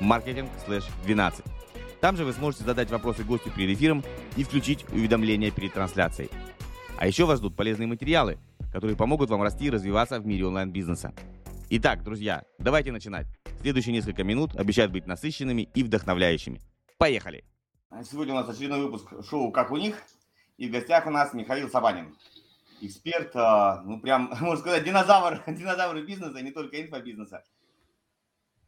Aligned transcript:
marketing/12. 0.00 1.44
Там 2.00 2.16
же 2.16 2.24
вы 2.24 2.32
сможете 2.32 2.64
задать 2.64 2.90
вопросы 2.90 3.22
гостю 3.24 3.50
перед 3.50 3.76
эфиром 3.76 4.02
и 4.36 4.44
включить 4.44 4.84
уведомления 4.90 5.50
перед 5.50 5.72
трансляцией. 5.72 6.30
А 6.98 7.06
еще 7.06 7.24
вас 7.24 7.38
ждут 7.38 7.56
полезные 7.56 7.86
материалы, 7.86 8.38
которые 8.72 8.96
помогут 8.96 9.30
вам 9.30 9.42
расти 9.42 9.66
и 9.66 9.70
развиваться 9.70 10.18
в 10.20 10.26
мире 10.26 10.46
онлайн-бизнеса. 10.46 11.12
Итак, 11.70 12.02
друзья, 12.02 12.44
давайте 12.58 12.92
начинать. 12.92 13.26
Следующие 13.60 13.92
несколько 13.92 14.24
минут 14.24 14.56
обещают 14.56 14.92
быть 14.92 15.06
насыщенными 15.06 15.68
и 15.74 15.82
вдохновляющими. 15.84 16.60
Поехали! 16.98 17.44
Сегодня 18.10 18.34
у 18.34 18.36
нас 18.36 18.48
очередной 18.48 18.82
выпуск 18.82 19.12
шоу 19.28 19.52
«Как 19.52 19.70
у 19.70 19.76
них». 19.76 20.02
И 20.58 20.68
в 20.68 20.72
гостях 20.72 21.06
у 21.06 21.10
нас 21.10 21.32
Михаил 21.34 21.68
Сабанин. 21.68 22.16
Эксперт, 22.80 23.34
ну 23.34 24.00
прям, 24.00 24.32
можно 24.40 24.56
сказать, 24.56 24.84
динозавр, 24.84 25.42
динозавр 25.46 26.02
бизнеса, 26.02 26.42
не 26.42 26.50
только 26.50 26.82
инфобизнеса. 26.82 27.44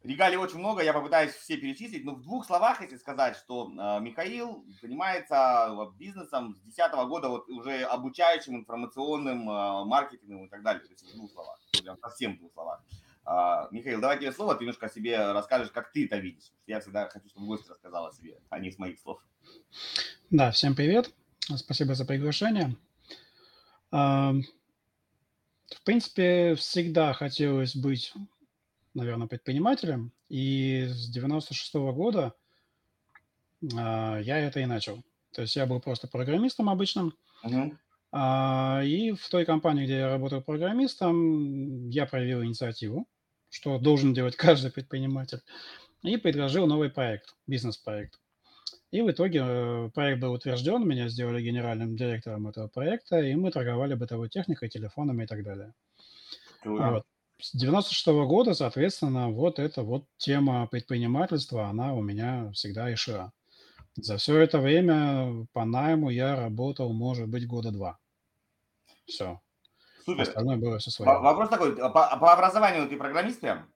Регалий 0.04 0.36
очень 0.36 0.58
много, 0.58 0.82
я 0.82 0.92
попытаюсь 0.92 1.32
все 1.32 1.56
перечислить, 1.56 2.04
но 2.04 2.14
в 2.14 2.20
двух 2.20 2.44
словах, 2.44 2.82
если 2.82 2.98
сказать, 2.98 3.38
что 3.38 3.70
э, 3.70 4.00
Михаил 4.00 4.62
занимается 4.82 5.74
бизнесом 5.98 6.54
с 6.56 6.60
2010 6.60 6.92
года, 7.08 7.30
вот 7.30 7.48
уже 7.48 7.84
обучающим 7.84 8.54
информационным 8.56 9.48
э, 9.48 9.84
маркетингом 9.86 10.44
и 10.44 10.48
так 10.50 10.62
далее, 10.62 10.84
то 10.84 10.90
есть 10.90 11.10
в 11.10 11.16
двух 11.16 11.32
словах, 11.32 11.58
совсем 12.02 12.36
в 12.36 12.38
двух 12.38 12.52
словах. 12.52 12.84
Э, 13.26 13.68
Михаил, 13.70 14.02
давай 14.02 14.18
тебе 14.18 14.30
слово, 14.32 14.54
ты 14.54 14.64
немножко 14.64 14.86
о 14.86 14.90
себе 14.90 15.32
расскажешь, 15.32 15.70
как 15.70 15.90
ты 15.90 16.04
это 16.04 16.18
видишь. 16.18 16.52
Я 16.66 16.80
всегда 16.80 17.08
хочу, 17.08 17.30
чтобы 17.30 17.46
гость 17.46 17.70
рассказал 17.70 18.06
о 18.06 18.12
себе, 18.12 18.38
а 18.50 18.58
не 18.58 18.70
с 18.70 18.78
моих 18.78 19.00
слов. 19.00 19.24
Да, 20.28 20.50
всем 20.50 20.76
привет, 20.76 21.14
спасибо 21.56 21.94
за 21.94 22.04
приглашение. 22.04 22.76
В 23.90 25.82
принципе, 25.82 26.56
всегда 26.56 27.14
хотелось 27.14 27.74
быть 27.74 28.12
наверное, 28.94 29.26
предпринимателем. 29.26 30.12
И 30.28 30.86
с 30.88 31.08
96 31.10 31.74
-го 31.74 31.92
года 31.92 32.34
а, 33.76 34.18
я 34.18 34.38
это 34.38 34.60
и 34.60 34.66
начал. 34.66 35.02
То 35.32 35.42
есть 35.42 35.56
я 35.56 35.66
был 35.66 35.80
просто 35.80 36.08
программистом 36.08 36.68
обычным. 36.68 37.14
Мгм. 37.42 37.78
А, 38.12 38.82
и 38.84 39.12
в 39.12 39.28
той 39.28 39.44
компании, 39.44 39.84
где 39.84 39.98
я 39.98 40.08
работал 40.08 40.40
программистом, 40.40 41.88
я 41.90 42.06
проявил 42.06 42.44
инициативу, 42.44 43.08
что 43.50 43.78
должен 43.78 44.14
делать 44.14 44.36
каждый 44.36 44.70
предприниматель, 44.70 45.40
и 46.02 46.16
предложил 46.16 46.66
новый 46.66 46.90
проект, 46.90 47.34
бизнес-проект. 47.46 48.20
И 48.92 49.02
в 49.02 49.10
итоге 49.10 49.40
э, 49.44 49.90
проект 49.92 50.20
был 50.20 50.32
утвержден, 50.32 50.86
меня 50.86 51.08
сделали 51.08 51.42
генеральным 51.42 51.96
директором 51.96 52.46
этого 52.46 52.68
проекта, 52.68 53.18
и 53.18 53.34
мы 53.34 53.50
торговали 53.50 53.94
бытовой 53.94 54.28
техникой, 54.28 54.68
телефонами 54.68 55.24
и 55.24 55.26
так 55.26 55.42
далее. 55.42 55.74
Круто. 56.62 56.90
Вот. 56.90 57.06
С 57.40 57.54
96 57.54 58.06
года, 58.26 58.54
соответственно, 58.54 59.30
вот 59.30 59.58
эта 59.58 59.82
вот 59.82 60.06
тема 60.16 60.66
предпринимательства, 60.66 61.66
она 61.66 61.92
у 61.94 62.00
меня 62.00 62.50
всегда 62.52 62.90
и 62.90 62.94
шла. 62.94 63.32
За 63.96 64.16
все 64.16 64.38
это 64.38 64.58
время 64.58 65.46
по 65.52 65.64
найму 65.64 66.10
я 66.10 66.36
работал, 66.36 66.92
может 66.92 67.28
быть, 67.28 67.46
года 67.46 67.70
два. 67.70 67.98
Все. 69.06 69.40
Супер. 70.04 70.22
Остальное 70.22 70.56
было 70.56 70.78
все 70.78 70.90
Во- 70.90 70.92
свое. 70.92 71.18
Вопрос 71.20 71.48
такой, 71.48 71.74
а 71.80 71.88
по, 71.90 72.16
по 72.18 72.32
образованию 72.32 72.88
ты 72.88 72.96
программист 72.96 73.40
прям? 73.40 73.68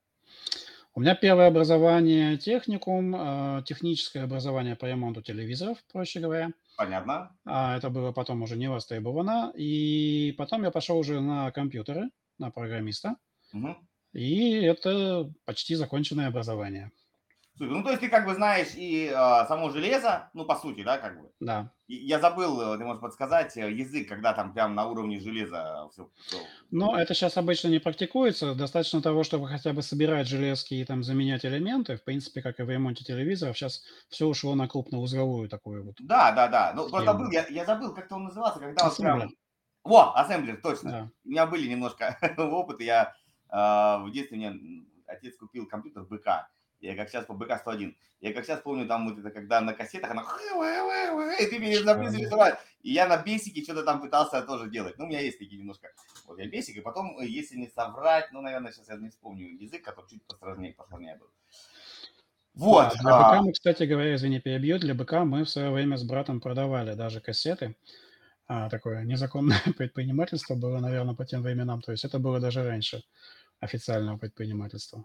У 0.95 1.01
меня 1.01 1.15
первое 1.15 1.47
образование 1.47 2.37
техникум, 2.39 3.63
техническое 3.65 4.25
образование 4.25 4.75
по 4.75 4.87
ремонту 4.87 5.23
телевизоров, 5.23 5.79
проще 5.93 6.19
говоря. 6.19 6.51
Понятно. 6.77 7.37
А 7.45 7.77
это 7.77 7.89
было 7.89 8.11
потом 8.11 8.43
уже 8.43 8.57
не 8.57 8.69
востребовано. 8.69 9.53
И 9.55 10.35
потом 10.37 10.65
я 10.65 10.73
пошел 10.73 10.99
уже 10.99 11.21
на 11.21 11.53
компьютеры, 11.53 12.11
на 12.39 12.51
программиста. 12.51 13.15
И 14.13 14.63
это 14.63 15.31
почти 15.45 15.75
законченное 15.75 16.29
образование. 16.29 16.91
Супер. 17.59 17.73
Ну, 17.73 17.83
то 17.83 17.91
есть 17.91 18.01
ты 18.01 18.09
как 18.09 18.25
бы 18.25 18.35
знаешь 18.35 18.69
и 18.77 19.13
а, 19.13 19.45
само 19.47 19.71
железо, 19.71 20.31
ну, 20.33 20.45
по 20.45 20.55
сути, 20.55 20.85
да, 20.85 20.97
как 20.99 21.21
бы. 21.21 21.29
Да. 21.41 21.73
И 21.89 21.97
Я 21.97 22.21
забыл, 22.21 22.61
э, 22.61 22.79
ты 22.79 22.85
можешь 22.85 23.01
подсказать, 23.01 23.57
э, 23.57 23.73
язык, 23.73 24.09
когда 24.09 24.33
там 24.33 24.55
прям 24.55 24.77
на 24.77 24.87
уровне 24.87 25.19
железа 25.19 25.89
все. 25.93 26.09
Но 26.71 26.97
это 26.97 27.15
сейчас 27.15 27.37
обычно 27.37 27.67
не 27.67 27.81
практикуется. 27.81 28.55
Достаточно 28.55 29.03
того, 29.03 29.25
чтобы 29.25 29.49
хотя 29.49 29.73
бы 29.73 29.83
собирать 29.83 30.29
железки 30.29 30.75
и 30.75 30.85
там 30.85 31.03
заменять 31.03 31.45
элементы. 31.45 31.97
В 31.97 32.05
принципе, 32.05 32.43
как 32.43 32.61
и 32.61 32.63
в 32.63 32.71
ремонте 32.71 33.03
телевизоров, 33.03 33.59
сейчас 33.59 33.83
все 34.09 34.27
ушло 34.27 34.55
на 34.55 34.69
крупноузловую 34.69 35.49
такую 35.49 35.85
вот. 35.85 35.97
Да, 35.99 36.31
да, 36.31 36.47
да. 36.47 36.73
Ну, 36.77 36.89
просто 36.89 37.13
был, 37.15 37.29
я, 37.33 37.45
я 37.49 37.65
забыл, 37.65 37.93
как-то 37.93 38.15
он 38.15 38.25
назывался, 38.25 38.61
когда 38.61 38.85
вот 38.85 38.97
прям... 38.97 39.17
Ассемблер. 39.19 39.37
Во, 39.83 40.15
ассемблер, 40.15 40.61
точно. 40.63 40.91
Да. 40.91 41.11
У 41.25 41.29
меня 41.29 41.47
были 41.47 41.67
немножко 41.67 42.17
опыты. 42.39 42.85
Я 42.85 43.15
в 43.51 44.11
детстве 44.13 44.37
мне 44.37 44.85
отец 45.07 45.37
купил 45.37 45.67
компьютер 45.67 46.05
БК. 46.05 46.49
Я 46.81 46.95
как 46.95 47.09
сейчас 47.09 47.25
по 47.25 47.35
БК 47.35 47.59
101. 47.59 47.97
Я 48.21 48.33
как 48.33 48.45
сейчас 48.45 48.61
помню, 48.61 48.87
там 48.87 49.09
вот 49.09 49.19
это, 49.19 49.31
когда 49.31 49.61
на 49.61 49.75
кассетах 49.75 50.11
она... 50.11 50.25
И 51.41 51.47
ты 51.47 51.59
мне 51.59 51.83
записываешь. 51.83 52.59
И 52.83 52.93
я 52.93 53.07
на 53.07 53.17
бесике 53.17 53.63
что-то 53.63 53.85
там 53.85 54.01
пытался 54.01 54.43
тоже 54.43 54.69
делать. 54.71 54.99
Ну, 54.99 55.05
у 55.05 55.09
меня 55.09 55.21
есть 55.21 55.39
такие 55.39 55.61
немножко... 55.61 55.89
Вот 56.27 56.39
я 56.39 56.49
бесик, 56.49 56.77
и 56.77 56.81
потом, 56.81 57.19
э, 57.19 57.27
если 57.27 57.57
не 57.57 57.69
соврать, 57.69 58.31
ну, 58.33 58.41
наверное, 58.41 58.73
сейчас 58.73 58.89
я 58.89 58.97
не 58.97 59.09
вспомню 59.09 59.47
язык, 59.61 59.83
который 59.83 60.09
чуть 60.09 60.23
посложнее, 60.27 60.75
посложнее 60.75 61.17
был. 61.17 61.29
Вот. 62.55 62.93
Да, 62.95 63.01
для 63.03 63.17
а, 63.17 63.33
БК 63.33 63.43
мы, 63.43 63.53
кстати 63.53 63.85
говоря, 63.85 64.15
извини, 64.15 64.41
перебью, 64.41 64.79
для 64.79 64.95
БК 64.95 65.25
мы 65.25 65.45
в 65.45 65.51
свое 65.51 65.71
время 65.71 65.97
с 65.97 66.05
братом 66.05 66.41
продавали 66.41 66.95
даже 66.95 67.21
кассеты. 67.21 67.77
А, 68.47 68.69
такое 68.69 69.05
незаконное 69.05 69.61
предпринимательство 69.77 70.55
было, 70.55 70.81
наверное, 70.81 71.15
по 71.15 71.25
тем 71.25 71.43
временам. 71.43 71.83
То 71.83 71.93
есть 71.93 72.05
это 72.05 72.19
было 72.19 72.41
даже 72.41 72.65
раньше 72.65 73.05
официального 73.61 74.19
предпринимательства. 74.19 75.05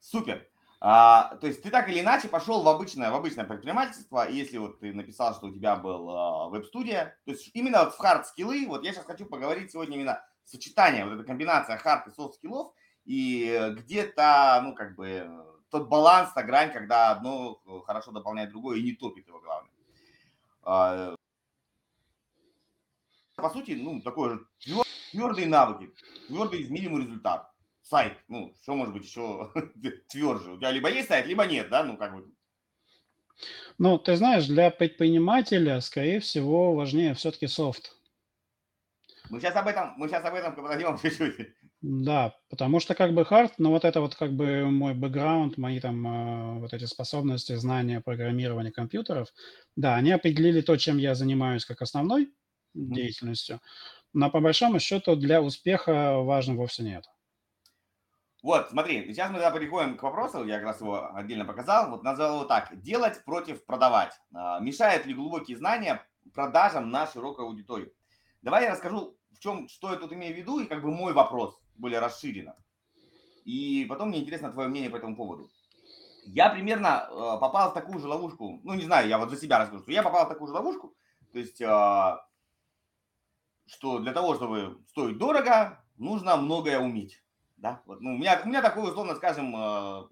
Супер. 0.00 0.46
А, 0.82 1.36
то 1.36 1.46
есть 1.46 1.62
ты 1.62 1.70
так 1.70 1.90
или 1.90 2.00
иначе 2.00 2.28
пошел 2.28 2.62
в 2.62 2.68
обычное, 2.68 3.10
в 3.10 3.14
обычное 3.14 3.44
предпринимательство, 3.44 4.26
если 4.30 4.56
вот 4.56 4.80
ты 4.80 4.94
написал, 4.94 5.34
что 5.34 5.48
у 5.48 5.54
тебя 5.54 5.76
был 5.76 6.08
а, 6.08 6.48
веб-студия, 6.48 7.18
то 7.26 7.32
есть 7.32 7.50
именно 7.52 7.84
вот 7.84 7.94
в 7.94 7.98
хард-скиллы, 7.98 8.66
вот 8.66 8.82
я 8.82 8.92
сейчас 8.92 9.04
хочу 9.04 9.26
поговорить 9.26 9.70
сегодня 9.70 9.96
именно 9.96 10.24
сочетание, 10.44 11.04
вот 11.04 11.14
эта 11.14 11.24
комбинация 11.24 11.76
хард 11.76 12.06
и 12.06 12.10
софт-скиллов, 12.12 12.72
и 13.04 13.72
где-то, 13.76 14.60
ну, 14.64 14.74
как 14.74 14.94
бы, 14.96 15.28
тот 15.68 15.88
баланс, 15.88 16.32
та 16.32 16.42
грань, 16.42 16.72
когда 16.72 17.10
одно 17.10 17.60
хорошо 17.84 18.10
дополняет 18.10 18.50
другое 18.50 18.78
и 18.78 18.82
не 18.82 18.92
топит 18.92 19.28
его, 19.28 19.38
главное. 19.38 19.70
А, 20.62 21.14
по 23.36 23.50
сути, 23.50 23.72
ну, 23.72 24.00
такой 24.00 24.30
же 24.30 24.46
твердые 25.10 25.48
навыки, 25.48 25.94
твердый 26.26 26.62
измеримый 26.62 27.02
результат 27.04 27.50
сайт, 27.82 28.18
ну, 28.28 28.54
что 28.62 28.74
может 28.74 28.94
быть 28.94 29.04
еще 29.04 29.52
тверже? 30.08 30.52
У 30.52 30.56
тебя 30.58 30.70
либо 30.72 30.90
есть 30.90 31.08
сайт, 31.08 31.26
либо 31.26 31.46
нет, 31.46 31.70
да, 31.70 31.84
ну, 31.84 31.96
как 31.96 32.14
бы. 32.14 32.32
Ну, 33.78 33.98
ты 33.98 34.14
знаешь, 34.16 34.46
для 34.46 34.70
предпринимателя, 34.70 35.80
скорее 35.80 36.20
всего, 36.20 36.72
важнее 36.74 37.14
все-таки 37.14 37.48
софт. 37.48 37.96
Мы 39.30 39.40
сейчас 39.40 39.56
об 39.56 39.66
этом, 39.66 39.94
мы 39.96 40.08
сейчас 40.08 40.22
об 40.26 40.34
этом 40.34 40.54
подойдем 40.54 40.98
чуть-чуть. 41.02 41.54
Да, 41.82 42.34
потому 42.50 42.78
что 42.78 42.94
как 42.94 43.14
бы 43.14 43.24
хард, 43.24 43.54
ну 43.58 43.70
вот 43.70 43.86
это 43.86 44.02
вот 44.02 44.14
как 44.14 44.32
бы 44.34 44.66
мой 44.70 44.92
бэкграунд, 44.94 45.56
мои 45.56 45.80
там 45.80 46.06
э, 46.06 46.58
вот 46.60 46.74
эти 46.74 46.84
способности, 46.84 47.54
знания 47.56 48.02
программирования 48.02 48.70
компьютеров, 48.70 49.28
да, 49.76 49.96
они 49.96 50.10
определили 50.10 50.60
то, 50.60 50.76
чем 50.76 50.98
я 50.98 51.14
занимаюсь 51.14 51.64
как 51.64 51.80
основной 51.80 52.34
Мгм. 52.74 53.10
деятельностью, 53.14 53.60
но 54.12 54.30
по 54.30 54.40
большому 54.40 54.78
счету 54.80 55.16
для 55.16 55.42
успеха 55.42 56.18
важно 56.18 56.54
вовсе 56.54 56.82
не 56.82 56.96
это. 56.96 57.08
Вот, 58.42 58.70
смотри, 58.70 59.06
сейчас 59.06 59.30
мы 59.30 59.38
тогда 59.38 59.50
переходим 59.50 59.98
к 59.98 60.02
вопросу, 60.02 60.44
я 60.46 60.56
как 60.56 60.64
раз 60.64 60.80
его 60.80 61.14
отдельно 61.14 61.44
показал, 61.44 61.90
вот 61.90 62.02
назвал 62.02 62.36
его 62.36 62.44
так, 62.46 62.80
делать 62.80 63.22
против 63.24 63.64
продавать. 63.66 64.14
А, 64.34 64.60
Мешают 64.60 65.04
ли 65.04 65.12
глубокие 65.12 65.58
знания 65.58 66.06
продажам 66.32 66.90
на 66.90 67.06
широкую 67.06 67.48
аудиторию? 67.48 67.92
Давай 68.40 68.64
я 68.64 68.72
расскажу, 68.72 69.18
в 69.30 69.38
чем, 69.40 69.68
что 69.68 69.90
я 69.90 69.96
тут 69.96 70.12
имею 70.14 70.34
в 70.34 70.38
виду, 70.38 70.60
и 70.60 70.66
как 70.66 70.82
бы 70.82 70.90
мой 70.90 71.12
вопрос 71.12 71.60
более 71.76 72.00
расширенно. 72.00 72.56
И 73.44 73.84
потом 73.88 74.08
мне 74.08 74.20
интересно 74.20 74.52
твое 74.52 74.68
мнение 74.68 74.90
по 74.90 74.96
этому 74.96 75.16
поводу. 75.16 75.50
Я 76.24 76.48
примерно 76.48 77.08
э, 77.10 77.14
попал 77.40 77.70
в 77.70 77.74
такую 77.74 77.98
же 77.98 78.06
ловушку, 78.06 78.60
ну 78.64 78.74
не 78.74 78.84
знаю, 78.84 79.08
я 79.08 79.18
вот 79.18 79.30
за 79.30 79.36
себя 79.36 79.58
расскажу, 79.58 79.82
что 79.82 79.92
я 79.92 80.02
попал 80.02 80.24
в 80.26 80.28
такую 80.28 80.48
же 80.48 80.54
ловушку, 80.54 80.94
то 81.32 81.38
есть, 81.38 81.60
э, 81.60 82.16
что 83.70 83.98
для 84.00 84.12
того, 84.12 84.34
чтобы 84.34 84.78
стоить 84.88 85.18
дорого, 85.18 85.82
нужно 85.96 86.36
многое 86.36 86.80
уметь. 86.80 87.22
Да? 87.56 87.82
Вот, 87.86 88.00
ну, 88.00 88.14
у, 88.14 88.18
меня, 88.18 88.40
у 88.44 88.48
меня 88.48 88.62
такой, 88.62 88.88
условно 88.90 89.14
скажем, 89.14 89.54
э, 89.54 90.08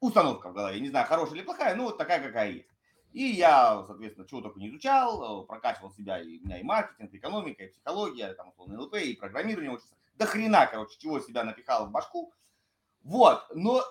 установка 0.00 0.50
в 0.50 0.54
голове. 0.54 0.80
Не 0.80 0.90
знаю, 0.90 1.06
хорошая 1.06 1.36
или 1.36 1.44
плохая, 1.44 1.74
но 1.74 1.84
вот 1.84 1.98
такая, 1.98 2.20
какая 2.20 2.50
есть. 2.50 2.68
И 3.12 3.22
я, 3.24 3.82
соответственно, 3.86 4.28
чего 4.28 4.42
только 4.42 4.60
не 4.60 4.68
изучал, 4.68 5.46
прокачивал 5.46 5.90
себя, 5.92 6.20
и 6.20 6.38
у 6.38 6.44
меня 6.44 6.58
и 6.58 6.62
маркетинг, 6.62 7.12
и 7.12 7.16
экономика, 7.16 7.64
и 7.64 7.68
психология, 7.68 8.34
там, 8.34 8.50
условно, 8.50 8.82
ЛП, 8.82 8.96
и 8.96 9.14
программирование 9.14 9.72
учился. 9.72 9.94
До 10.16 10.26
хрена, 10.26 10.66
короче, 10.66 10.98
чего 10.98 11.20
себя 11.20 11.44
напихал 11.44 11.86
в 11.86 11.90
башку. 11.90 12.32
Вот, 13.02 13.46
но 13.54 13.82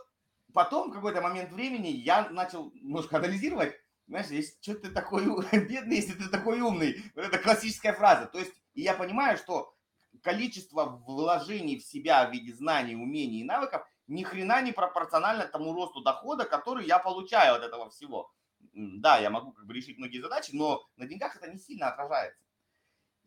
потом, 0.54 0.92
в 0.92 0.94
какой-то 0.94 1.22
момент 1.22 1.52
времени, 1.52 1.88
я 1.88 2.30
начал 2.30 2.72
немножко 2.74 3.18
анализировать, 3.18 3.74
знаешь, 4.08 4.28
если 4.28 4.56
что 4.62 4.76
ты 4.76 4.92
такой 4.92 5.26
бедный, 5.52 5.96
если 5.96 6.14
ты 6.14 6.30
такой 6.30 6.62
умный. 6.62 7.02
Вот 7.16 7.26
это 7.26 7.40
классическая 7.40 7.94
фраза. 7.94 8.28
То 8.28 8.38
есть, 8.40 8.54
и 8.78 8.84
я 8.84 8.94
понимаю, 8.94 9.38
что 9.38 9.76
количество 10.22 10.86
вложений 10.86 11.80
в 11.80 11.84
себя 11.84 12.28
в 12.28 12.32
виде 12.32 12.54
знаний, 12.54 12.96
умений 12.96 13.40
и 13.40 13.44
навыков 13.44 13.84
ни 14.06 14.22
хрена 14.22 14.62
не 14.62 14.72
пропорционально 14.72 15.48
тому 15.48 15.74
росту 15.74 16.02
дохода, 16.02 16.46
который 16.46 16.86
я 16.86 17.00
получаю 17.00 17.56
от 17.56 17.64
этого 17.64 17.90
всего. 17.90 18.32
Да, 18.74 19.18
я 19.18 19.32
могу 19.32 19.52
как 19.52 19.66
бы 19.66 19.74
решить 19.74 19.98
многие 19.98 20.22
задачи, 20.22 20.52
но 20.54 20.88
на 20.96 21.08
деньгах 21.08 21.36
это 21.36 21.50
не 21.50 21.58
сильно 21.58 21.88
отражается. 21.88 22.40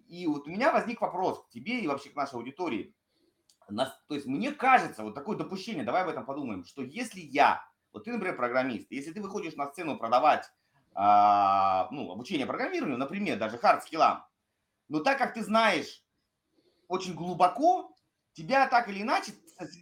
И 0.07 0.25
вот 0.29 0.47
у 0.47 0.51
меня 0.51 0.71
возник 0.71 1.01
вопрос 1.01 1.45
к 1.45 1.51
тебе 1.51 1.81
и 1.81 1.89
вообще 1.89 2.11
к 2.11 2.17
нашей 2.17 2.37
аудитории. 2.37 2.95
То 3.67 4.15
есть 4.15 4.27
мне 4.27 4.53
кажется, 4.53 5.03
вот 5.03 5.17
такое 5.17 5.37
допущение, 5.37 5.83
давай 5.83 6.03
об 6.05 6.11
этом 6.11 6.25
подумаем, 6.25 6.65
что 6.65 6.83
если 6.83 7.21
я, 7.21 7.65
вот 7.93 8.05
ты, 8.05 8.13
например, 8.13 8.37
программист, 8.37 8.87
если 8.93 9.13
ты 9.13 9.21
выходишь 9.21 9.57
на 9.57 9.67
сцену 9.67 9.99
продавать 9.99 10.49
а, 10.95 11.89
ну, 11.91 12.13
обучение 12.13 12.47
программированию, 12.47 12.99
например, 12.99 13.37
даже 13.37 13.57
хард-скиллам, 13.57 14.23
но 14.91 15.01
так 15.01 15.17
как 15.17 15.33
ты 15.35 15.43
знаешь 15.43 16.05
очень 16.89 17.15
глубоко, 17.15 17.97
тебя 18.35 18.67
так 18.69 18.89
или 18.89 19.03
иначе, 19.03 19.33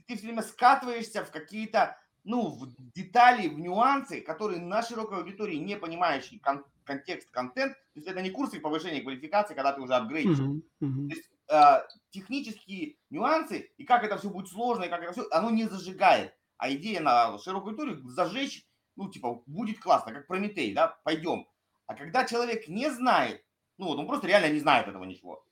ты 0.07 0.17
все 0.17 0.27
время 0.27 0.43
скатываешься 0.43 1.25
в 1.25 1.31
какие-то, 1.31 1.99
ну, 2.23 2.49
в 2.49 2.69
детали, 2.95 3.49
в 3.49 3.59
нюансы, 3.59 4.21
которые 4.21 4.61
на 4.61 4.83
широкой 4.83 5.19
аудитории, 5.19 5.57
не 5.57 5.77
понимающие 5.77 6.39
кон- 6.41 6.65
контекст, 6.85 7.31
контент, 7.31 7.75
то 7.75 8.01
есть 8.01 8.07
это 8.07 8.23
не 8.23 8.31
курсы 8.31 8.61
повышения 8.61 9.01
квалификации, 9.01 9.55
когда 9.55 9.73
ты 9.73 9.81
уже 9.81 9.95
апгрейдишь. 9.95 10.39
Uh-huh, 10.39 10.63
uh-huh. 10.83 11.09
То 11.09 11.15
есть 11.15 11.31
э, 11.49 11.89
технические 12.11 12.97
нюансы 13.11 13.71
и 13.77 13.85
как 13.85 14.05
это 14.05 14.17
все 14.19 14.31
будет 14.31 14.49
сложно, 14.49 14.85
и 14.85 14.89
как 14.89 15.03
это 15.03 15.13
все, 15.13 15.27
оно 15.31 15.51
не 15.51 15.69
зажигает. 15.69 16.35
А 16.57 16.71
идея 16.73 17.01
на 17.01 17.39
широкой 17.39 17.73
аудитории 17.73 18.01
зажечь 18.05 18.69
ну, 18.99 19.09
типа, 19.09 19.43
будет 19.47 19.79
классно, 19.79 20.13
как 20.13 20.27
Прометей, 20.27 20.75
да, 20.75 20.99
пойдем. 21.05 21.47
А 21.87 21.95
когда 21.95 22.25
человек 22.25 22.67
не 22.67 22.91
знает, 22.91 23.43
ну, 23.79 23.87
вот 23.87 23.99
он 23.99 24.07
просто 24.07 24.27
реально 24.27 24.53
не 24.53 24.61
знает 24.61 24.89
этого 24.89 25.05
ничего, 25.05 25.45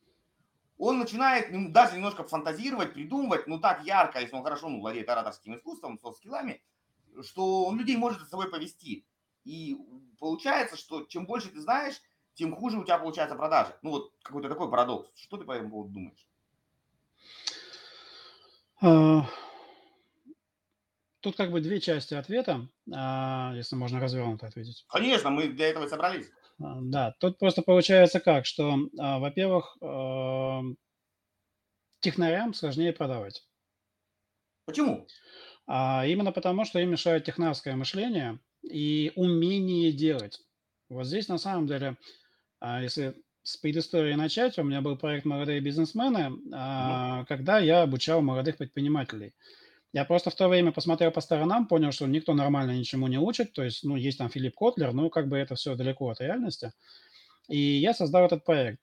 он 0.79 0.99
начинает 0.99 1.51
ну, 1.51 1.71
даже 1.71 1.97
немножко 1.97 2.25
фантазировать, 2.25 2.93
придумывать, 2.93 3.47
ну, 3.47 3.59
так 3.59 3.85
ярко, 3.85 4.21
если 4.21 4.37
он 4.37 4.43
хорошо, 4.43 4.69
ну, 4.69 4.81
владеет 4.81 5.09
ораторским 5.09 5.57
искусством, 5.57 5.99
со 5.99 6.13
скиллами, 6.13 6.63
что 7.23 7.65
он 7.65 7.79
людей 7.79 7.97
может 7.97 8.21
за 8.21 8.27
собой 8.27 8.51
повести. 8.51 9.07
И 9.45 9.79
получается, 10.19 10.77
что 10.77 11.05
чем 11.05 11.25
больше 11.25 11.49
ты 11.49 11.61
знаешь, 11.61 12.01
тем 12.35 12.55
хуже 12.55 12.79
у 12.79 12.85
тебя 12.85 12.99
получается 12.99 13.37
продажи. 13.37 13.75
Ну, 13.81 13.91
вот 13.91 14.13
какой-то 14.23 14.49
такой 14.49 14.71
парадокс. 14.71 15.09
Что 15.15 15.39
ты 15.39 15.45
по 15.45 15.53
этому 15.53 15.71
поводу 15.71 15.95
думаешь? 15.95 16.29
А, 18.83 19.27
Тут 21.27 21.37
как 21.37 21.51
бы 21.51 21.61
две 21.61 21.81
части 21.81 22.15
ответа, 22.15 22.69
а, 22.95 23.53
если 23.57 23.75
можно 23.75 23.99
развернуто 23.99 24.47
ответить. 24.47 24.85
Конечно, 24.89 25.31
мы 25.31 25.49
для 25.49 25.69
этого 25.69 25.87
и 25.87 25.89
собрались. 25.89 26.31
А, 26.61 26.81
да, 26.81 27.15
тут 27.21 27.39
просто 27.39 27.63
получается 27.63 28.21
как, 28.21 28.47
что, 28.47 28.79
а, 28.99 29.19
во-первых, 29.19 29.77
технарям 32.01 32.55
сложнее 32.55 32.93
продавать. 32.93 33.47
Почему? 34.67 35.07
Именно 35.69 36.33
потому, 36.33 36.65
что 36.65 36.79
им 36.79 36.91
мешает 36.91 37.25
технарское 37.25 37.75
мышление 37.75 38.39
и 38.63 39.13
умение 39.17 39.93
делать. 39.93 40.41
Вот 40.89 41.07
здесь 41.07 41.29
на 41.29 41.39
самом 41.39 41.67
деле, 41.67 41.97
если 42.63 43.17
с 43.43 43.57
предыстории 43.57 44.15
начать, 44.15 44.59
у 44.59 44.63
меня 44.63 44.81
был 44.81 44.97
проект 44.97 45.25
«Молодые 45.25 45.61
бизнесмены», 45.61 46.31
угу. 46.31 47.27
когда 47.27 47.59
я 47.59 47.83
обучал 47.83 48.23
молодых 48.23 48.59
предпринимателей– 48.59 49.35
я 49.97 50.05
просто 50.05 50.29
в 50.29 50.35
то 50.35 50.49
время 50.49 50.73
посмотрел 50.73 51.11
по 51.11 51.23
сторонам, 51.23 51.67
понял, 51.67 51.91
что 51.91 52.07
никто 52.07 52.35
нормально 52.35 52.73
ничему 52.73 53.07
не 53.07 53.19
учит. 53.19 53.55
То 53.55 53.65
есть, 53.65 53.83
ну, 53.83 53.97
есть 53.97 54.19
там 54.19 54.29
Филипп 54.29 54.55
Котлер, 54.55 54.93
но 54.93 55.09
как 55.09 55.27
бы 55.27 55.39
это 55.39 55.55
все 55.55 55.75
далеко 55.75 56.11
от 56.11 56.21
реальности. 56.21 56.75
И 57.49 57.59
я 57.59 57.95
создал 57.95 58.27
этот 58.27 58.45
проект. 58.45 58.79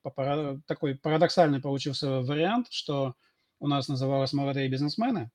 Такой 0.65 0.95
парадоксальный 0.95 1.61
получился 1.61 2.21
вариант, 2.21 2.65
что 2.71 3.13
у 3.59 3.67
нас 3.67 3.87
называлось 3.87 4.33
«Молодые 4.33 4.67
бизнесмены». 4.69 5.29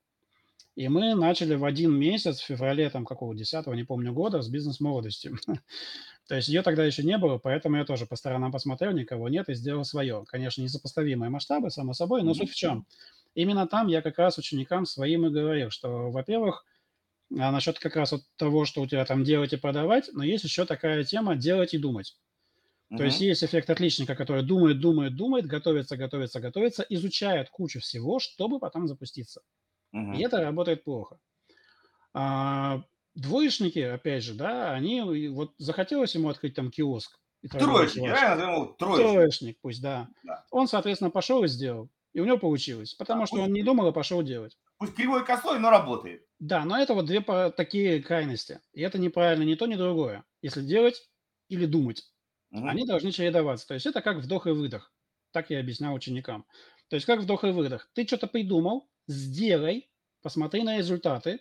И 0.74 0.88
мы 0.88 1.14
начали 1.14 1.54
в 1.54 1.64
один 1.64 1.94
месяц, 1.96 2.40
в 2.40 2.46
феврале 2.46 2.90
там 2.90 3.04
какого, 3.04 3.36
10 3.36 3.68
не 3.68 3.84
помню 3.84 4.12
года, 4.12 4.42
с 4.42 4.48
бизнес-молодостью. 4.48 5.38
То 6.28 6.34
есть 6.34 6.48
ее 6.48 6.62
тогда 6.62 6.84
еще 6.84 7.04
не 7.04 7.18
было, 7.18 7.38
поэтому 7.38 7.76
я 7.76 7.84
тоже 7.84 8.04
по 8.04 8.16
сторонам 8.16 8.50
посмотрел, 8.50 8.90
никого 8.90 9.28
нет, 9.28 9.48
и 9.48 9.54
сделал 9.54 9.84
свое. 9.84 10.24
Конечно, 10.26 10.60
несопоставимые 10.60 11.30
масштабы, 11.30 11.70
само 11.70 11.92
собой, 11.92 12.24
но 12.24 12.34
суть 12.34 12.50
в 12.50 12.56
чем– 12.56 12.84
именно 13.34 13.66
там 13.66 13.88
я 13.88 14.02
как 14.02 14.18
раз 14.18 14.38
ученикам 14.38 14.86
своим 14.86 15.26
и 15.26 15.30
говорил, 15.30 15.70
что, 15.70 16.10
во-первых, 16.10 16.64
а 17.36 17.50
насчет 17.50 17.78
как 17.78 17.96
раз 17.96 18.12
вот 18.12 18.22
того, 18.36 18.64
что 18.64 18.80
у 18.80 18.86
тебя 18.86 19.04
там 19.04 19.22
делать 19.22 19.52
и 19.52 19.56
продавать, 19.56 20.08
но 20.12 20.24
есть 20.24 20.44
еще 20.44 20.64
такая 20.64 21.04
тема 21.04 21.36
делать 21.36 21.74
и 21.74 21.78
думать. 21.78 22.16
Uh-huh. 22.90 22.96
То 22.96 23.04
есть 23.04 23.20
есть 23.20 23.44
эффект 23.44 23.68
отличника, 23.68 24.14
который 24.14 24.42
думает, 24.42 24.80
думает, 24.80 25.14
думает, 25.14 25.46
готовится, 25.46 25.98
готовится, 25.98 26.40
готовится, 26.40 26.86
изучает 26.88 27.50
кучу 27.50 27.80
всего, 27.80 28.18
чтобы 28.18 28.58
потом 28.58 28.88
запуститься. 28.88 29.42
Uh-huh. 29.94 30.16
И 30.16 30.22
это 30.22 30.40
работает 30.40 30.84
плохо. 30.84 31.18
А, 32.14 32.82
двоечники, 33.14 33.78
опять 33.80 34.24
же, 34.24 34.32
да, 34.34 34.72
они 34.72 35.28
вот 35.28 35.54
захотелось 35.58 36.14
ему 36.14 36.30
открыть 36.30 36.54
там 36.54 36.70
киоск. 36.70 37.18
Троечник, 37.50 38.10
да, 38.10 38.34
назовем 38.34 38.74
троечник. 38.78 39.12
Троечник, 39.12 39.58
пусть, 39.60 39.82
да. 39.82 40.08
да. 40.24 40.44
Он, 40.50 40.66
соответственно, 40.66 41.10
пошел 41.10 41.44
и 41.44 41.48
сделал. 41.48 41.88
И 42.12 42.20
у 42.20 42.24
него 42.24 42.38
получилось, 42.38 42.94
потому 42.94 43.24
а, 43.24 43.26
что 43.26 43.36
он 43.36 43.52
не 43.52 43.62
думал, 43.62 43.86
а 43.86 43.92
пошел 43.92 44.22
делать. 44.22 44.56
Пусть 44.78 44.94
кривой 44.94 45.24
косой, 45.24 45.58
но 45.58 45.70
работает. 45.70 46.24
Да, 46.38 46.64
но 46.64 46.78
это 46.78 46.94
вот 46.94 47.06
две 47.06 47.20
такие 47.50 48.02
крайности. 48.02 48.60
И 48.72 48.80
это 48.80 48.98
неправильно 48.98 49.44
ни 49.44 49.54
то, 49.54 49.66
ни 49.66 49.74
другое. 49.74 50.24
Если 50.40 50.62
делать 50.62 51.08
или 51.48 51.66
думать, 51.66 52.10
угу. 52.50 52.66
они 52.66 52.86
должны 52.86 53.12
чередоваться. 53.12 53.66
То 53.66 53.74
есть 53.74 53.86
это 53.86 54.00
как 54.00 54.18
вдох 54.18 54.46
и 54.46 54.50
выдох. 54.50 54.92
Так 55.32 55.50
я 55.50 55.60
объяснял 55.60 55.94
ученикам. 55.94 56.46
То 56.88 56.96
есть 56.96 57.06
как 57.06 57.20
вдох 57.20 57.44
и 57.44 57.50
выдох. 57.50 57.90
Ты 57.92 58.06
что-то 58.06 58.26
придумал, 58.26 58.88
сделай, 59.06 59.90
посмотри 60.22 60.62
на 60.62 60.78
результаты, 60.78 61.40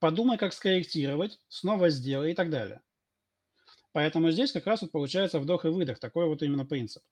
подумай, 0.00 0.38
как 0.38 0.52
скорректировать, 0.52 1.38
снова 1.48 1.90
сделай 1.90 2.32
и 2.32 2.34
так 2.34 2.50
далее. 2.50 2.80
Поэтому 3.92 4.30
здесь 4.30 4.52
как 4.52 4.66
раз 4.66 4.82
вот 4.82 4.92
получается 4.92 5.38
вдох 5.38 5.64
и 5.64 5.68
выдох. 5.68 5.98
Такой 5.98 6.26
вот 6.26 6.42
именно 6.42 6.64
принцип. 6.64 7.02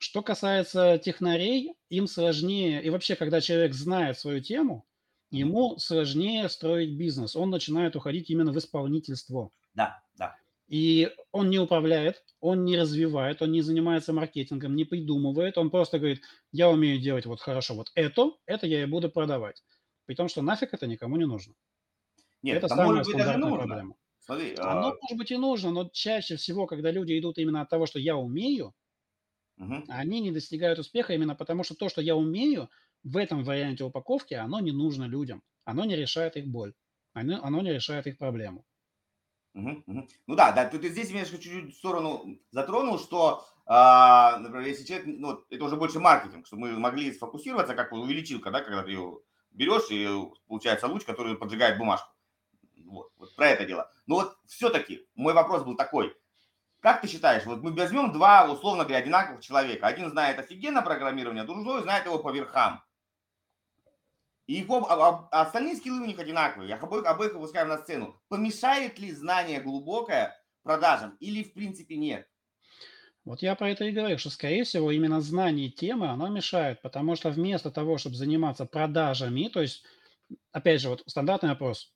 Что 0.00 0.22
касается 0.22 0.96
технарей, 0.96 1.74
им 1.90 2.06
сложнее, 2.06 2.82
и 2.82 2.88
вообще, 2.88 3.16
когда 3.16 3.42
человек 3.42 3.74
знает 3.74 4.18
свою 4.18 4.40
тему, 4.40 4.86
ему 5.30 5.76
сложнее 5.76 6.48
строить 6.48 6.96
бизнес. 6.96 7.36
Он 7.36 7.50
начинает 7.50 7.96
уходить 7.96 8.30
именно 8.30 8.50
в 8.50 8.56
исполнительство. 8.56 9.50
Да, 9.74 10.02
да. 10.16 10.36
И 10.68 11.10
он 11.32 11.50
не 11.50 11.58
управляет, 11.58 12.24
он 12.40 12.64
не 12.64 12.78
развивает, 12.78 13.42
он 13.42 13.52
не 13.52 13.60
занимается 13.60 14.14
маркетингом, 14.14 14.74
не 14.74 14.86
придумывает. 14.86 15.58
Он 15.58 15.68
просто 15.68 15.98
говорит, 15.98 16.22
я 16.50 16.70
умею 16.70 16.98
делать 16.98 17.26
вот 17.26 17.42
хорошо 17.42 17.74
вот 17.74 17.92
это, 17.94 18.30
это 18.46 18.66
я 18.66 18.82
и 18.82 18.86
буду 18.86 19.10
продавать. 19.10 19.62
При 20.06 20.14
том, 20.14 20.28
что 20.28 20.40
нафиг 20.40 20.72
это 20.72 20.86
никому 20.86 21.16
не 21.18 21.26
нужно. 21.26 21.52
Нет, 22.40 22.56
это 22.56 22.68
самая 22.68 22.86
может 22.86 23.06
стандартная 23.06 23.52
проблема. 23.52 23.94
Смотри, 24.20 24.54
Оно 24.56 24.88
а... 24.88 24.96
может 25.02 25.18
быть 25.18 25.30
и 25.30 25.36
нужно, 25.36 25.72
но 25.72 25.90
чаще 25.92 26.36
всего, 26.36 26.66
когда 26.66 26.90
люди 26.90 27.18
идут 27.18 27.36
именно 27.36 27.60
от 27.60 27.68
того, 27.68 27.84
что 27.84 27.98
я 27.98 28.16
умею, 28.16 28.74
Угу. 29.60 29.84
Они 29.88 30.20
не 30.20 30.32
достигают 30.32 30.78
успеха 30.78 31.12
именно 31.12 31.34
потому, 31.34 31.64
что 31.64 31.74
то, 31.74 31.88
что 31.88 32.00
я 32.00 32.16
умею, 32.16 32.70
в 33.02 33.16
этом 33.16 33.44
варианте 33.44 33.84
упаковки, 33.84 34.34
оно 34.34 34.60
не 34.60 34.72
нужно 34.72 35.04
людям. 35.04 35.42
Оно 35.64 35.84
не 35.84 35.96
решает 35.96 36.36
их 36.36 36.46
боль. 36.48 36.74
Оно, 37.12 37.42
оно 37.44 37.60
не 37.60 37.72
решает 37.72 38.06
их 38.06 38.18
проблему. 38.18 38.64
Угу, 39.54 39.84
угу. 39.86 40.08
Ну 40.26 40.34
да, 40.34 40.52
да, 40.52 40.64
ты, 40.64 40.78
ты 40.78 40.88
здесь 40.88 41.10
немножко 41.10 41.36
чуть-чуть 41.36 41.74
в 41.74 41.78
сторону 41.78 42.38
затронул, 42.52 42.98
что, 42.98 43.44
э, 43.66 44.38
например, 44.38 44.66
если 44.66 44.84
человек, 44.84 45.06
ну, 45.06 45.44
это 45.50 45.64
уже 45.64 45.76
больше 45.76 45.98
маркетинг, 45.98 46.46
чтобы 46.46 46.62
мы 46.62 46.78
могли 46.78 47.12
сфокусироваться, 47.12 47.74
как 47.74 47.92
увеличилка, 47.92 48.50
да, 48.50 48.62
когда 48.62 48.82
ты 48.82 48.92
ее 48.92 49.20
берешь, 49.50 49.90
и 49.90 50.08
получается 50.46 50.86
луч, 50.86 51.04
который 51.04 51.36
поджигает 51.36 51.78
бумажку. 51.78 52.08
Вот, 52.86 53.12
вот 53.18 53.34
про 53.34 53.48
это 53.48 53.64
дело. 53.66 53.90
Но 54.06 54.16
вот 54.16 54.38
все-таки 54.46 55.06
мой 55.14 55.34
вопрос 55.34 55.64
был 55.64 55.76
такой, 55.76 56.14
как 56.80 57.02
ты 57.02 57.08
считаешь, 57.08 57.44
вот 57.44 57.62
мы 57.62 57.72
возьмем 57.72 58.12
два, 58.12 58.50
условно 58.50 58.84
говоря, 58.84 58.98
одинаковых 58.98 59.42
человека. 59.42 59.86
Один 59.86 60.10
знает 60.10 60.38
офигенно 60.38 60.82
программирование, 60.82 61.44
другой 61.44 61.82
знает 61.82 62.06
его 62.06 62.18
по 62.18 62.32
верхам. 62.32 62.82
И 64.46 64.54
его, 64.54 64.90
а, 64.90 65.28
а 65.30 65.42
остальные 65.42 65.76
скиллы 65.76 66.00
у 66.00 66.06
них 66.06 66.18
одинаковые. 66.18 66.70
Я 66.70 66.76
обоих, 66.76 67.06
обоих 67.06 67.34
выпускаем 67.34 67.68
на 67.68 67.78
сцену. 67.78 68.20
Помешает 68.28 68.98
ли 68.98 69.12
знание 69.12 69.60
глубокое 69.60 70.36
продажам 70.62 71.16
или 71.20 71.44
в 71.44 71.52
принципе 71.52 71.96
нет? 71.96 72.26
Вот 73.24 73.42
я 73.42 73.54
про 73.54 73.70
это 73.70 73.84
и 73.84 73.92
говорю, 73.92 74.18
что, 74.18 74.30
скорее 74.30 74.64
всего, 74.64 74.90
именно 74.90 75.20
знание 75.20 75.70
темы, 75.70 76.08
оно 76.08 76.28
мешает, 76.28 76.80
потому 76.82 77.14
что 77.14 77.30
вместо 77.30 77.70
того, 77.70 77.98
чтобы 77.98 78.16
заниматься 78.16 78.64
продажами, 78.64 79.48
то 79.48 79.60
есть, 79.60 79.84
опять 80.50 80.80
же, 80.80 80.88
вот 80.88 81.04
стандартный 81.06 81.50
вопрос, 81.50 81.94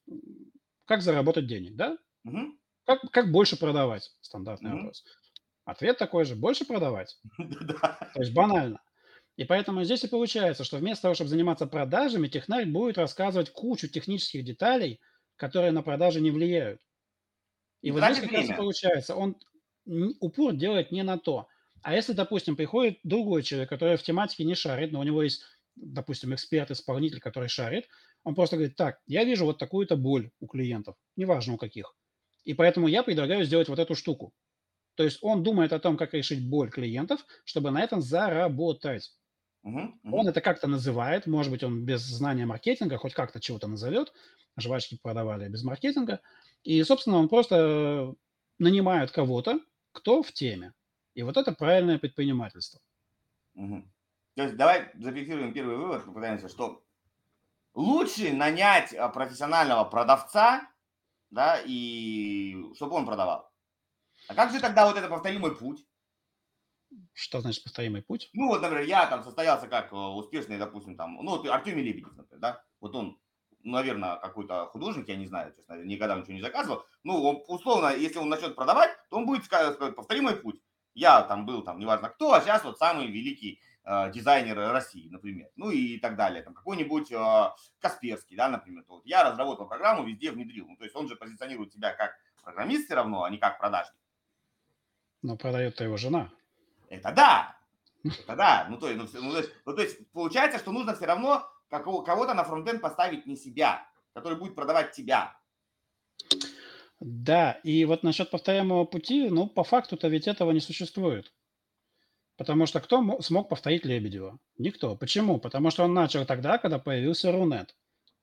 как 0.84 1.00
заработать 1.00 1.46
денег, 1.46 1.74
да? 1.74 1.96
Мгм. 2.24 2.58
Как, 2.86 3.00
как 3.10 3.30
больше 3.32 3.56
продавать? 3.58 4.10
Стандартный 4.20 4.70
Мгм. 4.70 4.76
вопрос. 4.76 5.04
Ответ 5.64 5.98
такой 5.98 6.24
же, 6.24 6.36
больше 6.36 6.64
продавать. 6.66 7.18
Да. 7.38 7.98
То 8.14 8.20
есть 8.20 8.32
банально. 8.34 8.80
И 9.36 9.44
поэтому 9.44 9.84
здесь 9.84 10.04
и 10.04 10.08
получается, 10.08 10.64
что 10.64 10.78
вместо 10.78 11.02
того, 11.02 11.14
чтобы 11.14 11.30
заниматься 11.30 11.66
продажами, 11.66 12.28
технарь 12.28 12.66
будет 12.66 12.98
рассказывать 12.98 13.50
кучу 13.50 13.88
технических 13.88 14.44
деталей, 14.44 15.00
которые 15.36 15.72
на 15.72 15.82
продажи 15.82 16.20
не 16.20 16.30
влияют. 16.30 16.82
И 17.82 17.90
вот 17.90 18.02
здесь 18.04 18.20
как 18.20 18.32
раз 18.32 18.50
получается, 18.50 19.14
он 19.14 19.36
упор 20.20 20.54
делает 20.54 20.90
не 20.90 21.02
на 21.02 21.18
то. 21.18 21.48
А 21.82 21.94
если, 21.94 22.12
допустим, 22.14 22.56
приходит 22.56 22.98
другой 23.02 23.42
человек, 23.42 23.68
который 23.68 23.96
в 23.96 24.02
тематике 24.02 24.44
не 24.44 24.54
шарит, 24.54 24.92
но 24.92 25.00
у 25.00 25.02
него 25.02 25.22
есть, 25.22 25.42
допустим, 25.76 26.34
эксперт-исполнитель, 26.34 27.20
который 27.20 27.48
шарит, 27.48 27.88
он 28.22 28.34
просто 28.34 28.56
говорит, 28.56 28.76
так, 28.76 29.00
я 29.06 29.24
вижу 29.24 29.44
вот 29.44 29.58
такую-то 29.58 29.96
боль 29.96 30.30
у 30.40 30.46
клиентов, 30.46 30.96
неважно 31.16 31.54
у 31.54 31.58
каких. 31.58 31.94
И 32.44 32.54
поэтому 32.54 32.88
я 32.88 33.02
предлагаю 33.02 33.44
сделать 33.44 33.68
вот 33.68 33.78
эту 33.78 33.94
штуку. 33.94 34.34
То 34.96 35.04
есть 35.04 35.20
он 35.22 35.42
думает 35.42 35.72
о 35.72 35.80
том, 35.80 35.96
как 35.96 36.14
решить 36.14 36.48
боль 36.48 36.70
клиентов, 36.70 37.24
чтобы 37.44 37.70
на 37.72 37.82
этом 37.82 38.02
заработать. 38.02 39.12
Мгм, 39.62 40.00
Он 40.10 40.28
мгм. 40.28 40.28
это 40.28 40.40
как-то 40.40 40.68
называет, 40.68 41.26
может 41.26 41.50
быть, 41.52 41.64
он 41.64 41.84
без 41.84 42.00
знания 42.02 42.46
маркетинга 42.46 42.98
хоть 42.98 43.14
как-то 43.14 43.40
чего-то 43.40 43.66
назовет, 43.68 44.12
жвачки 44.56 44.98
продавали 45.02 45.48
без 45.48 45.64
маркетинга, 45.64 46.20
и, 46.62 46.82
собственно, 46.84 47.16
он 47.18 47.28
просто 47.28 48.14
нанимает 48.58 49.10
кого-то, 49.10 49.60
кто 49.92 50.22
в 50.22 50.32
теме. 50.32 50.74
И 51.14 51.22
вот 51.22 51.36
это 51.36 51.52
правильное 51.52 51.98
предпринимательство. 51.98 52.80
Мгм. 53.54 53.92
То 54.36 54.42
есть 54.42 54.56
давай 54.56 54.90
зафиксируем 54.94 55.52
первый 55.52 55.76
вывод, 55.76 56.04
попытаемся, 56.04 56.48
что 56.48 56.82
лучше 57.74 58.32
нанять 58.34 58.94
а, 58.94 59.08
профессионального 59.10 59.84
продавца, 59.84 60.70
да, 61.34 61.60
и 61.64 62.56
чтобы 62.76 62.94
он 62.94 63.04
продавал. 63.04 63.50
А 64.28 64.34
как 64.34 64.52
же 64.52 64.60
тогда 64.60 64.86
вот 64.86 64.96
это 64.96 65.08
повторимый 65.08 65.54
путь? 65.54 65.84
Что 67.12 67.40
значит 67.40 67.64
повторимый 67.64 68.02
путь? 68.02 68.30
Ну 68.32 68.48
вот, 68.48 68.62
например, 68.62 68.86
я 68.86 69.06
там 69.06 69.24
состоялся 69.24 69.66
как 69.66 69.92
э, 69.92 69.96
успешный, 69.96 70.58
допустим, 70.58 70.96
там, 70.96 71.16
ну 71.16 71.32
вот 71.32 71.46
Артемий 71.48 71.82
Лебедев, 71.82 72.14
например, 72.14 72.40
да, 72.40 72.62
вот 72.80 72.94
он, 72.94 73.18
наверное, 73.64 74.16
какой-то 74.16 74.66
художник, 74.66 75.08
я 75.08 75.16
не 75.16 75.26
знаю, 75.26 75.52
честно, 75.56 75.82
никогда 75.82 76.14
ничего 76.14 76.34
не 76.34 76.40
заказывал, 76.40 76.84
ну, 77.02 77.20
он, 77.22 77.42
условно, 77.48 77.94
если 77.96 78.18
он 78.18 78.28
начнет 78.28 78.54
продавать, 78.54 78.90
то 79.10 79.16
он 79.16 79.26
будет 79.26 79.44
сказать, 79.44 79.74
сказать, 79.74 79.96
повторимый 79.96 80.36
путь. 80.36 80.60
Я 80.94 81.22
там 81.22 81.44
был, 81.44 81.62
там, 81.62 81.80
неважно 81.80 82.08
кто, 82.10 82.32
а 82.32 82.40
сейчас 82.40 82.62
вот 82.62 82.78
самый 82.78 83.08
великий 83.08 83.60
э, 83.84 84.12
дизайнер 84.12 84.56
России, 84.56 85.08
например, 85.08 85.48
ну 85.56 85.70
и 85.70 85.98
так 85.98 86.16
далее, 86.16 86.42
там, 86.42 86.54
какой-нибудь 86.54 87.12
э, 87.12 87.50
Касперский, 87.80 88.36
да, 88.36 88.48
например, 88.48 88.84
вот 88.88 89.04
я 89.06 89.24
разработал 89.24 89.66
программу, 89.66 90.04
везде 90.04 90.30
внедрил, 90.30 90.66
ну, 90.68 90.76
то 90.76 90.84
есть 90.84 90.96
он 90.96 91.08
же 91.08 91.16
позиционирует 91.16 91.72
себя 91.72 91.92
как 91.92 92.16
программист 92.42 92.86
все 92.86 92.94
равно, 92.94 93.24
а 93.24 93.30
не 93.30 93.38
как 93.38 93.58
продажник. 93.58 93.96
Но 95.22 95.36
продает-то 95.36 95.84
его 95.84 95.96
жена. 95.96 96.30
Это 96.90 97.10
да. 97.12 97.56
Это 98.04 98.36
да. 98.36 98.66
Ну 98.68 98.76
то, 98.76 98.88
есть, 98.88 99.14
ну, 99.14 99.22
ну, 99.22 99.32
то 99.32 99.38
есть, 99.38 99.50
ну, 99.64 99.74
то 99.74 99.82
есть 99.82 100.10
получается, 100.12 100.58
что 100.58 100.70
нужно 100.70 100.94
все 100.94 101.06
равно 101.06 101.48
кого-то 101.70 102.34
на 102.34 102.44
фронтенд 102.44 102.80
поставить 102.80 103.26
не 103.26 103.36
себя, 103.36 103.88
который 104.12 104.38
будет 104.38 104.54
продавать 104.54 104.92
тебя. 104.92 105.36
Да, 107.00 107.52
и 107.64 107.84
вот 107.84 108.02
насчет 108.02 108.30
повторяемого 108.30 108.84
пути, 108.84 109.28
ну, 109.28 109.46
по 109.46 109.64
факту-то 109.64 110.08
ведь 110.08 110.28
этого 110.28 110.52
не 110.52 110.60
существует. 110.60 111.32
Потому 112.36 112.66
что 112.66 112.80
кто 112.80 113.00
мо- 113.00 113.20
смог 113.22 113.48
повторить 113.48 113.84
Лебедева? 113.84 114.38
Никто. 114.58 114.96
Почему? 114.96 115.38
Потому 115.38 115.70
что 115.70 115.84
он 115.84 115.94
начал 115.94 116.26
тогда, 116.26 116.58
когда 116.58 116.78
появился 116.78 117.30
Рунет. 117.30 117.76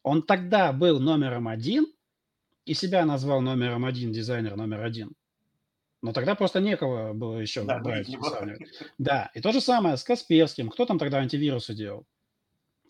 Он 0.03 0.21
тогда 0.21 0.73
был 0.73 0.99
номером 0.99 1.47
один 1.47 1.85
и 2.65 2.73
себя 2.73 3.05
назвал 3.05 3.41
номером 3.41 3.85
один, 3.85 4.11
дизайнер 4.11 4.55
номер 4.55 4.83
один. 4.83 5.13
Но 6.01 6.13
тогда 6.13 6.35
просто 6.35 6.59
некого 6.59 7.13
было 7.13 7.37
еще 7.37 7.63
Да, 7.63 7.79
брать. 7.79 8.07
Да, 8.97 9.29
и 9.35 9.39
то 9.39 9.51
же 9.51 9.61
самое 9.61 9.97
с 9.97 10.03
Касперским. 10.03 10.69
Кто 10.69 10.85
там 10.85 10.97
тогда 10.97 11.19
антивирусы 11.19 11.73
делал? 11.75 12.05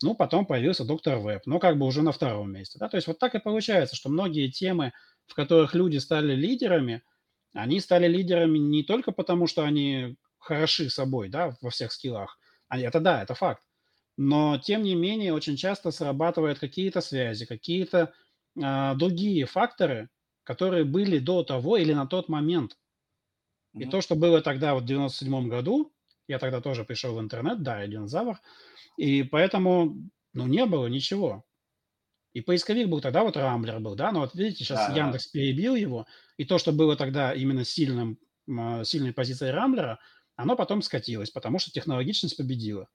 Ну, 0.02 0.14
потом 0.14 0.46
появился 0.46 0.84
доктор 0.84 1.18
Веб, 1.18 1.42
но 1.46 1.60
как 1.60 1.78
бы 1.78 1.86
уже 1.86 2.02
на 2.02 2.10
втором 2.10 2.52
месте. 2.52 2.78
Да? 2.78 2.88
То 2.88 2.96
есть 2.96 3.06
вот 3.06 3.18
так 3.18 3.34
и 3.34 3.38
получается, 3.38 3.94
что 3.94 4.08
многие 4.08 4.50
темы, 4.50 4.92
в 5.26 5.34
которых 5.34 5.74
люди 5.74 5.98
стали 5.98 6.34
лидерами, 6.34 7.02
они 7.52 7.78
стали 7.80 8.08
лидерами 8.08 8.58
не 8.58 8.82
только 8.82 9.12
потому, 9.12 9.46
что 9.46 9.62
они 9.62 10.16
хороши 10.42 10.90
собой, 10.90 11.28
да, 11.28 11.56
во 11.60 11.70
всех 11.70 11.92
скиллах. 11.92 12.38
Они- 12.68 12.84
Это 12.84 13.00
да, 13.00 13.22
это 13.22 13.34
факт. 13.34 13.62
Но, 14.16 14.58
тем 14.58 14.82
не 14.82 14.94
менее, 14.94 15.32
очень 15.34 15.56
часто 15.56 15.90
срабатывают 15.90 16.58
какие-то 16.58 17.00
связи, 17.00 17.46
какие-то 17.46 18.12
а, 18.62 18.94
другие 18.94 19.46
факторы, 19.46 20.10
которые 20.44 20.84
были 20.84 21.18
до 21.18 21.42
того 21.42 21.78
или 21.78 21.94
на 21.94 22.06
тот 22.06 22.28
момент. 22.28 22.76
И 23.78 23.84
Мгм. 23.84 23.90
то, 23.90 24.00
что 24.00 24.14
было 24.14 24.40
тогда, 24.40 24.74
вот 24.74 24.84
в 24.84 24.86
97 24.86 25.48
году, 25.48 25.92
я 26.28 26.38
тогда 26.38 26.60
тоже 26.60 26.84
пришел 26.84 27.14
в 27.16 27.20
интернет, 27.20 27.62
да, 27.62 27.80
я 27.82 27.88
динозавр, 27.88 28.40
и 28.96 29.22
поэтому, 29.22 29.96
ну, 30.34 30.46
не 30.46 30.66
было 30.66 30.86
ничего. 30.88 31.44
И 32.34 32.40
поисковик 32.42 32.88
был 32.88 33.00
тогда, 33.00 33.24
вот 33.24 33.36
Рамблер 33.36 33.80
был, 33.80 33.94
да, 33.96 34.12
но 34.12 34.20
вот 34.20 34.34
видите, 34.34 34.64
сейчас 34.64 34.88
Да, 34.88 34.88
да, 34.98 35.12
да. 35.12 35.18
Яндекс 35.18 35.26
перебил 35.28 35.74
его, 35.74 36.06
и 36.38 36.44
то, 36.44 36.58
что 36.58 36.72
было 36.72 36.96
тогда 36.96 37.34
именно 37.34 37.64
сильным, 37.64 38.18
м, 38.48 38.84
сильной 38.84 39.12
позицией 39.12 39.52
Рамблера, 39.52 40.00
оно 40.36 40.56
потом 40.56 40.82
скатилось, 40.82 41.30
потому 41.30 41.58
что 41.58 41.70
технологичность 41.70 42.36
победила 42.36 42.88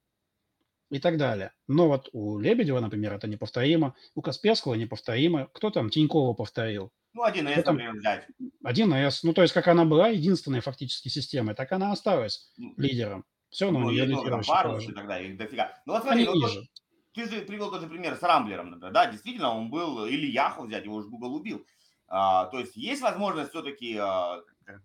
и 0.89 0.99
так 0.99 1.17
далее. 1.17 1.51
Но 1.67 1.87
вот 1.87 2.09
у 2.13 2.39
Лебедева, 2.39 2.79
например, 2.79 3.13
это 3.13 3.27
неповторимо, 3.27 3.95
у 4.15 4.21
Касперского 4.21 4.75
неповторимо, 4.75 5.47
кто 5.53 5.69
там 5.69 5.89
Тинькова 5.89 6.33
повторил, 6.33 6.91
Ну, 7.13 7.25
1С, 7.25 7.53
Кто 7.53 7.61
там? 7.63 7.75
например, 7.75 7.95
взять. 7.95 8.27
1С, 8.63 9.19
ну, 9.23 9.33
то 9.33 9.41
есть, 9.41 9.53
как 9.53 9.67
она 9.67 9.85
была 9.85 10.09
единственной 10.09 10.61
фактически 10.61 11.09
системой, 11.09 11.55
так 11.55 11.71
она 11.71 11.91
осталась 11.91 12.51
Ну, 12.57 12.73
лидером. 12.77 13.25
Все 13.49 13.65
равно 13.65 13.79
у 13.79 13.83
ну, 13.83 13.91
нее 13.91 14.05
лидирующее 14.05 14.43
парус 14.45 14.87
и 14.87 14.91
так 14.93 15.07
далее, 15.07 15.31
их 15.31 15.37
дофига. 15.37 15.73
Ну, 15.85 15.93
вот 15.93 16.03
смотри, 16.03 16.25
Они 16.27 16.39
ну, 16.39 16.41
вот 16.41 16.65
ты 17.13 17.29
же 17.29 17.41
привел 17.41 17.71
тот 17.71 17.81
же 17.81 17.87
пример 17.87 18.15
с 18.15 18.21
Рамблером, 18.21 18.71
например, 18.71 18.93
да, 18.93 19.09
действительно, 19.11 19.49
он 19.51 19.69
был, 19.69 20.05
или 20.05 20.27
Яху 20.27 20.65
взять, 20.65 20.85
его 20.85 21.01
же 21.01 21.09
Google 21.09 21.33
убил. 21.35 21.65
А, 22.07 22.45
то 22.45 22.59
есть 22.59 22.77
есть 22.77 23.01
возможность 23.01 23.49
все-таки 23.49 23.99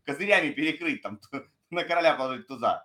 козырями 0.05 0.51
перекрыть, 0.51 1.03
там, 1.03 1.21
на 1.73 1.85
короля 1.85 2.15
положить 2.15 2.47
туза. 2.47 2.85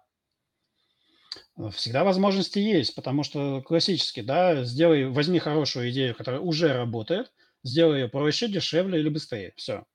Всегда 1.71 2.03
возможности 2.03 2.59
есть, 2.59 2.95
потому 2.95 3.23
что 3.23 3.61
классически, 3.61 4.21
да, 4.21 4.63
сделай, 4.63 5.05
возьми 5.05 5.39
хорошую 5.39 5.89
идею, 5.91 6.15
которая 6.15 6.39
уже 6.39 6.73
работает, 6.73 7.31
сделай 7.63 8.01
ее 8.01 8.07
проще, 8.09 8.47
дешевле 8.47 8.99
или 8.99 9.09
быстрее. 9.09 9.53
Все. 9.55 9.85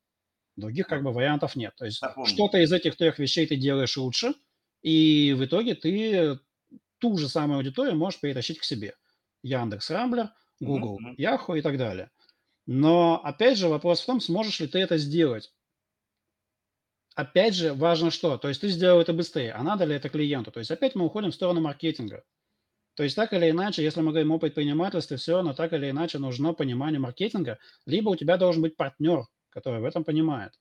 Других 0.56 0.86
как 0.86 1.02
бы 1.02 1.12
вариантов 1.12 1.56
нет. 1.56 1.74
То 1.76 1.86
есть 1.86 2.02
что-то 2.26 2.58
из 2.58 2.72
этих 2.72 2.96
трех 2.96 3.18
вещей 3.18 3.46
ты 3.46 3.56
делаешь 3.56 3.96
лучше, 3.96 4.34
и 4.82 5.34
в 5.36 5.44
итоге 5.44 5.74
ты 5.74 6.38
ту 6.98 7.16
же 7.16 7.28
самую 7.28 7.58
аудиторию 7.58 7.96
можешь 7.96 8.20
перетащить 8.20 8.58
к 8.58 8.64
себе. 8.64 8.94
Яндекс, 9.42 9.90
Рамблер, 9.90 10.30
Google, 10.60 10.98
мгм. 11.00 11.14
Yahoo 11.18 11.58
и 11.58 11.62
так 11.62 11.78
далее. 11.78 12.10
Но 12.66 13.20
опять 13.24 13.58
же 13.58 13.68
вопрос 13.68 14.00
в 14.00 14.06
том, 14.06 14.20
сможешь 14.20 14.60
ли 14.60 14.68
ты 14.68 14.78
это 14.78 14.98
сделать. 14.98 15.52
Опять 17.14 17.54
же, 17.54 17.74
важно 17.74 18.10
что? 18.10 18.38
То 18.38 18.48
есть 18.48 18.60
ты 18.60 18.68
сделал 18.68 19.00
это 19.00 19.12
быстрее, 19.12 19.52
а 19.52 19.62
надо 19.62 19.84
ли 19.84 19.94
это 19.94 20.08
клиенту? 20.08 20.50
То 20.50 20.60
есть 20.60 20.70
опять 20.70 20.94
мы 20.94 21.04
уходим 21.04 21.30
в 21.30 21.34
сторону 21.34 21.60
маркетинга. 21.60 22.24
То 22.94 23.02
есть 23.02 23.16
так 23.16 23.32
или 23.32 23.50
иначе, 23.50 23.82
если 23.82 24.00
мы 24.00 24.10
говорим 24.10 24.32
о 24.32 24.38
предпринимательстве, 24.38 25.16
все 25.16 25.36
равно 25.36 25.54
так 25.54 25.72
или 25.72 25.90
иначе 25.90 26.18
нужно 26.18 26.52
понимание 26.52 27.00
маркетинга, 27.00 27.58
либо 27.86 28.10
у 28.10 28.16
тебя 28.16 28.36
должен 28.36 28.62
быть 28.62 28.76
партнер, 28.76 29.26
который 29.50 29.80
в 29.80 29.84
этом 29.84 30.04
понимает. 30.04 30.52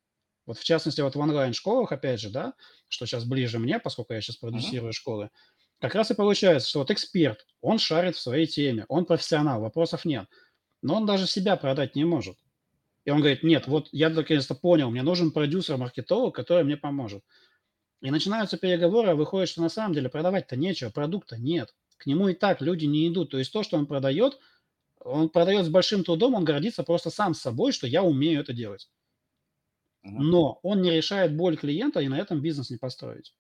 Вот 0.46 0.58
в 0.58 0.64
частности, 0.64 1.02
вот 1.02 1.16
в 1.16 1.20
онлайн-школах, 1.20 1.92
опять 1.92 2.20
же, 2.20 2.30
да, 2.30 2.54
что 2.88 3.06
сейчас 3.06 3.26
ближе 3.26 3.60
мне, 3.60 3.80
поскольку 3.80 4.14
я 4.14 4.22
сейчас 4.22 4.38
продюсирую 4.38 4.94
школы, 4.94 5.30
как 5.80 5.96
раз 5.96 6.12
и 6.12 6.16
получается, 6.16 6.70
что 6.70 6.80
вот 6.80 6.92
эксперт, 6.92 7.46
он 7.62 7.80
шарит 7.80 8.16
в 8.16 8.22
своей 8.22 8.46
теме, 8.46 8.86
он 8.88 9.06
профессионал, 9.06 9.62
вопросов 9.62 10.06
нет, 10.06 10.28
но 10.82 10.96
он 10.96 11.06
даже 11.06 11.28
себя 11.28 11.56
продать 11.56 11.96
не 11.96 12.06
может. 12.06 12.38
И 13.06 13.10
он 13.12 13.20
говорит, 13.20 13.44
нет, 13.44 13.68
вот 13.68 13.90
я 13.92 14.10
наконец-то 14.10 14.54
понял, 14.56 14.92
мне 14.92 15.02
нужен 15.02 15.32
продюсер-маркетолог, 15.32 16.36
который 16.36 16.64
мне 16.64 16.78
поможет. 16.78 17.24
И 18.02 18.12
начинаются 18.12 18.58
переговоры, 18.58 19.10
а 19.10 19.16
выходит, 19.16 19.50
что 19.50 19.62
на 19.62 19.70
самом 19.70 19.94
деле 19.94 20.10
продавать-то 20.10 20.56
нечего, 20.56 20.90
продукта 20.90 21.38
нет. 21.38 21.76
К 21.98 22.06
нему 22.08 22.30
и 22.30 22.34
так 22.34 22.62
люди 22.62 22.86
не 22.86 23.08
идут. 23.08 23.32
То 23.32 23.38
есть 23.38 23.54
то, 23.54 23.64
что 23.64 23.78
он 23.78 23.86
продает, 23.86 24.40
он 25.00 25.30
продает 25.30 25.66
с 25.66 25.70
большим 25.70 26.04
трудом, 26.04 26.36
он 26.36 26.46
гордится 26.46 26.84
просто 26.84 27.10
сам 27.10 27.34
собой, 27.34 27.72
что 27.72 27.88
я 27.88 28.04
умею 28.04 28.42
это 28.42 28.54
делать. 28.54 28.90
Но 30.04 30.60
он 30.64 30.82
не 30.82 30.92
решает 30.92 31.36
боль 31.36 31.58
клиента, 31.58 32.00
и 32.02 32.08
на 32.08 32.20
этом 32.20 32.42
бизнес 32.42 32.70
не 32.72 32.78
построить. 32.78 33.34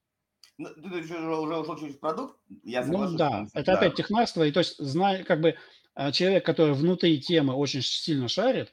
Ну, 0.57 0.69
ты 0.75 0.99
уже, 0.99 1.19
уже 1.37 1.57
ушел 1.57 1.77
чуть 1.77 1.95
в 1.95 1.99
продукт, 1.99 2.37
я 2.63 2.83
Ну 2.83 2.83
соглашусь. 2.83 3.17
да, 3.17 3.47
это 3.53 3.73
опять 3.73 3.95
технарство. 3.95 4.43
И 4.43 4.51
то 4.51 4.59
есть, 4.59 4.77
зная, 4.77 5.23
как 5.23 5.41
бы 5.41 5.55
э, 5.95 6.11
человек, 6.11 6.45
который 6.45 6.73
внутри 6.75 7.19
темы 7.19 7.53
очень 7.55 7.81
сильно 7.81 8.27
шарит, 8.27 8.71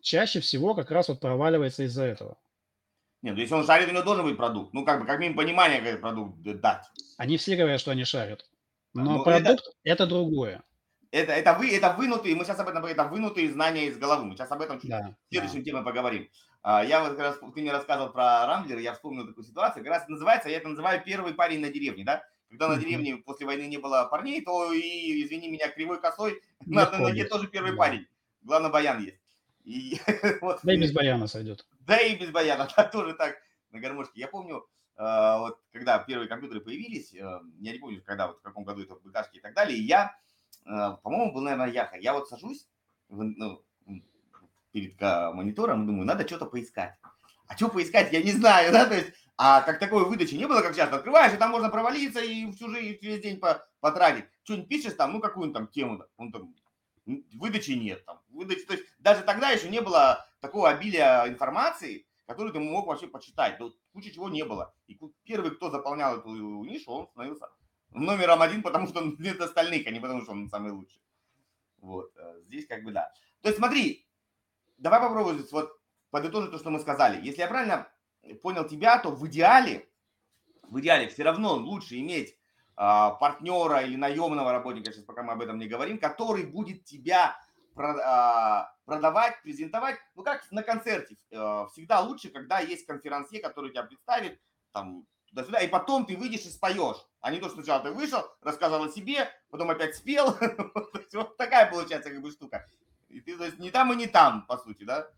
чаще 0.00 0.40
всего 0.40 0.74
как 0.74 0.90
раз 0.90 1.08
вот 1.08 1.20
проваливается 1.20 1.84
из-за 1.84 2.04
этого. 2.04 2.36
Нет, 3.22 3.34
ну 3.34 3.40
если 3.40 3.54
он 3.54 3.64
шарит, 3.66 3.88
у 3.88 3.92
него 3.92 4.02
должен 4.04 4.24
быть 4.24 4.36
продукт. 4.36 4.72
Ну, 4.72 4.84
как 4.84 5.00
бы, 5.00 5.06
как 5.06 5.18
минимум, 5.18 5.38
понимание, 5.38 5.80
как 5.80 6.00
продукт 6.00 6.38
дать. 6.42 6.84
Они 7.16 7.36
все 7.36 7.56
говорят, 7.56 7.80
что 7.80 7.90
они 7.90 8.04
шарят. 8.04 8.48
Но 8.94 9.18
Ну, 9.18 9.24
продукт 9.24 9.64
это... 9.82 10.06
другое. 10.06 10.62
Это, 11.10 11.32
это, 11.32 11.54
вы, 11.54 11.74
это 11.74 11.94
вынутые, 11.94 12.36
мы 12.36 12.44
сейчас 12.44 12.58
об 12.60 12.68
этом 12.68 12.84
это 12.84 13.04
вынутые 13.04 13.50
знания 13.50 13.86
из 13.86 13.98
головы. 13.98 14.26
Мы 14.26 14.34
сейчас 14.36 14.50
об 14.52 14.60
этом 14.60 14.78
чуть 14.80 14.90
Да, 14.90 15.16
в 15.28 15.32
следующем 15.32 15.58
да. 15.58 15.64
теме 15.64 15.82
поговорим. 15.82 16.28
А, 16.62 16.84
Я 16.84 17.00
вот 17.00 17.10
как 17.16 17.20
раз, 17.20 17.38
ты 17.38 17.60
мне 17.60 17.72
рассказывал 17.72 18.12
про 18.12 18.46
Рамблер, 18.46 18.78
я 18.78 18.92
вспомнил 18.92 19.26
такую 19.26 19.44
ситуацию. 19.44 19.82
Как 19.84 19.92
раз 19.92 20.08
называется, 20.08 20.48
я 20.50 20.58
это 20.58 20.68
называю 20.68 21.02
первый 21.02 21.34
парень 21.34 21.60
на 21.60 21.70
деревне, 21.70 22.04
да? 22.04 22.22
Когда 22.50 22.68
на 22.68 22.76
деревне 22.76 23.16
после 23.16 23.46
войны 23.46 23.66
не 23.66 23.78
было 23.78 24.04
парней, 24.10 24.42
то 24.42 24.72
и, 24.72 25.22
извини 25.24 25.50
меня, 25.50 25.68
кривой 25.68 26.00
косой, 26.00 26.40
на 26.66 26.90
ноге 26.98 27.24
тоже 27.24 27.48
первый 27.48 27.72
Да. 27.72 27.76
парень. 27.78 28.06
Главное, 28.42 28.70
баян 28.70 29.02
есть. 29.02 29.17
И 29.68 30.00
вот, 30.40 30.60
Да 30.62 30.72
и 30.72 30.76
без 30.78 30.92
баяна 30.92 31.26
сойдет. 31.26 31.66
да 31.80 31.98
и 32.00 32.16
без 32.16 32.30
баяна, 32.30 32.66
да, 32.74 32.84
тоже 32.84 33.12
так 33.14 33.36
на 33.70 33.80
гармошке. 33.80 34.18
Я 34.20 34.28
помню, 34.28 34.66
э, 34.96 35.38
вот 35.38 35.60
когда 35.72 35.98
первые 35.98 36.26
компьютеры 36.28 36.60
появились, 36.62 37.12
э, 37.12 37.18
я 37.60 37.72
не 37.72 37.78
помню, 37.78 38.02
когда, 38.02 38.28
вот 38.28 38.38
в 38.38 38.42
каком 38.42 38.64
году 38.64 38.82
это 38.82 38.94
в 38.94 39.02
БКшке 39.02 39.38
и 39.38 39.40
так 39.42 39.54
далее, 39.54 39.78
и 39.78 39.82
я, 39.82 40.16
э, 40.64 40.96
по-моему, 41.02 41.32
был, 41.34 41.42
наверное, 41.42 41.70
Яха. 41.70 41.96
Я 41.98 42.14
вот 42.14 42.28
сажусь 42.28 42.66
в- 43.10 43.22
ну, 43.22 43.62
перед 44.72 45.00
монитором 45.00 45.84
и 45.84 45.86
думаю, 45.86 46.06
надо 46.06 46.26
что-то 46.26 46.46
поискать. 46.46 46.94
А 47.46 47.56
что 47.56 47.68
поискать, 47.68 48.12
я 48.12 48.22
не 48.22 48.32
знаю, 48.32 48.72
да, 48.72 48.86
то 48.86 48.94
есть, 48.94 49.12
а 49.36 49.60
как 49.62 49.78
такой 49.80 50.04
выдачи 50.06 50.34
не 50.34 50.46
было, 50.46 50.62
как 50.62 50.74
сейчас, 50.74 50.90
открываешь, 50.92 51.34
и 51.34 51.36
там 51.36 51.50
можно 51.50 51.68
провалиться 51.70 52.20
и 52.20 52.50
всю 52.52 52.70
жизнь, 52.70 52.98
весь 53.02 53.20
день 53.22 53.38
по- 53.38 53.66
потратить. 53.80 54.24
Что-нибудь 54.44 54.68
пишешь 54.68 54.94
там, 54.94 55.12
ну, 55.12 55.20
какую-нибудь 55.20 55.54
там 55.56 55.68
тему, 55.68 56.04
он 56.16 56.32
там, 56.32 56.42
м, 56.42 56.54
выдачи 57.34 57.72
нет, 57.72 58.04
там, 58.04 58.20
выдачи, 58.28 58.64
то 58.64 58.74
есть, 58.74 58.84
даже 58.98 59.22
тогда 59.22 59.50
еще 59.50 59.68
не 59.68 59.80
было 59.80 60.26
такого 60.40 60.68
обилия 60.68 61.26
информации, 61.26 62.06
которую 62.26 62.52
ты 62.52 62.60
мог 62.60 62.86
вообще 62.86 63.06
почитать. 63.06 63.58
Тут 63.58 63.78
куча 63.92 64.10
чего 64.10 64.28
не 64.28 64.44
было. 64.44 64.74
И 64.86 64.98
первый, 65.24 65.50
кто 65.52 65.70
заполнял 65.70 66.18
эту 66.18 66.28
нишу, 66.64 66.90
он 66.90 67.08
становился 67.08 67.48
номером 67.90 68.42
один, 68.42 68.62
потому 68.62 68.86
что 68.86 69.00
он 69.00 69.16
нет 69.18 69.40
остальных, 69.40 69.86
а 69.86 69.90
не 69.90 70.00
потому 70.00 70.22
что 70.22 70.32
он 70.32 70.48
самый 70.48 70.72
лучший. 70.72 71.00
Вот, 71.78 72.12
э, 72.16 72.42
здесь 72.46 72.66
как 72.66 72.84
бы 72.84 72.92
да. 72.92 73.12
То 73.40 73.48
есть 73.48 73.58
смотри, 73.58 74.06
давай 74.76 75.00
попробуем 75.00 75.38
здесь 75.38 75.52
вот 75.52 75.80
подытожить 76.10 76.50
то, 76.50 76.58
что 76.58 76.70
мы 76.70 76.80
сказали. 76.80 77.24
Если 77.24 77.40
я 77.40 77.48
правильно 77.48 77.88
понял 78.42 78.66
тебя, 78.68 78.98
то 78.98 79.10
в 79.10 79.26
идеале, 79.28 79.88
в 80.62 80.80
идеале 80.80 81.08
все 81.08 81.22
равно 81.22 81.54
лучше 81.54 81.98
иметь 81.98 82.37
партнера 82.78 83.82
или 83.82 83.96
наемного 83.96 84.52
работника, 84.52 84.92
сейчас 84.92 85.04
пока 85.04 85.22
мы 85.22 85.32
об 85.32 85.42
этом 85.42 85.58
не 85.58 85.66
говорим, 85.66 85.98
который 85.98 86.44
будет 86.46 86.84
тебя 86.84 87.36
а, 87.76 88.72
продавать, 88.84 89.40
презентовать, 89.42 89.96
ну 90.14 90.22
как 90.22 90.50
на 90.50 90.62
концерте. 90.62 91.16
э, 91.30 91.66
Всегда 91.72 92.00
лучше, 92.00 92.30
когда 92.30 92.58
есть 92.60 92.86
конферансье, 92.86 93.40
который 93.40 93.70
тебя 93.70 93.84
представит, 93.84 94.40
там, 94.72 95.04
туда-сюда, 95.28 95.60
и 95.60 95.68
потом 95.68 96.06
ты 96.06 96.16
выйдешь 96.16 96.46
и 96.46 96.50
споешь. 96.50 96.96
А 97.20 97.30
не 97.30 97.38
то, 97.38 97.46
что 97.46 97.56
сначала 97.56 97.82
ты 97.82 97.92
вышел, 97.92 98.24
рассказал 98.42 98.82
о 98.84 98.88
себе, 98.88 99.28
потом 99.50 99.70
опять 99.70 99.96
спел. 99.96 100.36
Вот 101.12 101.36
такая 101.36 101.70
получается 101.70 102.10
как 102.10 102.20
бы 102.20 102.30
штука. 102.30 102.66
И 103.08 103.20
ты, 103.20 103.36
то 103.36 103.44
есть, 103.44 103.58
не 103.58 103.70
там 103.70 103.92
и 103.92 103.96
не 103.96 104.06
там, 104.06 104.46
по 104.46 104.58
сути, 104.58 104.84
да? 104.84 105.10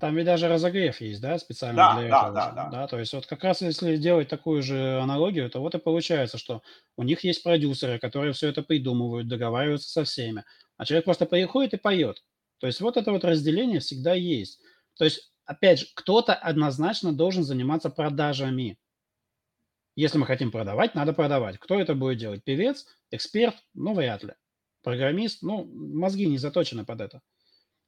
Там 0.00 0.16
ведь 0.16 0.24
даже 0.24 0.48
разогрев 0.48 1.00
есть, 1.02 1.20
да, 1.20 1.38
специально 1.38 1.76
Да, 1.76 2.00
для 2.00 2.08
да, 2.08 2.18
этого. 2.18 2.32
да, 2.34 2.50
да. 2.52 2.68
да, 2.70 2.86
то 2.86 2.98
есть 2.98 3.12
вот 3.12 3.26
как 3.26 3.44
раз 3.44 3.60
если 3.60 3.96
делать 3.98 4.28
такую 4.28 4.62
же 4.62 4.98
аналогию, 4.98 5.50
то 5.50 5.60
вот 5.60 5.74
и 5.74 5.78
получается, 5.78 6.38
что 6.38 6.62
у 6.96 7.02
них 7.02 7.22
есть 7.22 7.42
продюсеры, 7.42 7.98
которые 7.98 8.32
все 8.32 8.48
это 8.48 8.62
придумывают, 8.62 9.28
договариваются 9.28 9.90
со 9.90 10.04
всеми, 10.04 10.44
а 10.78 10.86
человек 10.86 11.04
просто 11.04 11.26
приходит 11.26 11.74
и 11.74 11.76
поет. 11.76 12.24
То 12.58 12.66
есть 12.66 12.80
вот 12.80 12.96
это 12.96 13.12
вот 13.12 13.24
разделение 13.24 13.80
всегда 13.80 14.14
есть. 14.14 14.60
То 14.96 15.04
есть, 15.04 15.32
опять 15.44 15.80
же, 15.80 15.86
кто-то 15.94 16.34
однозначно 16.34 17.12
должен 17.12 17.42
заниматься 17.44 17.90
продажами. 17.90 18.78
Если 19.96 20.16
мы 20.18 20.24
хотим 20.26 20.50
продавать, 20.50 20.94
надо 20.94 21.12
продавать. 21.12 21.58
Кто 21.58 21.78
это 21.78 21.94
будет 21.94 22.18
делать? 22.18 22.42
Певец, 22.44 22.86
эксперт? 23.10 23.56
Ну, 23.74 23.92
вряд 23.92 24.22
ли. 24.24 24.32
Программист? 24.82 25.42
Ну, 25.42 25.64
мозги 25.64 26.26
не 26.26 26.38
заточены 26.38 26.84
под 26.86 27.00
это. 27.02 27.22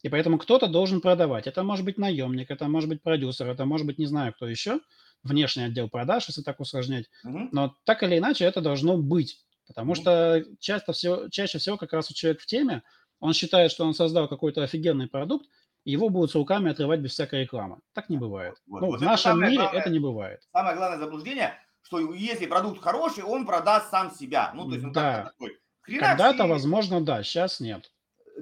И 0.03 0.09
поэтому 0.09 0.39
кто-то 0.39 0.67
должен 0.67 1.01
продавать. 1.01 1.47
Это 1.47 1.63
может 1.63 1.85
быть 1.85 1.97
наемник, 1.99 2.51
это 2.51 2.67
может 2.69 2.89
быть 2.89 3.03
продюсер, 3.03 3.49
это 3.49 3.65
может 3.65 3.87
быть 3.87 3.99
не 3.99 4.07
знаю 4.07 4.33
кто 4.33 4.47
еще, 4.49 4.81
внешний 5.23 5.63
отдел 5.65 5.89
продаж, 5.89 6.27
если 6.29 6.43
так 6.43 6.59
усложнять. 6.61 7.07
Мгм. 7.23 7.51
Но 7.53 7.77
так 7.85 8.03
или 8.03 8.19
иначе 8.19 8.45
это 8.45 8.61
должно 8.61 8.97
быть. 8.97 9.45
Потому 9.69 9.93
Мгм. 9.93 10.01
что 10.01 10.45
часто 10.59 10.93
всего, 10.93 11.29
чаще 11.29 11.59
всего 11.59 11.77
как 11.77 11.93
раз 11.93 12.11
вот 12.11 12.17
человек 12.17 12.41
в 12.41 12.47
теме, 12.47 12.83
он 13.21 13.33
считает, 13.33 13.71
что 13.71 13.85
он 13.85 13.95
создал 13.95 14.27
какой-то 14.29 14.65
офигенный 14.65 15.07
продукт, 15.07 15.47
и 15.85 15.93
его 15.93 16.09
будут 16.09 16.33
с 16.33 16.35
руками 16.35 16.71
отрывать 16.73 17.01
без 17.01 17.13
всякой 17.13 17.43
рекламы. 17.43 17.79
Так 17.93 18.09
не 18.09 18.17
бывает. 18.17 18.57
Вот, 18.67 18.81
ну, 18.81 18.87
вот 18.89 19.01
в 19.01 19.05
нашем 19.05 19.33
самое 19.33 19.51
мире 19.53 19.63
главное. 19.63 19.81
это 19.81 19.91
не 19.91 19.99
бывает. 20.01 20.41
Самое 20.53 20.77
главное 20.77 20.99
заблуждение, 20.99 21.55
что 21.83 22.13
если 22.13 22.47
продукт 22.47 22.81
хороший, 22.83 23.23
он 23.23 23.47
продаст 23.47 23.91
сам 23.91 24.11
себя. 24.13 24.51
Ну, 24.55 24.67
то 24.67 24.73
есть 24.75 24.85
он 24.85 24.93
Да. 24.93 25.01
как-то 25.15 25.31
такой. 25.31 25.59
Хрена 25.83 26.01
Когда-то, 26.09 26.35
все- 26.45 26.49
возможно, 26.49 27.01
да, 27.01 27.23
сейчас 27.23 27.61
нет. 27.61 27.91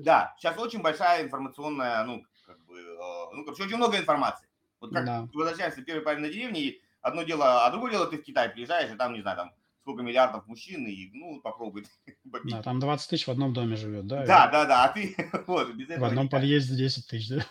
Да, 0.05 0.35
сейчас 0.39 0.59
очень 0.59 0.83
большая 0.83 1.23
информационная, 1.25 2.05
ну, 2.05 2.25
как 2.47 2.65
бы, 2.65 2.79
э, 2.79 3.35
ну, 3.35 3.45
короче, 3.45 3.65
очень 3.65 3.77
много 3.77 3.99
информации. 3.99 4.49
Вот 4.81 4.93
как 4.93 5.05
Да. 5.05 5.29
возвращаемся 5.33 5.83
первый 5.83 6.03
парень 6.03 6.21
на 6.21 6.29
деревне, 6.29 6.61
и 6.61 6.83
одно 7.03 7.23
дело, 7.23 7.67
а 7.67 7.71
другое 7.71 7.93
дело, 7.93 8.07
ты 8.07 8.19
в 8.19 8.23
Китай 8.23 8.49
приезжаешь, 8.49 8.91
и 8.93 8.97
там, 8.97 9.13
не 9.13 9.21
знаю, 9.23 9.37
там 9.37 9.53
сколько 9.83 10.03
миллиардов 10.03 10.47
мужчин, 10.47 10.87
и, 10.87 11.11
ну, 11.13 11.41
попробуй. 11.41 11.87
Да, 12.45 12.63
там 12.63 12.81
20 12.81 13.11
тысяч 13.11 13.27
в 13.27 13.31
одном 13.31 13.53
доме 13.53 13.77
живет, 13.77 14.07
да? 14.07 14.25
и 14.25 14.27
Да, 14.27 14.49
да, 14.49 14.65
да, 14.65 14.85
а 14.85 14.89
ты 14.89 15.15
вот, 15.47 15.75
без 15.75 15.89
В 15.89 15.93
этого 15.93 16.07
одном 16.07 16.25
никак. 16.25 16.41
подъезде 16.41 16.77
10 16.77 17.07
тысяч, 17.07 17.29
да? 17.29 17.47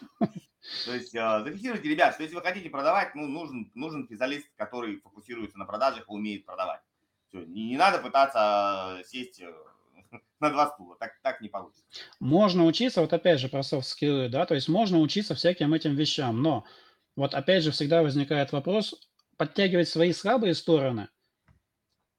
То 0.85 0.93
есть 0.93 1.13
э, 1.13 1.43
зафиксируйте, 1.43 1.89
ребят, 1.89 2.13
что 2.13 2.23
если 2.23 2.35
вы 2.35 2.41
хотите 2.41 2.69
продавать, 2.69 3.13
ну, 3.15 3.27
нужен, 3.27 3.71
нужен 3.75 4.05
специалист, 4.05 4.47
который 4.55 4.99
фокусируется 5.01 5.57
на 5.57 5.65
продажах 5.65 6.07
и 6.07 6.11
умеет 6.11 6.45
продавать. 6.45 6.81
Всё, 7.27 7.43
не, 7.45 7.69
не 7.69 7.77
надо 7.77 7.99
пытаться 7.99 8.97
э, 8.99 9.03
сесть 9.03 9.41
на 10.39 10.49
два 10.49 10.67
стула, 10.67 10.95
так, 10.99 11.11
так 11.21 11.41
не 11.41 11.49
получится. 11.49 11.83
Можно 12.19 12.65
учиться, 12.65 13.01
вот 13.01 13.13
опять 13.13 13.39
же 13.39 13.49
про 13.49 13.63
софт-скиллы, 13.63 14.29
да, 14.29 14.45
то 14.45 14.55
есть 14.55 14.69
можно 14.69 14.99
учиться 14.99 15.35
всяким 15.35 15.73
этим 15.73 15.95
вещам, 15.95 16.41
но 16.41 16.65
вот 17.15 17.33
опять 17.33 17.63
же 17.63 17.71
всегда 17.71 18.01
возникает 18.01 18.51
вопрос, 18.51 18.95
подтягивать 19.37 19.89
свои 19.89 20.13
слабые 20.13 20.53
стороны 20.55 21.09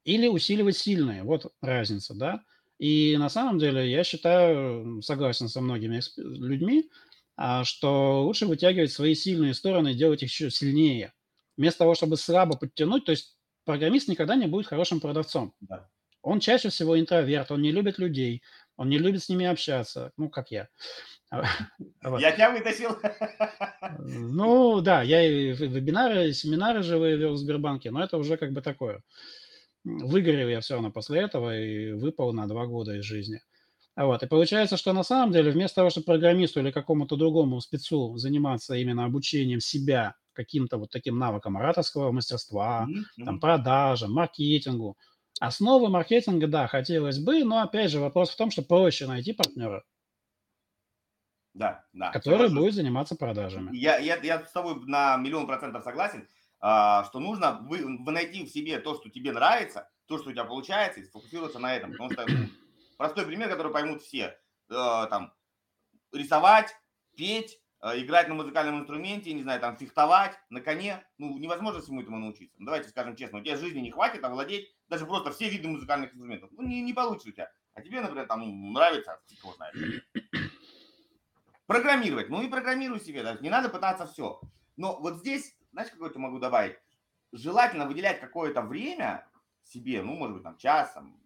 или 0.04 0.28
усиливать 0.28 0.76
сильные, 0.76 1.22
вот 1.22 1.52
разница, 1.60 2.14
да. 2.14 2.42
И 2.78 3.16
на 3.18 3.28
самом 3.28 3.58
деле 3.58 3.90
я 3.90 4.04
считаю, 4.04 5.02
согласен 5.02 5.48
со 5.48 5.60
многими 5.60 6.00
людьми, 6.16 6.90
а, 7.36 7.64
что 7.64 8.22
лучше 8.24 8.46
вытягивать 8.46 8.92
свои 8.92 9.14
сильные 9.14 9.54
стороны 9.54 9.92
и 9.92 9.96
делать 9.96 10.22
их 10.22 10.30
еще 10.30 10.50
сильнее. 10.50 11.12
Вместо 11.56 11.80
того, 11.80 11.94
чтобы 11.94 12.16
слабо 12.16 12.56
подтянуть, 12.56 13.04
то 13.04 13.12
есть 13.12 13.36
программист 13.64 14.08
никогда 14.08 14.34
не 14.34 14.46
будет 14.46 14.66
хорошим 14.66 15.00
продавцом. 15.00 15.54
Да. 15.60 15.90
Он 16.22 16.40
чаще 16.40 16.68
всего 16.68 16.98
интроверт, 16.98 17.50
он 17.50 17.62
не 17.62 17.72
любит 17.72 17.98
людей, 17.98 18.42
он 18.76 18.88
не 18.88 18.98
любит 18.98 19.22
с 19.22 19.28
ними 19.28 19.46
общаться, 19.46 20.12
ну, 20.16 20.28
как 20.28 20.50
я. 20.50 20.68
Вот. 22.02 22.20
Я 22.20 22.32
тебя 22.32 22.50
вытащил. 22.50 22.96
Ну, 23.98 24.80
да, 24.80 25.02
я 25.02 25.22
и 25.26 25.52
вебинары, 25.52 26.28
и 26.28 26.32
семинары 26.32 26.82
живые 26.82 27.16
вел 27.16 27.32
в 27.32 27.38
Сбербанке, 27.38 27.90
но 27.90 28.02
это 28.02 28.18
уже 28.18 28.36
как 28.36 28.52
бы 28.52 28.62
такое. 28.62 29.02
Выгорел 29.84 30.48
я 30.48 30.60
все 30.60 30.74
равно 30.74 30.90
после 30.90 31.20
этого 31.20 31.58
и 31.58 31.92
выпал 31.92 32.32
на 32.32 32.46
два 32.46 32.66
года 32.66 32.96
из 32.96 33.04
жизни. 33.04 33.40
А 33.96 34.06
Вот. 34.06 34.22
И 34.22 34.26
получается, 34.26 34.76
что 34.76 34.92
на 34.92 35.02
самом 35.02 35.32
деле 35.32 35.50
вместо 35.50 35.76
того, 35.76 35.90
чтобы 35.90 36.06
программисту 36.06 36.60
или 36.60 36.70
какому-то 36.70 37.16
другому 37.16 37.60
спецу 37.60 38.16
заниматься 38.16 38.74
именно 38.74 39.04
обучением 39.04 39.60
себя 39.60 40.14
каким-то 40.32 40.78
вот 40.78 40.90
таким 40.90 41.18
навыкам 41.18 41.56
ораторского 41.56 42.12
мастерства, 42.12 42.86
Мгм, 42.86 43.04
там, 43.24 43.40
продажам, 43.40 44.12
маркетингу, 44.12 44.96
основы 45.40 45.88
маркетинга, 45.88 46.46
да, 46.46 46.68
хотелось 46.68 47.18
бы, 47.18 47.42
но 47.44 47.62
опять 47.62 47.90
же 47.90 47.98
вопрос 47.98 48.30
в 48.30 48.36
том, 48.36 48.50
что 48.52 48.62
проще 48.62 49.06
найти 49.08 49.32
партнера, 49.32 49.84
Да, 51.54 51.84
да. 51.92 52.10
который 52.12 52.48
соглашусь. 52.48 52.58
будет 52.58 52.74
заниматься 52.74 53.16
продажами. 53.16 53.76
Я, 53.76 53.98
я, 53.98 54.16
я 54.22 54.44
с 54.44 54.52
тобой 54.52 54.76
на 54.86 55.16
миллион 55.16 55.46
процентов 55.46 55.82
согласен, 55.82 56.28
а, 56.60 57.04
что 57.04 57.18
нужно 57.18 57.58
вы, 57.62 57.78
вы 57.98 58.12
найти 58.12 58.44
в 58.44 58.50
себе 58.50 58.78
то, 58.78 58.94
что 58.94 59.08
тебе 59.10 59.32
нравится, 59.32 59.90
то, 60.06 60.18
что 60.18 60.28
у 60.30 60.32
тебя 60.32 60.44
получается, 60.44 61.00
и 61.00 61.04
сфокусироваться 61.04 61.58
на 61.58 61.74
этом. 61.74 61.92
Потому 61.92 62.10
что 62.12 62.26
простой 62.98 63.26
пример, 63.26 63.48
который 63.48 63.72
поймут 63.72 64.02
все. 64.02 64.36
Э, 64.68 65.06
там, 65.08 65.32
рисовать, 66.12 66.74
петь, 67.16 67.58
играть 67.82 68.28
на 68.28 68.34
музыкальном 68.34 68.80
инструменте, 68.80 69.32
не 69.32 69.42
знаю, 69.42 69.60
там, 69.60 69.76
фехтовать 69.76 70.38
на 70.50 70.60
коне. 70.60 71.04
Ну, 71.18 71.38
невозможно 71.38 71.80
всему 71.80 72.02
этому 72.02 72.18
научиться. 72.18 72.56
Ну, 72.58 72.66
давайте 72.66 72.88
скажем 72.88 73.16
честно, 73.16 73.38
у 73.38 73.42
тебя 73.42 73.56
жизни 73.56 73.80
не 73.80 73.90
хватит 73.90 74.24
овладеть 74.24 74.68
даже 74.90 75.06
просто 75.06 75.30
все 75.30 75.48
виды 75.48 75.68
музыкальных 75.68 76.12
инструментов. 76.12 76.50
Ну, 76.52 76.62
не, 76.62 76.82
не 76.82 76.92
получится 76.92 77.28
у 77.28 77.32
тебя. 77.32 77.50
А 77.74 77.80
тебе, 77.80 78.00
например, 78.00 78.26
там 78.26 78.40
ну, 78.40 78.72
нравится, 78.72 79.20
его 79.28 79.54
знает. 79.54 79.74
Программировать. 81.66 82.28
Ну 82.28 82.42
и 82.42 82.48
программируй 82.48 83.00
себе. 83.00 83.22
да. 83.22 83.38
Не 83.40 83.48
надо 83.48 83.68
пытаться 83.68 84.06
все. 84.06 84.40
Но 84.76 84.98
вот 85.00 85.18
здесь, 85.18 85.56
знаешь, 85.72 85.90
какое-то 85.90 86.18
могу 86.18 86.40
добавить? 86.40 86.76
Желательно 87.32 87.86
выделять 87.86 88.20
какое-то 88.20 88.60
время 88.62 89.24
себе, 89.62 90.02
ну, 90.02 90.16
может 90.16 90.34
быть, 90.34 90.42
там 90.42 90.56
час, 90.58 90.92
там, 90.92 91.16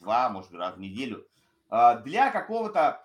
два, 0.00 0.30
может 0.30 0.54
раз 0.54 0.76
в 0.76 0.80
неделю, 0.80 1.28
а, 1.68 1.96
для 1.96 2.30
какого-то 2.30 3.01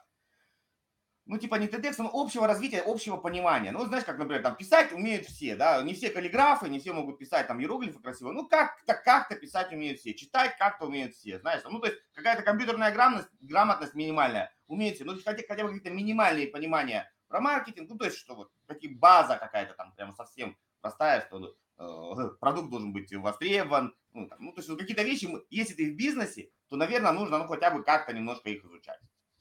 ну, 1.27 1.37
типа 1.37 1.55
не 1.55 1.67
TEDx, 1.67 1.95
но 1.99 2.09
общего 2.13 2.47
развития, 2.47 2.81
общего 2.85 3.17
понимания. 3.17 3.71
Ну, 3.71 3.85
знаешь, 3.85 4.05
как, 4.05 4.17
например, 4.17 4.41
там 4.41 4.55
писать 4.55 4.93
умеют 4.93 5.25
все, 5.25 5.55
да, 5.55 5.81
не 5.83 5.93
все 5.93 6.09
каллиграфы, 6.09 6.69
не 6.69 6.79
все 6.79 6.93
могут 6.93 7.19
писать 7.19 7.47
там 7.47 7.59
иероглифы 7.59 7.99
красиво, 7.99 8.31
ну, 8.31 8.47
как-то, 8.47 8.93
как-то 8.93 9.35
писать 9.35 9.71
умеют 9.71 9.99
все, 9.99 10.13
читать 10.13 10.57
как-то 10.57 10.85
умеют 10.85 11.13
все, 11.13 11.39
знаешь, 11.39 11.61
ну, 11.65 11.79
то 11.79 11.87
есть 11.87 11.99
какая-то 12.13 12.43
компьютерная 12.43 12.91
грамотность, 12.91 13.29
грамотность 13.41 13.93
минимальная, 13.93 14.53
умеют 14.67 14.95
все, 14.95 15.05
ну, 15.05 15.15
хотя, 15.23 15.43
хотя 15.47 15.63
бы 15.63 15.69
какие-то 15.69 15.91
минимальные 15.91 16.47
понимания 16.47 17.11
про 17.27 17.41
маркетинг, 17.41 17.89
ну, 17.89 17.97
то 17.97 18.05
есть, 18.05 18.17
что 18.17 18.35
вот, 18.35 18.51
какие 18.65 18.93
база 18.93 19.37
какая-то 19.37 19.73
там, 19.73 19.93
прямо 19.93 20.13
совсем 20.13 20.57
простая, 20.79 21.25
что 21.27 21.55
э, 21.77 22.29
продукт 22.39 22.69
должен 22.69 22.93
быть 22.93 23.13
востребован, 23.13 23.93
ну, 24.13 24.27
там, 24.27 24.37
ну, 24.41 24.51
то 24.53 24.59
есть, 24.59 24.69
вот 24.69 24.79
какие-то 24.79 25.03
вещи, 25.03 25.27
если 25.49 25.73
ты 25.73 25.91
в 25.91 25.95
бизнесе, 25.95 26.51
то, 26.69 26.77
наверное, 26.77 27.11
нужно, 27.11 27.37
ну, 27.37 27.47
хотя 27.47 27.69
бы 27.71 27.83
как-то 27.83 28.13
немножко 28.13 28.49
их 28.49 28.63
изучать, 28.63 28.99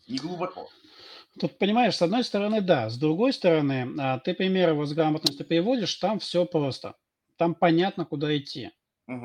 не 0.09 0.18
глубоко. 0.18 0.68
Тут, 1.38 1.59
понимаешь, 1.59 1.96
с 1.96 2.03
одной 2.03 2.25
стороны, 2.25 2.61
да. 2.61 2.88
С 2.88 2.96
другой 2.99 3.33
стороны, 3.33 3.88
а, 3.99 4.18
ты 4.18 4.35
примеры 4.35 4.72
вот 4.75 4.87
с 4.88 4.92
грамотностью 4.94 5.46
переводишь, 5.46 5.94
там 5.96 6.18
все 6.18 6.46
просто. 6.46 6.94
Там 7.37 7.55
понятно, 7.55 8.07
куда 8.07 8.35
идти. 8.37 8.70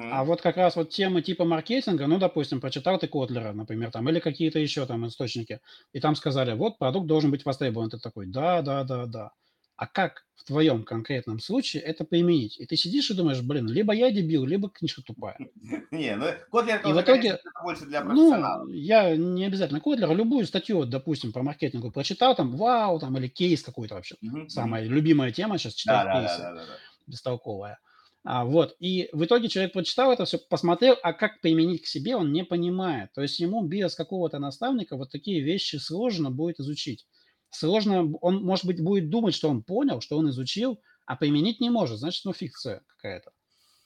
А 0.10 0.26
вот 0.26 0.42
как 0.42 0.58
раз 0.58 0.76
вот 0.76 0.90
темы 0.92 1.22
типа 1.22 1.46
маркетинга, 1.46 2.08
ну, 2.08 2.20
допустим, 2.20 2.62
прочитал 2.62 3.00
ты 3.00 3.08
Котлера, 3.08 3.54
например, 3.54 3.92
там, 3.92 4.10
или 4.10 4.20
какие-то 4.20 4.60
еще 4.60 4.86
там 4.86 5.08
источники, 5.08 5.62
и 5.94 6.00
там 6.02 6.16
сказали, 6.16 6.54
вот 6.54 6.80
продукт 6.80 7.08
должен 7.08 7.32
быть 7.32 7.46
востребован. 7.46 7.90
Ты 7.90 8.00
такой, 8.00 8.28
да, 8.28 8.62
да, 8.62 8.84
да, 8.84 9.06
да 9.08 9.32
а 9.82 9.88
как 9.88 10.28
в 10.36 10.44
твоем 10.44 10.84
конкретном 10.84 11.40
случае 11.40 11.82
это 11.82 12.06
применить? 12.06 12.60
И 12.60 12.68
ты 12.68 12.76
сидишь 12.76 13.10
и 13.10 13.16
думаешь, 13.16 13.42
блин, 13.42 13.68
либо 13.68 13.94
я 13.94 14.12
дебил, 14.12 14.46
либо 14.46 14.70
книжка 14.70 15.02
тупая. 15.02 15.36
Не, 15.92 16.16
ну 16.16 16.28
Котлер 16.52 16.88
и 16.88 16.94
в 16.94 17.02
итоге, 17.02 17.40
больше 17.64 17.86
для 17.86 18.04
Ну, 18.04 18.68
я 18.68 19.16
не 19.16 19.44
обязательно 19.44 19.80
Котлера, 19.82 20.14
любую 20.14 20.46
статью, 20.46 20.86
допустим, 20.86 21.34
по 21.34 21.42
маркетингу 21.42 21.90
прочитал, 21.90 22.36
там, 22.36 22.56
вау, 22.58 23.00
там, 23.00 23.18
или 23.18 23.28
кейс 23.28 23.64
какой-то 23.64 23.96
вообще. 23.96 24.18
Самая 24.50 24.84
любимая 24.84 25.32
тема 25.32 25.58
сейчас 25.58 25.74
читать 25.74 26.08
кейсы. 26.14 26.44
Бестолковая. 27.08 27.80
А, 28.24 28.46
вот, 28.46 28.76
и 28.78 29.10
в 29.14 29.26
итоге 29.26 29.48
человек 29.48 29.74
прочитал 29.74 30.12
это 30.12 30.26
все, 30.26 30.38
посмотрел, 30.38 30.96
а 31.02 31.14
как 31.14 31.42
применить 31.42 31.82
к 31.82 31.88
себе, 31.88 32.16
он 32.16 32.32
не 32.32 32.44
понимает. 32.44 33.12
То 33.14 33.24
есть 33.24 33.40
ему 33.40 33.64
без 33.64 33.96
какого-то 33.96 34.38
наставника 34.38 34.96
вот 34.96 35.10
такие 35.10 35.42
вещи 35.42 35.78
сложно 35.78 36.30
будет 36.30 36.60
изучить 36.60 37.08
сложно, 37.52 38.12
он, 38.22 38.44
может 38.44 38.66
быть, 38.66 38.82
будет 38.82 39.10
думать, 39.10 39.36
что 39.36 39.50
он 39.50 39.64
понял, 39.64 40.02
что 40.02 40.18
он 40.18 40.30
изучил, 40.30 40.82
а 41.06 41.16
применить 41.16 41.60
не 41.60 41.70
может, 41.70 42.00
значит, 42.00 42.26
ну, 42.26 42.34
фикция 42.34 42.82
какая-то. 42.88 43.32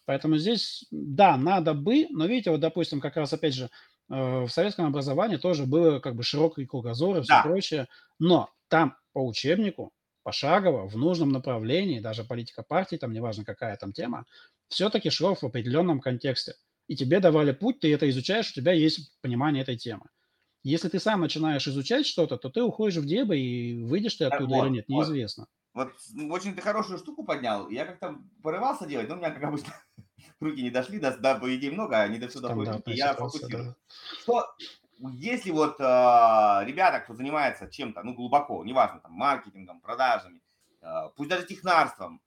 Поэтому 0.06 0.38
здесь, 0.38 0.86
да, 0.91 1.36
надо 1.36 1.73
бы, 1.73 2.08
но 2.12 2.28
видите, 2.28 2.51
вот, 2.51 2.60
допустим, 2.60 3.01
как 3.01 3.17
раз, 3.17 3.34
опять 3.34 3.56
же, 3.56 3.65
э, 4.10 4.43
в 4.43 4.49
советском 4.49 4.86
образовании 4.86 5.38
тоже 5.38 5.65
было 5.65 5.99
как 5.99 6.15
бы 6.15 6.23
широкий 6.23 6.65
кругозор 6.65 7.17
и 7.17 7.21
все 7.21 7.34
да. 7.34 7.41
прочее, 7.41 7.88
но 8.19 8.49
там 8.67 8.95
по 9.13 9.25
учебнику, 9.25 9.91
пошагово, 10.23 10.88
в 10.88 10.97
нужном 10.97 11.30
направлении, 11.30 11.99
даже 11.99 12.23
политика 12.23 12.63
партии, 12.63 12.97
там 12.97 13.13
неважно 13.13 13.43
какая 13.45 13.75
там 13.78 13.93
тема, 13.93 14.25
все-таки 14.67 15.10
шло 15.10 15.36
в 15.36 15.43
определенном 15.43 15.99
контексте. 15.99 16.54
И 16.88 16.95
тебе 16.95 17.19
давали 17.19 17.51
путь, 17.51 17.80
ты 17.80 17.93
это 17.93 18.08
изучаешь, 18.10 18.51
у 18.51 18.54
тебя 18.54 18.73
есть 18.73 19.19
понимание 19.21 19.63
этой 19.63 19.78
темы. 19.78 20.06
Если 20.65 20.89
ты 20.89 20.99
сам 20.99 21.21
начинаешь 21.21 21.67
изучать 21.67 22.08
что-то, 22.08 22.38
то 22.38 22.49
ты 22.49 22.63
уходишь 22.63 22.95
в 22.95 23.06
дебри 23.06 23.39
и 23.39 23.84
выйдешь 23.84 24.15
ты 24.15 24.25
оттуда 24.25 24.56
вот, 24.56 24.65
или 24.65 24.73
нет, 24.73 24.89
неизвестно. 24.89 25.45
Вот. 25.75 25.93
вот 26.15 26.32
очень 26.32 26.56
ты 26.56 26.62
хорошую 26.63 26.97
штуку 26.97 27.23
поднял. 27.23 27.69
Я 27.69 27.86
как-то 27.86 28.15
порывался 28.41 28.88
делать, 28.88 29.08
но 29.08 29.13
у 29.13 29.17
меня, 29.19 29.30
как 29.30 29.43
обычно, 29.43 29.75
руки 30.39 30.63
не 30.63 30.71
дошли, 30.71 30.97
да, 30.97 31.15
да 31.17 31.36
по 31.36 31.56
идее 31.56 31.69
много, 31.69 32.01
а 32.01 32.08
не 32.08 32.17
до 32.17 32.32
сюда 32.32 32.51
руки, 32.51 32.82
я 32.88 33.13
фокусирую. 33.13 33.63
Да. 33.63 33.75
Что, 34.21 34.56
если 35.12 35.51
вот 35.51 35.80
э, 35.80 35.84
ребята, 36.65 36.99
кто 37.01 37.13
занимается 37.13 37.69
чем-то, 37.69 38.01
ну, 38.01 38.15
глубоко, 38.15 38.65
неважно, 38.65 39.01
там, 39.01 39.12
маркетингом, 39.12 39.82
продажами, 39.82 40.41
э, 40.82 40.88
пусть 41.15 41.30
даже 41.30 41.45
технарством, 41.45 42.23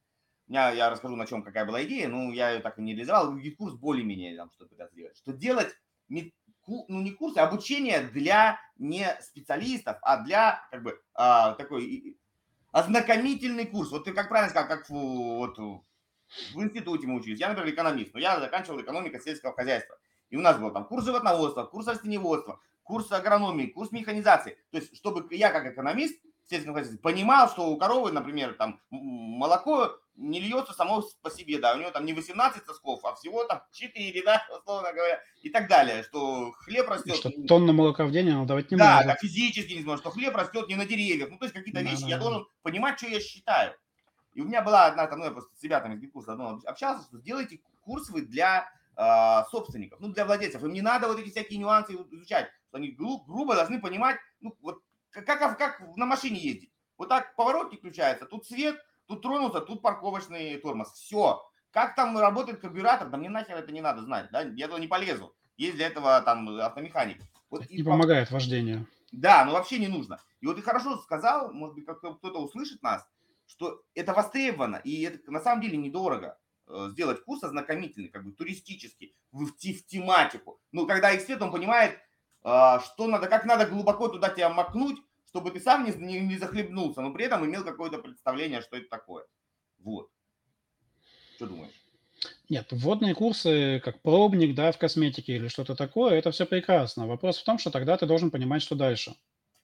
я, 0.46 0.70
я 0.70 0.90
расскажу, 0.90 1.16
на 1.16 1.26
чем 1.26 1.42
какая 1.42 1.64
была 1.64 1.82
идея, 1.82 2.06
ну, 2.06 2.30
я 2.30 2.52
ее 2.52 2.60
так 2.60 2.78
и 2.78 2.82
не 2.82 2.92
реализовал, 2.92 3.36
курс 3.58 3.74
более-менее 3.74 4.36
там 4.36 4.52
что-то 4.52 4.70
пытаться 4.70 4.94
сделать, 4.94 5.16
что 5.16 5.32
делать 5.32 5.74
ну 6.68 7.00
не 7.00 7.12
курсы, 7.12 7.38
а 7.38 7.48
обучение 7.48 8.00
для 8.00 8.60
не 8.76 9.06
специалистов, 9.20 9.96
а 10.02 10.18
для 10.22 10.66
как 10.70 10.82
бы 10.82 11.00
а, 11.14 11.52
такой 11.54 12.16
ознакомительный 12.72 13.66
курс. 13.66 13.90
Вот 13.90 14.04
ты 14.04 14.12
как 14.12 14.28
правильно 14.28 14.50
сказал, 14.50 14.68
как 14.68 14.88
вот 14.88 15.58
в 15.58 16.62
институте 16.62 17.06
мы 17.06 17.16
учились. 17.16 17.40
Я, 17.40 17.48
например, 17.48 17.72
экономист, 17.72 18.14
но 18.14 18.20
я 18.20 18.38
заканчивал 18.38 18.80
экономика 18.80 19.18
сельского 19.18 19.54
хозяйства. 19.54 19.98
И 20.30 20.36
у 20.36 20.40
нас 20.40 20.58
был 20.58 20.70
там 20.70 20.84
курс 20.84 21.04
животноводства, 21.04 21.64
курс 21.64 21.86
растениеводства, 21.86 22.60
курс 22.82 23.10
агрономии, 23.12 23.66
курс 23.66 23.92
механизации. 23.92 24.58
То 24.70 24.78
есть, 24.78 24.94
чтобы 24.96 25.26
я 25.34 25.50
как 25.50 25.66
экономист 25.66 26.20
в 26.22 26.27
сельском 26.50 26.74
хозяйстве 26.74 26.98
понимал, 26.98 27.48
что 27.48 27.68
у 27.68 27.76
коровы, 27.76 28.12
например, 28.12 28.54
там 28.54 28.80
молоко 28.90 29.98
не 30.18 30.40
льется 30.40 30.72
само 30.72 31.04
по 31.22 31.30
себе, 31.30 31.58
да, 31.58 31.74
у 31.74 31.78
него 31.78 31.90
там 31.90 32.04
не 32.04 32.12
18 32.12 32.64
сосков, 32.64 33.04
а 33.04 33.14
всего 33.14 33.44
там 33.44 33.62
4, 33.72 34.22
да, 34.24 34.44
условно 34.56 34.92
говоря, 34.92 35.20
и 35.42 35.50
так 35.50 35.68
далее, 35.68 36.02
что 36.02 36.52
хлеб 36.52 36.88
растет... 36.88 37.16
Что 37.16 37.30
тонна 37.46 37.72
молока 37.72 38.04
в 38.04 38.10
день 38.10 38.32
он 38.32 38.46
давать 38.46 38.70
не 38.70 38.76
да, 38.76 38.96
может. 38.96 39.08
Да, 39.08 39.16
физически 39.16 39.74
не 39.74 39.82
сможет, 39.82 40.02
что 40.02 40.10
хлеб 40.10 40.34
растет 40.34 40.68
не 40.68 40.76
на 40.76 40.86
деревьях, 40.86 41.30
ну, 41.30 41.38
то 41.38 41.44
есть 41.44 41.54
какие-то 41.54 41.82
да, 41.82 41.90
вещи 41.90 42.02
да, 42.02 42.08
я 42.08 42.18
да. 42.18 42.24
должен 42.24 42.46
понимать, 42.62 42.98
что 42.98 43.08
я 43.08 43.20
считаю. 43.20 43.74
И 44.34 44.40
у 44.40 44.44
меня 44.44 44.62
была 44.62 44.86
одна, 44.86 45.06
там, 45.06 45.20
ну, 45.20 45.24
я 45.24 45.30
просто 45.30 45.50
с 45.56 45.62
ребятами 45.62 46.00
из 46.00 46.12
курса 46.12 46.32
одно 46.32 46.60
общался, 46.64 47.04
что 47.04 47.18
сделайте 47.18 47.60
курс 47.80 48.08
вы 48.10 48.22
для 48.22 48.68
э, 48.96 49.50
собственников, 49.50 50.00
ну, 50.00 50.08
для 50.08 50.24
владельцев. 50.24 50.62
Им 50.62 50.72
не 50.72 50.82
надо 50.82 51.08
вот 51.08 51.18
эти 51.18 51.30
всякие 51.30 51.58
нюансы 51.58 51.94
изучать, 51.94 52.48
что 52.68 52.78
они 52.78 52.90
гру- 52.90 53.24
грубо 53.26 53.54
должны 53.54 53.80
понимать, 53.80 54.16
ну, 54.40 54.56
вот 54.60 54.82
как, 55.10 55.24
как, 55.26 55.58
как 55.58 55.96
на 55.96 56.06
машине 56.06 56.38
ездить. 56.38 56.72
Вот 56.96 57.08
так 57.08 57.36
поворотник 57.36 57.78
включается, 57.78 58.26
тут 58.26 58.46
свет, 58.46 58.82
Тут 59.08 59.22
тронулся, 59.22 59.60
тут 59.60 59.80
парковочный 59.80 60.58
тормоз. 60.58 60.92
Все. 60.92 61.42
Как 61.70 61.94
там 61.94 62.16
работает 62.18 62.60
карбюратор, 62.60 63.08
да 63.08 63.16
мне 63.16 63.30
нахер 63.30 63.56
это 63.56 63.72
не 63.72 63.80
надо 63.80 64.02
знать, 64.02 64.28
да, 64.30 64.42
я 64.42 64.68
туда 64.68 64.78
не 64.78 64.86
полезу. 64.86 65.34
Есть 65.56 65.76
для 65.76 65.86
этого 65.86 66.20
там 66.20 66.48
автомеханик. 66.60 67.22
Вот, 67.50 67.64
и, 67.70 67.76
и 67.76 67.82
помогает 67.82 68.30
вождению. 68.30 68.86
Да, 69.10 69.44
но 69.44 69.52
вообще 69.52 69.78
не 69.78 69.88
нужно. 69.88 70.20
И 70.40 70.46
вот 70.46 70.56
ты 70.56 70.62
хорошо 70.62 70.98
сказал, 70.98 71.52
может 71.52 71.74
быть, 71.74 71.86
как 71.86 71.98
кто-то 71.98 72.42
услышит 72.42 72.82
нас, 72.82 73.06
что 73.46 73.82
это 73.94 74.12
востребовано, 74.12 74.76
и 74.76 75.02
это 75.02 75.30
на 75.32 75.40
самом 75.40 75.62
деле 75.62 75.78
недорого 75.78 76.38
э, 76.66 76.88
сделать 76.90 77.24
курс 77.24 77.42
ознакомительный, 77.42 78.10
как 78.10 78.24
бы 78.24 78.32
туристический, 78.32 79.16
в, 79.32 79.46
в, 79.46 79.52
в 79.52 79.86
тематику. 79.86 80.60
Ну, 80.70 80.86
когда 80.86 81.16
эксперт, 81.16 81.40
он 81.40 81.50
понимает, 81.50 81.98
что 82.42 83.06
надо, 83.06 83.26
как 83.26 83.44
надо 83.44 83.66
глубоко 83.66 84.08
туда 84.08 84.30
тебя 84.30 84.48
макнуть, 84.48 84.98
чтобы 85.26 85.50
ты 85.50 85.60
сам 85.60 85.84
не, 85.84 85.92
не, 85.92 86.20
не 86.20 86.38
захлебнулся, 86.38 87.00
но 87.00 87.12
при 87.12 87.24
этом 87.26 87.44
имел 87.44 87.64
какое-то 87.64 87.98
представление, 87.98 88.62
что 88.62 88.76
это 88.76 88.88
такое. 88.88 89.24
Вот. 89.80 90.10
Что 91.36 91.46
думаешь? 91.46 91.72
Нет, 92.48 92.66
вводные 92.70 93.14
курсы, 93.14 93.80
как 93.84 94.00
пробник, 94.02 94.54
да, 94.54 94.72
в 94.72 94.78
косметике 94.78 95.36
или 95.36 95.48
что-то 95.48 95.76
такое, 95.76 96.14
это 96.14 96.30
все 96.30 96.46
прекрасно. 96.46 97.06
Вопрос 97.06 97.38
в 97.38 97.44
том, 97.44 97.58
что 97.58 97.70
тогда 97.70 97.96
ты 97.96 98.06
должен 98.06 98.30
понимать, 98.30 98.62
что 98.62 98.74
дальше. 98.74 99.14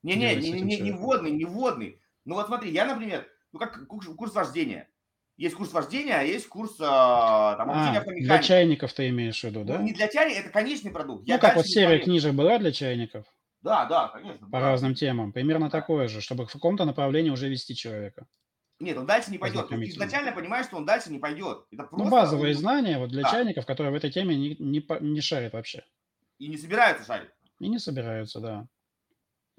Не-не, 0.03 0.37
не, 0.37 0.61
не, 0.61 0.79
не 0.79 0.93
вводный, 0.93 1.31
не 1.31 1.47
вводный. 1.47 2.01
Ну 2.25 2.35
вот 2.35 2.47
смотри, 2.47 2.71
я, 2.71 2.85
например, 2.85 3.27
ну 3.53 3.59
как 3.59 3.87
курс, 3.87 4.07
курс 4.09 4.35
вождения. 4.35 4.89
Есть 5.37 5.57
курс 5.57 5.73
вождения, 5.73 6.21
а 6.21 6.23
есть 6.23 6.47
курс 6.47 6.77
а, 6.81 7.57
там, 7.57 7.71
а, 7.71 8.05
Для 8.07 8.39
чайников 8.39 8.93
ты 8.93 9.09
имеешь 9.09 9.41
в 9.41 9.45
виду, 9.45 9.65
да? 9.65 9.79
Ну, 9.79 9.85
не 9.85 9.93
для 9.93 10.07
чайников, 10.07 10.45
это 10.45 10.53
конечный 10.53 10.93
продукт. 10.93 11.23
Ну, 11.23 11.27
я 11.27 11.39
как 11.39 11.57
вот 11.57 11.67
серия 11.67 11.99
книжек 11.99 12.35
была 12.35 12.59
для 12.59 12.71
чайников. 12.71 13.27
Да, 13.61 13.87
да, 13.87 14.09
конечно. 14.09 14.47
По 14.47 14.61
да. 14.61 14.71
разным 14.71 14.95
темам. 14.95 15.33
Примерно 15.33 15.71
да. 15.71 15.81
такое 15.81 16.07
же, 16.07 16.21
чтобы 16.21 16.47
в 16.47 16.53
каком-то 16.53 16.85
направлении 16.85 17.31
уже 17.31 17.49
вести 17.49 17.75
человека. 17.75 18.27
Нет, 18.79 18.97
он 18.97 19.07
дальше 19.07 19.31
не 19.31 19.39
пойдет. 19.39 19.69
Ты 19.69 19.75
изначально 19.87 20.33
понимаешь, 20.33 20.67
что 20.67 20.77
он 20.77 20.85
дальше 20.85 21.11
не 21.11 21.19
пойдет. 21.19 21.65
Это 21.73 21.83
ну, 21.83 21.89
просто... 21.89 22.05
Ну, 22.05 22.11
базовые 22.11 22.55
знания 22.55 22.99
вот 22.99 23.11
для 23.11 23.23
да. 23.23 23.31
чайников, 23.31 23.67
которые 23.67 23.93
в 23.93 23.97
этой 23.97 24.11
теме 24.11 24.37
не, 24.37 24.57
не, 24.59 24.87
не 25.01 25.21
шарят 25.21 25.55
вообще. 25.55 25.85
И 26.39 26.49
не 26.49 26.59
собираются 26.59 27.07
шарить. 27.07 27.31
И 27.59 27.69
не 27.69 27.79
собираются, 27.79 28.41
да. 28.41 28.69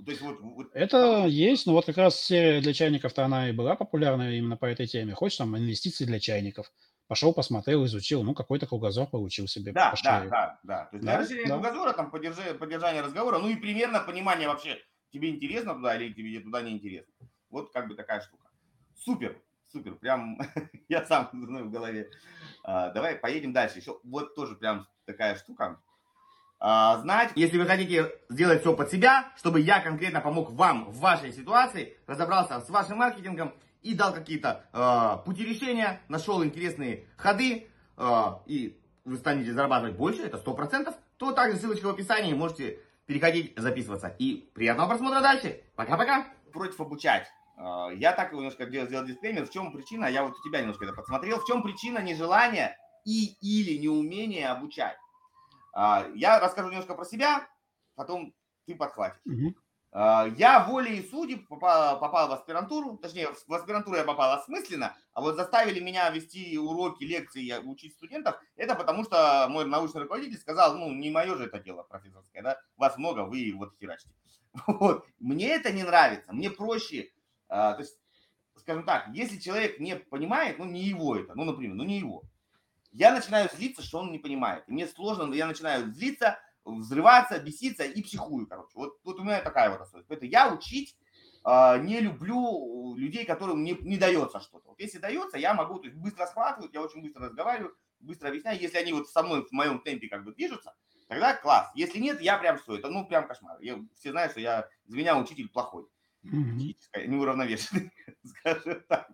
То 0.03 0.12
есть 0.12 0.21
вот, 0.21 0.39
вот... 0.41 0.67
Это 0.73 1.25
есть, 1.25 1.65
но 1.65 1.73
вот 1.73 1.86
как 1.86 1.97
раз 1.97 2.19
серия 2.19 2.60
для 2.60 2.73
чайников-то 2.73 3.23
она 3.23 3.49
и 3.49 3.53
была 3.53 3.75
популярна 3.75 4.38
именно 4.38 4.58
по 4.58 4.65
этой 4.65 4.88
теме. 4.88 5.13
Хочешь 5.13 5.38
там 5.38 5.58
инвестиции 5.58 6.05
для 6.05 6.19
чайников 6.19 6.71
пошел, 7.08 7.34
посмотрел, 7.34 7.86
изучил, 7.86 8.23
ну, 8.23 8.34
какой-то 8.34 8.67
кругозор 8.67 9.08
получил 9.08 9.47
себе. 9.47 9.71
Да, 9.71 9.93
да, 10.03 10.25
да, 10.25 10.60
да. 10.63 10.86
То 10.86 10.97
есть 10.97 11.05
да? 11.05 11.12
для 11.12 11.19
расширения 11.19 11.47
да. 11.47 11.60
кругозора, 11.60 11.93
там, 11.93 12.12
поддержание, 12.12 12.53
поддержание 12.55 13.01
разговора, 13.01 13.39
ну 13.39 13.47
и 13.47 13.55
примерно 13.55 14.01
понимание 14.01 14.47
вообще, 14.47 14.77
тебе 15.12 15.29
интересно 15.29 15.75
туда 15.75 15.95
или 15.95 16.12
тебе 16.13 16.39
туда 16.39 16.62
не 16.62 16.71
интересно. 16.71 17.13
Вот 17.49 17.71
как 17.71 17.88
бы 17.88 17.95
такая 17.95 18.21
штука. 18.21 18.49
Супер, 18.95 19.41
супер, 19.71 19.95
прям 19.95 20.39
я 20.89 21.05
сам 21.05 21.29
знаю 21.34 21.65
в 21.65 21.71
голове. 21.71 22.10
А, 22.63 22.89
давай 22.89 23.15
поедем 23.15 23.53
дальше. 23.53 23.79
Еще 23.79 23.99
вот 24.03 24.36
тоже 24.36 24.55
прям 24.55 24.88
такая 25.05 25.36
штука. 25.36 25.81
А, 26.67 26.97
знать, 26.97 27.30
если 27.36 27.60
вы 27.60 27.67
хотите 27.67 28.12
сделать 28.28 28.62
все 28.62 28.75
под 28.75 28.89
себя, 28.89 29.32
чтобы 29.38 29.60
я 29.60 29.82
конкретно 29.82 30.19
помог 30.19 30.49
вам 30.49 30.86
в 30.86 30.97
вашей 30.97 31.32
ситуации, 31.32 31.95
разобрался 32.08 32.60
с 32.60 32.71
вашим 32.71 32.97
маркетингом, 32.97 33.54
и 33.84 33.93
дал 33.93 34.12
какие-то 34.12 34.63
э, 34.73 35.23
пути 35.25 35.45
решения, 35.45 36.01
нашел 36.08 36.43
интересные 36.43 37.06
ходы, 37.17 37.67
э, 37.97 38.23
и 38.47 38.82
вы 39.04 39.17
станете 39.17 39.54
зарабатывать 39.54 39.95
больше, 39.95 40.23
это 40.23 40.38
100%, 40.38 40.91
то 41.17 41.34
также 41.34 41.60
ссылочка 41.60 41.86
в 41.86 41.89
описании, 41.89 42.34
можете 42.34 42.80
переходить, 43.06 43.54
записываться. 43.56 44.15
И 44.17 44.49
приятного 44.56 44.89
просмотра 44.89 45.21
дальше. 45.21 45.62
Пока-пока! 45.75 46.25
против 46.51 46.82
обучать. 46.82 47.28
Я 47.58 48.13
так 48.13 48.34
немножко 48.34 48.65
сделал 48.65 49.06
дисклеймер. 49.06 49.45
В 49.45 49.51
чем 49.51 49.71
причина? 49.71 50.06
Я 50.06 50.23
вот 50.23 50.34
у 50.34 50.49
тебя 50.49 50.62
немножко 50.62 50.86
это 50.86 50.93
подсмотрел. 50.93 51.39
В 51.39 51.45
чем 51.45 51.62
причина 51.62 51.99
нежелания 51.99 52.75
и 53.04 53.36
или 53.41 53.78
неумения 53.78 54.49
обучать? 54.49 54.97
А, 55.76 56.08
я 56.16 56.40
расскажу 56.40 56.70
немножко 56.70 56.96
про 56.96 57.06
себя, 57.06 57.48
потом 57.96 58.34
ты 58.66 58.76
подхватишь. 58.76 59.20
Угу. 59.26 59.54
Я 60.36 60.66
волей 60.68 61.08
судеб 61.10 61.48
попал, 61.48 61.98
попал 62.02 62.28
в 62.28 62.34
аспирантуру, 62.34 62.98
точнее, 62.98 63.30
в 63.48 63.54
аспирантуру 63.54 63.96
я 63.96 64.04
попал 64.04 64.34
осмысленно, 64.34 64.94
а 65.14 65.22
вот 65.22 65.38
заставили 65.38 65.80
меня 65.80 66.10
вести 66.10 66.58
уроки, 66.58 67.06
лекции, 67.06 67.58
учить 67.64 67.94
студентов, 67.94 68.38
это 68.58 68.76
потому 68.76 69.06
что 69.06 69.48
мой 69.50 69.66
научный 69.66 70.02
руководитель 70.02 70.38
сказал, 70.38 70.78
ну, 70.78 70.92
не 70.92 71.12
мое 71.12 71.38
же 71.38 71.46
это 71.46 71.60
дело 71.60 71.84
профессорское, 71.84 72.44
да, 72.44 72.60
вас 72.76 72.98
много, 72.98 73.22
вы 73.22 73.54
вот 73.56 73.74
херачите. 73.80 74.12
Вот. 74.68 75.06
Мне 75.20 75.48
это 75.56 75.72
не 75.72 75.84
нравится, 75.84 76.34
мне 76.34 76.50
проще, 76.50 77.12
а, 77.48 77.74
то 77.74 77.82
есть, 77.82 77.98
скажем 78.58 78.84
так, 78.84 79.08
если 79.14 79.40
человек 79.40 79.80
не 79.80 79.96
понимает, 79.96 80.60
ну, 80.60 80.66
не 80.66 80.82
его 80.82 81.16
это, 81.16 81.36
ну, 81.36 81.46
например, 81.46 81.74
ну, 81.74 81.86
не 81.86 82.00
его, 82.00 82.24
я 82.95 83.13
начинаю 83.13 83.49
злиться, 83.53 83.84
что 83.84 83.99
он 83.99 84.12
не 84.12 84.19
понимает. 84.19 84.63
И 84.67 84.71
мне 84.71 84.88
сложно, 84.88 85.34
я 85.34 85.47
начинаю 85.47 85.91
злиться, 85.91 86.39
взрываться, 86.63 87.39
беситься 87.39 87.84
и 87.84 88.01
психую, 88.01 88.47
короче. 88.47 88.71
Вот, 88.75 88.97
вот 89.03 89.19
у 89.19 89.23
меня 89.23 89.41
такая 89.41 89.69
вот 89.69 89.81
особенность. 89.81 90.08
Поэтому 90.08 90.31
я 90.31 90.53
учить 90.53 90.97
э, 91.45 91.79
не 91.81 91.99
люблю 91.99 92.95
людей, 92.95 93.25
которым 93.25 93.63
не, 93.63 93.73
не 93.81 93.97
дается 93.97 94.39
что-то. 94.39 94.69
Вот 94.69 94.79
если 94.79 94.97
дается, 94.97 95.38
я 95.38 95.53
могу, 95.53 95.79
то 95.79 95.88
есть 95.88 95.97
быстро 95.97 96.25
схватывать, 96.25 96.73
я 96.73 96.81
очень 96.81 97.01
быстро 97.01 97.25
разговариваю, 97.25 97.75
быстро 97.99 98.29
объясняю. 98.29 98.60
Если 98.60 98.77
они 98.77 98.93
вот 98.93 99.10
со 99.10 99.23
мной 99.23 99.45
в 99.45 99.51
моем 99.51 99.79
темпе 99.79 100.08
как 100.08 100.23
бы 100.23 100.34
движутся, 100.34 100.73
тогда 101.10 101.36
класс. 101.36 101.69
Если 101.75 101.99
нет, 101.99 102.21
я 102.21 102.38
прям 102.38 102.58
что, 102.60 102.77
это 102.77 102.89
ну 102.89 103.05
прям 103.05 103.27
кошмар. 103.27 103.58
Я, 103.60 103.77
все 103.93 104.12
знают, 104.12 104.31
что 104.31 104.39
я, 104.39 104.69
из 104.86 104.93
меня 104.93 105.17
учитель 105.17 105.49
плохой. 105.49 105.86
Mm-hmm. 106.23 107.08
Неуравновешенный, 107.08 107.91
скажем 108.23 108.81
так. 108.88 109.12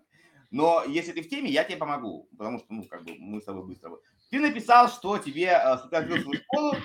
Но 0.52 0.84
если 0.84 1.14
ты 1.14 1.22
в 1.22 1.30
теме, 1.30 1.50
я 1.50 1.64
тебе 1.64 1.78
помогу, 1.78 2.28
потому 2.38 2.60
что, 2.60 2.68
ну, 2.70 2.84
как 2.84 3.06
бы 3.06 3.16
мы 3.18 3.42
с 3.42 3.46
тобой 3.46 3.66
быстро. 3.66 3.98
Ты 4.30 4.40
написал, 4.40 4.90
что 4.90 5.18
тебе 5.18 5.48
э, 5.48 5.78
свою 5.78 6.34
школу, 6.34 6.76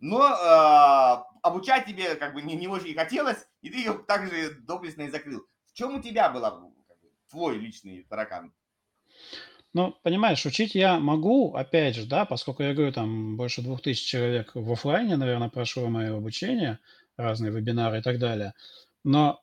но 0.00 0.22
э, 0.22 1.24
обучать 1.42 1.86
тебе 1.86 2.14
как 2.16 2.34
бы 2.34 2.42
не, 2.42 2.54
не 2.56 2.68
очень 2.68 2.94
хотелось, 2.94 3.38
и 3.62 3.70
ты 3.70 3.78
ее 3.78 3.94
также 4.06 4.50
доблестно 4.60 5.02
и 5.02 5.10
закрыл. 5.10 5.46
В 5.66 5.72
чем 5.72 5.96
у 5.96 6.02
тебя 6.02 6.28
был 6.28 6.42
как 6.42 6.60
бы, 6.60 7.10
твой 7.30 7.58
личный 7.58 8.06
таракан? 8.08 8.52
Ну, 9.72 9.94
понимаешь, 10.02 10.44
учить 10.44 10.74
я 10.74 10.98
могу, 10.98 11.54
опять 11.54 11.96
же, 11.96 12.06
да, 12.06 12.24
поскольку 12.26 12.62
я 12.62 12.74
говорю, 12.74 12.92
там 12.92 13.36
больше 13.36 13.62
двух 13.62 13.82
тысяч 13.82 14.06
человек 14.06 14.52
в 14.54 14.72
офлайне, 14.72 15.16
наверное, 15.16 15.48
прошло 15.48 15.88
мое 15.88 16.16
обучение, 16.16 16.78
разные 17.16 17.50
вебинары 17.50 17.98
и 17.98 18.02
так 18.02 18.18
далее. 18.18 18.54
Но 19.04 19.42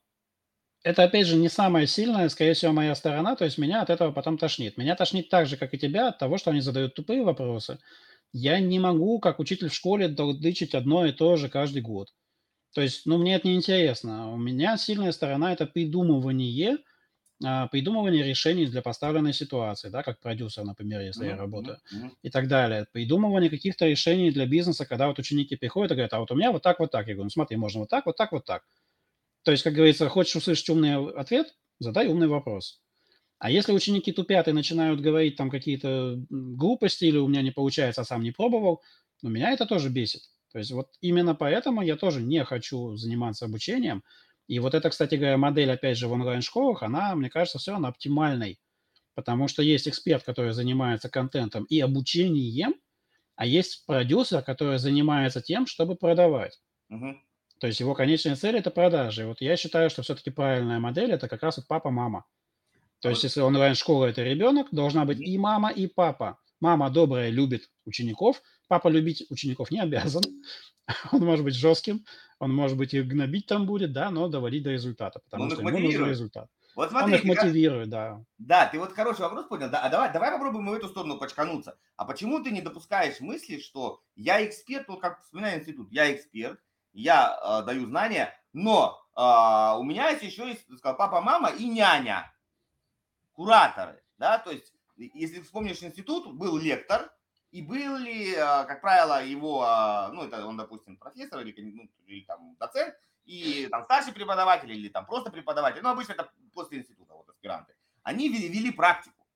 это, 0.84 1.04
опять 1.04 1.28
же, 1.28 1.38
не 1.38 1.50
самая 1.50 1.86
сильная, 1.88 2.30
скорее 2.30 2.54
всего, 2.54 2.74
моя 2.74 2.94
сторона, 2.96 3.36
то 3.36 3.46
есть 3.46 3.58
меня 3.58 3.82
от 3.82 3.90
этого 3.90 4.12
потом 4.12 4.38
тошнит. 4.38 4.78
Меня 4.78 4.96
тошнит 4.96 5.30
так 5.30 5.48
же, 5.48 5.56
как 5.58 5.74
и 5.74 5.78
тебя, 5.78 6.10
от 6.10 6.18
того, 6.20 6.38
что 6.38 6.52
они 6.52 6.60
задают 6.62 6.94
тупые 6.96 7.24
вопросы, 7.24 7.80
я 8.34 8.60
не 8.60 8.80
могу, 8.80 9.20
как 9.20 9.40
учитель 9.40 9.70
в 9.70 9.74
школе, 9.76 10.10
дычить 10.10 10.76
одно 10.76 11.06
и 11.06 11.14
то 11.14 11.38
же 11.38 11.50
каждый 11.50 11.82
год. 11.82 12.10
То 12.74 12.82
есть, 12.82 13.06
ну, 13.06 13.18
мне 13.18 13.36
это 13.36 13.48
не 13.48 13.56
интересно. 13.56 14.34
У 14.34 14.38
меня 14.38 14.78
сильная 14.78 15.12
сторона– 15.12 15.54
это 15.56 15.66
придумывание, 15.68 16.78
а, 17.44 17.68
придумывание 17.68 18.24
решений 18.24 18.68
для 18.68 18.82
поставленной 18.82 19.34
ситуации, 19.34 19.90
да, 19.90 20.04
как 20.04 20.20
продюсер, 20.22 20.64
например, 20.64 21.02
если 21.02 21.28
я 21.28 21.36
работаю, 21.38 21.80
и 22.24 22.30
так 22.30 22.48
далее. 22.48 22.88
Придумывание 22.94 23.50
каких-то 23.50 23.88
решений 23.88 24.32
для 24.32 24.46
бизнеса, 24.48 24.86
когда 24.86 25.08
вот 25.08 25.20
ученики 25.20 25.56
приходят 25.56 25.92
и 25.92 25.96
говорят, 25.96 26.14
а 26.14 26.20
вот 26.20 26.32
у 26.32 26.36
меня 26.36 26.52
вот 26.52 26.64
так, 26.64 26.80
вот 26.80 26.92
так. 26.92 27.08
Я 27.08 27.16
говорю, 27.16 27.26
ну, 27.26 27.30
смотри, 27.32 27.58
можно 27.58 27.82
вот 27.82 27.90
так, 27.90 28.06
вот 28.06 28.18
так, 28.18 28.32
вот 28.32 28.46
так. 28.46 28.64
То 29.44 29.52
есть, 29.52 29.64
как 29.64 29.74
говорится, 29.74 30.10
хочешь 30.10 30.36
услышать 30.36 30.70
умный 30.70 31.12
ответ, 31.12 31.56
задай 31.80 32.08
умный 32.08 32.28
вопрос. 32.28 32.82
А 33.40 33.52
если 33.52 33.74
ученики 33.74 34.12
тупят 34.14 34.48
и 34.48 34.54
начинают 34.54 35.02
говорить 35.02 35.36
там 35.36 35.50
какие-то 35.50 36.18
глупости 36.30 37.06
или 37.06 37.18
у 37.18 37.28
меня 37.28 37.42
не 37.42 37.52
получается, 37.52 38.02
а 38.02 38.06
сам 38.06 38.24
не 38.24 38.32
пробовал, 38.32 38.82
ну, 39.22 39.30
меня 39.30 39.52
это 39.52 39.66
тоже 39.66 39.90
бесит. 39.90 40.22
То 40.54 40.60
есть 40.60 40.72
вот 40.72 40.90
именно 41.02 41.36
поэтому 41.36 41.82
я 41.82 41.98
тоже 41.98 42.22
не 42.22 42.44
хочу 42.46 42.96
заниматься 42.96 43.46
обучением. 43.46 44.04
И 44.48 44.60
вот 44.60 44.76
эта, 44.76 44.90
кстати 44.90 45.16
говоря, 45.16 45.38
модель, 45.38 45.72
опять 45.72 45.98
же, 45.98 46.08
в 46.08 46.14
онлайн-школах, 46.14 46.84
она, 46.84 47.16
мне 47.16 47.30
кажется, 47.30 47.60
все 47.60 47.72
равно 47.72 47.90
оптимальной. 47.90 48.60
Потому 49.16 49.48
что 49.48 49.62
есть 49.62 49.88
эксперт, 49.88 50.24
который 50.24 50.54
занимается 50.54 51.10
контентом 51.10 51.66
и 51.66 51.80
обучением, 51.80 52.76
а 53.36 53.46
есть 53.46 53.86
продюсер, 53.86 54.42
который 54.42 54.78
занимается 54.78 55.42
тем, 55.42 55.66
чтобы 55.66 55.96
продавать. 55.96 56.62
Угу. 56.90 57.18
То 57.64 57.68
есть 57.68 57.80
его 57.80 57.94
конечная 57.94 58.36
цель– 58.36 58.58
это 58.58 58.72
продажи. 58.72 59.26
Вот 59.26 59.40
я 59.40 59.56
считаю, 59.56 59.90
что 59.90 60.02
все-таки 60.02 60.30
правильная 60.32 60.80
модель– 60.80 61.12
это 61.14 61.30
как 61.30 61.44
раз 61.44 61.56
вот 61.56 61.66
папа-мама. 61.66 62.26
То 63.00 63.08
есть, 63.08 63.24
если 63.24 63.40
онлайн-школа– 63.40 64.06
это 64.08 64.22
ребенок, 64.22 64.68
должна 64.74 65.06
быть 65.06 65.22
и 65.22 65.38
мама, 65.38 65.72
и 65.72 65.88
папа. 65.88 66.38
Мама 66.60 66.90
добрая, 66.90 67.30
любит 67.30 67.70
учеников, 67.86 68.42
папа 68.68 68.90
любить 68.90 69.26
учеников 69.30 69.72
не 69.72 69.80
обязан. 69.80 70.24
Он 71.14 71.22
может 71.22 71.46
быть 71.46 71.56
жестким, 71.56 72.04
он 72.40 72.54
может 72.54 72.76
быть 72.76 72.94
и 72.94 73.02
гнобить 73.02 73.46
там 73.46 73.66
будет, 73.66 73.94
да, 73.94 74.10
но 74.10 74.28
доводить 74.28 74.64
до 74.64 74.72
результата, 74.72 75.22
потому 75.24 75.44
он 75.44 75.52
что 75.52 75.62
ему 75.62 75.80
нужен 75.80 76.06
результат. 76.06 76.50
Вот 76.76 76.90
смотри, 76.90 77.14
он 77.14 77.20
их 77.20 77.24
мотивирует, 77.24 77.90
да. 77.90 78.22
Да, 78.40 78.66
ты 78.66 78.78
вот 78.78 78.92
хороший 78.92 79.22
вопрос 79.22 79.46
понял. 79.46 79.70
Да, 79.70 79.80
а 79.80 79.88
давай, 79.88 80.12
давай 80.12 80.32
попробуем 80.32 80.70
в 80.70 80.74
эту 80.74 80.90
сторону 80.90 81.18
почкануться. 81.18 81.78
А 81.96 82.04
почему 82.04 82.44
ты 82.44 82.52
не 82.52 82.62
допускаешь 82.62 83.22
мысли, 83.22 83.60
что 83.60 84.02
я 84.18 84.46
эксперт, 84.46 84.90
вот 84.90 85.00
как 85.00 85.24
вспоминаю 85.24 85.62
институт, 85.62 85.90
я 85.90 86.14
эксперт, 86.14 86.60
я 86.94 87.38
э, 87.42 87.66
даю 87.66 87.86
знания, 87.88 88.34
но 88.54 89.04
э, 89.16 89.22
у 89.78 89.84
меня 89.84 90.10
есть 90.10 90.24
еще 90.24 90.48
есть 90.48 90.66
сказал, 90.78 90.98
папа, 90.98 91.22
мама 91.22 91.50
и 91.50 91.68
няня 91.68 92.34
кураторы, 93.34 94.02
да, 94.18 94.38
то 94.38 94.52
есть, 94.52 94.74
если 94.96 95.42
вспомнишь 95.42 95.82
институт, 95.84 96.34
был 96.34 96.58
лектор, 96.58 97.12
и 97.54 97.62
были, 97.62 98.34
а, 98.36 98.64
как 98.64 98.82
правило, 98.82 99.24
его, 99.24 99.62
а, 99.62 100.10
ну, 100.12 100.24
это 100.24 100.46
он, 100.46 100.58
допустим, 100.58 100.98
профессор 100.98 101.42
или, 101.42 101.54
ну, 101.62 101.90
или 102.08 102.26
там 102.26 102.56
доцент, 102.60 102.96
и 103.26 103.68
там 103.70 103.84
старший 103.84 104.12
преподаватель 104.12 104.72
или 104.72 104.90
там 104.90 105.06
просто 105.06 105.32
преподаватель, 105.32 105.82
ну, 105.84 105.90
обычно 105.90 106.14
это 106.14 106.32
после 106.54 106.80
института, 106.80 107.14
вот 107.14 107.30
аспиранты, 107.30 107.76
они 108.02 108.28
вели, 108.28 108.48
вели 108.48 108.72
практику, 108.72 109.28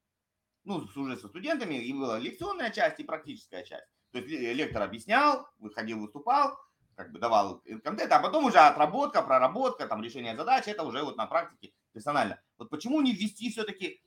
ну, 0.63 0.87
уже 0.95 1.17
со 1.17 1.27
студентами, 1.27 1.75
и 1.75 1.93
была 1.93 2.17
лекционная 2.17 2.71
часть 2.71 2.99
и 2.99 3.03
практическая 3.03 3.63
часть. 3.63 3.87
То 4.11 4.17
есть 4.17 4.29
лектор 4.29 4.81
объяснял, 4.81 5.47
выходил, 5.59 5.99
выступал, 5.99 6.57
как 6.97 7.11
бы 7.11 7.19
давал 7.19 7.61
контент, 7.83 8.11
а 8.11 8.19
потом 8.19 8.45
уже 8.45 8.57
отработка, 8.57 9.21
проработка, 9.21 9.87
там 9.87 10.03
решение 10.03 10.35
задач, 10.35 10.67
это 10.67 10.83
уже 10.83 11.03
вот 11.03 11.15
на 11.15 11.27
практике 11.27 11.71
персонально. 11.93 12.41
Вот 12.57 12.71
почему 12.71 13.01
не 13.01 13.13
ввести 13.13 13.51
все-таки 13.51 14.01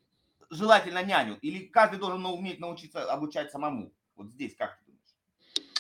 желательно 0.51 1.03
няню? 1.05 1.39
Или 1.41 1.67
каждый 1.67 2.01
должен 2.01 2.27
уметь 2.27 2.59
научиться 2.59 3.11
обучать 3.11 3.53
самому? 3.53 3.93
Вот 4.17 4.31
здесь 4.31 4.57
как 4.57 4.77
ты 4.79 4.87
думаешь? 4.87 5.71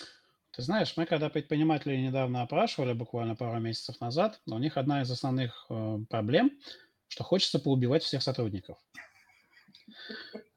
Ты 0.52 0.62
знаешь, 0.62 0.96
мы 0.96 1.04
когда 1.04 1.28
предпринимателей 1.28 2.00
недавно 2.00 2.42
опрашивали, 2.42 2.92
буквально 2.92 3.34
пару 3.34 3.58
месяцев 3.58 4.00
назад, 4.00 4.40
у 4.46 4.58
них 4.58 4.76
одна 4.76 5.02
из 5.02 5.10
основных 5.10 5.66
э, 5.68 5.98
проблем, 6.08 6.52
что 7.08 7.24
хочется 7.24 7.58
поубивать 7.58 8.04
всех 8.04 8.22
сотрудников. 8.22 8.78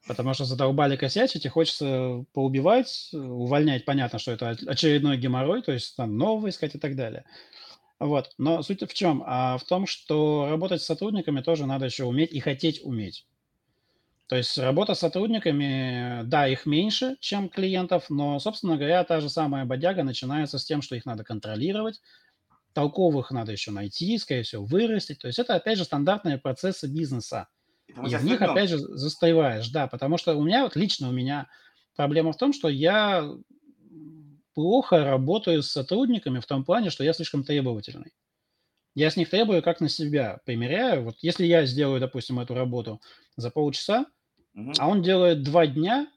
Потому 0.08 0.34
что 0.34 0.46
задолбали 0.46 0.98
косячить 0.98 1.46
и 1.46 1.50
хочется 1.50 2.26
поубивать, 2.34 3.10
увольнять. 3.13 3.86
Понятно, 3.86 4.20
что 4.20 4.32
это 4.32 4.50
очередной 4.68 5.18
геморрой, 5.18 5.62
то 5.62 5.72
есть 5.72 5.96
там 5.96 6.18
нового 6.18 6.50
искать 6.50 6.76
и 6.76 6.80
так 6.80 6.96
далее. 6.96 7.26
Вот. 8.00 8.32
Но 8.38 8.62
суть 8.63 8.82
в 8.82 8.94
чем? 8.94 9.24
А 9.26 9.58
в 9.58 9.63
том, 9.63 9.88
что 9.88 10.48
работать 10.50 10.82
с 10.82 10.86
сотрудниками 10.86 11.42
тоже 11.42 11.66
надо 11.66 11.86
еще 11.86 12.04
уметь 12.04 12.34
и 12.34 12.39
хотеть 12.42 12.82
уметь. 12.84 13.26
То 14.28 14.38
есть 14.38 14.58
работа 14.58 14.94
с 14.94 15.00
сотрудниками, 15.00 16.24
да, 16.24 16.48
их 16.48 16.66
меньше, 16.66 17.18
чем 17.20 17.50
клиентов, 17.50 18.10
но, 18.10 18.39
собственно 18.39 18.78
говоря, 18.78 19.04
та 19.04 19.22
же 19.22 19.30
самая 19.30 19.66
бодяга 19.66 20.04
начинается 20.04 20.58
с 20.58 20.66
тем, 20.66 20.82
что 20.82 20.96
их 20.96 21.06
надо 21.06 21.24
контролировать, 21.24 22.02
толковых 22.74 23.32
надо 23.32 23.52
еще 23.52 23.72
найти, 23.72 24.18
скорее 24.18 24.44
всего, 24.44 24.66
вырастить. 24.66 25.20
То 25.20 25.28
есть 25.28 25.39
это, 25.39 25.56
опять 25.56 25.78
же, 25.78 25.84
стандартные 25.84 26.38
процессы 26.38 26.88
бизнеса. 26.88 27.48
И 27.88 27.93
в 27.93 28.24
них, 28.24 28.41
опять 28.41 28.69
же, 28.69 28.80
застреваешь, 28.80 29.69
да, 29.69 29.88
потому 29.88 30.17
что 30.17 30.36
у 30.36 30.43
меня, 30.43 30.63
вот 30.63 30.76
лично 30.76 31.10
у 31.10 31.12
меня 31.12 31.48
проблема 31.96 32.32
в 32.34 32.38
том, 32.38 32.54
что 32.54 32.69
я 32.69 33.30
плохо 34.54 35.04
работаю 35.04 35.63
с 35.63 35.72
сотрудниками 35.72 36.39
в 36.39 36.46
том 36.46 36.63
плане, 36.63 36.89
что 36.89 37.04
я 37.04 37.13
слишком 37.13 37.43
требовательный. 37.43 38.13
Я 38.96 39.10
с 39.10 39.17
них 39.17 39.30
требую 39.30 39.63
как 39.63 39.82
на 39.82 39.89
себя, 39.89 40.39
примеряю. 40.46 41.04
Вот 41.04 41.15
если 41.22 41.46
я 41.46 41.65
сделаю, 41.65 42.00
допустим, 42.00 42.39
эту 42.39 42.54
работу 42.54 43.02
за 43.36 43.50
полчаса, 43.50 44.06
угу. 44.54 44.74
а 44.78 44.88
он 44.88 45.02
делает 45.02 45.43
два 45.43 45.65
дня, 45.65 46.08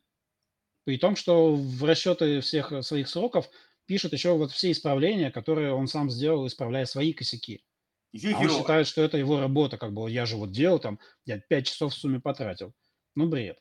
при 0.85 0.99
том, 0.99 1.17
что 1.17 1.55
в 1.55 1.85
расчеты 1.85 2.41
всех 2.41 2.73
своих 2.85 3.09
сроков 3.09 3.49
пишет 3.87 4.13
еще 4.13 4.37
вот 4.37 4.53
все 4.53 4.71
исправления, 4.71 5.31
которые 5.31 5.73
он 5.73 5.89
сам 5.89 6.11
сделал, 6.11 6.47
исправляя 6.47 6.85
свои 6.85 7.13
косяки. 7.13 7.65
Еще 8.13 8.35
а 8.35 8.41
он 8.41 8.49
считает, 8.49 8.87
что 8.87 9.03
это 9.03 9.19
его 9.19 9.41
работа, 9.41 9.77
как 9.79 9.93
бы 9.93 10.11
я 10.11 10.27
же 10.27 10.37
вот 10.37 10.51
делал 10.53 10.79
там, 10.79 10.99
я 11.25 11.39
пять 11.39 11.67
часов 11.67 11.93
в 11.93 11.97
сумме 11.97 12.21
потратил. 12.21 12.73
Ну, 13.15 13.29
бред. 13.29 13.59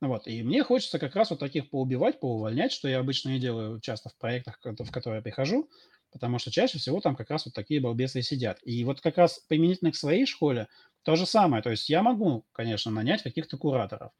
Ну 0.00 0.08
вот, 0.08 0.26
и 0.26 0.42
мне 0.42 0.62
хочется 0.62 0.98
как 0.98 1.16
раз 1.16 1.30
вот 1.30 1.40
таких 1.40 1.70
поубивать, 1.70 2.20
поувольнять, 2.20 2.70
что 2.72 2.86
я 2.88 2.98
обычно 3.00 3.30
и 3.30 3.40
делаю 3.40 3.80
часто 3.80 4.10
в 4.10 4.16
проектах, 4.18 4.58
в 4.62 4.90
которые 4.92 5.18
я 5.18 5.22
прихожу. 5.22 5.68
потому 6.12 6.38
что 6.38 6.50
чаще 6.50 6.78
всего 6.78 7.00
там 7.00 7.16
как 7.16 7.30
раз 7.30 7.46
вот 7.46 7.54
такие 7.54 7.80
балбесы 7.80 8.22
сидят. 8.22 8.58
И 8.62 8.84
вот 8.84 9.00
как 9.00 9.16
раз 9.16 9.40
применительно 9.48 9.92
к 9.92 9.96
своей 9.96 10.26
школе 10.26 10.68
то 11.02 11.16
же 11.16 11.26
самое. 11.26 11.62
То 11.62 11.70
есть 11.70 11.88
я 11.88 12.02
могу, 12.02 12.46
конечно, 12.52 12.90
нанять 12.90 13.22
каких-то 13.22 13.56
кураторов, 13.56 14.12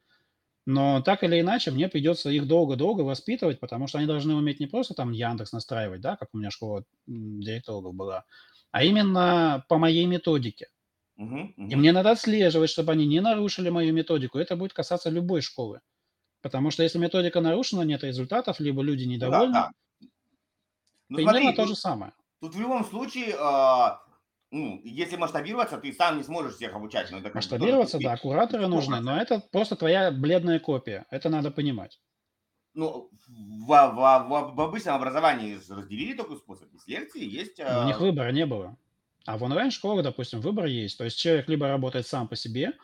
но 0.67 1.01
так 1.01 1.23
или 1.23 1.41
иначе 1.41 1.71
мне 1.71 1.89
придется 1.89 2.29
их 2.31 2.47
долго-долго 2.49 3.03
воспитывать, 3.03 3.61
потому 3.61 3.87
что 3.87 3.99
они 3.99 4.07
должны 4.07 4.35
уметь 4.35 4.59
не 4.59 4.67
просто 4.67 4.95
там 4.95 5.13
Яндекс 5.13 5.53
настраивать, 5.53 6.01
да, 6.01 6.17
как 6.17 6.31
у 6.33 6.39
меня 6.39 6.51
школа 6.51 6.85
директологов 7.07 7.95
была, 7.95 8.25
а 8.73 8.85
именно 8.85 9.65
по 9.69 9.79
моей 9.79 10.07
методике. 10.07 10.69
Мгм, 11.17 11.53
И 11.69 11.77
мгм. 11.77 11.77
мне 11.77 11.93
надо 11.93 12.11
отслеживать, 12.11 12.71
чтобы 12.71 12.91
они 12.91 13.07
не 13.07 13.21
нарушили 13.21 13.71
мою 13.71 13.93
методику. 13.95 14.39
Это 14.39 14.57
будет 14.57 14.73
касаться 14.73 15.11
любой 15.11 15.43
школы. 15.43 15.81
Потому 16.43 16.71
что 16.73 16.83
если 16.85 16.99
методика 16.99 17.41
нарушена, 17.41 17.83
нет 17.83 18.05
результатов, 18.05 18.61
либо 18.61 18.83
люди 18.83 19.05
Ну 19.21 19.29
да, 19.31 19.47
недовольны, 19.47 19.53
да. 19.53 19.71
Ну 21.09 21.19
примерно 21.19 21.53
смотри, 21.53 21.53
то 21.53 21.67
же 21.67 21.75
самое. 21.75 22.13
тут 22.41 22.55
в 22.55 22.61
любом 22.61 22.85
случае, 22.85 23.37
а, 23.39 24.03
ну, 24.51 24.81
если 24.85 25.17
масштабироваться, 25.17 25.79
ты 25.79 25.93
сам 25.93 26.19
не 26.19 26.25
сможешь 26.25 26.57
всех 26.57 26.75
обучать, 26.75 27.11
но 27.11 27.19
это 27.19 27.31
Масштабироваться, 27.33 28.01
да, 28.01 28.17
кураторы 28.17 28.67
нужны, 28.67 28.99
но 29.01 29.17
это 29.17 29.39
просто 29.39 29.77
твоя 29.77 30.11
бледная 30.11 30.59
копия. 30.59 31.07
Это 31.09 31.29
надо 31.29 31.53
понимать. 31.53 32.01
Ну, 32.77 33.11
в, 33.27 33.67
в- 33.67 34.29
в- 34.29 34.55
в 34.55 34.61
обычном 34.61 34.95
образовании 34.97 35.59
разделили 35.69 36.13
такой 36.13 36.37
способ. 36.37 36.73
Есть 36.75 36.87
лекции, 36.89 37.25
есть... 37.25 37.59
Но 37.59 37.83
у 37.83 37.87
них 37.87 37.97
а, 37.97 38.01
выбора 38.01 38.31
не 38.33 38.47
было. 38.47 38.77
А 39.25 39.39
в 39.39 39.43
онлайн-школах, 39.43 40.05
допустим, 40.05 40.41
выбор 40.41 40.67
есть. 40.67 40.99
То 40.99 41.05
есть 41.05 41.19
человек 41.19 41.49
либо 41.49 41.67
работает 41.69 42.07
сам 42.07 42.29
по 42.29 42.37
себе, 42.37 42.75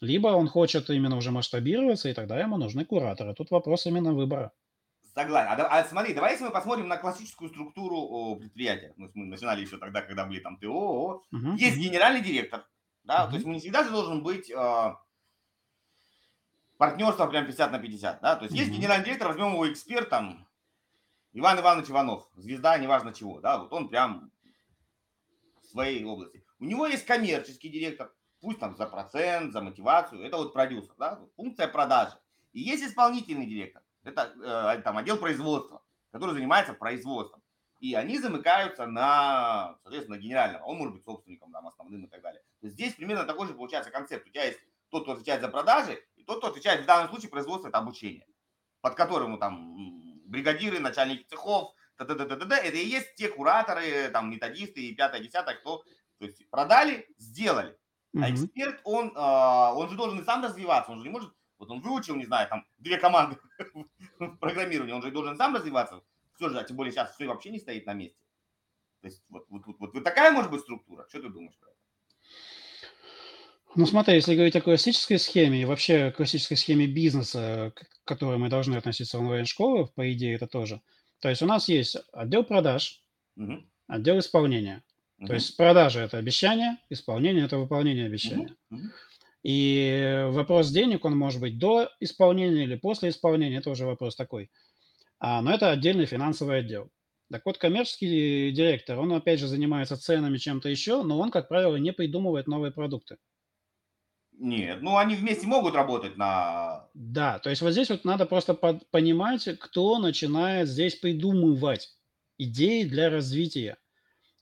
либо 0.00 0.28
он 0.28 0.48
хочет 0.48 0.90
именно 0.90 1.16
уже 1.16 1.30
масштабироваться, 1.30 2.08
и 2.08 2.12
тогда 2.12 2.38
ему 2.40 2.56
нужны 2.58 2.84
кураторы. 2.84 3.34
Тут 3.34 3.50
вопрос 3.50 3.86
именно 3.86 4.12
выбора. 4.12 4.52
Согласен. 5.14 5.60
А, 5.62 5.78
а 5.78 5.84
смотри, 5.84 6.12
давай 6.12 6.32
если 6.32 6.44
мы 6.44 6.50
посмотрим 6.50 6.88
на 6.88 6.96
классическую 6.98 7.48
структуру 7.48 7.96
о, 7.96 8.36
предприятия. 8.36 8.92
Ну, 8.96 9.10
мы 9.14 9.26
начинали 9.26 9.62
еще 9.62 9.78
тогда, 9.78 10.02
когда 10.02 10.26
были 10.26 10.40
там 10.40 10.58
ТО. 10.58 11.22
Мгм, 11.30 11.54
Есть 11.54 11.78
генеральный 11.78 12.20
директор, 12.20 12.66
да, 13.04 13.22
Мгм. 13.22 13.30
то 13.30 13.36
есть 13.36 13.46
не 13.46 13.58
всегда 13.60 13.84
же 13.84 13.90
должен 13.90 14.22
быть 14.22 14.50
а, 14.52 14.96
партнерство 16.78 17.26
прям 17.26 17.46
50 17.46 17.72
на 17.72 17.78
50, 17.78 18.20
да, 18.20 18.36
то 18.36 18.44
есть 18.44 18.56
есть 18.56 18.70
генеральный 18.70 19.04
директор, 19.04 19.28
возьмем 19.28 19.52
его 19.52 19.70
экспертом, 19.70 20.46
Иван 21.32 21.60
Иванович 21.60 21.90
Иванов, 21.90 22.28
звезда, 22.34 22.78
неважно 22.78 23.12
чего, 23.12 23.40
да, 23.40 23.58
вот 23.58 23.72
он 23.72 23.88
прям 23.88 24.30
в 25.62 25.66
своей 25.66 26.04
области. 26.04 26.42
У 26.58 26.64
него 26.64 26.86
есть 26.86 27.04
коммерческий 27.04 27.68
директор, 27.68 28.12
пусть 28.40 28.58
там 28.58 28.76
за 28.76 28.86
процент, 28.86 29.52
за 29.52 29.60
мотивацию, 29.60 30.22
это 30.22 30.36
вот 30.36 30.52
продюсер, 30.52 30.94
да, 30.98 31.20
функция 31.36 31.68
продажи. 31.68 32.16
И 32.52 32.60
есть 32.60 32.82
исполнительный 32.82 33.46
директор, 33.46 33.82
это 34.02 34.32
э, 34.76 34.82
там 34.82 34.96
отдел 34.96 35.18
производства, 35.18 35.82
который 36.10 36.34
занимается 36.34 36.72
производством. 36.72 37.42
И 37.78 37.94
они 37.94 38.18
замыкаются 38.18 38.86
на, 38.86 39.76
соответственно, 39.82 40.16
генерального. 40.16 40.64
Он 40.64 40.78
может 40.78 40.94
быть 40.94 41.04
собственником 41.04 41.52
там, 41.52 41.66
основным 41.66 42.04
и 42.04 42.08
так 42.08 42.22
далее. 42.22 42.40
То 42.60 42.66
есть 42.66 42.74
здесь 42.74 42.94
примерно 42.94 43.24
такой 43.24 43.46
же 43.46 43.54
получается 43.54 43.90
концепт. 43.90 44.26
У 44.26 44.30
тебя 44.30 44.44
есть 44.44 44.58
тот, 44.88 45.02
кто 45.02 45.12
отвечает 45.12 45.42
за 45.42 45.48
продажи, 45.48 46.02
тот, 46.26 46.38
кто 46.38 46.48
отвечает 46.48 46.82
в 46.82 46.86
данном 46.86 47.08
случае 47.08 47.30
производство, 47.30 47.68
это 47.68 47.78
обучение. 47.78 48.26
Под 48.80 48.94
которым 48.94 49.38
там 49.38 50.20
бригадиры, 50.26 50.78
начальники 50.80 51.26
цехов, 51.28 51.74
т.д. 51.96 52.14
Это 52.14 52.76
и 52.76 52.86
есть 52.86 53.14
те 53.14 53.28
кураторы, 53.28 54.10
там, 54.10 54.30
методисты 54.30 54.80
и 54.80 54.94
пятое, 54.94 55.20
десятое, 55.20 55.56
кто 55.56 55.82
то 56.18 56.24
есть 56.24 56.48
продали, 56.50 57.06
сделали. 57.18 57.76
А 58.18 58.30
эксперт, 58.30 58.80
он, 58.84 59.12
а, 59.14 59.74
он 59.74 59.90
же 59.90 59.96
должен 59.96 60.18
и 60.18 60.24
сам 60.24 60.42
развиваться, 60.42 60.90
он 60.90 61.00
же 61.00 61.04
не 61.04 61.10
может, 61.10 61.34
вот 61.58 61.70
он 61.70 61.80
выучил, 61.80 62.16
не 62.16 62.24
знаю, 62.24 62.48
там, 62.48 62.66
две 62.78 62.96
команды 62.96 63.36
в 64.18 64.36
программировании, 64.38 64.94
он 64.94 65.02
же 65.02 65.10
должен 65.10 65.36
сам 65.36 65.54
развиваться. 65.54 66.02
Все 66.36 66.48
же, 66.48 66.58
а 66.58 66.64
тем 66.64 66.76
более 66.76 66.92
сейчас 66.92 67.14
все 67.14 67.26
вообще 67.26 67.50
не 67.50 67.58
стоит 67.58 67.84
на 67.84 67.92
месте. 67.92 68.18
То 69.02 69.08
есть 69.08 69.22
вот, 69.28 69.46
вот, 69.50 69.66
вот, 69.66 69.76
вот, 69.78 69.94
вот 69.94 70.04
такая 70.04 70.32
может 70.32 70.50
быть 70.50 70.62
структура. 70.62 71.06
Что 71.08 71.20
ты 71.20 71.28
думаешь 71.28 71.58
про 71.58 71.68
это? 71.68 71.75
Ну, 73.76 73.84
смотри, 73.86 74.14
если 74.14 74.34
говорить 74.34 74.56
о 74.56 74.60
классической 74.60 75.18
схеме 75.18 75.60
и 75.60 75.64
вообще 75.64 76.10
классической 76.10 76.56
схеме 76.56 76.86
бизнеса, 76.86 77.72
к 77.74 77.84
к 78.04 78.08
которой 78.08 78.38
мы 78.38 78.48
должны 78.48 78.76
относиться 78.76 79.18
онлайн-школы, 79.18 79.88
по 79.88 80.12
идее, 80.12 80.36
это 80.36 80.46
тоже. 80.46 80.80
То 81.20 81.28
есть 81.28 81.42
у 81.42 81.46
нас 81.46 81.68
есть 81.68 81.96
отдел 82.12 82.44
продаж, 82.44 83.02
Мгм, 83.36 83.70
отдел 83.88 84.18
исполнения. 84.20 84.84
мгм, 85.18 85.26
То 85.26 85.34
есть 85.34 85.56
продажа– 85.56 86.00
это 86.02 86.18
обещание, 86.18 86.78
исполнение– 86.90 87.46
это 87.46 87.58
выполнение 87.58 88.06
обещания. 88.06 88.48
мгм, 88.48 88.56
мгм. 88.70 88.92
И 89.42 90.24
вопрос 90.30 90.70
денег, 90.70 91.04
он 91.04 91.16
может 91.16 91.40
быть 91.40 91.58
до 91.58 91.90
исполнения 92.00 92.64
или 92.64 92.76
после 92.76 93.10
исполнения, 93.10 93.58
это 93.58 93.70
уже 93.70 93.86
вопрос 93.86 94.16
такой. 94.16 94.50
А, 95.20 95.42
но 95.42 95.52
это 95.54 95.70
отдельный 95.72 96.06
финансовый 96.06 96.60
отдел. 96.60 96.90
Так 97.30 97.46
вот, 97.46 97.58
коммерческий 97.58 98.52
директор, 98.52 98.98
он 98.98 99.12
опять 99.12 99.40
же 99.40 99.48
занимается 99.48 99.96
ценами, 99.96 100.38
чем-то 100.38 100.68
еще, 100.68 101.02
но 101.02 101.18
он, 101.18 101.30
как 101.30 101.48
правило, 101.48 101.76
не 101.76 101.92
придумывает 101.92 102.46
новые 102.48 102.72
продукты. 102.72 103.18
Нет, 104.38 104.82
ну 104.82 104.98
они 104.98 105.14
вместе 105.14 105.46
могут 105.46 105.74
работать 105.74 106.16
на... 106.16 106.88
Да, 106.94 107.38
то 107.38 107.48
есть 107.48 107.62
вот 107.62 107.72
здесь 107.72 107.88
вот 107.88 108.04
надо 108.04 108.26
просто 108.26 108.52
под- 108.52 108.86
понимать, 108.90 109.48
кто 109.58 109.98
начинает 109.98 110.68
здесь 110.68 110.94
придумывать 110.96 111.96
идеи 112.36 112.84
для 112.84 113.08
развития. 113.08 113.78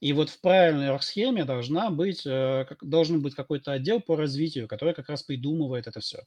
И 0.00 0.12
вот 0.12 0.30
в 0.30 0.40
правильной 0.40 0.90
оргсхеме 0.90 1.44
должна 1.44 1.90
быть, 1.90 2.26
э, 2.26 2.66
должен 2.83 3.22
быть 3.22 3.35
какой-то 3.35 3.72
отдел 3.72 4.00
по 4.00 4.16
развитию, 4.16 4.66
который 4.68 4.94
как 4.94 5.09
раз 5.09 5.22
придумывает 5.22 5.87
это 5.87 6.00
все. 6.00 6.24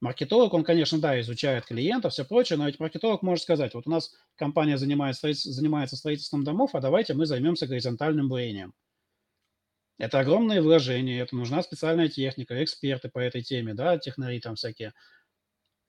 Маркетолог, 0.00 0.52
он, 0.52 0.62
конечно, 0.62 0.98
да, 0.98 1.18
изучает 1.20 1.64
клиентов, 1.64 2.12
все 2.12 2.24
прочее, 2.24 2.58
но 2.58 2.66
ведь 2.66 2.78
маркетолог 2.78 3.22
может 3.22 3.44
сказать, 3.44 3.72
вот 3.72 3.86
у 3.86 3.90
нас 3.90 4.14
компания 4.36 4.76
строительс- 4.76 5.48
занимается 5.48 5.96
строительством 5.96 6.44
домов, 6.44 6.74
а 6.74 6.80
давайте 6.80 7.14
мы 7.14 7.24
займемся 7.24 7.66
горизонтальным 7.66 8.28
брением. 8.28 8.74
Это 10.02 10.18
огромные 10.18 10.60
вложения, 10.60 11.22
это 11.22 11.36
нужна 11.36 11.62
специальная 11.62 12.08
техника, 12.08 12.60
эксперты 12.64 13.08
по 13.08 13.20
этой 13.20 13.40
теме, 13.40 13.72
да, 13.72 13.98
технари 13.98 14.40
там 14.40 14.56
всякие. 14.56 14.94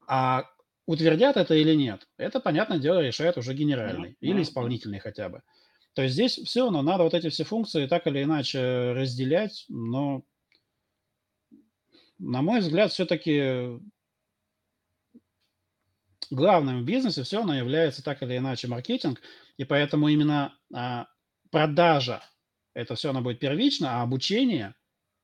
А 0.08 0.44
утвердят 0.86 1.36
это 1.36 1.56
или 1.56 1.74
нет, 1.74 2.08
это, 2.18 2.40
понятное 2.40 2.78
дело, 2.78 3.00
решает 3.02 3.40
уже 3.40 3.56
генеральный 3.56 4.10
Мгм, 4.10 4.16
или 4.20 4.44
исполнительный 4.44 5.00
хотя 5.00 5.30
бы. 5.30 5.42
То 5.96 6.04
есть 6.04 6.14
здесь 6.14 6.38
все 6.38 6.66
равно 6.66 6.84
надо 6.84 7.06
вот 7.06 7.16
эти 7.16 7.30
все 7.30 7.44
функции 7.44 7.88
так 7.88 8.06
или 8.06 8.22
иначе 8.22 8.92
разделять, 8.92 9.66
но, 9.68 10.24
на 12.20 12.44
мой 12.44 12.60
взгляд, 12.60 12.92
все-таки 12.92 13.80
главным 16.30 16.82
в 16.82 16.86
бизнесе 16.86 17.24
все 17.24 17.38
равно 17.38 17.56
является 17.56 18.04
так 18.04 18.22
или 18.22 18.38
иначе 18.38 18.68
маркетинг, 18.68 19.22
и 19.58 19.64
поэтому 19.64 20.08
именно 20.08 20.56
а, 20.72 21.08
продажа 21.50 22.22
это 22.74 22.96
все 22.96 23.10
равно 23.10 23.22
будет 23.22 23.40
первично, 23.40 24.00
а 24.00 24.04
обучение, 24.04 24.76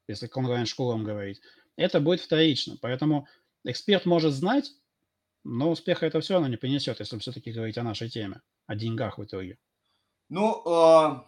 если 0.07 0.27
к 0.27 0.37
онлайн-школам 0.37 1.03
говорить, 1.03 1.41
это 1.75 1.99
будет 1.99 2.21
вторично. 2.21 2.77
Поэтому 2.81 3.27
эксперт 3.63 4.05
может 4.05 4.33
знать, 4.33 4.71
но 5.43 5.71
успеха 5.71 6.05
это 6.05 6.19
все 6.21 6.33
равно 6.33 6.47
не 6.47 6.57
принесет, 6.57 6.99
если 6.99 7.17
все-таки 7.19 7.51
говорить 7.51 7.77
о 7.77 7.83
нашей 7.83 8.09
теме, 8.09 8.41
о 8.67 8.75
деньгах 8.75 9.17
в 9.17 9.23
итоге. 9.23 9.57
Ну, 10.29 10.61
э, 10.65 11.21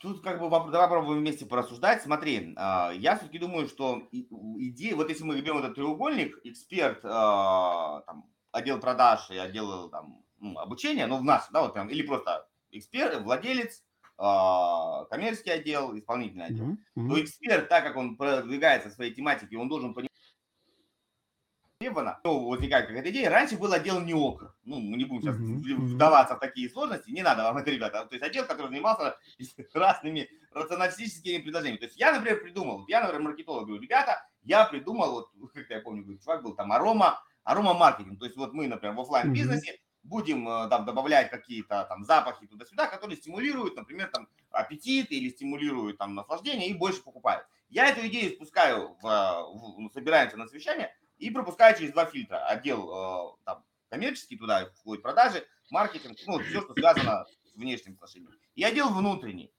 тут 0.00 0.22
как 0.22 0.40
бы 0.40 0.48
давай 0.48 0.88
попробуем 0.88 1.20
вместе 1.20 1.46
порассуждать. 1.46 2.02
Смотри, 2.02 2.54
а, 2.56 2.92
я 2.92 3.16
все-таки 3.16 3.38
думаю, 3.38 3.68
что 3.68 4.08
идея, 4.10 4.96
вот 4.96 5.08
если 5.08 5.24
мы 5.24 5.40
берем 5.40 5.58
этот 5.58 5.74
треугольник, 5.74 6.38
эксперт, 6.44 7.00
а, 7.04 8.00
там, 8.06 8.28
отдел 8.50 8.80
продаж 8.80 9.30
и 9.30 9.36
отдел 9.36 9.88
там, 9.90 10.24
ну, 10.38 10.58
обучения, 10.58 11.06
ну, 11.06 11.18
в 11.18 11.24
нас, 11.24 11.48
да, 11.52 11.62
вот 11.62 11.74
прям, 11.74 11.88
или 11.88 12.02
просто 12.02 12.48
эксперт, 12.70 13.22
владелец, 13.22 13.84
коммерческий 14.18 15.50
отдел, 15.50 15.96
исполнительный 15.96 16.46
отдел. 16.46 16.76
Мгм. 16.96 17.10
то 17.10 17.22
эксперт, 17.22 17.68
так 17.68 17.84
как 17.84 17.96
он 17.96 18.16
продвигается 18.16 18.88
в 18.88 18.92
своей 18.92 19.14
тематике, 19.14 19.56
он 19.56 19.68
должен 19.68 19.94
понимать, 19.94 20.08
востребовано. 21.80 22.18
Ну, 22.24 22.48
возникает 22.48 22.86
какая-то 22.86 23.10
идея. 23.10 23.30
Раньше 23.30 23.56
был 23.56 23.72
отдел 23.72 24.00
НИОК. 24.00 24.56
Ну, 24.64 24.80
мы 24.80 24.96
не 24.96 25.04
будем 25.04 25.22
сейчас 25.22 25.38
мгм. 25.38 25.94
вдаваться 25.94 26.34
в 26.36 26.40
такие 26.40 26.68
сложности. 26.68 27.10
Не 27.10 27.22
надо 27.22 27.44
вам 27.44 27.58
это, 27.58 27.70
ребята. 27.70 28.04
То 28.06 28.14
есть 28.14 28.24
отдел, 28.24 28.46
который 28.46 28.68
занимался 28.68 29.16
разными 29.74 30.28
рационалистическими 30.52 31.42
предложениями. 31.42 31.78
То 31.78 31.86
есть 31.86 31.98
я, 31.98 32.12
например, 32.12 32.42
придумал, 32.42 32.84
я, 32.88 33.00
например, 33.00 33.22
маркетолог, 33.22 33.66
говорю, 33.66 33.82
ребята, 33.82 34.26
я 34.42 34.64
придумал, 34.64 35.12
вот, 35.12 35.52
как 35.54 35.70
я 35.70 35.80
помню, 35.80 36.18
чувак 36.18 36.42
был 36.42 36.54
там, 36.54 36.72
арома, 36.72 37.20
арома 37.44 37.74
маркетинг. 37.74 38.18
То 38.18 38.26
есть 38.26 38.36
вот 38.36 38.52
мы, 38.52 38.66
например, 38.66 38.96
в 38.96 39.00
офлайн 39.00 39.32
бизнесе 39.32 39.78
будем 40.08 40.48
э, 40.48 40.68
там 40.68 40.84
добавлять 40.84 41.30
какие-то 41.30 41.84
там 41.88 42.04
запахи 42.04 42.46
туда-сюда, 42.46 42.86
которые 42.86 43.16
стимулируют, 43.16 43.76
например, 43.76 44.08
там 44.10 44.28
аппетит 44.50 45.12
или 45.12 45.28
стимулируют 45.28 45.98
там 45.98 46.14
наслаждение 46.14 46.68
и 46.68 46.74
больше 46.74 47.02
покупают. 47.02 47.46
Я 47.68 47.86
эту 47.88 48.06
идею 48.08 48.32
спускаю, 48.32 48.96
в, 49.00 49.02
в- 49.02 49.78
ну, 49.78 49.90
собираемся 49.90 50.36
на 50.36 50.46
совещание 50.48 50.94
и 51.18 51.30
пропускаю 51.30 51.76
через 51.78 51.92
два 51.92 52.06
фильтра. 52.06 52.38
Отдел 52.46 52.90
э, 52.90 53.36
там, 53.44 53.64
коммерческий, 53.90 54.36
туда 54.38 54.70
входит 54.80 55.02
продажи, 55.02 55.46
маркетинг, 55.70 56.16
ну, 56.26 56.38
все, 56.38 56.62
что 56.62 56.72
связано 56.72 57.26
с 57.44 57.54
внешним 57.54 57.94
отношением. 57.94 58.32
И 58.54 58.64
отдел 58.64 58.88
внутренний, 58.88 59.52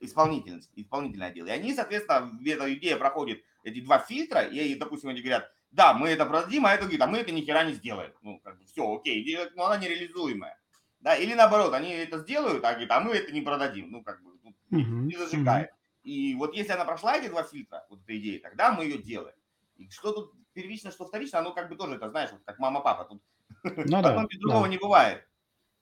исполнительный, 0.00 0.62
исполнительный 0.74 1.28
отдел. 1.28 1.46
И 1.46 1.50
они, 1.50 1.74
соответственно, 1.74 2.38
эта 2.44 2.74
идея 2.74 2.96
проходит 2.96 3.42
эти 3.62 3.80
два 3.80 3.98
фильтра, 3.98 4.42
и, 4.42 4.74
допустим, 4.74 5.08
они 5.08 5.20
говорят, 5.22 5.50
да, 5.74 5.92
мы 5.92 6.08
это 6.08 6.24
продадим, 6.24 6.66
а 6.66 6.72
это 6.72 6.82
говорит, 6.82 7.00
а 7.02 7.06
мы 7.08 7.18
это 7.18 7.32
ни 7.32 7.40
хера 7.40 7.64
не 7.64 7.74
сделаем. 7.74 8.12
Ну, 8.22 8.38
как 8.44 8.58
бы 8.58 8.64
все, 8.64 8.94
окей, 8.94 9.36
но 9.56 9.66
она 9.66 9.76
нереализуемая. 9.78 10.56
Да, 11.00 11.16
или 11.16 11.34
наоборот, 11.34 11.74
они 11.74 11.90
это 11.90 12.18
сделают, 12.18 12.64
а 12.64 12.72
говорят, 12.72 12.90
а 12.92 13.00
мы 13.00 13.14
это 13.14 13.32
не 13.32 13.40
продадим. 13.40 13.90
Ну, 13.90 14.02
как 14.02 14.22
бы, 14.22 14.30
ну, 14.42 14.54
не 14.70 14.82
мгм. 14.84 15.10
зажигает. 15.18 15.70
И 16.04 16.34
вот 16.36 16.54
если 16.54 16.72
она 16.72 16.84
прошла 16.84 17.16
эти 17.16 17.28
два 17.28 17.42
фильтра, 17.42 17.84
вот 17.90 18.00
эта 18.04 18.16
идея, 18.18 18.40
тогда 18.40 18.72
мы 18.72 18.84
ее 18.84 18.98
делаем. 18.98 19.34
И 19.76 19.90
что 19.90 20.12
тут 20.12 20.32
первично, 20.52 20.92
что 20.92 21.06
вторично, 21.06 21.40
оно 21.40 21.52
как 21.52 21.68
бы 21.68 21.76
тоже, 21.76 21.96
это 21.96 22.08
знаешь, 22.08 22.30
вот 22.30 22.42
как 22.44 22.58
мама-папа. 22.60 23.04
Тут 23.06 23.22
Ну 23.64 24.02
да, 24.02 24.10
одно 24.10 24.26
без 24.28 24.38
другого 24.38 24.64
да. 24.64 24.68
не 24.68 24.78
бывает. 24.78 25.26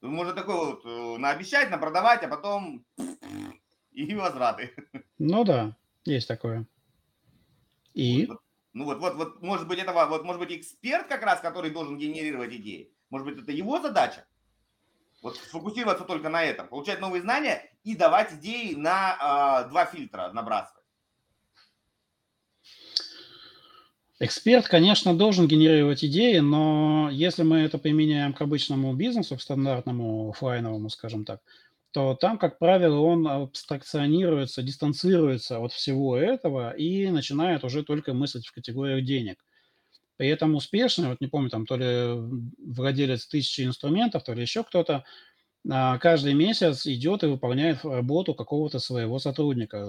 Можно 0.00 0.32
такое 0.32 0.56
вот 0.56 0.84
э, 0.86 1.18
наобещать, 1.18 1.70
напродавать, 1.70 2.24
а 2.24 2.28
потом 2.28 2.84
и 3.92 4.14
возвраты. 4.14 4.74
Ну 5.18 5.44
да, 5.44 5.76
есть 6.04 6.28
такое. 6.28 6.66
И? 7.92 8.26
вот. 8.26 8.40
Ну 8.72 8.84
вот, 8.84 8.98
вот, 9.00 9.16
вот, 9.16 9.42
может 9.42 9.68
быть, 9.68 9.78
этого, 9.78 10.06
вот, 10.06 10.24
может 10.24 10.40
быть, 10.40 10.52
эксперт 10.52 11.06
как 11.06 11.22
раз, 11.22 11.40
который 11.40 11.70
должен 11.70 11.98
генерировать 11.98 12.54
идеи, 12.54 12.90
может 13.10 13.26
быть, 13.26 13.38
это 13.38 13.52
его 13.52 13.80
задача? 13.80 14.24
Вот 15.22 15.36
сфокусироваться 15.36 16.04
только 16.04 16.28
на 16.30 16.42
этом, 16.42 16.66
получать 16.68 17.00
новые 17.00 17.22
знания 17.22 17.70
и 17.84 17.94
давать 17.94 18.32
идеи 18.32 18.74
на 18.74 19.16
а, 19.20 19.64
два 19.64 19.84
фильтра 19.86 20.32
набрасывать. 20.32 20.82
Эксперт, 24.18 24.68
конечно, 24.68 25.16
должен 25.16 25.48
генерировать 25.48 26.04
идеи, 26.04 26.38
но 26.38 27.08
если 27.10 27.42
мы 27.42 27.58
это 27.58 27.76
применяем 27.78 28.32
к 28.32 28.40
обычному 28.40 28.94
бизнесу, 28.94 29.36
к 29.36 29.42
стандартному 29.42 30.30
оффлайновому, 30.30 30.88
скажем 30.90 31.24
так, 31.24 31.40
то 31.92 32.14
там, 32.14 32.38
как 32.38 32.58
правило, 32.58 32.98
он 33.00 33.26
абстракционируется, 33.28 34.62
дистанцируется 34.62 35.58
от 35.60 35.72
всего 35.72 36.16
этого 36.16 36.72
и 36.72 37.10
начинает 37.10 37.64
уже 37.64 37.82
только 37.84 38.14
мыслить 38.14 38.46
в 38.46 38.52
категориях 38.52 39.04
денег. 39.04 39.44
При 40.16 40.28
этом 40.28 40.54
успешный, 40.54 41.08
вот 41.08 41.20
не 41.20 41.26
помню, 41.28 41.50
там 41.50 41.66
то 41.66 41.76
ли 41.76 42.16
владелец 42.58 43.26
тысячи 43.26 43.62
инструментов, 43.62 44.24
то 44.24 44.34
ли 44.34 44.42
еще 44.42 44.62
кто-то, 44.64 45.04
а, 45.70 45.98
каждый 45.98 46.34
месяц 46.34 46.86
идет 46.86 47.22
и 47.22 47.26
выполняет 47.26 47.84
работу 47.84 48.34
какого-то 48.34 48.80
своего 48.80 49.18
сотрудника. 49.20 49.86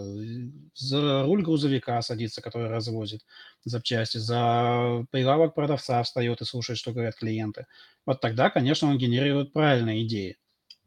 За 0.76 1.24
руль 1.24 1.44
грузовика 1.44 2.02
садится, 2.02 2.42
который 2.42 2.70
развозит 2.70 3.22
запчасти, 3.66 4.18
за 4.20 5.06
прилавок 5.12 5.56
продавца 5.56 6.04
встает 6.04 6.42
и 6.42 6.46
слушает, 6.46 6.78
что 6.80 6.92
говорят 6.94 7.16
клиенты. 7.16 7.66
Вот 8.06 8.22
тогда, 8.22 8.50
конечно, 8.52 8.90
он 8.90 8.98
генерирует 9.00 9.54
правильные 9.54 10.06
идеи. 10.06 10.38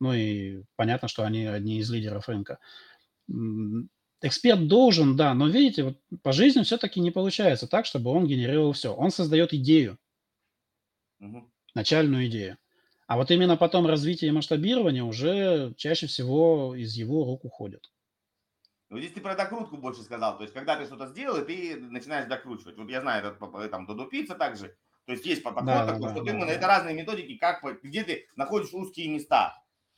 Ну 0.01 0.12
и 0.12 0.62
понятно, 0.76 1.09
что 1.09 1.24
они 1.24 1.44
одни 1.47 1.78
из 1.78 1.90
лидеров 1.90 2.28
рынка. 2.28 2.59
Эксперт 4.22 4.66
должен, 4.66 5.16
да, 5.16 5.34
но 5.34 5.47
видите, 5.49 5.84
вот 5.84 5.99
по 6.22 6.32
жизни 6.32 6.62
все-таки 6.62 7.01
не 7.01 7.11
получается 7.11 7.66
так, 7.66 7.86
чтобы 7.86 8.11
он 8.11 8.26
генерировал 8.26 8.72
все. 8.72 8.94
Он 8.94 9.11
создает 9.11 9.53
идею, 9.53 9.99
Мгм. 11.18 11.51
начальную 11.74 12.26
идею. 12.26 12.59
А 13.07 13.16
вот 13.16 13.30
именно 13.30 13.57
потом 13.57 13.86
развитие 13.86 14.30
и 14.30 14.32
масштабирование 14.32 15.05
уже 15.05 15.74
чаще 15.76 16.07
всего 16.07 16.74
из 16.74 16.94
его 16.94 17.24
рук 17.24 17.44
уходит. 17.44 17.92
Ну, 18.88 18.99
здесь 18.99 19.12
ты 19.12 19.20
про 19.20 19.34
докрутку 19.34 19.76
больше 19.76 20.03
сказал. 20.03 20.36
То 20.36 20.42
есть, 20.44 20.55
когда 20.55 20.76
ты 20.76 20.86
что-то 20.86 21.09
сделал, 21.09 21.44
ты 21.44 21.76
начинаешь 21.76 22.28
докручивать. 22.28 22.76
Вот 22.76 22.88
я 22.88 23.01
знаю, 23.01 23.36
по- 23.36 23.49
по- 23.49 23.68
там, 23.68 23.86
Додо 23.86 24.07
Пицца 24.07 24.34
также. 24.34 24.76
То 25.07 25.12
есть, 25.12 25.26
есть 25.26 25.42
подход 25.42 25.66
Да, 25.66 25.86
такой, 25.86 26.03
да, 26.03 26.11
что 26.14 26.20
ты 26.20 26.26
да, 26.26 26.32
именно, 26.32 26.47
да. 26.47 26.53
это 26.53 26.66
разные 26.66 26.94
методики, 26.94 27.36
как, 27.36 27.62
где 27.82 28.03
ты 28.05 28.26
находишь 28.36 28.72
узкие 28.72 29.09
места. 29.09 29.55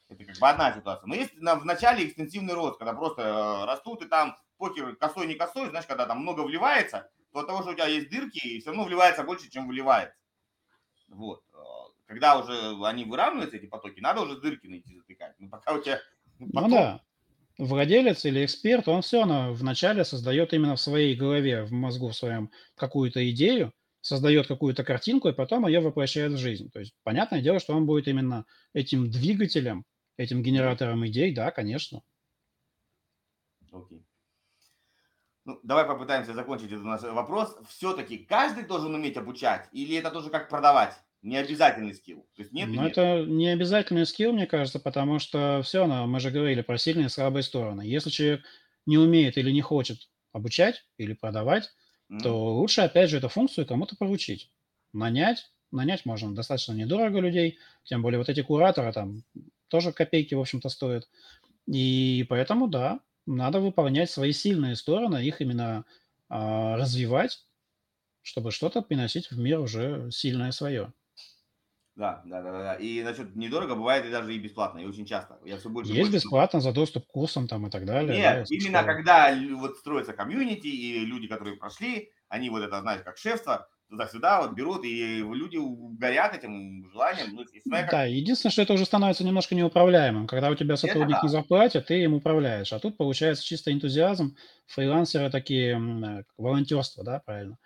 Это 0.08 0.24
как 0.24 0.38
бы 0.38 0.48
одна 0.48 0.72
ситуация. 0.74 1.06
Но 1.06 1.14
есть 1.14 1.34
в 1.34 1.64
начале 1.64 2.06
экстенсивный 2.06 2.54
рост, 2.54 2.78
когда 2.78 2.94
просто 2.94 3.22
э, 3.22 3.64
растут, 3.66 4.02
и 4.02 4.08
там 4.08 4.36
покер 4.56 4.96
косой, 4.96 5.26
не 5.26 5.34
косой, 5.34 5.68
знаешь, 5.70 5.86
когда 5.86 6.06
там 6.06 6.20
много 6.20 6.42
вливается, 6.42 7.10
то 7.32 7.40
от 7.40 7.46
того, 7.46 7.62
что 7.62 7.72
у 7.72 7.74
тебя 7.74 7.86
есть 7.86 8.10
дырки, 8.10 8.38
и 8.38 8.60
все 8.60 8.70
равно 8.70 8.84
вливается 8.84 9.22
больше, 9.24 9.50
чем 9.50 9.68
выливается. 9.68 10.16
Вот. 11.08 11.44
Э, 11.54 11.58
Когда 12.06 12.38
уже 12.38 12.76
они 12.84 13.04
выравниваются, 13.04 13.56
эти 13.56 13.66
потоки, 13.66 14.00
надо 14.00 14.22
уже 14.22 14.40
дырки 14.40 14.66
найти 14.66 14.96
затыкать. 14.96 15.34
Ну, 15.38 15.48
пока 15.50 15.74
у 15.74 15.82
тебя 15.82 16.00
Ну 16.38 16.48
поток 16.52 16.70
да, 16.70 17.02
владелец 17.58 18.24
или 18.24 18.44
эксперт, 18.44 18.88
он 18.88 19.02
все 19.02 19.20
равно 19.20 19.52
вначале 19.54 20.04
создает 20.04 20.52
именно 20.54 20.76
в 20.76 20.80
своей 20.80 21.16
голове, 21.16 21.64
в 21.64 21.72
мозгу 21.72 22.12
своем 22.12 22.50
какую-то 22.76 23.28
идею, 23.30 23.74
создает 24.00 24.46
какую-то 24.48 24.84
картинку 24.84 25.28
и 25.28 25.32
потом 25.34 25.66
ее 25.66 25.80
воплощает 25.80 26.32
в 26.32 26.38
жизнь. 26.38 26.70
То 26.70 26.80
есть 26.80 26.94
понятное 27.04 27.42
дело, 27.42 27.60
что 27.60 27.74
он 27.74 27.86
будет 27.86 28.08
именно 28.08 28.46
этим 28.74 29.10
двигателем, 29.10 29.84
этим 30.18 30.42
генератором 30.42 31.06
идей, 31.06 31.34
да, 31.34 31.50
конечно. 31.50 32.02
Окей. 33.72 34.02
Ну, 35.44 35.58
давай 35.62 35.84
попытаемся 35.86 36.34
закончить 36.34 36.70
этот 36.72 36.84
наш 36.84 37.02
вопрос. 37.02 37.56
Все-таки 37.68 38.18
каждый 38.18 38.64
должен 38.64 38.94
уметь 38.94 39.16
обучать, 39.16 39.68
или 39.72 39.96
это 39.96 40.10
тоже 40.10 40.30
как 40.30 40.48
продавать? 40.48 40.94
Не 41.22 41.36
обязательный 41.38 41.94
скилл. 41.94 42.28
То 42.34 42.42
есть 42.42 42.52
нет 42.52 42.72
Но 42.72 42.74
нет. 42.74 42.98
это 42.98 43.24
не 43.24 43.48
обязательный 43.48 44.04
скилл, 44.04 44.32
мне 44.32 44.46
кажется, 44.46 44.80
потому 44.80 45.20
что 45.20 45.60
все 45.62 45.80
равно, 45.80 46.06
мы 46.06 46.18
же 46.18 46.30
говорили 46.30 46.60
про 46.62 46.76
сильные 46.76 47.06
и 47.06 47.08
слабые 47.08 47.44
стороны. 47.44 47.82
Если 47.82 48.10
человек 48.10 48.42
не 48.84 48.98
умеет 48.98 49.36
или 49.38 49.50
не 49.52 49.60
хочет 49.60 50.08
обучать 50.32 50.84
или 50.96 51.12
продавать, 51.12 51.70
Мгм. 52.08 52.38
то 52.40 52.54
лучше, 52.56 52.80
опять 52.80 53.10
же, 53.10 53.18
эту 53.18 53.28
функцию 53.28 53.64
кому-то 53.66 53.94
поручить. 53.96 54.50
Нанять, 54.92 55.52
нанять 55.70 56.04
можно 56.04 56.34
достаточно 56.34 56.72
недорого 56.72 57.20
людей, 57.20 57.58
тем 57.84 58.02
более 58.02 58.18
вот 58.18 58.28
эти 58.28 58.42
кураторы 58.42 58.92
там 58.92 59.22
тоже 59.68 59.92
копейки, 59.92 60.34
в 60.34 60.40
общем-то, 60.40 60.68
стоят. 60.68 61.08
И 61.66 62.26
поэтому, 62.28 62.68
да, 62.68 63.00
надо 63.26 63.60
выполнять 63.60 64.10
свои 64.10 64.32
сильные 64.32 64.76
стороны, 64.76 65.24
их 65.24 65.40
именно 65.40 65.84
а, 66.28 66.76
развивать, 66.76 67.46
чтобы 68.22 68.52
что-то 68.52 68.82
приносить 68.82 69.30
в 69.30 69.38
мир 69.38 69.60
уже 69.60 70.10
сильное 70.12 70.52
свое. 70.52 70.92
Да, 71.96 72.22
да, 72.26 72.42
да, 72.42 72.52
да, 72.52 72.58
да. 72.62 72.74
И 72.76 73.02
насчет 73.02 73.34
недорого 73.36 73.74
бывает 73.74 74.04
и 74.06 74.10
даже 74.10 74.32
и 74.34 74.38
бесплатно, 74.38 74.78
и 74.78 74.86
очень 74.86 75.04
часто. 75.06 75.40
Я 75.44 75.58
все 75.58 75.68
больше 75.68 75.94
Есть 75.94 76.12
больше 76.12 76.12
бесплатно 76.12 76.60
за 76.60 76.72
доступ 76.72 77.06
к 77.08 77.10
курсам 77.10 77.48
там 77.48 77.66
и 77.66 77.70
так 77.70 77.84
далее. 77.84 78.20
да, 78.20 78.36
Нет, 78.36 78.46
слышал. 78.46 78.70
именно 78.70 78.84
когда 78.84 79.34
вот 79.56 79.78
строится 79.78 80.12
комьюнити, 80.14 80.66
и 80.66 81.00
люди, 81.04 81.26
которые 81.28 81.56
прошли, 81.56 82.12
они 82.28 82.48
вот 82.50 82.62
это, 82.62 82.80
знаешь, 82.80 83.02
как 83.02 83.18
шефство, 83.18 83.68
туда-сюда 83.88 84.42
вот 84.42 84.52
берут, 84.52 84.84
и 84.84 85.18
люди 85.18 85.58
горят 85.98 86.34
этим 86.34 86.88
желанием. 86.90 87.34
Ну, 87.34 87.44
смотря 87.62 87.82
как- 87.82 87.90
Да, 87.90 88.04
единственное, 88.04 88.52
что 88.52 88.62
это 88.62 88.74
уже 88.74 88.84
становится 88.84 89.24
немножко 89.24 89.54
неуправляемым. 89.54 90.26
Когда 90.26 90.50
у 90.50 90.54
тебя 90.54 90.76
сотрудник 90.76 91.16
да. 91.16 91.22
на 91.22 91.28
зарплате, 91.28 91.80
ты 91.80 92.02
им 92.02 92.14
управляешь. 92.14 92.72
А 92.72 92.78
тут 92.78 92.96
получается 92.96 93.44
чисто 93.44 93.72
энтузиазм, 93.72 94.36
фрилансеры 94.66 95.30
такие, 95.30 95.78
э, 95.78 96.24
волонтерство, 96.36 97.04
да, 97.04 97.20
правильно? 97.24 97.58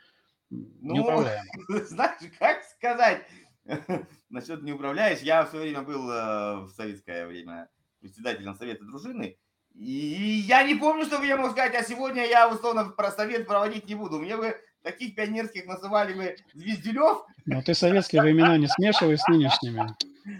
Ну, 0.51 1.25
знаешь, 1.68 2.20
как 2.39 2.62
сказать 2.64 3.27
насчет 4.31 4.62
не 4.62 4.73
управляешь. 4.73 5.20
Я 5.20 5.45
все 5.45 5.59
время 5.59 5.83
был 5.83 6.11
э, 6.11 6.61
в 6.61 6.70
советское 6.70 7.27
время 7.27 7.68
председателем 8.01 8.55
совета 8.57 8.85
дружины, 8.85 9.37
и 9.75 10.45
я 10.47 10.62
не 10.64 10.75
помню, 10.75 11.05
чтобы 11.05 11.27
я 11.27 11.37
мог 11.37 11.53
сказать, 11.53 11.75
а 11.75 11.83
сегодня 11.83 12.27
я 12.27 12.49
условно 12.49 12.91
про 12.91 13.11
совет 13.11 13.47
проводить 13.47 13.89
не 13.89 13.95
буду. 13.95 14.18
Мне 14.18 14.37
бы 14.37 14.55
таких 14.83 15.14
пионерских 15.14 15.66
называли 15.66 16.12
бы 16.14 16.37
Звездюлев. 16.55 17.24
Но 17.47 17.62
ты 17.62 17.74
советские 17.74 18.22
времена 18.22 18.57
не 18.57 18.68
смешивай 18.68 19.16
с 19.18 19.26
нынешними. 19.28 19.95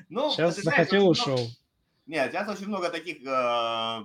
Ну, 0.09 0.31
Сейчас 0.31 0.55
знаешь, 0.61 0.65
захотел, 0.65 1.09
очень 1.09 1.23
много- 1.27 1.41
ушел. 1.43 1.51
Нет, 2.07 2.33
сейчас 2.33 2.49
очень 2.49 2.67
много 2.69 2.91
таких 2.91 3.19
э, 3.27 4.03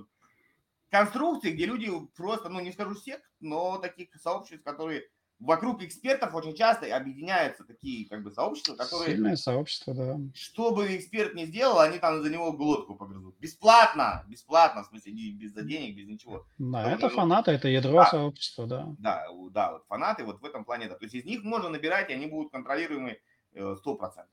конструкций, 0.89 1.51
где 1.51 1.65
люди 1.65 1.91
просто, 2.15 2.49
ну 2.49 2.59
не 2.59 2.71
скажу 2.71 2.95
сект, 2.95 3.23
но 3.39 3.77
таких 3.77 4.09
сообществ, 4.21 4.63
которые 4.63 5.03
вокруг 5.39 5.83
экспертов 5.83 6.33
очень 6.33 6.55
часто 6.55 6.95
объединяются 6.95 7.63
такие 7.63 8.07
как 8.07 8.23
бы 8.23 8.31
сообщества, 8.31 8.75
которые, 8.75 9.11
Сильное 9.15 9.35
сообщество, 9.35 9.93
да. 9.93 10.17
что 10.33 10.71
бы 10.71 10.95
эксперт 10.95 11.35
ни 11.35 11.45
сделал, 11.45 11.79
они 11.79 11.99
там 11.99 12.21
за 12.23 12.29
него 12.29 12.51
глотку 12.53 12.95
погрызут. 12.95 13.37
Бесплатно, 13.39 14.25
бесплатно, 14.27 14.83
в 14.83 14.87
смысле, 14.87 15.11
не 15.13 15.31
без 15.31 15.53
за 15.53 15.61
денег, 15.63 15.95
без 15.95 16.07
ничего. 16.07 16.45
Да, 16.57 16.83
Ну, 16.83 16.89
это 16.89 17.09
фанаты, 17.09 17.51
это 17.51 17.67
ядро 17.67 17.93
да. 17.93 18.05
сообщества, 18.07 18.65
да. 18.67 18.95
Да, 18.99 19.25
да, 19.51 19.71
вот 19.73 19.85
фанаты 19.87 20.23
вот 20.23 20.41
в 20.41 20.45
этом 20.45 20.65
плане, 20.65 20.87
да. 20.87 20.95
То 20.95 21.05
есть 21.05 21.15
из 21.15 21.25
них 21.25 21.43
можно 21.43 21.69
набирать, 21.69 22.09
и 22.09 22.13
они 22.13 22.25
будут 22.27 22.51
контролируемы 22.51 23.17
э, 23.53 23.75
100%. 23.85 24.25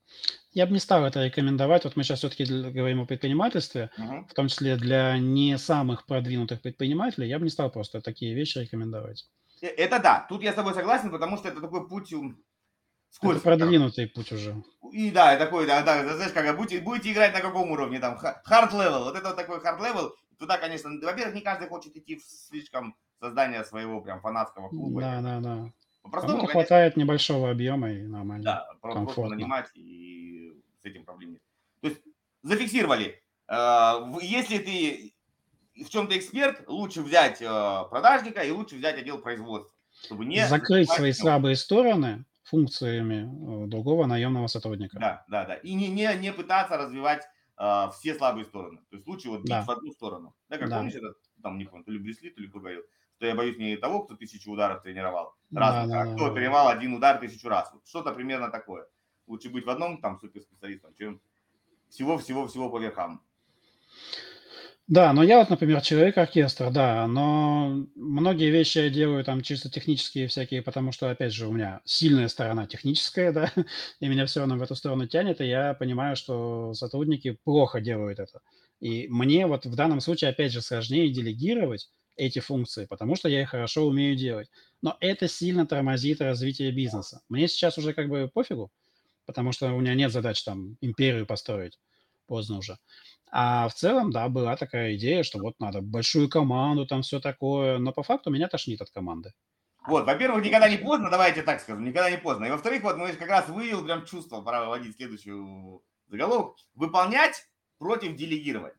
Я 0.53 0.67
бы 0.67 0.73
не 0.73 0.79
стал 0.79 1.05
это 1.05 1.25
рекомендовать. 1.25 1.85
Вот 1.85 1.97
мы 1.97 2.05
сейчас 2.05 2.21
все-таки 2.21 2.45
говорим 2.45 3.01
о 3.01 3.07
предпринимательстве, 3.07 3.91
Мгм. 3.99 4.27
в 4.27 4.35
том 4.35 4.49
числе 4.49 4.77
для 4.77 5.19
не 5.19 5.59
самых 5.59 6.07
продвинутых 6.07 6.61
предпринимателей. 6.63 7.29
Я 7.29 7.39
бы 7.39 7.45
не 7.45 7.51
стал 7.51 7.71
просто 7.71 8.01
такие 8.01 8.35
вещи 8.35 8.59
рекомендовать. 8.59 9.27
Э, 9.65 9.69
Это 9.69 9.99
да, 9.99 10.27
тут 10.29 10.43
я 10.43 10.53
с 10.53 10.55
тобой 10.55 10.75
согласен, 10.75 11.11
потому 11.11 11.37
что 11.39 11.49
это 11.49 11.61
такой 11.61 11.89
путь 11.89 12.12
Это 12.12 12.35
скользкий. 13.11 13.43
короче. 13.43 13.59
продвинутый 13.61 14.07
путь 14.09 14.33
уже. 14.33 14.62
И 14.93 15.11
да, 15.11 15.37
такой, 15.37 15.67
да, 15.67 15.83
да, 15.83 16.17
знаешь, 16.17 16.33
как 16.33 16.57
будете, 16.57 16.81
будете 16.83 17.12
играть 17.12 17.33
на 17.33 17.41
каком 17.41 17.71
уровне, 17.71 17.99
там, 17.99 18.15
hard 18.19 18.71
level, 18.73 19.05
вот 19.05 19.17
это 19.17 19.29
вот 19.29 19.37
такой 19.37 19.59
hard 19.59 19.81
level, 19.81 20.11
туда, 20.39 20.59
конечно, 20.59 20.91
во-первых, 20.91 21.35
не 21.35 21.41
каждый 21.41 21.69
хочет 21.69 21.97
идти 21.97 22.17
в 22.17 22.23
слишком 22.25 22.95
создание 23.21 23.65
своего 23.65 24.01
прям 24.03 24.21
фанатского 24.21 24.69
клуба. 24.69 25.01
Да, 25.01 25.21
да, 25.23 25.41
да. 25.41 25.73
По-простому, 26.03 26.37
Кому-то 26.37 26.53
хватает 26.53 26.97
небольшого 26.99 27.51
объема 27.51 27.91
и 27.91 28.03
нормально. 28.03 28.45
да, 28.45 28.67
про- 28.83 28.93
просто 28.93 29.07
комфортно. 29.07 29.37
нанимать 29.37 29.71
и 29.75 30.53
с 30.83 30.85
этим 30.85 31.05
проблем 31.07 31.31
нет. 31.33 31.43
То 31.81 31.89
есть 31.89 32.03
зафиксировали, 32.43 33.23
э, 33.49 33.93
если 34.21 34.59
ты 34.59 35.14
в 35.77 35.89
чем-то 35.89 36.16
эксперт, 36.16 36.68
лучше 36.68 37.03
взять 37.03 37.43
э, 37.43 37.85
продажника 37.91 38.43
и 38.43 38.51
лучше 38.51 38.77
взять 38.77 38.99
отдел 38.99 39.18
производства, 39.18 39.72
чтобы 40.03 40.25
не 40.25 40.47
Закрыть 40.47 40.91
свои 40.91 41.12
слабые 41.12 41.57
стороны 41.57 42.25
функциями 42.45 43.64
э, 43.64 43.66
другого 43.66 44.07
наемного 44.07 44.47
сотрудника. 44.47 44.99
Да, 44.99 45.25
да, 45.29 45.45
да. 45.45 45.55
И 45.57 45.75
не, 45.75 45.89
не, 45.89 46.14
не 46.16 46.33
пытаться 46.33 46.77
развивать 46.77 47.25
э, 47.59 47.89
все 47.99 48.14
слабые 48.14 48.45
стороны. 48.45 48.81
То 48.91 48.97
есть 48.97 49.07
лучше 49.07 49.29
вот 49.31 49.41
бить 49.41 49.49
Да. 49.49 49.62
в 49.62 49.70
одну 49.70 49.91
сторону. 49.93 50.35
Да, 50.49 50.59
как 50.59 50.68
Да. 50.68 50.77
помнишь 50.79 50.95
этот, 50.95 51.16
там, 51.43 51.59
не 51.59 51.64
помню, 51.64 51.85
то 51.85 51.91
ли 51.91 51.99
Брюс 51.99 52.20
Ли, 52.22 52.31
то 52.31 52.41
ли 52.41 52.49
кто 52.49 52.61
говорил, 52.61 52.83
что 53.16 53.27
я 53.27 53.35
боюсь 53.35 53.57
не 53.59 53.77
того, 53.77 54.05
кто 54.05 54.14
тысячу 54.16 54.51
ударов 54.51 54.83
тренировал, 54.83 55.35
разных, 55.53 55.89
да, 55.89 56.03
а 56.03 56.07
да, 56.07 56.14
кто 56.14 56.29
да. 56.29 56.35
тренировал 56.35 56.68
один 56.68 56.95
удар 56.95 57.18
тысячу 57.18 57.49
раз. 57.49 57.70
Вот 57.72 57.87
что-то 57.87 58.12
примерно 58.12 58.51
такое. 58.51 58.87
Лучше 59.27 59.49
быть 59.49 59.64
в 59.64 59.70
одном 59.70 60.01
там 60.01 60.18
суперспециалистом, 60.20 60.95
чем 60.95 61.20
всего-всего-всего 61.89 62.68
по 62.70 62.79
верхам. 62.79 63.22
Да, 64.87 65.14
но 65.14 65.22
я 65.22 65.39
вот, 65.39 65.49
например, 65.49 65.80
человек-оркестр, 65.80 66.70
да, 66.70 67.07
но 67.07 67.87
многие 67.95 68.51
вещи 68.51 68.78
я 68.78 68.91
делаю 68.91 69.24
там 69.24 69.41
чисто 69.41 69.70
технические 69.70 70.28
всякие, 70.28 70.61
потому 70.61 70.93
что, 70.93 71.09
опять 71.11 71.32
же, 71.32 71.47
у 71.49 71.53
меня 71.53 71.80
сильная 71.87 72.28
сторона 72.28 72.66
техническая, 72.66 73.32
да, 73.32 73.51
и 74.01 74.09
меня 74.09 74.26
все 74.26 74.41
равно 74.41 74.59
в 74.59 74.62
эту 74.62 74.74
сторону 74.74 75.07
тянет, 75.07 75.41
и 75.41 75.47
я 75.47 75.72
понимаю, 75.72 76.16
что 76.16 76.74
сотрудники 76.74 77.39
плохо 77.45 77.80
делают 77.80 78.18
это. 78.18 78.41
И 78.78 79.09
мне 79.09 79.47
вот 79.47 79.64
в 79.64 79.74
данном 79.74 80.01
случае, 80.01 80.30
опять 80.30 80.53
же, 80.53 80.61
сложнее 80.61 81.11
делегировать 81.11 81.89
эти 82.16 82.41
функции, 82.41 82.85
потому 82.85 83.16
что 83.16 83.30
я 83.30 83.41
их 83.41 83.49
хорошо 83.51 83.87
умею 83.87 84.16
делать. 84.16 84.51
Но 84.82 84.99
это 85.01 85.28
сильно 85.28 85.66
тормозит 85.66 86.20
развитие 86.20 86.70
бизнеса. 86.72 87.22
Мне 87.30 87.49
сейчас 87.49 87.78
уже 87.78 87.95
как 87.95 88.11
бы 88.11 88.30
пофигу, 88.32 88.70
потому 89.26 89.53
что 89.53 89.72
у 89.72 89.80
меня 89.80 89.95
нет 89.95 90.12
задач 90.12 90.43
там 90.45 90.76
империю 90.80 91.26
построить, 91.26 91.78
поздно 92.27 92.59
уже. 92.59 92.79
А 93.31 93.68
в 93.68 93.75
целом, 93.75 94.11
да, 94.11 94.29
была 94.29 94.57
такая 94.57 94.95
идея, 94.97 95.22
что 95.22 95.39
вот 95.39 95.55
надо 95.59 95.81
большую 95.81 96.29
команду, 96.29 96.87
там 96.87 97.03
все 97.03 97.20
такое, 97.20 97.79
но 97.79 97.93
по 97.93 98.03
факту 98.03 98.31
меня 98.31 98.49
тошнит 98.49 98.81
от 98.81 98.91
команды. 98.91 99.33
Вот, 99.87 100.07
во-первых, 100.07 100.45
никогда 100.45 100.68
не 100.68 100.79
поздно, 100.79 101.11
давайте 101.11 101.43
так 101.43 101.61
скажем, 101.61 101.85
никогда 101.85 102.11
не 102.11 102.16
поздно. 102.16 102.47
И 102.47 102.51
во-вторых, 102.51 102.83
вот 102.83 102.97
мы 102.97 103.12
как 103.12 103.29
раз 103.29 103.49
вывел 103.49 103.85
прям 103.85 104.07
чувство, 104.07 104.41
пора 104.41 104.61
выводить 104.64 104.97
следующую 104.97 105.83
заголовок, 106.09 106.57
выполнять 106.75 107.47
против 107.79 108.16
делегировать. 108.16 108.75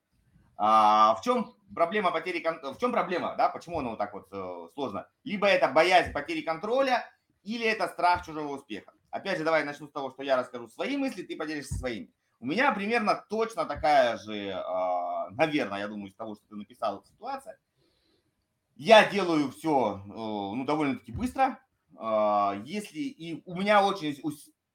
А, 0.57 1.15
в 1.15 1.21
чем 1.21 1.53
проблема 1.73 2.11
потери 2.11 2.41
в 2.41 2.77
чем 2.79 2.91
проблема, 2.91 3.35
да, 3.37 3.49
почему 3.49 3.79
оно 3.79 3.91
вот 3.91 3.99
так 3.99 4.13
вот 4.13 4.27
э, 4.31 4.69
сложно? 4.73 5.07
Либо 5.23 5.47
это 5.47 5.67
боязнь 5.67 6.11
потери 6.11 6.41
контроля, 6.41 7.05
или 7.43 7.65
это 7.65 7.87
страх 7.87 8.25
чужого 8.25 8.55
успеха. 8.55 8.93
Опять 9.11 9.37
же, 9.37 9.43
давай 9.43 9.63
начну 9.63 9.87
с 9.87 9.91
того, 9.91 10.11
что 10.11 10.23
я 10.23 10.37
расскажу 10.37 10.67
свои 10.69 10.97
мысли, 10.97 11.23
ты 11.23 11.35
поделишься 11.35 11.75
своими. 11.75 12.11
У 12.39 12.45
меня 12.45 12.71
примерно 12.73 13.25
точно 13.29 13.65
такая 13.65 14.17
же, 14.17 14.51
а, 14.51 15.29
наверное, 15.31 15.79
я 15.79 15.87
думаю, 15.87 16.09
из 16.09 16.15
того, 16.15 16.35
что 16.35 16.45
ты 16.49 16.55
написал, 16.55 17.03
ситуация. 17.05 17.57
Я 18.75 19.09
делаю 19.09 19.51
все, 19.51 20.03
ну, 20.05 20.65
довольно-таки 20.65 21.11
быстро. 21.11 21.59
А, 21.97 22.61
Если 22.65 22.99
и 22.99 23.41
у 23.45 23.55
меня 23.55 23.85
очень 23.85 24.17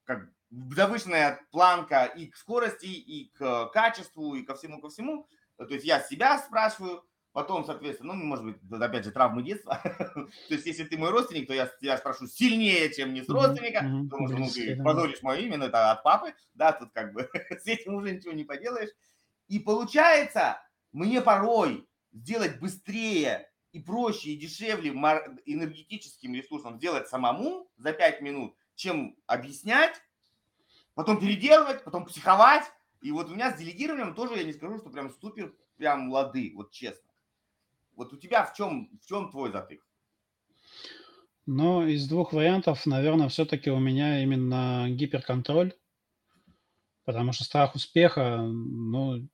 как, 0.04 0.30
завышенная 0.50 1.40
планка 1.50 2.04
и 2.06 2.26
к 2.26 2.36
скорости, 2.36 2.86
и 2.86 3.30
к 3.34 3.66
качеству, 3.66 4.34
и 4.34 4.42
ко 4.42 4.54
всему, 4.54 4.80
ко 4.80 4.88
всему. 4.88 5.28
То 5.56 5.66
есть 5.66 5.84
я 5.84 6.00
себя 6.00 6.38
спрашиваю, 6.38 7.04
потом, 7.32 7.64
соответственно, 7.64 8.14
ну, 8.14 8.24
может 8.24 8.44
быть, 8.44 8.56
опять 8.82 9.04
же, 9.04 9.12
травмы 9.12 9.42
детства. 9.42 9.80
То 9.84 10.54
есть 10.54 10.66
если 10.66 10.84
ты 10.84 10.98
мой 10.98 11.10
родственник, 11.10 11.46
то 11.46 11.54
я 11.54 11.66
тебя 11.80 11.96
спрошу 11.96 12.26
сильнее, 12.26 12.92
чем 12.92 13.14
не 13.14 13.22
с 13.22 13.28
родственника, 13.28 13.80
потому 14.10 14.28
что 14.28 14.38
ну, 14.38 14.48
ты 14.48 14.82
позоришь 14.82 15.22
мое 15.22 15.40
имя, 15.40 15.58
но 15.58 15.66
это 15.66 15.92
от 15.92 16.02
папы, 16.02 16.34
да, 16.54 16.72
тут 16.72 16.90
как 16.92 17.12
бы 17.12 17.28
с 17.50 17.66
этим 17.66 17.94
уже 17.94 18.12
ничего 18.12 18.32
не 18.32 18.44
поделаешь. 18.44 18.90
И 19.48 19.58
получается, 19.58 20.60
мне 20.92 21.20
порой 21.20 21.86
сделать 22.12 22.58
быстрее 22.58 23.50
и 23.72 23.80
проще, 23.80 24.30
и 24.30 24.36
дешевле 24.36 24.90
энергетическим 24.90 26.34
ресурсом 26.34 26.78
сделать 26.78 27.08
самому 27.08 27.70
за 27.76 27.92
5 27.92 28.20
минут, 28.20 28.56
чем 28.74 29.16
объяснять, 29.26 30.00
потом 30.94 31.20
переделывать, 31.20 31.84
потом 31.84 32.06
психовать. 32.06 32.64
И 33.00 33.12
вот 33.12 33.30
у 33.30 33.34
меня 33.34 33.52
с 33.52 33.58
делегированием 33.58 34.14
тоже 34.14 34.36
я 34.36 34.44
не 34.44 34.52
скажу, 34.52 34.78
что 34.78 34.90
прям 34.90 35.10
супер, 35.20 35.54
прям 35.76 36.10
лады, 36.10 36.52
вот 36.54 36.70
честно. 36.70 37.09
Вот 37.96 38.12
у 38.12 38.16
тебя 38.16 38.44
в 38.44 38.54
чем, 38.54 38.90
в 39.02 39.06
чем 39.06 39.30
твой 39.30 39.52
затык? 39.52 39.86
Но 41.46 41.86
из 41.86 42.08
двух 42.08 42.32
вариантов, 42.32 42.86
наверное, 42.86 43.28
все-таки 43.28 43.70
у 43.70 43.78
меня 43.78 44.22
именно 44.22 44.86
гиперконтроль, 44.88 45.74
потому 47.04 47.32
что 47.32 47.44
страх 47.44 47.74
успеха, 47.74 48.38
ну, 48.42 49.28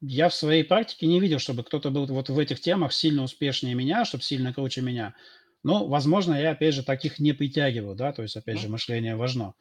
я 0.00 0.28
в 0.28 0.34
своей 0.34 0.64
практике 0.64 1.06
не 1.06 1.20
видел, 1.20 1.38
чтобы 1.38 1.62
кто-то 1.62 1.90
был 1.90 2.06
вот 2.06 2.28
в 2.28 2.38
этих 2.38 2.60
темах 2.60 2.92
сильно 2.92 3.22
успешнее 3.22 3.74
меня, 3.74 4.04
чтобы 4.04 4.24
сильно 4.24 4.52
круче 4.52 4.80
меня. 4.80 5.14
Ну, 5.62 5.86
возможно, 5.86 6.34
я, 6.34 6.50
опять 6.50 6.74
же, 6.74 6.82
таких 6.82 7.20
не 7.20 7.32
притягиваю, 7.32 7.94
да, 7.94 8.12
то 8.12 8.22
есть, 8.22 8.36
опять 8.36 8.58
же, 8.58 8.68
мышление 8.68 9.14
важно. 9.14 9.54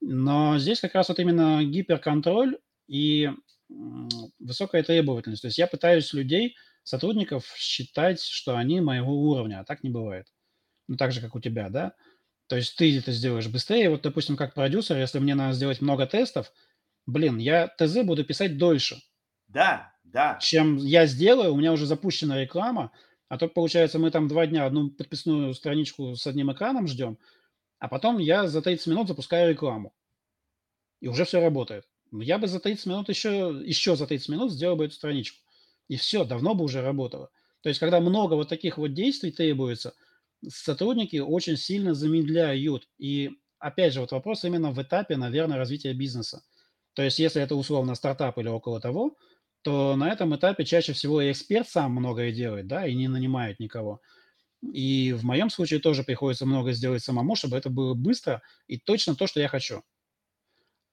Но 0.00 0.58
здесь 0.58 0.80
как 0.80 0.94
раз 0.94 1.08
вот 1.08 1.20
именно 1.20 1.62
гиперконтроль 1.62 2.58
и 2.88 3.30
высокая 4.38 4.82
требовательность. 4.82 5.42
То 5.42 5.48
есть 5.48 5.58
я 5.58 5.68
пытаюсь 5.68 6.12
людей, 6.12 6.56
сотрудников 6.86 7.54
считать, 7.56 8.22
что 8.22 8.56
они 8.56 8.80
моего 8.82 9.14
уровня, 9.14 9.60
а 9.60 9.64
так 9.64 9.84
не 9.84 9.90
бывает. 9.90 10.28
Ну, 10.88 10.96
так 10.96 11.12
же, 11.12 11.20
как 11.22 11.34
у 11.36 11.40
тебя, 11.40 11.70
да? 11.70 11.94
То 12.48 12.56
есть 12.56 12.76
ты 12.76 12.96
это 12.98 13.12
сделаешь 13.12 13.48
быстрее. 13.48 13.90
Вот, 13.90 14.02
допустим, 14.02 14.36
как 14.36 14.54
продюсер, 14.54 14.98
если 14.98 15.20
мне 15.20 15.34
надо 15.36 15.54
сделать 15.54 15.80
много 15.82 16.06
тестов, 16.06 16.52
блин, 17.06 17.38
я 17.38 17.68
ТЗ 17.68 18.04
буду 18.04 18.24
писать 18.24 18.58
дольше, 18.58 18.98
Да, 19.48 19.92
да. 20.04 20.28
чем 20.38 20.76
я 20.76 21.06
сделаю, 21.06 21.52
у 21.52 21.56
меня 21.56 21.72
уже 21.72 21.86
запущена 21.86 22.40
реклама, 22.40 22.92
а 23.28 23.38
то, 23.38 23.48
получается, 23.48 23.98
мы 23.98 24.10
там 24.10 24.28
два 24.28 24.46
дня 24.46 24.66
одну 24.66 24.90
подписную 24.90 25.54
страничку 25.54 26.14
с 26.14 26.26
одним 26.26 26.52
экраном 26.52 26.86
ждем, 26.86 27.18
а 27.78 27.88
потом 27.88 28.18
я 28.18 28.48
за 28.48 28.62
30 28.62 28.88
минут 28.88 29.08
запускаю 29.08 29.50
рекламу, 29.50 29.94
и 31.00 31.08
уже 31.08 31.24
все 31.24 31.40
работает. 31.40 31.84
Ну, 32.10 32.20
Я 32.20 32.38
бы 32.38 32.46
за 32.46 32.60
30 32.60 32.86
минут 32.86 33.08
еще, 33.08 33.60
еще 33.64 33.96
за 33.96 34.06
30 34.06 34.28
минут 34.28 34.52
сделал 34.52 34.76
бы 34.76 34.84
эту 34.86 34.94
страничку. 34.94 35.38
И 35.88 35.96
все, 35.96 36.24
давно 36.24 36.54
бы 36.54 36.64
уже 36.64 36.82
работало. 36.82 37.30
То 37.62 37.68
есть, 37.68 37.80
когда 37.80 38.00
много 38.00 38.34
вот 38.34 38.48
таких 38.48 38.78
вот 38.78 38.94
действий 38.94 39.30
требуется, 39.32 39.94
сотрудники 40.48 41.16
очень 41.16 41.56
сильно 41.56 41.94
замедляют. 41.94 42.88
И 42.98 43.30
опять 43.58 43.92
же, 43.92 44.00
вот 44.00 44.12
вопрос 44.12 44.44
именно 44.44 44.72
в 44.72 44.82
этапе, 44.82 45.16
наверное, 45.16 45.56
развития 45.58 45.92
бизнеса. 45.92 46.42
То 46.94 47.02
есть, 47.02 47.18
если 47.18 47.42
это 47.42 47.54
условно 47.56 47.94
стартап 47.94 48.38
или 48.38 48.48
около 48.48 48.80
того, 48.80 49.16
то 49.62 49.96
на 49.96 50.10
этом 50.12 50.34
этапе 50.36 50.64
чаще 50.64 50.92
всего 50.92 51.28
эксперт 51.30 51.68
сам 51.68 51.92
многое 51.92 52.32
делает, 52.32 52.66
да, 52.68 52.86
и 52.86 52.94
не 52.94 53.08
нанимает 53.08 53.58
никого. 53.60 54.00
И 54.62 55.12
в 55.12 55.24
моем 55.24 55.50
случае 55.50 55.80
тоже 55.80 56.02
приходится 56.04 56.46
много 56.46 56.72
сделать 56.72 57.02
самому, 57.02 57.36
чтобы 57.36 57.56
это 57.56 57.70
было 57.70 57.94
быстро 57.94 58.42
и 58.66 58.78
точно 58.78 59.14
то, 59.16 59.26
что 59.26 59.40
я 59.40 59.48
хочу. 59.48 59.82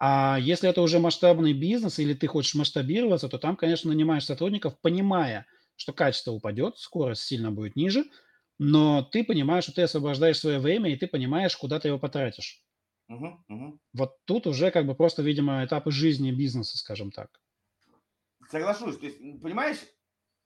А 0.05 0.37
если 0.37 0.69
это 0.69 0.81
уже 0.81 0.99
масштабный 0.99 1.53
бизнес 1.53 1.97
или 1.97 2.13
ты 2.13 2.27
хочешь 2.27 2.55
масштабироваться, 2.55 3.29
то 3.29 3.37
там, 3.37 3.55
конечно, 3.55 3.89
нанимаешь 3.89 4.25
сотрудников, 4.25 4.79
понимая, 4.81 5.45
что 5.77 5.93
качество 5.93 6.31
упадет, 6.31 6.77
скорость 6.77 7.23
сильно 7.23 7.51
будет 7.51 7.75
ниже, 7.77 8.05
но 8.59 9.01
ты 9.01 9.23
понимаешь, 9.23 9.63
что 9.63 9.73
ты 9.73 9.83
освобождаешь 9.83 10.39
свое 10.39 10.59
время, 10.59 10.91
и 10.91 10.97
ты 10.97 11.07
понимаешь, 11.07 11.55
куда 11.55 11.79
ты 11.79 11.87
его 11.87 11.99
потратишь. 11.99 12.63
Мгм, 13.07 13.45
мгм. 13.47 13.79
Вот 13.91 14.23
тут 14.25 14.45
уже 14.45 14.69
как 14.69 14.85
бы 14.85 14.93
просто, 14.93 15.23
видимо, 15.23 15.65
этапы 15.65 15.89
жизни 15.89 16.31
бизнеса, 16.31 16.77
скажем 16.77 17.11
так. 17.11 17.39
Соглашусь. 18.49 18.97
То 18.97 19.05
есть, 19.05 19.19
понимаешь, 19.41 19.79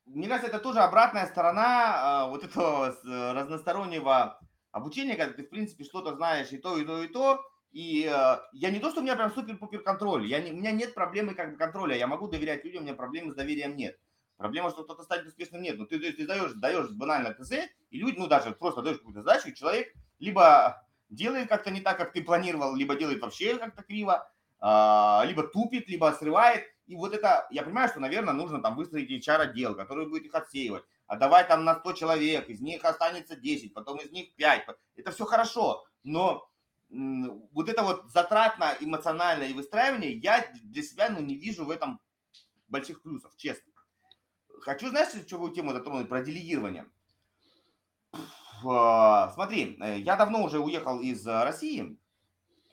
мне 0.06 0.28
кажется, 0.28 0.50
это 0.50 0.60
тоже 0.60 0.80
обратная 0.80 1.28
сторона 1.28 2.24
а, 2.24 2.30
вот 2.30 2.44
этого 2.44 2.92
с- 2.92 3.06
э, 3.06 3.34
разностороннего 3.34 4.40
обучения, 4.72 5.16
когда 5.16 5.34
ты, 5.34 5.44
в 5.44 5.50
принципе, 5.50 5.84
что-то 5.84 6.16
знаешь 6.16 6.52
и 6.52 6.58
то, 6.58 6.78
и 6.78 6.86
то, 6.86 7.04
и 7.04 7.08
то. 7.08 7.42
И 7.72 8.10
э, 8.12 8.38
я 8.54 8.72
не 8.72 8.80
то, 8.80 8.90
что 8.90 9.02
у 9.02 9.04
меня 9.04 9.16
прям 9.16 9.34
супер-пупер 9.34 9.82
контроль. 9.82 10.26
Я 10.26 10.40
не, 10.40 10.52
у 10.52 10.56
меня 10.56 10.72
нет 10.72 10.94
проблемы 10.94 11.36
как 11.36 11.52
бы 11.52 11.58
контроля. 11.58 11.96
Я 11.96 12.08
могу 12.08 12.28
доверять 12.28 12.64
людям, 12.64 12.82
у 12.82 12.86
меня 12.86 12.96
проблемы 12.96 13.32
с 13.32 13.36
доверием 13.36 13.76
нет. 13.76 14.00
Проблема, 14.38 14.70
что 14.70 14.84
кто-то 14.84 15.04
станет 15.04 15.28
успешным, 15.28 15.62
нет. 15.62 15.78
Но 15.78 15.86
ты, 15.86 16.00
то 16.00 16.06
есть, 16.06 16.18
ты 16.18 16.28
даешь, 16.28 16.54
даешь 16.54 16.90
банально 16.92 17.34
ТЗ, 17.34 17.54
и 17.90 18.00
люди, 18.00 18.18
ну 18.18 18.28
даже 18.28 18.52
просто 18.52 18.82
даешь 18.82 18.98
какую-то 18.98 19.22
задачу, 19.22 19.50
и 19.50 19.56
человек 19.56 19.94
либо 20.20 20.88
делает 21.10 21.50
как-то 21.50 21.72
не 21.72 21.82
так, 21.82 21.98
как 21.98 22.14
ты 22.14 22.24
планировал, 22.24 22.76
либо 22.76 22.96
делает 22.96 23.22
вообще 23.22 23.58
как-то 23.58 23.84
криво, 23.84 24.32
а, 24.60 25.24
либо 25.26 25.44
тупит, 25.44 25.88
либо 25.88 26.16
срывает. 26.18 26.66
И 26.86 26.96
вот 26.96 27.14
это, 27.14 27.48
я 27.52 27.64
понимаю, 27.64 27.90
что, 27.90 28.00
наверное, 28.00 28.34
нужно 28.34 28.62
там 28.62 28.76
выстроить 28.76 29.12
HR-отдел, 29.12 29.76
который 29.76 30.08
будет 30.08 30.26
их 30.26 30.36
отсеивать, 30.36 30.84
отдавать 31.06 31.48
там 31.48 31.66
на 31.66 31.76
100 31.76 31.94
человек, 31.94 32.50
из 32.50 32.62
них 32.62 32.86
останется 32.86 33.36
10, 33.36 33.74
потом 33.74 33.98
из 33.98 34.12
них 34.12 34.34
5. 34.36 34.66
Это 34.96 35.12
все 35.12 35.26
хорошо, 35.26 35.86
но 36.04 36.48
вот 36.90 37.70
это 37.70 37.84
вот 37.84 38.10
затратно 38.12 38.76
эмоциональное 38.80 39.54
выстраивание, 39.54 40.18
я 40.18 40.52
для 40.64 40.84
себя 40.84 41.10
ну, 41.10 41.20
не 41.20 41.36
вижу 41.36 41.66
в 41.66 41.70
этом 41.70 42.00
больших 42.68 43.02
плюсов, 43.02 43.36
честно. 43.38 43.72
Хочу, 44.62 44.90
знаешь, 44.90 45.10
что 45.28 45.50
тему 45.50 45.74
затронуть 45.74 46.10
про 46.10 46.24
делегирование? 46.24 46.86
Ф- 48.14 49.34
Смотри, 49.34 49.78
э, 49.82 50.00
я 50.00 50.16
давно 50.16 50.44
уже 50.44 50.60
уехал 50.60 51.00
из 51.00 51.26
России, 51.28 51.98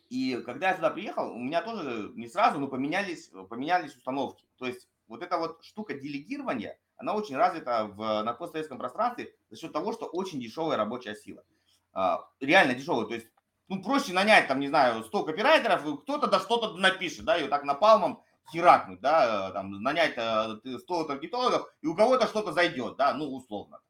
и 0.08 0.40
когда 0.44 0.68
я 0.70 0.76
сюда 0.76 0.90
приехал, 0.90 1.32
у 1.32 1.38
меня 1.38 1.62
тоже 1.62 2.12
не 2.14 2.28
сразу, 2.28 2.58
но 2.60 2.68
поменялись, 2.68 3.30
поменялись 3.48 3.96
установки. 3.96 4.44
То 4.56 4.66
есть 4.66 4.88
вот 5.08 5.22
эта 5.22 5.38
вот 5.38 5.64
штука 5.64 5.94
делегирования, 5.94 6.78
она 6.96 7.14
очень 7.14 7.36
развита 7.36 7.86
в, 7.86 8.22
на 8.22 8.32
постсоветском 8.32 8.78
пространстве 8.78 9.34
за 9.50 9.56
счет 9.56 9.72
того, 9.72 9.92
что 9.92 10.06
очень 10.06 10.40
дешевая 10.40 10.76
рабочая 10.76 11.14
сила. 11.14 11.44
А, 11.92 12.28
Реально 12.40 12.74
дешевая. 12.74 13.06
То 13.06 13.14
есть 13.14 13.28
ну, 13.68 13.82
проще 13.82 14.12
нанять, 14.12 14.48
там, 14.48 14.60
не 14.60 14.68
знаю, 14.68 15.04
100 15.04 15.24
копирайтеров, 15.24 16.02
кто-то 16.02 16.26
да 16.26 16.38
что-то 16.38 16.76
напишет, 16.76 17.24
да, 17.24 17.38
и 17.38 17.42
вот 17.42 17.50
так 17.50 17.64
напалмом 17.64 18.22
херакнуть, 18.52 19.00
да, 19.00 19.50
там, 19.52 19.82
нанять 19.82 20.12
100 20.12 21.04
таргетологов, 21.04 21.72
и 21.80 21.86
у 21.86 21.94
кого-то 21.94 22.26
что-то 22.26 22.52
зайдет, 22.52 22.96
да, 22.96 23.14
ну, 23.14 23.34
условно. 23.34 23.80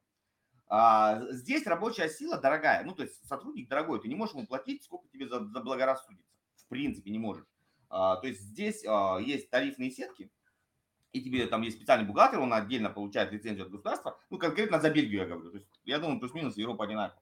А, 0.67 1.21
здесь 1.31 1.67
рабочая 1.67 2.09
сила 2.09 2.37
дорогая, 2.37 2.83
ну, 2.83 2.93
то 2.95 3.03
есть 3.03 3.25
сотрудник 3.27 3.69
дорогой, 3.69 4.01
ты 4.01 4.07
не 4.07 4.15
можешь 4.15 4.33
ему 4.33 4.47
платить, 4.47 4.83
сколько 4.83 5.07
тебе 5.09 5.27
заблагорассудится, 5.27 6.25
в 6.55 6.67
принципе, 6.67 7.11
не 7.11 7.19
можешь. 7.19 7.45
А, 7.89 8.15
то 8.15 8.27
есть 8.27 8.41
здесь 8.41 8.83
а, 8.87 9.19
есть 9.19 9.49
тарифные 9.49 9.91
сетки, 9.91 10.31
и 11.11 11.21
тебе 11.21 11.45
там 11.47 11.61
есть 11.61 11.77
специальный 11.77 12.07
бухгалтер, 12.07 12.39
он 12.39 12.53
отдельно 12.53 12.89
получает 12.89 13.31
лицензию 13.31 13.65
от 13.65 13.71
государства, 13.71 14.17
ну, 14.29 14.37
конкретно 14.39 14.79
за 14.79 14.89
Бельгию 14.89 15.21
я 15.21 15.27
говорю, 15.27 15.51
то 15.51 15.57
есть 15.57 15.69
я 15.83 15.99
думаю, 15.99 16.19
плюс-минус 16.19 16.57
Европа 16.57 16.85
одинаково, 16.85 17.21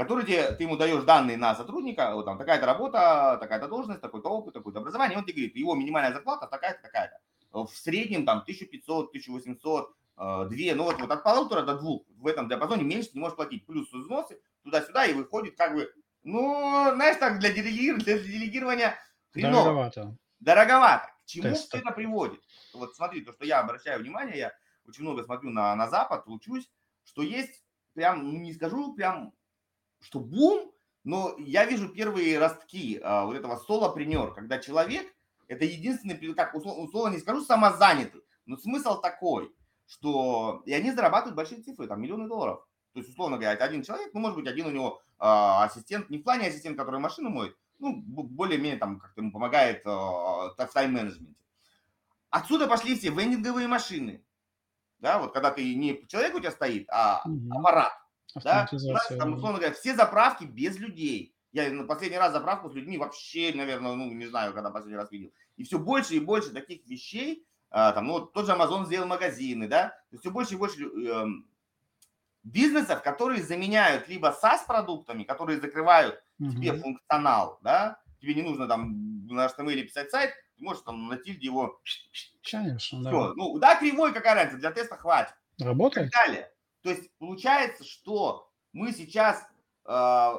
который 0.00 0.24
тебе, 0.24 0.52
ты 0.52 0.62
ему 0.62 0.78
даешь 0.78 1.04
данные 1.04 1.36
на 1.36 1.54
сотрудника, 1.54 2.14
вот 2.14 2.24
там 2.24 2.38
такая-то 2.38 2.64
работа, 2.64 3.36
такая-то 3.38 3.68
должность, 3.68 4.00
такой-то 4.00 4.30
опыт, 4.30 4.54
такое-то 4.54 4.80
образование, 4.80 5.18
он 5.18 5.24
тебе 5.24 5.34
говорит, 5.34 5.56
его 5.56 5.74
минимальная 5.74 6.14
зарплата 6.14 6.46
такая-то, 6.46 6.80
такая-то. 6.80 7.18
В 7.52 7.68
среднем 7.74 8.24
там 8.24 8.38
1500, 8.38 9.08
1800, 9.08 9.94
2, 10.16 10.46
ну 10.74 10.84
вот, 10.84 10.98
вот 10.98 11.10
от 11.10 11.22
полутора 11.22 11.62
до 11.62 11.76
двух 11.76 12.04
в 12.16 12.26
этом 12.26 12.48
диапазоне 12.48 12.82
меньше 12.82 13.10
не 13.12 13.20
можешь 13.20 13.36
платить. 13.36 13.66
Плюс 13.66 13.92
взносы 13.92 14.40
туда-сюда 14.62 15.04
и 15.04 15.12
выходит 15.12 15.56
как 15.58 15.74
бы, 15.74 15.92
ну, 16.22 16.94
знаешь, 16.94 17.18
так 17.18 17.38
для, 17.38 17.52
делегирования, 17.52 18.04
для 18.04 18.18
делегирования 18.18 18.98
хреново. 19.34 19.64
Дороговато. 19.64 20.16
Дороговато. 20.40 21.06
К 21.08 21.26
чему 21.26 21.42
Тест. 21.42 21.74
это 21.74 21.90
приводит? 21.92 22.40
Вот 22.72 22.96
смотри, 22.96 23.20
то, 23.20 23.34
что 23.34 23.44
я 23.44 23.60
обращаю 23.60 24.00
внимание, 24.00 24.38
я 24.38 24.52
очень 24.86 25.02
много 25.02 25.24
смотрю 25.24 25.50
на, 25.50 25.76
на 25.76 25.88
Запад, 25.88 26.22
учусь, 26.26 26.70
что 27.04 27.20
есть 27.20 27.62
прям, 27.92 28.24
ну, 28.24 28.38
не 28.38 28.54
скажу 28.54 28.94
прям, 28.94 29.34
что 30.00 30.20
бум, 30.20 30.72
но 31.04 31.34
я 31.38 31.64
вижу 31.64 31.88
первые 31.88 32.38
ростки 32.38 33.00
а, 33.02 33.24
вот 33.24 33.36
этого 33.36 33.56
соло-принер, 33.56 34.32
когда 34.34 34.58
человек, 34.58 35.06
это 35.48 35.64
единственный, 35.64 36.16
как 36.34 36.54
условно, 36.54 36.84
условно 36.84 37.14
не 37.14 37.20
скажу 37.20 37.42
самозанятый, 37.42 38.22
но 38.46 38.56
смысл 38.56 39.00
такой, 39.00 39.52
что 39.86 40.62
и 40.66 40.72
они 40.72 40.92
зарабатывают 40.92 41.36
большие 41.36 41.62
цифры, 41.62 41.86
там 41.86 42.00
миллионы 42.00 42.28
долларов. 42.28 42.66
То 42.92 43.00
есть, 43.00 43.10
условно 43.10 43.38
говоря, 43.38 43.56
один 43.62 43.82
человек, 43.82 44.10
ну, 44.12 44.20
может 44.20 44.36
быть, 44.36 44.48
один 44.48 44.66
у 44.66 44.70
него 44.70 45.00
э, 45.18 45.24
ассистент, 45.24 46.10
не 46.10 46.18
в 46.18 46.22
плане 46.22 46.48
ассистент, 46.48 46.76
который 46.76 47.00
машину 47.00 47.30
моет, 47.30 47.56
ну, 47.78 47.96
более-менее 47.96 48.78
там 48.78 48.98
как-то 48.98 49.20
ему 49.20 49.32
помогает 49.32 49.84
э, 49.86 49.88
в 49.88 50.54
тайм-менеджменте. 50.72 51.34
Отсюда 52.30 52.68
пошли 52.68 52.96
все 52.96 53.10
вендинговые 53.10 53.66
машины. 53.66 54.24
Да, 54.98 55.18
вот 55.18 55.32
когда 55.32 55.50
ты 55.50 55.74
не 55.74 56.06
человек 56.06 56.34
у 56.34 56.40
тебя 56.40 56.50
стоит, 56.50 56.88
а 56.90 57.22
аппарат. 57.50 57.92
Да? 58.36 58.68
Там, 59.18 59.34
условно 59.34 59.58
говоря, 59.58 59.74
все 59.74 59.94
заправки 59.94 60.44
без 60.44 60.78
людей. 60.78 61.34
Я 61.52 61.70
на 61.70 61.84
последний 61.84 62.18
раз 62.18 62.32
заправку 62.32 62.70
с 62.70 62.74
людьми 62.74 62.96
вообще, 62.96 63.52
наверное, 63.54 63.94
ну, 63.94 64.10
не 64.12 64.26
знаю, 64.26 64.52
когда 64.54 64.70
последний 64.70 64.96
раз 64.96 65.10
видел. 65.10 65.32
И 65.56 65.64
все 65.64 65.78
больше 65.78 66.14
и 66.14 66.20
больше 66.20 66.50
таких 66.50 66.86
вещей, 66.86 67.44
а, 67.70 67.92
там, 67.92 68.06
ну, 68.06 68.20
тот 68.20 68.46
же 68.46 68.52
Amazon 68.52 68.86
сделал 68.86 69.06
магазины, 69.06 69.68
да, 69.68 69.88
то 69.88 70.12
есть 70.12 70.22
все 70.22 70.30
больше 70.30 70.54
и 70.54 70.56
больше 70.56 70.82
э, 70.82 71.26
бизнесов, 72.42 73.02
которые 73.02 73.42
заменяют 73.42 74.08
либо 74.08 74.36
SaaS-продуктами, 74.42 75.24
которые 75.24 75.60
закрывают 75.60 76.22
mm-hmm. 76.40 76.50
тебе 76.50 76.72
функционал, 76.74 77.58
да, 77.62 78.00
тебе 78.20 78.34
не 78.34 78.42
нужно 78.42 78.66
там 78.66 79.26
на 79.26 79.46
HTML 79.46 79.82
писать 79.82 80.10
сайт, 80.10 80.32
ты 80.56 80.64
можешь 80.64 80.82
там 80.82 81.08
на 81.08 81.16
тильде 81.16 81.46
его... 81.46 81.80
Конечно, 82.50 83.02
да. 83.02 83.10
Ну, 83.10 83.58
да, 83.58 83.76
кривой 83.76 84.12
какая 84.12 84.34
разница, 84.34 84.58
для 84.58 84.72
теста 84.72 84.96
хватит. 84.96 85.34
Работает. 85.58 86.08
И 86.08 86.10
так 86.10 86.26
далее. 86.26 86.52
То 86.82 86.90
есть 86.90 87.10
получается, 87.18 87.84
что 87.84 88.50
мы 88.72 88.92
сейчас 88.92 89.42
э, 89.84 90.32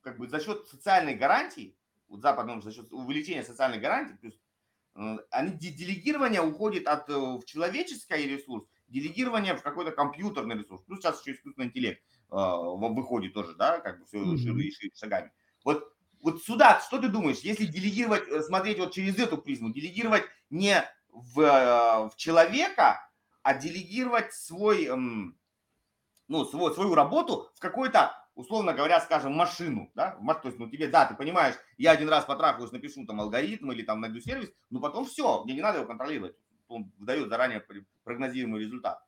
как 0.00 0.18
бы 0.18 0.28
за 0.28 0.40
счет 0.40 0.66
социальной 0.68 1.14
гарантии, 1.14 1.76
вот 2.08 2.20
западном 2.20 2.62
за 2.62 2.72
счет 2.72 2.92
увеличения 2.92 3.44
социальной 3.44 3.78
гарантии, 3.78 4.16
плюс 4.20 4.34
Э, 4.96 5.16
они, 5.30 5.52
делегирование 5.52 6.40
уходит 6.40 6.86
от 6.86 7.08
э, 7.08 7.14
в 7.14 7.44
человеческий 7.44 8.28
ресурс, 8.28 8.64
делегирование 8.88 9.56
в 9.56 9.62
какой-то 9.62 9.90
компьютерный 9.90 10.56
ресурс. 10.56 10.82
Плюс 10.84 11.00
сейчас 11.00 11.20
еще 11.20 11.36
искусственный 11.36 11.68
интеллект 11.68 12.00
э, 12.30 12.36
выходит 12.36 13.34
тоже, 13.34 13.54
да, 13.56 13.80
как 13.80 14.00
бы 14.00 14.06
все 14.06 14.18
mm-hmm. 14.18 14.38
шире 14.38 14.68
и 14.68 14.72
шире 14.72 14.92
шагами. 14.94 15.32
Вот, 15.64 15.92
вот 16.20 16.42
сюда, 16.42 16.80
что 16.80 17.00
ты 17.00 17.08
думаешь, 17.08 17.38
если 17.38 17.66
делегировать, 17.66 18.28
э, 18.28 18.42
смотреть 18.42 18.78
вот 18.78 18.92
через 18.92 19.18
эту 19.18 19.38
призму, 19.38 19.72
делегировать 19.72 20.24
не 20.50 20.84
в, 21.08 22.10
в 22.12 22.16
человека, 22.16 23.00
а 23.42 23.54
делегировать 23.54 24.32
свой, 24.32 24.86
эм, 24.86 25.36
ну, 26.28 26.44
свой, 26.44 26.72
свою 26.74 26.94
работу 26.94 27.50
в 27.54 27.60
какой-то 27.60 28.12
условно 28.34 28.72
говоря, 28.72 29.00
скажем, 29.00 29.32
машину, 29.32 29.90
да, 29.94 30.18
то 30.42 30.48
есть, 30.48 30.58
ну, 30.58 30.68
тебе, 30.68 30.88
да, 30.88 31.06
ты 31.06 31.14
понимаешь, 31.14 31.54
я 31.78 31.92
один 31.92 32.08
раз 32.08 32.24
потрахаюсь, 32.24 32.72
напишу 32.72 33.06
там 33.06 33.20
алгоритм 33.20 33.70
или 33.72 33.82
там 33.82 34.00
найду 34.00 34.20
сервис, 34.20 34.50
но 34.70 34.80
потом 34.80 35.04
все, 35.06 35.44
мне 35.44 35.54
не 35.54 35.62
надо 35.62 35.78
его 35.78 35.86
контролировать, 35.86 36.34
он 36.68 36.92
выдает 36.98 37.28
заранее 37.28 37.64
прогнозируемый 38.02 38.60
результат. 38.60 39.00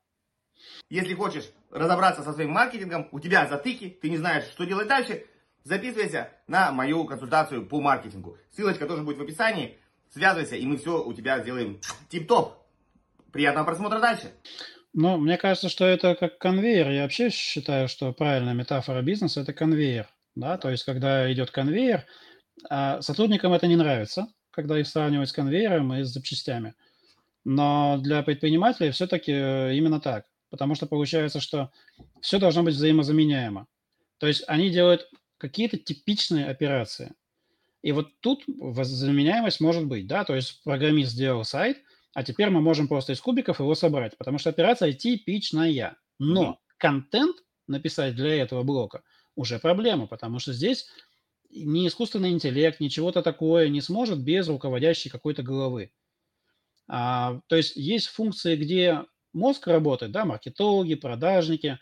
Если 0.89 1.13
хочешь 1.13 1.51
разобраться 1.69 2.23
со 2.23 2.33
своим 2.33 2.51
маркетингом, 2.51 3.09
у 3.11 3.19
тебя 3.19 3.47
затыки, 3.47 3.97
ты 4.01 4.09
не 4.09 4.17
знаешь, 4.17 4.45
что 4.45 4.65
делать 4.65 4.87
дальше, 4.87 5.25
записывайся 5.63 6.31
на 6.47 6.71
мою 6.71 7.05
консультацию 7.05 7.67
по 7.67 7.79
маркетингу. 7.79 8.37
Ссылочка 8.51 8.87
тоже 8.87 9.03
будет 9.03 9.17
в 9.17 9.21
описании. 9.21 9.77
Связывайся, 10.09 10.55
и 10.55 10.65
мы 10.65 10.77
все 10.77 11.03
у 11.03 11.13
тебя 11.13 11.39
сделаем 11.39 11.79
тип-топ. 12.09 12.55
Приятного 13.31 13.65
просмотра 13.65 13.99
дальше. 13.99 14.33
Ну, 14.99 15.15
мне 15.17 15.37
кажется, 15.37 15.69
что 15.69 15.85
это 15.85 16.15
как 16.15 16.39
конвейер. 16.39 16.89
Я 16.89 17.03
вообще 17.03 17.29
считаю, 17.29 17.87
что 17.87 18.11
правильная 18.13 18.55
метафора 18.55 19.03
бизнеса– 19.03 19.41
это 19.41 19.53
конвейер. 19.53 20.07
Да? 20.33 20.57
То 20.57 20.71
есть, 20.71 20.85
когда 20.85 21.31
идет 21.31 21.51
конвейер, 21.51 22.03
а 22.67 22.99
сотрудникам 23.03 23.53
это 23.53 23.67
не 23.67 23.75
нравится, 23.75 24.27
когда 24.49 24.79
их 24.79 24.87
сравнивать 24.87 25.29
с 25.29 25.33
конвейером 25.33 25.93
и 25.93 26.01
с 26.01 26.07
запчастями. 26.07 26.73
Но 27.45 27.99
для 27.99 28.23
предпринимателей 28.23 28.89
все-таки 28.89 29.33
э, 29.33 29.75
именно 29.75 30.01
так. 30.01 30.25
Потому 30.49 30.73
что 30.73 30.87
получается, 30.87 31.41
что 31.41 31.69
все 32.19 32.39
должно 32.39 32.63
быть 32.63 32.73
взаимозаменяемо. 32.73 33.67
То 34.17 34.25
есть 34.25 34.45
они 34.47 34.71
делают 34.71 35.11
какие-то 35.37 35.77
типичные 35.77 36.47
операции. 36.47 37.13
И 37.83 37.91
вот 37.91 38.19
тут 38.19 38.45
заменяемость 38.47 39.59
может 39.59 39.85
быть, 39.85 40.07
да, 40.07 40.23
то 40.23 40.33
есть 40.33 40.63
программист 40.63 41.11
сделал 41.11 41.43
сайт, 41.43 41.83
а 42.13 42.23
теперь 42.23 42.49
мы 42.49 42.61
можем 42.61 42.87
просто 42.87 43.13
из 43.13 43.21
кубиков 43.21 43.59
его 43.59 43.75
собрать, 43.75 44.17
потому 44.17 44.37
что 44.37 44.49
операция 44.49 44.93
типичная. 44.93 45.97
Но 46.19 46.59
контент 46.77 47.37
написать 47.67 48.15
для 48.15 48.41
этого 48.41 48.63
блока 48.63 49.03
уже 49.35 49.59
проблема, 49.59 50.07
потому 50.07 50.39
что 50.39 50.53
здесь 50.53 50.87
ни 51.49 51.87
искусственный 51.87 52.31
интеллект, 52.31 52.79
ни 52.79 52.87
чего-то 52.87 53.21
такое 53.21 53.69
не 53.69 53.81
сможет 53.81 54.19
без 54.19 54.47
руководящей 54.47 55.09
какой-то 55.09 55.43
головы. 55.43 55.91
А, 56.87 57.39
то 57.47 57.55
есть 57.55 57.75
есть 57.75 58.07
функции, 58.07 58.55
где 58.55 59.05
мозг 59.33 59.67
работает, 59.67 60.11
да, 60.11 60.25
маркетологи, 60.25 60.95
продажники, 60.95 61.79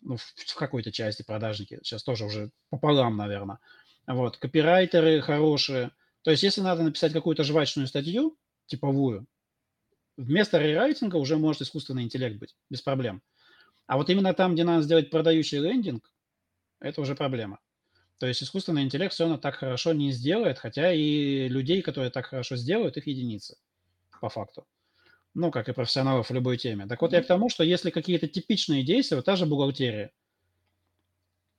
ну, 0.00 0.16
в, 0.16 0.22
в 0.22 0.54
какой-то 0.54 0.92
части 0.92 1.22
продажники, 1.22 1.78
сейчас 1.82 2.02
тоже 2.02 2.24
уже 2.24 2.50
пополам, 2.68 3.16
наверное. 3.16 3.58
Вот, 4.06 4.36
копирайтеры 4.38 5.20
хорошие. 5.20 5.90
То 6.22 6.30
есть 6.30 6.42
если 6.42 6.60
надо 6.60 6.82
написать 6.82 7.12
какую-то 7.12 7.44
жвачную 7.44 7.86
статью, 7.86 8.36
типовую, 8.66 9.26
вместо 10.20 10.58
рерайтинга 10.58 11.16
уже 11.16 11.36
может 11.36 11.62
искусственный 11.62 12.02
интеллект 12.02 12.38
быть, 12.38 12.54
без 12.68 12.82
проблем. 12.82 13.22
А 13.86 13.96
вот 13.96 14.10
именно 14.10 14.34
там, 14.34 14.54
где 14.54 14.64
надо 14.64 14.82
сделать 14.82 15.10
продающий 15.10 15.58
лендинг, 15.58 16.12
это 16.80 17.00
уже 17.00 17.14
проблема. 17.14 17.58
То 18.18 18.26
есть 18.26 18.42
искусственный 18.42 18.82
интеллект 18.82 19.14
все 19.14 19.24
равно 19.24 19.38
так 19.38 19.56
хорошо 19.56 19.92
не 19.92 20.12
сделает, 20.12 20.58
хотя 20.58 20.92
и 20.92 21.48
людей, 21.48 21.80
которые 21.82 22.10
так 22.10 22.26
хорошо 22.26 22.56
сделают, 22.56 22.96
их 22.96 23.06
единицы, 23.06 23.56
по 24.20 24.28
факту. 24.28 24.66
Ну, 25.32 25.50
как 25.50 25.68
и 25.68 25.72
профессионалов 25.72 26.28
в 26.28 26.34
любой 26.34 26.58
теме. 26.58 26.86
Так 26.86 27.00
вот 27.00 27.12
я 27.12 27.22
к 27.22 27.26
тому, 27.26 27.48
что 27.48 27.64
если 27.64 27.90
какие-то 27.90 28.28
типичные 28.28 28.84
действия, 28.84 29.16
вот 29.16 29.26
та 29.26 29.36
же 29.36 29.46
бухгалтерия. 29.46 30.12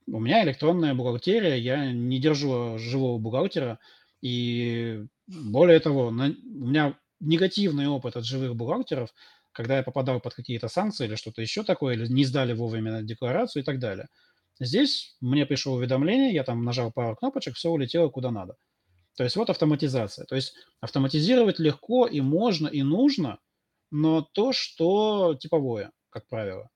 У 0.06 0.20
меня 0.20 0.44
электронная 0.44 0.94
бухгалтерия, 0.94 1.56
я 1.56 1.92
не 1.92 2.20
держу 2.20 2.78
живого 2.78 3.18
бухгалтера, 3.18 3.78
и 4.20 5.04
более 5.26 5.80
того, 5.80 6.10
на, 6.10 6.26
у 6.26 6.66
меня 6.68 6.98
негативный 7.22 7.86
опыт 7.86 8.16
от 8.16 8.24
живых 8.24 8.54
бухгалтеров, 8.54 9.14
когда 9.52 9.76
я 9.78 9.82
попадал 9.82 10.20
под 10.20 10.34
какие-то 10.34 10.68
санкции 10.68 11.06
или 11.06 11.14
что-то 11.14 11.42
еще 11.42 11.62
такое, 11.62 11.94
или 11.94 12.06
не 12.06 12.24
сдали 12.24 12.52
вовремя 12.52 13.02
декларацию 13.02 13.62
и 13.62 13.64
так 13.64 13.78
далее. 13.78 14.08
Здесь 14.60 15.16
мне 15.20 15.46
пришло 15.46 15.74
уведомление, 15.74 16.32
я 16.32 16.44
там 16.44 16.64
нажал 16.64 16.92
пару 16.92 17.16
кнопочек, 17.16 17.56
все 17.56 17.70
улетело 17.70 18.08
куда 18.08 18.30
надо. 18.30 18.56
То 19.16 19.24
есть 19.24 19.36
вот 19.36 19.50
автоматизация. 19.50 20.24
То 20.24 20.36
есть 20.36 20.54
автоматизировать 20.80 21.58
легко 21.58 22.06
и 22.06 22.20
можно, 22.20 22.68
и 22.68 22.82
нужно, 22.82 23.38
но 23.90 24.22
то, 24.22 24.52
что 24.52 25.34
типовое, 25.34 25.90
как 26.10 26.26
правило. 26.28 26.70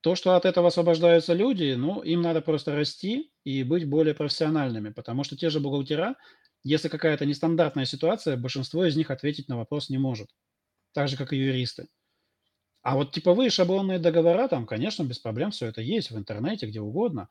То, 0.00 0.14
что 0.14 0.36
от 0.36 0.44
этого 0.44 0.68
освобождаются 0.68 1.34
люди, 1.34 1.74
ну, 1.76 2.02
им 2.02 2.22
надо 2.22 2.40
просто 2.40 2.74
расти 2.74 3.32
и 3.44 3.64
быть 3.64 3.88
более 3.88 4.14
профессиональными, 4.14 4.90
потому 4.90 5.24
что 5.24 5.36
те 5.36 5.50
же 5.50 5.60
бухгалтера, 5.60 6.16
если 6.68 6.88
какая-то 6.88 7.24
нестандартная 7.24 7.86
ситуация, 7.86 8.36
большинство 8.36 8.84
из 8.84 8.96
них 8.96 9.10
ответить 9.10 9.48
на 9.48 9.56
вопрос 9.56 9.88
не 9.88 9.98
может. 9.98 10.28
Так 10.92 11.08
же, 11.08 11.16
как 11.16 11.32
и 11.32 11.36
юристы. 11.36 11.88
А 12.82 12.94
вот 12.94 13.12
типовые 13.12 13.50
шаблонные 13.50 13.98
договора, 13.98 14.48
там, 14.48 14.66
конечно, 14.66 15.02
без 15.02 15.18
проблем 15.18 15.50
все 15.50 15.66
это 15.66 15.80
есть 15.80 16.10
в 16.10 16.18
интернете, 16.18 16.66
где 16.66 16.80
угодно. 16.80 17.28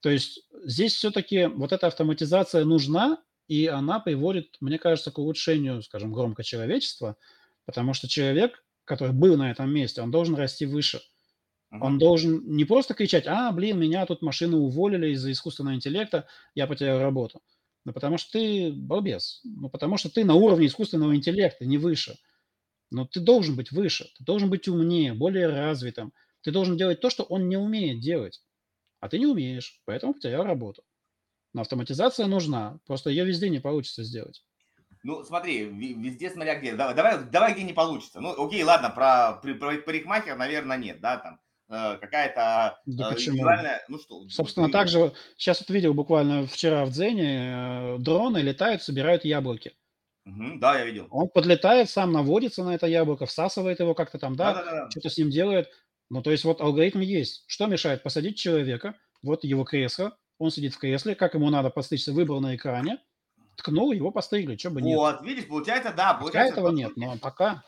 То 0.00 0.10
есть 0.10 0.48
здесь 0.64 0.94
все-таки 0.94 1.46
вот 1.46 1.72
эта 1.72 1.86
автоматизация 1.86 2.64
нужна, 2.64 3.22
и 3.48 3.66
она 3.66 4.00
приводит, 4.00 4.56
мне 4.60 4.78
кажется, 4.78 5.10
к 5.10 5.18
улучшению, 5.18 5.82
скажем, 5.82 6.12
громко 6.12 6.42
человечества, 6.42 7.16
потому 7.66 7.94
что 7.94 8.08
человек, 8.08 8.64
который 8.84 9.12
был 9.12 9.36
на 9.36 9.50
этом 9.50 9.72
месте, 9.72 10.02
он 10.02 10.10
должен 10.10 10.34
расти 10.34 10.66
выше. 10.66 11.00
Он 11.80 11.98
должен 11.98 12.44
не 12.44 12.64
просто 12.64 12.94
кричать, 12.94 13.26
а, 13.26 13.50
блин, 13.52 13.78
меня 13.78 14.04
тут 14.06 14.22
машины 14.22 14.56
уволили 14.56 15.12
из-за 15.12 15.32
искусственного 15.32 15.74
интеллекта, 15.74 16.28
я 16.54 16.66
потерял 16.66 17.00
работу. 17.00 17.40
Ну, 17.84 17.92
потому 17.92 18.18
что 18.18 18.32
ты 18.32 18.72
балбес. 18.72 19.40
Ну, 19.44 19.68
потому 19.68 19.96
что 19.96 20.08
ты 20.08 20.24
на 20.24 20.34
уровне 20.34 20.66
искусственного 20.66 21.16
интеллекта, 21.16 21.64
не 21.64 21.78
выше. 21.78 22.16
Но 22.90 23.06
ты 23.06 23.20
должен 23.20 23.56
быть 23.56 23.72
выше, 23.72 24.04
ты 24.18 24.24
должен 24.24 24.50
быть 24.50 24.68
умнее, 24.68 25.14
более 25.14 25.48
развитым. 25.48 26.12
Ты 26.42 26.52
должен 26.52 26.76
делать 26.76 27.00
то, 27.00 27.10
что 27.10 27.22
он 27.22 27.48
не 27.48 27.56
умеет 27.56 28.00
делать. 28.00 28.42
А 29.00 29.08
ты 29.08 29.18
не 29.18 29.26
умеешь, 29.26 29.80
поэтому 29.84 30.14
потерял 30.14 30.44
работу. 30.44 30.84
Но 31.54 31.62
автоматизация 31.62 32.26
нужна, 32.26 32.78
просто 32.86 33.10
ее 33.10 33.24
везде 33.24 33.48
не 33.48 33.60
получится 33.60 34.04
сделать. 34.04 34.44
Ну, 35.02 35.24
смотри, 35.24 35.64
везде 35.64 36.30
смотря 36.30 36.58
где. 36.58 36.74
Давай, 36.74 36.94
давай, 36.94 37.24
давай 37.24 37.54
где 37.54 37.64
не 37.64 37.72
получится. 37.72 38.20
Ну, 38.20 38.46
окей, 38.46 38.62
ладно, 38.62 38.90
про, 38.90 39.40
про, 39.42 39.78
парикмахер, 39.78 40.36
наверное, 40.36 40.76
нет, 40.76 41.00
да, 41.00 41.16
там 41.16 41.40
какая-то 42.00 42.78
да 42.86 43.10
э, 43.10 43.14
почему? 43.14 43.44
ну 43.88 43.98
что. 43.98 44.28
Собственно, 44.28 44.66
вот, 44.66 44.72
так 44.72 44.88
же, 44.88 45.12
сейчас 45.36 45.60
вот 45.60 45.70
видел 45.70 45.94
буквально 45.94 46.46
вчера 46.46 46.84
в 46.84 46.90
Дзене, 46.90 47.96
э, 47.96 47.98
дроны 47.98 48.38
летают, 48.38 48.82
собирают 48.82 49.24
яблоки. 49.24 49.72
Угу, 50.24 50.58
да, 50.58 50.78
я 50.78 50.84
видел. 50.84 51.08
Он 51.10 51.28
подлетает, 51.28 51.90
сам 51.90 52.12
наводится 52.12 52.62
на 52.62 52.74
это 52.74 52.86
яблоко, 52.86 53.26
всасывает 53.26 53.80
его 53.80 53.94
как-то 53.94 54.18
там, 54.18 54.36
да, 54.36 54.54
да, 54.54 54.64
да, 54.64 54.70
да. 54.70 54.90
что-то 54.90 55.10
с 55.10 55.18
ним 55.18 55.30
делает. 55.30 55.68
Ну, 56.10 56.22
то 56.22 56.30
есть 56.30 56.44
вот 56.44 56.60
алгоритм 56.60 57.00
есть. 57.00 57.44
Что 57.46 57.66
мешает 57.66 58.02
посадить 58.02 58.38
человека, 58.38 58.94
вот 59.22 59.44
его 59.44 59.64
кресло, 59.64 60.16
он 60.38 60.50
сидит 60.50 60.74
в 60.74 60.78
кресле, 60.78 61.14
как 61.14 61.34
ему 61.34 61.50
надо 61.50 61.70
постричься, 61.70 62.12
выбор 62.12 62.40
на 62.40 62.54
экране, 62.54 62.98
ткнул, 63.56 63.92
его 63.92 64.10
постригли, 64.10 64.56
что 64.56 64.70
бы 64.70 64.82
нет. 64.82 64.96
Вот, 64.96 65.22
видишь, 65.22 65.48
получается, 65.48 65.92
да. 65.96 66.14
Получается, 66.14 66.60
этого 66.60 66.70
нет, 66.70 66.92
но 66.96 67.16
пока... 67.18 67.64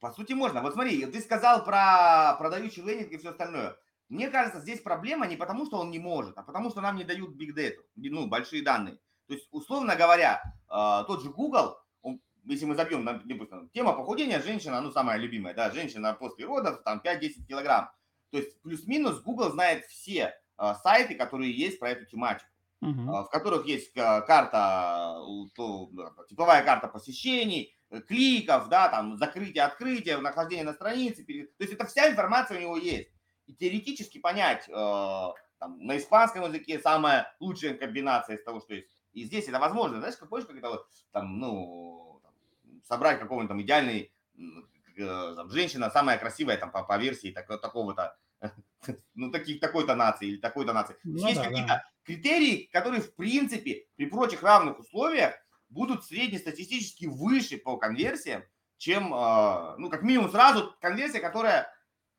По 0.00 0.10
сути, 0.12 0.32
можно. 0.32 0.62
Вот 0.62 0.72
смотри, 0.72 1.04
ты 1.06 1.20
сказал 1.20 1.62
про 1.62 2.34
продающий 2.38 2.82
лендинг 2.82 3.12
и 3.12 3.18
все 3.18 3.30
остальное. 3.30 3.76
Мне 4.08 4.28
кажется, 4.28 4.60
здесь 4.60 4.80
проблема 4.80 5.26
не 5.26 5.36
потому, 5.36 5.66
что 5.66 5.78
он 5.78 5.90
не 5.90 5.98
может, 5.98 6.36
а 6.36 6.42
потому, 6.42 6.70
что 6.70 6.80
нам 6.80 6.96
не 6.96 7.04
дают 7.04 7.36
big 7.36 7.54
data, 7.54 7.76
ну, 7.94 8.26
большие 8.26 8.62
данные. 8.62 8.98
То 9.28 9.34
есть, 9.34 9.46
условно 9.52 9.94
говоря, 9.94 10.42
э, 10.68 11.04
тот 11.06 11.22
же 11.22 11.30
Google, 11.30 11.76
он, 12.02 12.20
если 12.44 12.64
мы 12.64 12.74
забьем, 12.74 13.04
допустим, 13.04 13.68
тема 13.68 13.92
похудения, 13.92 14.42
женщина, 14.42 14.80
ну, 14.80 14.90
самая 14.90 15.18
любимая, 15.18 15.54
да, 15.54 15.70
женщина 15.70 16.12
после 16.14 16.46
родов, 16.46 16.82
там, 16.82 17.00
5-10 17.04 17.46
килограмм. 17.46 17.90
То 18.30 18.38
есть, 18.38 18.60
плюс-минус 18.62 19.20
Google 19.20 19.52
знает 19.52 19.84
все 19.84 20.34
э, 20.58 20.74
сайты, 20.82 21.14
которые 21.14 21.52
есть 21.52 21.78
про 21.78 21.90
эту 21.90 22.06
тематику. 22.06 22.46
Uh-huh. 22.82 23.24
в 23.24 23.28
которых 23.28 23.66
есть 23.66 23.92
карта, 23.92 25.18
типовая 26.30 26.64
карта 26.64 26.88
посещений, 26.88 27.76
кликов, 28.06 28.68
да, 28.68 28.88
там, 28.88 29.16
закрытие, 29.16 29.64
открытие, 29.64 30.18
нахождение 30.18 30.64
на 30.64 30.72
странице. 30.72 31.24
То 31.24 31.32
есть 31.64 31.72
это 31.72 31.86
вся 31.86 32.10
информация 32.10 32.58
у 32.58 32.60
него 32.60 32.76
есть. 32.76 33.10
И 33.46 33.54
теоретически 33.54 34.18
понять 34.18 34.68
э, 34.68 34.72
там, 35.58 35.84
на 35.84 35.96
испанском 35.98 36.44
языке 36.44 36.78
самая 36.78 37.34
лучшая 37.40 37.74
комбинация 37.74 38.36
из 38.36 38.44
того, 38.44 38.60
что 38.60 38.74
есть 38.74 39.00
и 39.12 39.24
здесь 39.24 39.48
это 39.48 39.58
возможно. 39.58 39.98
Знаешь, 39.98 40.16
как 40.16 40.28
помнишь, 40.28 40.46
как 40.46 40.56
это 40.56 40.68
вот, 40.68 40.86
там, 41.12 41.38
ну, 41.38 42.20
там, 42.22 42.32
собрать 42.84 43.18
какого-нибудь 43.18 43.48
там 43.48 43.62
идеальный, 43.62 44.12
э, 44.96 45.34
там, 45.36 45.50
женщина 45.50 45.90
самая 45.90 46.18
красивая 46.18 46.56
там 46.56 46.70
по, 46.70 46.82
по 46.84 46.96
версии 46.96 47.32
так, 47.32 47.46
такого-то, 47.60 48.16
ну, 49.14 49.30
таких, 49.30 49.60
такой-то 49.60 49.94
нации 49.94 50.28
или 50.28 50.36
такой-то 50.36 50.72
нации. 50.72 50.96
Ну, 51.02 51.26
Есть 51.26 51.40
да, 51.40 51.48
какие-то 51.48 51.68
да. 51.68 51.84
критерии, 52.04 52.68
которые, 52.72 53.02
в 53.02 53.14
принципе, 53.14 53.86
при 53.96 54.06
прочих 54.06 54.42
равных 54.42 54.78
условиях 54.78 55.34
будут 55.70 56.04
среднестатистически 56.04 57.06
выше 57.06 57.58
по 57.58 57.78
конверсиям, 57.78 58.44
чем, 58.76 59.14
э, 59.14 59.76
ну, 59.78 59.88
как 59.88 60.02
минимум 60.02 60.30
сразу 60.30 60.74
конверсия, 60.80 61.20
которая 61.20 61.72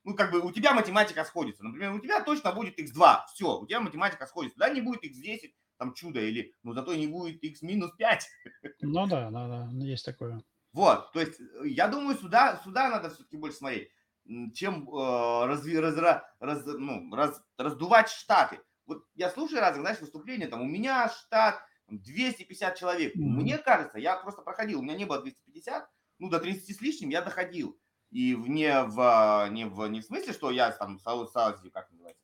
ну, 0.03 0.15
как 0.15 0.31
бы 0.31 0.41
у 0.41 0.51
тебя 0.51 0.73
математика 0.73 1.23
сходится. 1.23 1.63
Например, 1.63 1.93
у 1.93 1.99
тебя 1.99 2.23
точно 2.23 2.51
будет 2.51 2.79
x2, 2.79 3.19
все, 3.33 3.59
у 3.59 3.67
тебя 3.67 3.81
математика 3.81 4.25
сходится. 4.25 4.57
Да, 4.57 4.69
не 4.69 4.81
будет 4.81 5.03
x10, 5.03 5.51
там 5.77 5.93
чудо, 5.93 6.19
или, 6.19 6.55
ну, 6.63 6.73
зато 6.73 6.95
не 6.95 7.07
будет 7.07 7.43
x 7.43 7.61
минус 7.61 7.91
5. 7.97 8.27
Ну 8.81 9.07
да, 9.07 9.29
да, 9.29 9.47
да, 9.47 9.69
есть 9.79 10.05
такое. 10.05 10.43
Вот, 10.73 11.11
то 11.11 11.19
есть 11.19 11.39
э, 11.39 11.67
я 11.67 11.87
думаю, 11.87 12.17
сюда, 12.17 12.61
сюда 12.63 12.89
надо 12.89 13.09
все-таки 13.09 13.37
больше 13.37 13.57
смотреть, 13.57 13.89
чем 14.53 14.87
э, 14.89 15.45
разви, 15.45 15.77
раз, 15.77 15.95
раз, 16.39 16.65
ну, 16.65 17.13
раз, 17.13 17.41
раздувать 17.57 18.09
штаты. 18.09 18.59
Вот 18.85 19.05
я 19.15 19.29
слушаю 19.29 19.61
разные, 19.61 19.81
знаешь, 19.81 19.99
выступления, 19.99 20.47
там, 20.47 20.61
у 20.61 20.65
меня 20.65 21.09
штат 21.09 21.61
250 21.97 22.77
человек. 22.77 23.15
Мне 23.15 23.57
кажется, 23.57 23.99
я 23.99 24.15
просто 24.17 24.41
проходил, 24.41 24.79
у 24.79 24.83
меня 24.83 24.95
не 24.95 25.05
было 25.05 25.21
250, 25.21 25.89
ну, 26.19 26.29
до 26.29 26.39
30 26.39 26.77
с 26.77 26.81
лишним 26.81 27.09
я 27.09 27.21
доходил. 27.21 27.77
И 28.11 28.35
не 28.35 28.83
в, 28.83 29.47
не 29.51 29.65
в, 29.65 29.87
не 29.87 30.01
в 30.01 30.03
смысле, 30.03 30.33
что 30.33 30.51
я 30.51 30.71
там, 30.71 30.99
как 30.99 31.91
называется, 31.91 32.21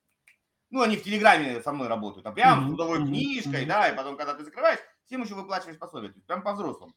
ну, 0.70 0.82
они 0.82 0.98
в 0.98 1.04
Телеграме 1.04 1.62
со 1.62 1.72
мной 1.72 1.88
работают, 1.88 2.26
а 2.26 2.32
прям 2.32 2.60
mm-hmm. 2.60 2.64
с 2.64 2.68
трудовой 2.68 3.06
книжкой, 3.06 3.64
mm-hmm. 3.64 3.68
да, 3.68 3.90
и 3.90 3.96
потом, 3.96 4.18
когда 4.18 4.34
ты 4.34 4.44
закрываешь, 4.44 4.80
всем 5.06 5.24
еще 5.24 5.36
выплачиваешь 5.36 5.80
пособие, 5.80 6.12
то 6.12 6.18
есть 6.18 6.28
прям 6.28 6.42
по-взрослому. 6.42 6.94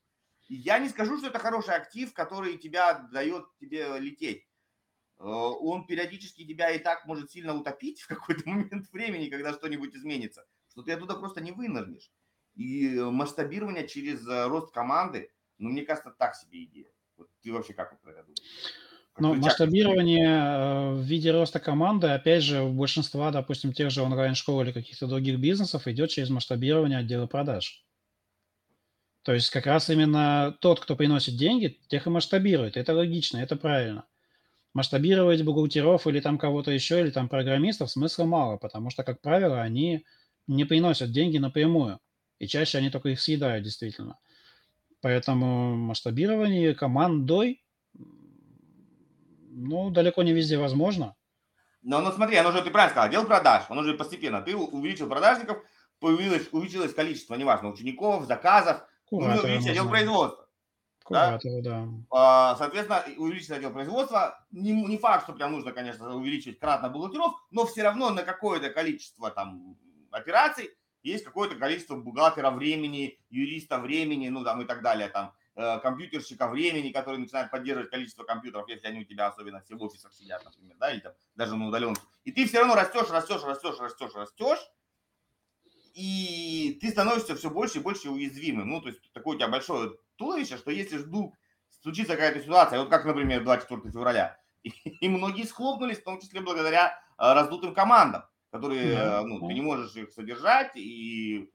И 0.48 0.56
я 0.56 0.80
не 0.80 0.88
скажу, 0.88 1.18
что 1.18 1.28
это 1.28 1.38
хороший 1.38 1.74
актив, 1.74 2.12
который 2.12 2.58
тебя 2.58 2.94
дает 3.12 3.44
тебе 3.60 3.98
лететь. 4.00 4.44
Э, 5.20 5.24
он 5.24 5.86
периодически 5.86 6.44
тебя 6.44 6.70
и 6.70 6.80
так 6.80 7.06
может 7.06 7.30
сильно 7.30 7.54
утопить 7.54 8.00
в 8.00 8.08
какой-то 8.08 8.42
момент 8.48 8.90
времени, 8.90 9.30
когда 9.30 9.52
что-нибудь 9.52 9.94
изменится, 9.94 10.44
что 10.68 10.82
ты 10.82 10.92
оттуда 10.92 11.14
просто 11.14 11.40
не 11.40 11.52
вынырнешь. 11.52 12.10
И 12.54 12.88
масштабирование 12.98 13.86
через 13.86 14.26
э, 14.26 14.46
рост 14.46 14.72
команды, 14.72 15.30
ну, 15.58 15.70
мне 15.70 15.82
кажется, 15.82 16.10
так 16.10 16.34
себе 16.34 16.64
идея. 16.64 16.90
Вот 17.16 17.28
ты 17.42 17.52
вообще 17.52 17.72
как 17.74 18.00
про 18.00 18.12
это 18.12 18.22
думаешь? 18.22 18.40
Но 19.18 19.34
масштабирование 19.34 20.28
э, 20.28 20.92
в 20.94 21.02
виде 21.02 21.30
роста 21.30 21.60
команды, 21.60 22.08
опять 22.08 22.42
же, 22.42 22.62
у 22.62 22.72
большинства, 22.72 23.30
допустим, 23.30 23.72
тех 23.72 23.90
же 23.90 24.02
онлайн-школ 24.02 24.62
или 24.62 24.72
каких-то 24.72 25.06
других 25.06 25.38
бизнесов 25.38 25.86
идет 25.86 26.10
через 26.10 26.30
масштабирование 26.30 26.98
отдела 26.98 27.26
продаж. 27.26 27.84
То 29.22 29.34
есть 29.34 29.50
как 29.50 29.66
раз 29.66 29.90
именно 29.90 30.56
тот, 30.60 30.80
кто 30.80 30.96
приносит 30.96 31.36
деньги, 31.36 31.78
тех 31.88 32.06
и 32.06 32.10
масштабирует. 32.10 32.76
Это 32.76 32.94
логично, 32.94 33.38
это 33.38 33.56
правильно. 33.56 34.06
Масштабировать 34.72 35.42
бухгалтеров 35.42 36.06
или 36.06 36.20
там 36.20 36.38
кого-то 36.38 36.70
еще, 36.70 37.00
или 37.00 37.10
там 37.10 37.28
программистов 37.28 37.90
смысла 37.90 38.24
мало, 38.24 38.56
потому 38.56 38.88
что, 38.88 39.02
как 39.02 39.20
правило, 39.20 39.60
они 39.60 40.06
не 40.46 40.64
приносят 40.64 41.10
деньги 41.10 41.38
напрямую. 41.38 42.00
И 42.40 42.48
чаще 42.48 42.78
они 42.78 42.90
только 42.90 43.10
их 43.10 43.20
съедают, 43.20 43.62
действительно. 43.62 44.18
Поэтому 45.00 45.76
масштабирование 45.76 46.74
командой 46.74 47.62
ну, 49.50 49.90
далеко 49.90 50.22
не 50.22 50.32
везде 50.32 50.58
возможно. 50.58 51.14
Но, 51.82 52.00
ну, 52.00 52.12
смотри, 52.12 52.36
оно 52.36 52.52
же, 52.52 52.62
ты 52.62 52.70
правильно 52.70 52.90
сказал, 52.90 53.08
отдел 53.08 53.26
продаж, 53.26 53.64
оно 53.68 53.82
же 53.82 53.94
постепенно. 53.94 54.42
Ты 54.42 54.56
увеличил 54.56 55.08
продажников, 55.08 55.62
появилось, 55.98 56.48
увеличилось 56.52 56.94
количество, 56.94 57.34
неважно, 57.34 57.70
учеников, 57.70 58.26
заказов, 58.26 58.82
Куратора, 59.06 59.42
увеличить 59.42 59.70
отдел 59.70 59.88
производства. 59.88 60.46
Куратора, 61.02 61.62
да? 61.62 61.84
да. 61.84 61.88
А, 62.10 62.56
соответственно, 62.56 63.04
увеличить 63.16 63.50
отдел 63.50 63.70
производства. 63.70 64.46
Не, 64.50 64.72
не 64.72 64.98
факт, 64.98 65.24
что 65.24 65.32
прям 65.32 65.52
нужно, 65.52 65.72
конечно, 65.72 66.14
увеличить 66.14 66.58
кратно 66.58 66.88
бухгалтеров, 66.88 67.32
но 67.50 67.66
все 67.66 67.82
равно 67.82 68.10
на 68.10 68.22
какое-то 68.22 68.70
количество 68.70 69.30
там 69.30 69.76
операций 70.10 70.70
есть 71.02 71.24
какое-то 71.24 71.56
количество 71.56 71.96
бухгалтера 71.96 72.50
времени, 72.50 73.18
юриста 73.30 73.78
времени, 73.78 74.28
ну 74.28 74.44
там 74.44 74.62
и 74.62 74.64
так 74.64 74.82
далее, 74.82 75.08
там 75.08 75.34
Э, 75.56 75.78
компьютерщика 75.80 76.48
времени, 76.48 76.90
который 76.90 77.18
начинает 77.18 77.50
поддерживать 77.50 77.90
количество 77.90 78.24
компьютеров, 78.24 78.66
если 78.68 78.86
они 78.86 79.00
у 79.00 79.04
тебя 79.04 79.26
особенно 79.26 79.60
все 79.60 79.74
в 79.74 79.82
офисах 79.82 80.14
сидят, 80.14 80.42
например, 80.42 80.76
да, 80.78 80.90
или 80.90 81.00
там 81.00 81.12
даже 81.34 81.54
на 81.54 81.66
удаленке. 81.66 82.00
И 82.24 82.32
ты 82.32 82.46
все 82.46 82.60
равно 82.60 82.76
растешь, 82.76 83.10
растешь, 83.10 83.42
растешь, 83.42 83.78
растешь, 83.78 84.14
растешь, 84.14 84.70
и 85.92 86.78
ты 86.80 86.88
становишься 86.90 87.36
все 87.36 87.50
больше 87.50 87.78
и 87.78 87.82
больше 87.82 88.08
уязвимым. 88.08 88.70
Ну, 88.70 88.80
то 88.80 88.88
есть 88.88 89.12
такое 89.12 89.36
у 89.36 89.38
тебя 89.38 89.48
большое 89.48 89.98
туловище, 90.16 90.56
что 90.56 90.70
если 90.70 90.96
вдруг 90.96 91.36
случится 91.82 92.14
какая-то 92.14 92.40
ситуация, 92.40 92.78
вот 92.78 92.88
как, 92.88 93.04
например, 93.04 93.44
24 93.44 93.92
февраля, 93.92 94.40
и, 94.62 95.08
многие 95.10 95.44
схлопнулись, 95.44 95.98
в 95.98 96.04
том 96.04 96.20
числе 96.20 96.40
благодаря 96.40 96.98
э, 97.18 97.34
раздутым 97.34 97.74
командам, 97.74 98.22
которые, 98.50 98.94
да. 98.94 99.22
ну, 99.22 99.46
ты 99.46 99.54
не 99.54 99.60
можешь 99.60 99.94
их 99.96 100.12
содержать, 100.12 100.76
и 100.76 101.50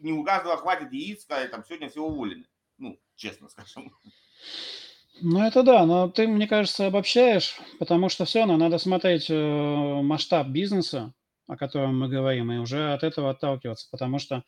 не 0.00 0.12
у 0.12 0.24
каждого 0.24 0.56
хватит 0.56 0.92
яиц, 0.92 1.22
сказать, 1.22 1.50
там, 1.50 1.64
сегодня 1.64 1.88
все 1.88 2.02
уволены. 2.02 2.44
Ну, 2.78 2.98
честно 3.16 3.48
скажем. 3.50 3.92
Ну, 5.20 5.42
это 5.44 5.62
да, 5.62 5.86
но 5.86 6.08
ты, 6.08 6.26
мне 6.26 6.48
кажется, 6.48 6.86
обобщаешь, 6.86 7.58
потому 7.78 8.08
что 8.08 8.24
все 8.24 8.40
равно 8.40 8.56
надо 8.56 8.78
смотреть 8.78 9.30
э, 9.30 9.34
масштаб 10.02 10.48
бизнеса, 10.48 11.12
о 11.46 11.56
котором 11.56 11.98
мы 11.98 12.08
говорим, 12.08 12.50
и 12.50 12.58
уже 12.58 12.92
от 12.92 13.02
этого 13.02 13.30
отталкиваться, 13.30 13.88
потому 13.90 14.18
что 14.18 14.42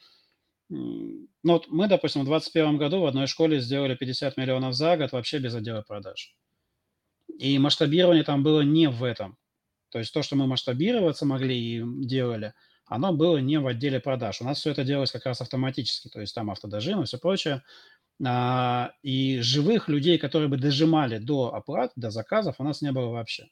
ну, 0.70 1.29
вот 1.43 1.68
мы, 1.68 1.89
допустим, 1.89 2.22
в 2.22 2.25
2021 2.25 2.79
году 2.79 3.01
в 3.01 3.07
одной 3.07 3.27
школе 3.27 3.61
сделали 3.61 3.95
50 3.95 4.37
миллионов 4.37 4.75
за 4.75 4.97
год 4.97 5.12
вообще 5.12 5.39
без 5.39 5.55
отдела 5.55 5.83
продаж. 5.83 6.35
И 7.39 7.59
масштабирование 7.59 8.25
там 8.25 8.43
было 8.43 8.62
не 8.62 8.89
в 8.89 9.05
этом. 9.05 9.37
То 9.95 10.01
есть 10.01 10.12
то, 10.12 10.22
что 10.22 10.34
мы 10.34 10.49
масштабироваться 10.49 11.24
могли 11.24 11.57
и 11.57 11.84
делали, 12.05 12.53
оно 12.84 13.12
было 13.12 13.36
не 13.36 13.61
в 13.61 13.66
отделе 13.68 14.01
продаж. 14.01 14.40
У 14.40 14.45
нас 14.45 14.59
все 14.59 14.72
это 14.72 14.82
делалось 14.82 15.12
как 15.12 15.24
раз 15.24 15.40
автоматически, 15.40 16.09
то 16.09 16.20
есть 16.20 16.34
там 16.34 16.51
автодожим 16.51 17.01
и 17.01 17.05
все 17.05 17.16
прочее. 17.16 17.62
А, 18.26 18.90
и 19.03 19.38
живых 19.40 19.88
людей, 19.88 20.18
которые 20.18 20.49
бы 20.49 20.57
дожимали 20.57 21.18
до 21.18 21.55
оплат, 21.55 21.92
до 21.95 22.11
заказов, 22.11 22.57
у 22.59 22.64
нас 22.64 22.82
не 22.82 22.90
было 22.90 23.11
вообще. 23.11 23.47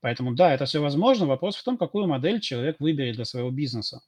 Поэтому 0.00 0.34
да, 0.34 0.52
это 0.52 0.66
все 0.66 0.82
возможно. 0.82 1.26
Вопрос 1.26 1.56
в 1.56 1.64
том, 1.64 1.78
какую 1.78 2.06
модель 2.06 2.40
человек 2.40 2.76
выберет 2.80 3.16
для 3.16 3.24
своего 3.24 3.50
бизнеса. 3.50 4.02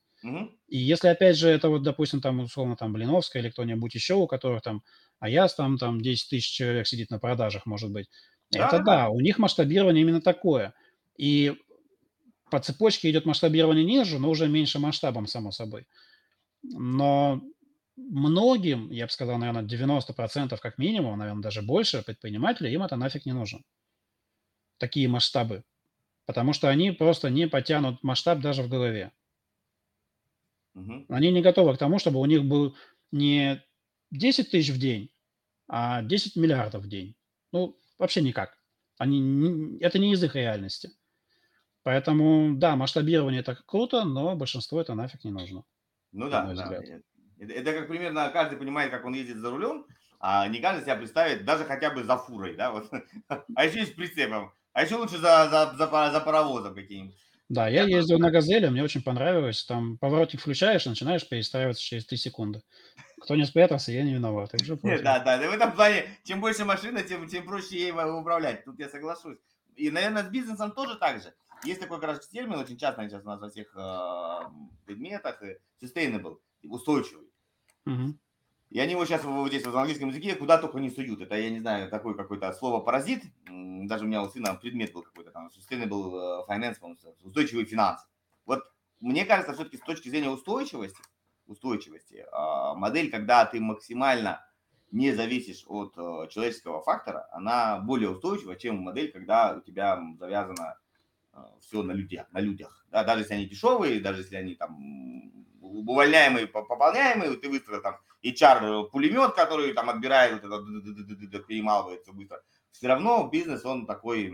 И 0.69 0.79
если, 0.79 1.09
опять 1.09 1.37
же, 1.39 1.49
это 1.49 1.69
вот, 1.71 1.83
допустим, 1.83 2.21
там, 2.21 2.41
условно, 2.41 2.77
там, 2.77 2.93
Блиновская 2.93 3.43
или 3.43 3.51
кто-нибудь 3.51 3.95
еще, 3.95 4.15
у 4.15 4.27
которых 4.27 4.63
там, 4.63 4.83
а 5.21 5.29
я 5.31 5.49
там, 5.49 5.79
там 5.79 6.01
10 6.03 6.31
тысяч 6.31 6.51
человек 6.53 6.87
сидит 6.87 7.11
на 7.11 7.19
продажах, 7.19 7.67
может 7.67 7.91
быть, 7.93 8.09
Да, 8.51 8.67
это 8.69 8.79
да. 8.79 8.85
да, 8.85 9.09
у 9.09 9.21
них 9.21 9.39
масштабирование 9.39 10.03
именно 10.03 10.21
такое. 10.21 10.75
И 11.17 11.57
по 12.51 12.61
цепочке 12.61 13.11
идет 13.11 13.27
масштабирование 13.27 13.85
ниже, 13.85 14.19
но 14.19 14.31
уже 14.31 14.49
меньше 14.49 14.79
масштабом, 14.79 15.27
само 15.27 15.51
собой. 15.51 15.87
Но 16.63 17.43
многим, 17.97 18.91
я 18.91 19.07
бы 19.07 19.13
сказал, 19.13 19.39
наверное, 19.39 19.63
90% 19.63 20.59
как 20.61 20.79
минимум, 20.79 21.19
наверное, 21.19 21.43
даже 21.43 21.63
больше 21.63 22.03
предпринимателей, 22.03 22.73
им 22.73 22.83
это 22.83 22.97
нафиг 22.97 23.27
не 23.27 23.33
нужно. 23.33 23.61
Такие 24.79 25.09
масштабы. 25.09 25.65
Потому 26.27 26.53
что 26.53 26.69
они 26.69 26.91
просто 26.91 27.31
не 27.31 27.49
потянут 27.49 28.03
масштаб 28.03 28.41
даже 28.41 28.63
в 28.63 28.69
голове. 28.69 29.13
Мгм. 30.75 31.07
Они 31.09 31.31
не 31.31 31.43
готовы 31.43 31.75
к 31.75 31.79
тому, 31.79 31.99
чтобы 31.99 32.21
у 32.21 32.27
них 32.27 32.45
был 32.45 32.77
не 33.13 33.63
10 34.11 34.51
тысяч 34.51 34.71
в 34.71 34.79
день, 34.79 35.11
а 35.69 36.03
10 36.03 36.37
миллиардов 36.37 36.85
в 36.85 36.89
день. 36.89 37.15
Ну, 37.53 37.79
вообще 37.99 38.23
никак. 38.23 38.59
Они, 38.99 39.79
это 39.81 39.99
не 39.99 40.13
из 40.13 40.23
их 40.23 40.35
реальности. 40.35 40.91
Поэтому, 41.85 42.55
да, 42.57 42.77
масштабирование 42.77 43.41
это 43.41 43.57
круто, 43.67 44.05
но 44.05 44.35
большинству 44.35 44.81
это 44.81 44.95
нафиг 44.95 45.23
не 45.23 45.31
нужно. 45.31 45.65
Ну 46.13 46.31
да, 46.31 46.53
да. 46.55 46.83
э, 46.83 47.01
Это, 47.39 47.53
это 47.53 47.73
как 47.73 47.89
примерно 47.89 48.31
каждый 48.31 48.59
понимает, 48.59 48.91
как 48.91 49.05
он 49.05 49.13
ездит 49.13 49.37
за 49.37 49.51
рулем, 49.51 49.87
а 50.19 50.49
не 50.49 50.61
каждый 50.61 50.83
себя 50.83 50.97
представит 50.97 51.45
даже 51.45 51.65
хотя 51.65 51.91
бы 51.91 52.03
за 52.03 52.17
фурой, 52.17 52.57
да, 52.57 52.73
вот. 52.73 52.91
А 53.55 53.65
еще 53.65 53.83
и 53.83 53.87
с 53.87 53.91
прицепом. 53.91 54.53
А 54.73 54.83
еще 54.83 54.97
лучше 54.97 55.19
за, 55.19 55.49
за, 55.51 55.75
за, 55.77 56.11
за 56.11 56.21
паровозом 56.21 56.75
каким-нибудь. 56.75 57.17
Да, 57.51 57.69
я 57.69 57.85
ездил 57.85 58.19
на 58.19 58.31
«Газели», 58.31 58.69
мне 58.69 58.83
очень 58.83 59.03
понравилось. 59.03 59.65
Там 59.65 59.99
поворотник 59.99 60.41
включаешь, 60.41 60.87
и 60.87 60.89
начинаешь 60.89 61.29
перестраиваться 61.29 61.83
через 61.83 62.07
3 62.07 62.17
секунды. 62.17 62.63
Кто 63.21 63.37
не 63.37 63.45
спрятался, 63.45 63.93
я 63.93 64.03
не 64.03 64.15
виноват. 64.15 64.53
Так 64.53 64.65
же 64.65 64.79
Нет. 64.83 65.03
Да, 65.03 65.19
да, 65.19 65.37
да, 65.37 65.51
в 65.51 65.53
этом 65.53 65.73
плане, 65.73 66.07
чем 66.25 66.41
больше 66.41 66.65
машина, 66.65 67.03
тем, 67.03 67.29
тем 67.29 67.45
проще 67.45 67.77
ей 67.77 67.91
управлять. 67.91 68.65
Тут 68.65 68.79
я 68.79 68.89
соглашусь. 68.89 69.37
И, 69.77 69.91
наверное, 69.91 70.23
с 70.25 70.29
бизнесом 70.29 70.73
тоже 70.73 70.97
так 70.97 71.23
же. 71.23 71.35
Есть 71.65 71.81
такой 71.81 72.01
как 72.01 72.11
раз 72.11 72.29
термин, 72.29 72.59
очень 72.59 72.77
часто 72.77 73.07
сейчас 73.09 73.23
у 73.23 73.27
нас 73.27 73.41
во 73.41 73.49
всех 73.49 73.75
э, 73.77 74.41
предметах, 74.87 75.43
э, 75.43 75.59
sustainable, 75.83 76.39
устойчивый. 76.63 77.29
Мгм. 77.85 78.19
И 78.71 78.81
они 78.81 78.93
его 78.93 79.05
сейчас 79.05 79.25
вот 79.25 79.49
здесь 79.49 79.65
вот 79.65 79.75
в 79.75 79.79
английском 79.79 80.09
языке 80.09 80.35
куда 80.35 80.59
только 80.59 80.79
не 80.79 80.91
суют. 80.91 81.21
Это, 81.21 81.37
я 81.37 81.51
не 81.51 81.61
знаю, 81.61 81.91
такое 81.91 82.15
какое-то 82.15 82.53
слово 82.53 82.81
паразит. 82.81 83.23
Даже 83.47 84.05
у 84.05 84.09
меня 84.09 84.23
у 84.23 84.29
сына 84.29 84.55
предмет 84.55 84.93
был 84.93 85.03
какой-то 85.03 85.31
там, 85.31 85.49
sustainable 85.49 86.45
э, 86.49 86.53
finance, 86.53 86.79
устойчивые 87.23 87.67
финансы. 87.67 88.07
Вот 88.47 88.65
мне 89.01 89.25
кажется, 89.25 89.53
все-таки 89.53 89.77
с 89.77 89.81
точки 89.81 90.09
зрения 90.09 90.31
устойчивости, 90.31 91.03
устойчивости, 91.47 92.25
а, 92.33 92.75
модель, 92.75 93.11
когда 93.11 93.45
ты 93.45 93.61
максимально 93.61 94.45
не 94.91 95.13
зависишь 95.13 95.65
от 95.67 95.93
э, 95.97 96.29
человеческого 96.31 96.81
фактора, 96.81 97.29
она 97.33 97.81
более 97.81 98.11
устойчива, 98.11 98.57
чем 98.57 98.79
модель, 98.79 99.11
когда 99.13 99.57
у 99.57 99.61
тебя 99.61 99.97
м, 99.97 100.17
завязано 100.19 100.79
все 101.61 101.83
на 101.83 101.93
людях, 101.93 102.27
на 102.33 102.41
людях. 102.41 102.87
Да, 102.91 103.05
даже 103.05 103.23
если 103.23 103.35
они 103.35 103.47
дешевые, 103.47 104.01
даже 104.01 104.23
если 104.23 104.37
они 104.37 104.55
там 104.55 104.77
увольняемые, 105.61 106.47
по- 106.47 106.63
пополняемые, 106.63 107.37
ты 107.37 107.49
выставил 107.49 107.83
там 107.83 107.99
HR 108.23 108.91
пулемет, 108.91 109.35
который 109.35 109.73
там 109.73 109.91
отбирает, 109.91 110.43
вот 110.43 110.45
это, 110.45 111.39
перемалывает 111.41 112.03
все 112.03 112.13
быстро. 112.13 112.43
Все 112.73 112.89
равно 112.89 113.29
бизнес, 113.29 113.65
он 113.65 113.87
такой, 113.87 114.33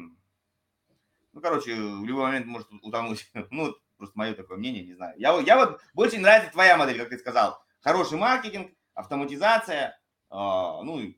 ну, 1.33 1.41
короче, 1.41 1.75
в 1.75 2.05
любой 2.05 2.25
момент 2.25 2.47
может 2.47 2.69
утонуть. 2.83 3.31
Ну, 3.51 3.75
просто 3.97 4.19
мое 4.19 4.35
такое 4.35 4.59
мнение, 4.59 4.85
не 4.85 4.95
знаю. 4.95 5.15
Я, 5.19 5.39
я 5.41 5.57
вот 5.57 5.81
больше 5.95 6.19
нравится 6.19 6.53
твоя 6.53 6.77
модель, 6.77 6.99
как 6.99 7.11
ты 7.11 7.19
сказал. 7.19 7.63
Хороший 7.81 8.19
маркетинг, 8.19 8.73
автоматизация, 8.95 10.01
а, 10.31 10.83
ну, 10.83 11.15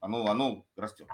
оно, 0.00 0.26
оно 0.26 0.66
растет. 0.76 1.08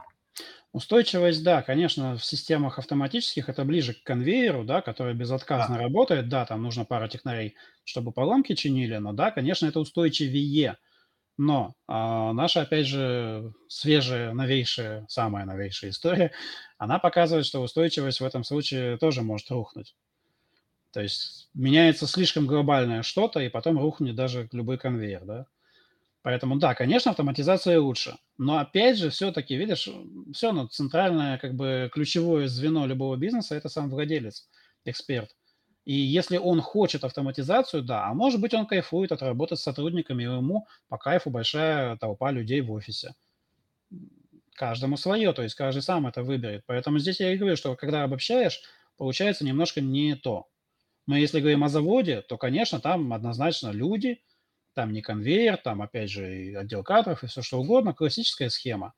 Устойчивость, 0.73 1.43
да, 1.43 1.63
конечно, 1.63 2.17
в 2.17 2.25
системах 2.25 2.79
автоматических 2.79 3.49
это 3.49 3.65
ближе 3.65 3.93
к 3.93 4.05
конвейеру, 4.05 4.63
да, 4.65 4.83
который 4.83 5.15
безотказно 5.15 5.79
работает. 5.79 6.29
Да, 6.29 6.47
там 6.47 6.63
нужно 6.63 6.85
пара 6.85 7.09
технарей, 7.09 7.57
чтобы 7.83 8.13
поломки 8.13 8.55
чинили, 8.55 8.97
но 8.99 9.13
да, 9.13 9.33
конечно, 9.33 9.67
это 9.67 9.81
устойчивее. 9.81 10.79
Но 11.39 11.75
а, 11.89 12.33
наша, 12.35 12.63
опять 12.63 12.87
же, 12.87 13.53
свежая, 13.69 14.33
новейшая, 14.35 15.07
самая 15.09 15.47
новейшая 15.47 15.91
история, 15.91 16.33
она 16.79 16.99
показывает, 16.99 17.47
что 17.47 17.63
устойчивость 17.63 18.21
в 18.21 18.25
этом 18.25 18.45
случае 18.45 18.99
тоже 18.99 19.23
может 19.23 19.51
рухнуть. 19.51 19.97
То 20.93 21.01
есть 21.01 21.49
меняется 21.55 22.07
слишком 22.07 22.47
глобальное 22.47 23.03
что-то, 23.03 23.41
и 23.41 23.49
потом 23.49 23.79
рухнет 23.79 24.15
даже 24.15 24.49
любой 24.53 24.79
конвейер, 24.79 25.25
да. 25.25 25.47
Поэтому, 26.23 26.57
да, 26.57 26.75
конечно, 26.75 27.13
автоматизация 27.13 27.81
лучше. 27.81 28.17
Но 28.37 28.59
опять 28.59 28.99
же, 28.99 29.09
все-таки, 29.11 29.57
видишь, 29.57 29.89
все 30.33 30.49
равно 30.49 30.67
центральное, 30.67 31.39
как 31.39 31.55
бы, 31.55 31.91
ключевое 31.93 32.47
звено 32.47 32.87
любого 32.87 33.17
бизнеса– 33.17 33.55
это 33.55 33.69
сам 33.69 33.89
владелец, 33.89 34.49
эксперт. 34.85 35.31
И 35.87 35.95
если 35.95 36.37
он 36.37 36.61
хочет 36.61 37.05
автоматизацию, 37.05 37.83
да, 37.83 38.07
а 38.07 38.15
может 38.15 38.41
быть, 38.41 38.53
он 38.53 38.67
кайфует 38.67 39.13
от 39.13 39.23
работы 39.23 39.57
с 39.57 39.63
сотрудниками, 39.63 40.23
и 40.23 40.27
ему 40.27 40.67
по 40.89 40.99
кайфу 40.99 41.31
большая 41.31 41.97
толпа 41.97 42.31
людей 42.31 42.61
в 42.61 42.71
офисе. 42.71 43.15
Каждому 44.55 44.99
свое, 44.99 45.33
то 45.33 45.43
есть 45.43 45.55
каждый 45.55 45.81
сам 45.81 46.07
это 46.07 46.23
выберет. 46.23 46.65
Поэтому 46.67 46.99
здесь 46.99 47.19
я 47.21 47.33
и 47.33 47.39
говорю, 47.39 47.57
что 47.57 47.75
когда 47.77 48.05
обобщаешь, 48.05 48.61
получается 48.99 49.47
немножко 49.47 49.81
не 49.81 50.17
то. 50.17 50.49
Но 51.07 51.17
если 51.17 51.41
говорим 51.41 51.65
о 51.65 51.71
заводе, 51.71 52.21
то, 52.21 52.37
конечно, 52.37 52.79
там 52.79 53.11
однозначно 53.15 53.71
люди, 53.71 54.23
там 54.75 54.93
не 54.93 55.03
конвейер, 55.03 55.57
там, 55.57 55.83
опять 55.83 56.11
же, 56.11 56.55
отдел 56.57 56.83
кадров, 56.83 57.23
и 57.23 57.27
все 57.27 57.43
что 57.43 57.61
угодно, 57.61 57.95
классическая 57.95 58.51
схема. 58.51 58.95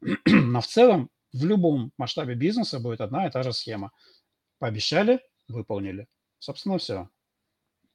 Но 0.26 0.60
в 0.60 0.66
целом 0.66 1.10
в 1.32 1.44
любом 1.44 1.92
масштабе 1.98 2.34
бизнеса 2.34 2.80
будет 2.80 3.00
одна 3.00 3.26
и 3.26 3.30
та 3.30 3.42
же 3.42 3.52
схема. 3.52 3.90
Пообещали, 4.58 5.20
выполнили. 5.48 6.06
Собственно, 6.38 6.78
все. 6.78 7.08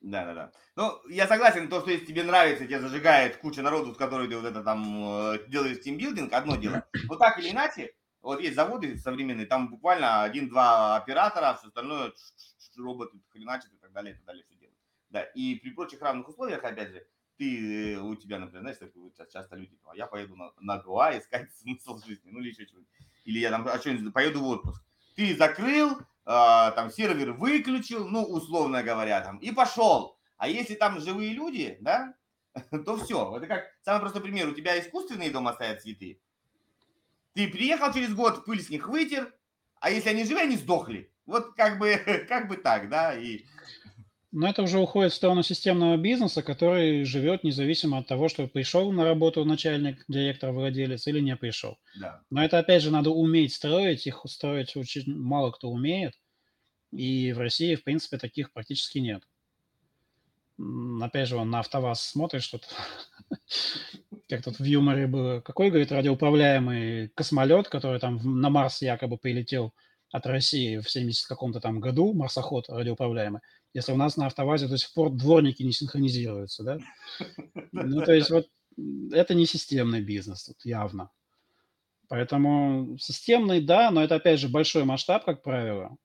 Да, 0.01 0.25
да, 0.25 0.33
да. 0.33 0.51
Ну, 0.75 0.93
я 1.09 1.27
согласен, 1.27 1.67
то, 1.69 1.81
что 1.81 1.91
если 1.91 2.05
тебе 2.05 2.23
нравится, 2.23 2.65
тебе 2.65 2.79
зажигает 2.79 3.37
куча 3.37 3.61
народу, 3.61 3.93
с 3.93 3.97
которой 3.97 4.29
ты 4.29 4.37
вот 4.37 4.45
это 4.45 4.63
там 4.63 5.33
э, 5.33 5.47
делаешь 5.49 5.81
тимбилдинг, 5.81 6.31
одно 6.31 6.55
дело. 6.55 6.85
Вот 7.07 7.19
так 7.19 7.37
или 7.39 7.51
иначе, 7.51 7.93
вот 8.21 8.39
есть 8.39 8.55
заводы 8.55 8.97
современные, 8.97 9.45
там 9.45 9.69
буквально 9.69 10.23
один-два 10.23 10.95
оператора, 10.95 11.55
все 11.55 11.67
остальное 11.67 12.13
роботы 12.77 13.19
хреначат 13.29 13.73
и 13.73 13.77
так 13.77 13.91
далее, 13.91 14.13
и 14.13 14.17
так 14.17 14.25
далее, 14.25 14.43
все 14.45 14.55
делают. 14.55 14.77
Да, 15.09 15.23
и 15.23 15.55
при 15.55 15.71
прочих 15.71 16.01
равных 16.01 16.29
условиях, 16.29 16.63
опять 16.63 16.89
же, 16.89 17.05
ты, 17.39 17.97
у 17.97 18.15
тебя, 18.15 18.37
например, 18.37 18.61
знаешь, 18.61 18.77
сейчас 19.13 19.31
часто 19.31 19.55
люди, 19.55 19.71
а 19.85 19.95
я 19.95 20.07
поеду 20.07 20.35
на, 20.35 20.51
на 20.59 20.77
Гоа 20.77 21.17
искать 21.17 21.49
смысл 21.61 21.97
жизни, 21.97 22.29
ну 22.29 22.39
или 22.39 22.49
еще 22.49 22.65
что-нибудь. 22.65 22.89
Или 23.23 23.39
я 23.39 23.49
там, 23.49 23.67
а 23.67 23.79
что-нибудь, 23.79 24.13
поеду 24.13 24.41
в 24.41 24.47
отпуск. 24.47 24.83
Ты 25.15 25.35
закрыл, 25.35 25.97
а, 26.25 26.71
там 26.71 26.91
сервер 26.91 27.31
выключил, 27.31 28.07
ну, 28.07 28.23
условно 28.23 28.83
говоря, 28.83 29.21
там, 29.21 29.37
и 29.37 29.51
пошел. 29.51 30.17
А 30.37 30.49
если 30.49 30.75
там 30.75 30.99
живые 30.99 31.33
люди, 31.33 31.77
да, 31.79 32.13
то 32.85 32.97
все. 32.97 33.37
Это 33.37 33.47
как, 33.47 33.63
самый 33.83 34.01
простой 34.01 34.21
пример, 34.21 34.49
у 34.49 34.53
тебя 34.53 34.77
искусственные 34.79 35.31
дома 35.31 35.53
стоят 35.53 35.81
цветы. 35.81 36.19
Ты 37.33 37.47
приехал 37.47 37.93
через 37.93 38.13
год, 38.13 38.43
пыль 38.43 38.61
с 38.61 38.69
них 38.69 38.89
вытер, 38.89 39.33
а 39.79 39.89
если 39.91 40.09
они 40.09 40.25
живые, 40.25 40.43
они 40.43 40.57
сдохли. 40.57 41.09
Вот 41.25 41.53
как 41.55 41.79
бы, 41.79 41.95
как 42.27 42.49
бы 42.49 42.57
так, 42.57 42.89
да, 42.89 43.17
и... 43.17 43.45
Но 44.31 44.47
это 44.47 44.61
уже 44.61 44.77
уходит 44.77 45.11
в 45.11 45.15
сторону 45.15 45.41
системного 45.41 45.97
бизнеса, 45.97 46.43
который 46.43 47.03
живет 47.03 47.43
независимо 47.43 47.97
от 47.97 48.07
того, 48.07 48.29
что 48.29 48.47
пришел 48.47 48.91
на 48.91 49.03
работу 49.03 49.43
начальник, 49.43 50.05
директор, 50.07 50.51
владелец 50.51 51.07
или 51.07 51.19
не 51.19 51.35
пришел. 51.35 51.79
Да. 51.99 52.21
Но 52.29 52.43
это, 52.43 52.59
опять 52.59 52.83
же, 52.83 52.91
надо 52.91 53.09
уметь 53.09 53.53
строить. 53.53 54.05
Их 54.05 54.21
строить 54.25 54.75
очень 54.75 55.15
мало 55.15 55.49
кто 55.51 55.69
умеет. 55.69 56.13
И 56.91 57.33
в 57.33 57.39
России, 57.39 57.75
в 57.75 57.83
принципе, 57.83 58.17
таких 58.17 58.51
практически 58.51 58.99
нет. 58.99 59.23
Опять 61.01 61.27
же, 61.27 61.37
он 61.37 61.49
на 61.49 61.59
АвтоВАЗ 61.59 62.01
смотрит 62.01 62.43
что-то. 62.43 62.67
Как 64.29 64.43
тут 64.43 64.59
в 64.59 64.63
юморе 64.63 65.07
было. 65.07 65.39
Какой, 65.41 65.69
говорит, 65.69 65.91
радиоуправляемый 65.91 67.09
космолет, 67.09 67.67
который 67.69 67.99
там 67.99 68.19
на 68.41 68.49
Марс 68.49 68.81
якобы 68.83 69.17
прилетел 69.17 69.73
от 70.11 70.25
России 70.25 70.77
в 70.77 70.89
70 70.89 71.27
каком-то 71.27 71.59
там 71.59 71.79
году, 71.79 72.13
марсоход 72.13 72.69
радиоуправляемый, 72.69 73.41
если 73.73 73.91
у 73.91 73.97
нас 73.97 74.17
на 74.17 74.25
АвтоВАЗе 74.27 74.67
до 74.67 74.77
сих 74.77 74.93
пор 74.93 75.11
дворники 75.11 75.63
не 75.63 75.71
синхронизируются, 75.71 76.63
да? 76.63 76.79
Ну, 77.71 78.01
то 78.01 78.13
есть 78.13 78.29
вот 78.29 78.47
это 79.11 79.33
не 79.33 79.45
системный 79.45 80.01
бизнес, 80.01 80.45
тут 80.45 80.63
явно. 80.63 81.11
Поэтому 82.07 82.97
системный, 82.97 83.61
да, 83.61 83.91
но 83.91 84.03
это, 84.03 84.15
опять 84.15 84.39
же, 84.39 84.49
большой 84.49 84.83
масштаб, 84.83 85.25
как 85.25 85.43
правило. 85.43 85.95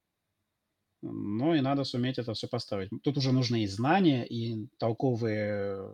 но 1.01 1.55
и 1.55 1.61
надо 1.61 1.85
суметь 1.85 2.19
это 2.19 2.35
все 2.35 2.49
поставить. 2.49 2.91
Тут 3.03 3.17
уже 3.17 3.33
нужны 3.33 3.63
и 3.63 3.67
знания, 3.67 4.27
и 4.27 4.69
толковые 4.79 5.91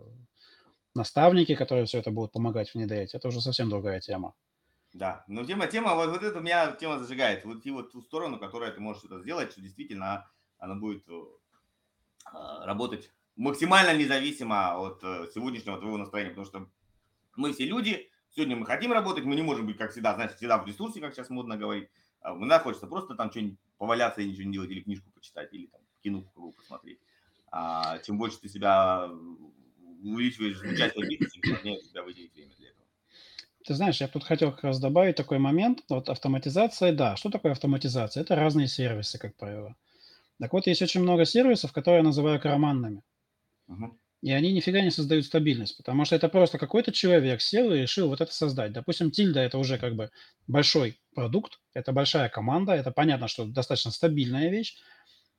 наставники, 0.95 1.55
которые 1.55 1.85
все 1.85 1.99
это 1.99 2.11
будут 2.11 2.31
помогать 2.31 2.73
внедрять. 2.73 3.15
Это 3.15 3.27
уже 3.29 3.41
совсем 3.41 3.69
другая 3.69 3.99
тема. 4.01 4.33
Да, 4.93 5.23
но 5.27 5.45
тема, 5.45 5.67
тема, 5.67 5.95
вот, 5.95 6.09
вот 6.09 6.23
это 6.23 6.39
меня 6.41 6.71
тема 6.73 6.99
зажигает. 6.99 7.45
Вот 7.45 7.65
и 7.65 7.71
вот 7.71 7.91
ту 7.91 8.01
сторону, 8.01 8.39
которую 8.39 8.73
ты 8.73 8.81
можешь 8.81 9.05
это 9.05 9.19
сделать, 9.21 9.53
что 9.53 9.61
действительно 9.61 10.29
она 10.57 10.75
будет 10.75 11.07
э, 11.07 11.23
работать 12.63 13.11
максимально 13.35 13.97
независимо 13.97 14.77
от 14.77 15.03
э, 15.03 15.27
сегодняшнего 15.33 15.77
твоего 15.77 15.97
настроения, 15.97 16.31
потому 16.31 16.45
что 16.45 16.69
мы 17.35 17.53
все 17.53 17.65
люди, 17.65 18.09
сегодня 18.29 18.55
мы 18.55 18.65
хотим 18.65 18.91
работать, 18.91 19.23
мы 19.23 19.35
не 19.35 19.41
можем 19.41 19.65
быть, 19.65 19.77
как 19.77 19.91
всегда, 19.91 20.13
знаешь, 20.15 20.33
всегда 20.35 20.57
в 20.57 20.67
ресурсе, 20.67 20.99
как 20.99 21.13
сейчас 21.13 21.29
модно 21.29 21.57
говорить. 21.57 21.89
Иногда 22.23 22.59
хочется 22.59 22.87
просто 22.87 23.15
там 23.15 23.31
что-нибудь 23.31 23.57
поваляться 23.77 24.21
и 24.21 24.29
ничего 24.29 24.43
не 24.43 24.53
делать, 24.53 24.69
или 24.69 24.81
книжку 24.81 25.09
почитать, 25.11 25.51
или 25.53 25.65
там 25.67 25.81
кино 26.03 26.23
посмотреть. 26.55 26.99
А, 27.51 27.97
чем 27.99 28.17
больше 28.17 28.39
ты 28.39 28.49
себя 28.49 29.09
увеличиваешь 30.03 30.61
участие 30.61 31.05
в 31.05 31.09
бизнесе, 31.09 31.39
тем 31.39 31.51
сложнее 31.51 31.79
у 31.79 31.89
тебя 31.89 32.03
выделить 32.03 32.33
время 32.33 32.53
для 32.57 32.69
этого. 32.69 32.85
Ты 33.65 33.73
знаешь, 33.75 34.01
я 34.01 34.07
тут 34.07 34.23
хотел 34.23 34.51
как 34.51 34.63
раз 34.63 34.79
добавить 34.79 35.15
такой 35.15 35.39
момент. 35.39 35.83
Вот 35.89 36.09
автоматизация, 36.09 36.93
да. 36.93 37.15
Что 37.15 37.29
такое 37.29 37.51
автоматизация? 37.51 38.21
Это 38.21 38.35
разные 38.35 38.67
сервисы, 38.67 39.17
как 39.17 39.35
правило. 39.35 39.75
Так 40.41 40.53
вот, 40.53 40.65
есть 40.65 40.81
очень 40.81 41.01
много 41.01 41.23
сервисов, 41.23 41.71
которые 41.71 41.99
я 41.99 42.03
называю 42.03 42.41
карманными. 42.41 43.03
Uh-huh. 43.69 43.91
И 44.23 44.31
они 44.31 44.51
нифига 44.51 44.81
не 44.81 44.89
создают 44.89 45.25
стабильность, 45.25 45.77
потому 45.77 46.03
что 46.03 46.15
это 46.15 46.29
просто 46.29 46.57
какой-то 46.57 46.91
человек 46.91 47.41
сел 47.41 47.71
и 47.71 47.77
решил 47.77 48.09
вот 48.09 48.21
это 48.21 48.33
создать. 48.33 48.73
Допустим, 48.73 49.11
Тильда– 49.11 49.39
это 49.41 49.59
уже 49.59 49.77
как 49.77 49.95
бы 49.95 50.09
большой 50.47 50.99
продукт, 51.13 51.59
это 51.75 51.91
большая 51.91 52.27
команда, 52.27 52.73
это 52.73 52.89
понятно, 52.89 53.27
что 53.27 53.45
достаточно 53.45 53.91
стабильная 53.91 54.49
вещь. 54.49 54.77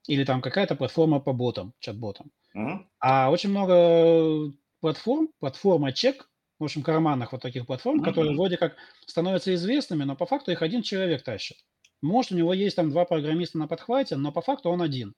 Или 0.06 0.24
там 0.24 0.40
какая-то 0.40 0.76
платформа 0.76 1.18
по 1.18 1.32
ботам, 1.32 1.74
чат-ботам. 1.80 2.30
Uh-huh. 2.54 2.86
А 3.00 3.28
очень 3.32 3.50
много 3.50 4.52
платформ, 4.78 5.30
платформа 5.40 5.90
чек, 5.92 6.30
в 6.60 6.64
общем, 6.64 6.84
карманных 6.84 7.32
вот 7.32 7.42
таких 7.42 7.66
платформ, 7.66 8.00
uh-huh. 8.00 8.04
которые 8.04 8.36
вроде 8.36 8.56
как 8.56 8.76
становятся 9.04 9.52
известными, 9.52 10.04
но 10.04 10.14
по 10.14 10.26
факту 10.26 10.52
их 10.52 10.62
один 10.62 10.82
человек 10.82 11.24
тащит. 11.24 11.56
Может, 12.02 12.32
у 12.32 12.36
него 12.36 12.52
есть 12.52 12.76
там 12.76 12.90
два 12.90 13.04
программиста 13.04 13.58
на 13.58 13.68
подхвате, 13.68 14.16
но 14.16 14.32
по 14.32 14.42
факту 14.42 14.68
он 14.70 14.82
один. 14.82 15.14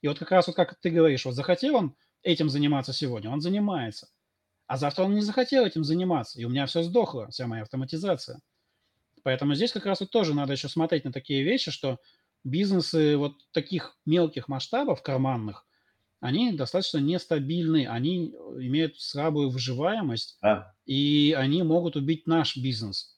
И 0.00 0.08
вот 0.08 0.18
как 0.18 0.30
раз 0.30 0.46
вот 0.46 0.56
как 0.56 0.78
ты 0.80 0.90
говоришь, 0.90 1.24
вот 1.24 1.34
захотел 1.34 1.74
он 1.74 1.96
этим 2.22 2.48
заниматься 2.48 2.92
сегодня, 2.92 3.30
он 3.30 3.40
занимается. 3.40 4.08
А 4.66 4.76
завтра 4.76 5.04
он 5.04 5.14
не 5.14 5.20
захотел 5.20 5.64
этим 5.64 5.82
заниматься, 5.82 6.40
и 6.40 6.44
у 6.44 6.48
меня 6.48 6.66
все 6.66 6.82
сдохло, 6.82 7.28
вся 7.28 7.46
моя 7.46 7.62
автоматизация. 7.62 8.40
Поэтому 9.24 9.54
здесь 9.54 9.72
как 9.72 9.86
раз 9.86 10.00
вот 10.00 10.10
тоже 10.10 10.34
надо 10.34 10.52
еще 10.52 10.68
смотреть 10.68 11.04
на 11.04 11.12
такие 11.12 11.42
вещи, 11.42 11.70
что 11.70 11.98
бизнесы 12.44 13.16
вот 13.16 13.34
таких 13.52 13.98
мелких 14.06 14.46
масштабов, 14.46 15.02
карманных, 15.02 15.66
они 16.20 16.52
достаточно 16.52 16.98
нестабильны, 16.98 17.86
они 17.86 18.28
имеют 18.58 19.00
слабую 19.00 19.50
выживаемость, 19.50 20.38
да. 20.42 20.74
и 20.84 21.34
они 21.36 21.62
могут 21.62 21.96
убить 21.96 22.26
наш 22.26 22.56
бизнес. 22.56 23.17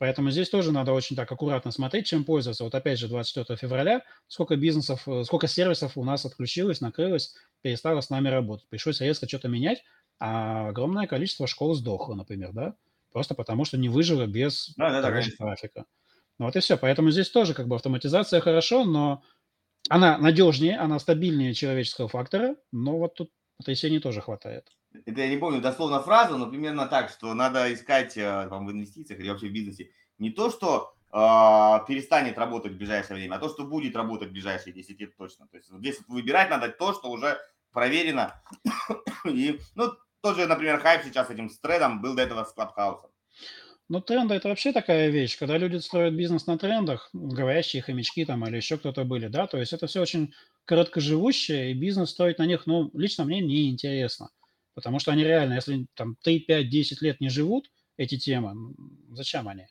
Поэтому 0.00 0.30
здесь 0.30 0.48
тоже 0.48 0.72
надо 0.72 0.94
очень 0.94 1.14
так 1.14 1.30
аккуратно 1.30 1.70
смотреть, 1.72 2.06
чем 2.06 2.24
пользоваться. 2.24 2.64
Вот 2.64 2.74
опять 2.74 2.98
же, 2.98 3.06
24 3.06 3.54
февраля, 3.58 4.02
сколько 4.28 4.56
бизнесов, 4.56 5.06
э, 5.06 5.24
сколько 5.24 5.46
сервисов 5.46 5.98
у 5.98 6.04
нас 6.04 6.24
отключилось, 6.24 6.80
накрылось, 6.80 7.34
перестало 7.60 8.00
с 8.00 8.08
нами 8.08 8.30
работать. 8.30 8.66
Пришлось 8.70 9.02
резко 9.02 9.28
что-то 9.28 9.48
менять, 9.48 9.84
а 10.18 10.68
огромное 10.70 11.06
количество 11.06 11.46
школ 11.46 11.74
сдохло, 11.74 12.14
например, 12.14 12.52
да? 12.54 12.76
Просто 13.12 13.34
потому, 13.34 13.66
что 13.66 13.76
не 13.76 13.90
выжило 13.90 14.26
без 14.26 14.72
да, 14.78 14.90
да, 14.90 15.02
того 15.02 15.20
же 15.20 15.32
трафика. 15.32 15.84
Ну 16.38 16.46
вот 16.46 16.56
и 16.56 16.60
все. 16.60 16.78
Поэтому 16.78 17.10
здесь 17.10 17.28
тоже 17.28 17.52
как 17.52 17.68
бы 17.68 17.76
автоматизация 17.76 18.40
хорошо, 18.40 18.86
но 18.86 19.22
она 19.90 20.16
надежнее, 20.16 20.78
она 20.78 20.98
стабильнее 20.98 21.52
человеческого 21.52 22.08
фактора, 22.08 22.56
но 22.72 22.96
вот 22.96 23.16
тут 23.16 23.30
потрясений 23.58 24.00
тоже 24.00 24.22
хватает. 24.22 24.72
Это 24.92 25.20
я 25.20 25.28
не 25.28 25.36
помню 25.36 25.60
дословно 25.60 26.00
фразу, 26.00 26.36
но 26.36 26.46
примерно 26.46 26.86
так, 26.86 27.10
что 27.10 27.32
надо 27.34 27.72
искать 27.72 28.16
э, 28.16 28.46
там, 28.48 28.66
в 28.66 28.72
инвестициях 28.72 29.20
или 29.20 29.28
вообще 29.28 29.48
в 29.48 29.52
бизнесе 29.52 29.90
не 30.18 30.30
то, 30.30 30.50
что 30.50 30.94
э, 31.12 31.16
перестанет 31.86 32.38
работать 32.38 32.72
в 32.72 32.76
ближайшее 32.76 33.16
время, 33.16 33.36
а 33.36 33.38
то, 33.38 33.48
что 33.48 33.64
будет 33.64 33.96
работать 33.96 34.30
в 34.30 34.32
ближайшие 34.32 34.72
10 34.72 35.00
лет 35.00 35.16
точно. 35.16 35.46
То 35.48 35.56
есть 35.56 35.70
здесь 35.70 36.00
выбирать 36.08 36.50
надо 36.50 36.68
то, 36.68 36.92
что 36.92 37.10
уже 37.10 37.38
проверено. 37.72 38.42
И, 39.24 39.60
ну, 39.74 39.92
тот 40.20 40.36
же, 40.36 40.46
например, 40.46 40.80
хайп 40.80 41.02
сейчас 41.04 41.30
этим 41.30 41.48
с 41.48 41.58
трендом 41.58 42.00
был 42.00 42.14
до 42.14 42.22
этого 42.22 42.44
с 42.44 42.52
Клабхаусом. 42.52 43.10
Ну, 43.88 44.00
тренды– 44.00 44.34
это 44.36 44.48
вообще 44.48 44.72
такая 44.72 45.08
вещь, 45.10 45.36
когда 45.36 45.58
люди 45.58 45.78
строят 45.78 46.14
бизнес 46.14 46.46
на 46.46 46.56
трендах, 46.56 47.10
говорящие 47.12 47.82
хомячки 47.82 48.24
там 48.24 48.46
или 48.46 48.56
еще 48.56 48.78
кто-то 48.78 49.04
были, 49.04 49.26
да, 49.26 49.48
то 49.48 49.58
есть 49.58 49.72
это 49.72 49.88
все 49.88 50.00
очень 50.00 50.32
короткоживущее, 50.64 51.72
и 51.72 51.74
бизнес 51.74 52.10
строить 52.10 52.38
на 52.38 52.46
них, 52.46 52.66
ну, 52.66 52.90
лично 52.94 53.24
мне 53.24 53.40
неинтересно, 53.40 54.30
потому 54.74 54.98
что 54.98 55.12
они 55.12 55.24
реально, 55.24 55.54
если 55.54 55.86
там 55.94 56.16
3, 56.22 56.40
5, 56.40 56.68
10 56.68 57.02
лет 57.02 57.20
не 57.20 57.28
живут, 57.28 57.70
эти 57.96 58.18
темы, 58.18 58.74
зачем 59.10 59.48
они? 59.48 59.66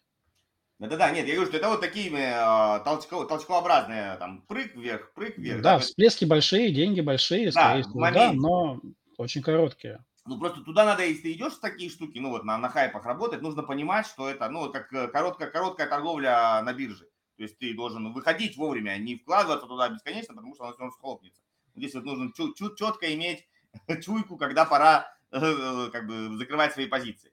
Да-да-да, 0.80 1.12
нет, 1.12 1.28
я 1.28 1.34
говорю, 1.34 1.50
что 1.50 1.58
это 1.58 1.68
вот 1.68 1.82
такие 1.82 2.10
э, 2.10 2.84
толчко, 2.86 3.26
толчкообразные, 3.26 4.16
там, 4.16 4.44
прыг 4.44 4.76
вверх, 4.76 5.12
прыг 5.14 5.38
вверх. 5.38 5.62
Да, 5.62 5.74
да 5.74 5.80
всплески 5.80 6.24
большие, 6.24 6.72
деньги 6.72 7.02
большие, 7.02 7.52
да, 7.52 7.52
скорее 7.52 7.84
всего, 7.84 8.12
да, 8.12 8.32
но 8.32 8.80
очень 9.18 9.42
короткие. 9.42 10.06
Ну, 10.26 10.40
просто 10.40 10.62
туда 10.62 10.86
надо, 10.86 11.04
если 11.06 11.24
ты 11.24 11.34
идешь 11.34 11.54
в 11.54 11.60
такие 11.60 11.90
штуки, 11.90 12.20
ну, 12.20 12.30
вот 12.30 12.46
на, 12.46 12.58
на 12.58 12.70
хайпах 12.70 13.04
работать, 13.04 13.42
нужно 13.42 13.64
понимать, 13.64 14.06
что 14.06 14.30
это, 14.30 14.48
ну, 14.48 14.72
как 14.72 14.94
э, 14.94 15.08
короткая, 15.10 15.50
короткая 15.50 15.88
торговля 15.88 16.62
на 16.62 16.72
бирже. 16.72 17.10
То 17.36 17.44
есть 17.44 17.58
ты 17.58 17.74
должен 17.74 18.14
выходить 18.14 18.56
вовремя, 18.56 18.98
не 18.98 19.18
вкладываться 19.18 19.66
туда 19.66 19.90
бесконечно, 19.90 20.36
потому 20.36 20.56
что 20.56 20.66
оно 20.66 20.74
все 20.76 20.92
схлопнется. 20.92 21.42
Здесь 21.76 21.94
вот 21.94 22.06
нужно 22.06 22.32
чуть 22.34 22.78
четко 22.78 23.14
иметь 23.16 23.49
чуйку, 24.04 24.38
когда 24.38 24.66
пора 24.66 25.12
э, 25.32 25.90
как 25.92 26.08
бы 26.08 26.38
закрывать 26.38 26.74
свои 26.74 26.88
позиции. 26.88 27.32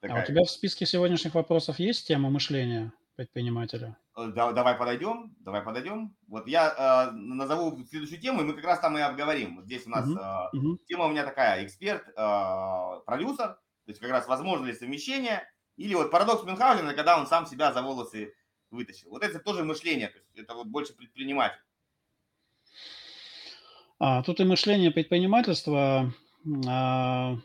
Такая. 0.00 0.20
А 0.20 0.24
у 0.24 0.26
тебя 0.26 0.44
в 0.44 0.50
списке 0.50 0.86
сегодняшних 0.86 1.34
вопросов 1.34 1.78
есть 1.78 2.06
тема 2.06 2.30
мышления? 2.30 2.92
предпринимателя. 3.16 3.96
Э, 4.16 4.28
да, 4.28 4.52
давай 4.52 4.76
подойдем, 4.76 5.34
давай 5.40 5.62
подойдем. 5.62 6.14
Вот 6.28 6.46
я 6.46 7.08
э, 7.10 7.16
назову 7.16 7.84
следующую 7.86 8.20
тему, 8.20 8.42
и 8.42 8.44
мы 8.44 8.54
как 8.54 8.64
раз 8.64 8.78
там 8.78 8.96
и 8.96 9.00
обговорим. 9.00 9.56
Вот 9.56 9.64
здесь 9.64 9.86
у 9.86 9.90
нас 9.90 10.06
uh-huh. 10.06 10.50
э, 10.52 10.56
uh-huh. 10.56 10.78
тема 10.86 11.06
у 11.06 11.10
меня 11.10 11.24
такая, 11.24 11.64
эксперт, 11.64 12.06
э, 12.06 13.00
продюсер, 13.06 13.48
то 13.48 13.88
есть 13.88 14.00
как 14.00 14.10
раз 14.10 14.28
возможно 14.28 14.66
ли 14.66 14.74
совмещение, 14.74 15.48
или 15.76 15.94
вот 15.94 16.10
парадокс 16.10 16.44
Мюнхгаузена, 16.44 16.94
когда 16.94 17.18
он 17.18 17.26
сам 17.26 17.46
себя 17.46 17.72
за 17.72 17.82
волосы 17.82 18.34
вытащил. 18.70 19.10
Вот 19.10 19.24
это 19.24 19.38
тоже 19.38 19.64
мышление, 19.64 20.08
то 20.08 20.18
есть 20.18 20.36
это 20.36 20.54
вот 20.54 20.66
больше 20.68 20.94
предприниматель. 20.94 21.60
А, 23.98 24.22
тут 24.22 24.40
и 24.40 24.44
мышление 24.44 24.90
предпринимательства, 24.90 26.12
а, 26.66 27.38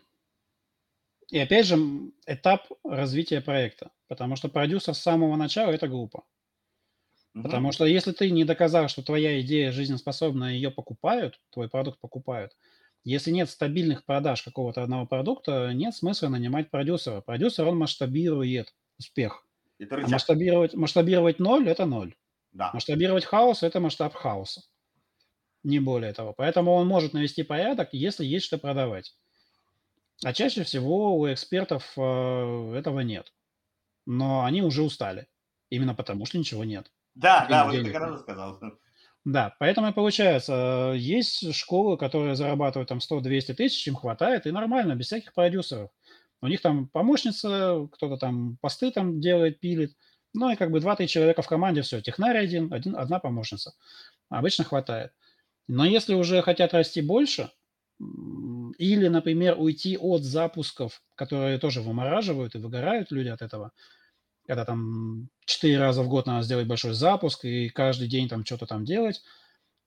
и 1.30 1.39
опять 1.39 1.66
же 1.66 1.78
этап 2.26 2.68
развития 2.84 3.41
проекта. 3.41 3.91
Потому 4.08 4.36
что 4.36 4.49
продюсер 4.49 4.93
с 4.93 4.99
самого 4.99 5.38
начала– 5.38 5.72
это 5.72 5.88
группа. 5.88 6.26
Угу. 7.34 7.43
Потому 7.43 7.72
что 7.72 7.86
если 7.86 8.12
ты 8.12 8.30
не 8.30 8.43
доказал, 8.43 8.89
что 8.89 9.02
твоя 9.02 9.39
идея 9.39 9.72
жизнеспособна, 9.72 10.54
ее 10.54 10.70
покупают, 10.70 11.39
твой 11.52 11.70
продукт 11.70 11.99
покупают, 12.02 12.52
если 13.06 13.32
нет 13.32 13.49
стабильных 13.49 14.04
продаж 14.04 14.41
какого-то 14.43 14.84
одного 14.84 15.06
продукта, 15.06 15.72
нет 15.74 15.95
смысла 15.95 16.28
нанимать 16.28 16.70
продюсера. 16.70 17.22
Продюсер, 17.22 17.66
он 17.66 17.78
масштабирует 17.78 18.76
успех. 18.99 19.47
А 19.80 20.08
масштабировать, 20.08 20.74
масштабировать 20.76 21.39
ноль– 21.39 21.68
это 21.70 21.86
ноль. 21.86 22.14
Да. 22.52 22.72
Масштабировать 22.74 23.26
хаос– 23.26 23.64
это 23.64 23.80
масштаб 23.80 24.14
хаоса. 24.14 24.62
Не 25.64 25.80
более 25.80 26.14
того. 26.14 26.34
Поэтому 26.34 26.74
он 26.74 26.88
может 26.88 27.14
навести 27.14 27.43
порядок, 27.43 27.89
если 27.91 28.26
есть 28.26 28.45
что 28.45 28.57
продавать. 28.57 29.16
А 30.24 30.34
чаще 30.34 30.64
всего 30.64 31.18
у 31.18 31.32
экспертов 31.32 31.93
э, 31.97 32.74
этого 32.76 33.01
нет 33.01 33.32
но 34.05 34.43
они 34.43 34.62
уже 34.62 34.84
устали. 34.84 35.28
Именно 35.70 35.95
потому, 35.95 36.26
что 36.26 36.38
ничего 36.38 36.64
нет. 36.64 36.91
Да, 37.16 37.45
да, 37.49 37.66
вот 37.66 37.74
ты 37.74 37.91
как 37.91 38.20
сказал. 38.20 38.59
Да, 39.24 39.55
поэтому 39.59 39.89
и 39.89 39.93
получается, 39.93 40.93
есть 40.95 41.53
школы, 41.53 41.97
которые 41.97 42.36
зарабатывают 42.36 42.89
там 42.89 42.97
100-200 42.97 43.53
тысяч, 43.53 43.88
им 43.88 43.95
хватает, 43.95 44.47
и 44.47 44.51
нормально, 44.51 44.95
без 44.95 45.07
всяких 45.07 45.34
продюсеров. 45.34 45.91
У 46.41 46.47
них 46.47 46.62
там 46.62 46.88
помощница, 46.88 47.88
кто-то 47.91 48.18
там 48.18 48.57
посты 48.62 48.89
там 48.89 49.22
делает, 49.22 49.59
пилит. 49.59 49.95
Ну 50.34 50.49
и 50.49 50.55
как 50.55 50.72
бы 50.72 50.80
2-3 50.80 51.05
человека 51.05 51.43
в 51.43 51.47
команде, 51.47 51.84
все, 51.84 52.01
технарь 52.01 52.38
один, 52.38 52.74
один, 52.74 52.95
одна 52.95 53.20
помощница. 53.20 53.74
Обычно 54.30 54.64
хватает. 54.64 55.12
Но 55.72 55.86
если 55.86 56.16
уже 56.16 56.42
хотят 56.42 56.74
расти 56.74 57.00
больше, 57.02 57.50
или, 58.78 59.08
например, 59.08 59.56
уйти 59.58 59.98
от 59.98 60.22
запусков, 60.22 61.02
которые 61.16 61.60
тоже 61.60 61.80
вымораживают 61.80 62.56
и 62.56 62.58
выгорают 62.58 63.10
люди 63.10 63.30
от 63.30 63.42
этого, 63.42 63.72
когда 64.46 64.66
там 64.66 65.30
четыре 65.46 65.80
раза 65.80 66.04
в 66.04 66.10
год 66.10 66.26
надо 66.26 66.44
сделать 66.44 66.68
большой 66.68 66.92
запуск 66.92 67.46
и 67.46 67.70
каждый 67.70 68.10
день 68.10 68.28
там 68.28 68.44
что-то 68.44 68.66
там 68.66 68.84
делать, 68.84 69.22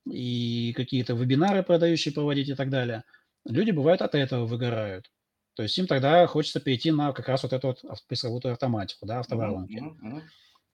и 0.06 0.72
какие-то 0.74 1.12
вебинары 1.12 1.62
продающие 1.62 2.14
проводить 2.14 2.48
и 2.48 2.54
так 2.54 2.70
далее. 2.70 3.04
Люди, 3.44 3.70
бывают, 3.70 4.00
от 4.00 4.14
этого 4.14 4.46
выгорают. 4.46 5.10
То 5.54 5.64
есть 5.64 5.76
им 5.76 5.86
тогда 5.86 6.26
хочется 6.26 6.60
перейти 6.60 6.92
на 6.92 7.12
как 7.12 7.28
раз 7.28 7.42
вот 7.42 7.52
эту 7.52 7.66
вот 7.66 7.82
пресловутую 8.08 8.52
автоматику, 8.52 9.04
да, 9.04 9.18
автоворонки. 9.18 9.82
Mm-hmm. 9.82 10.22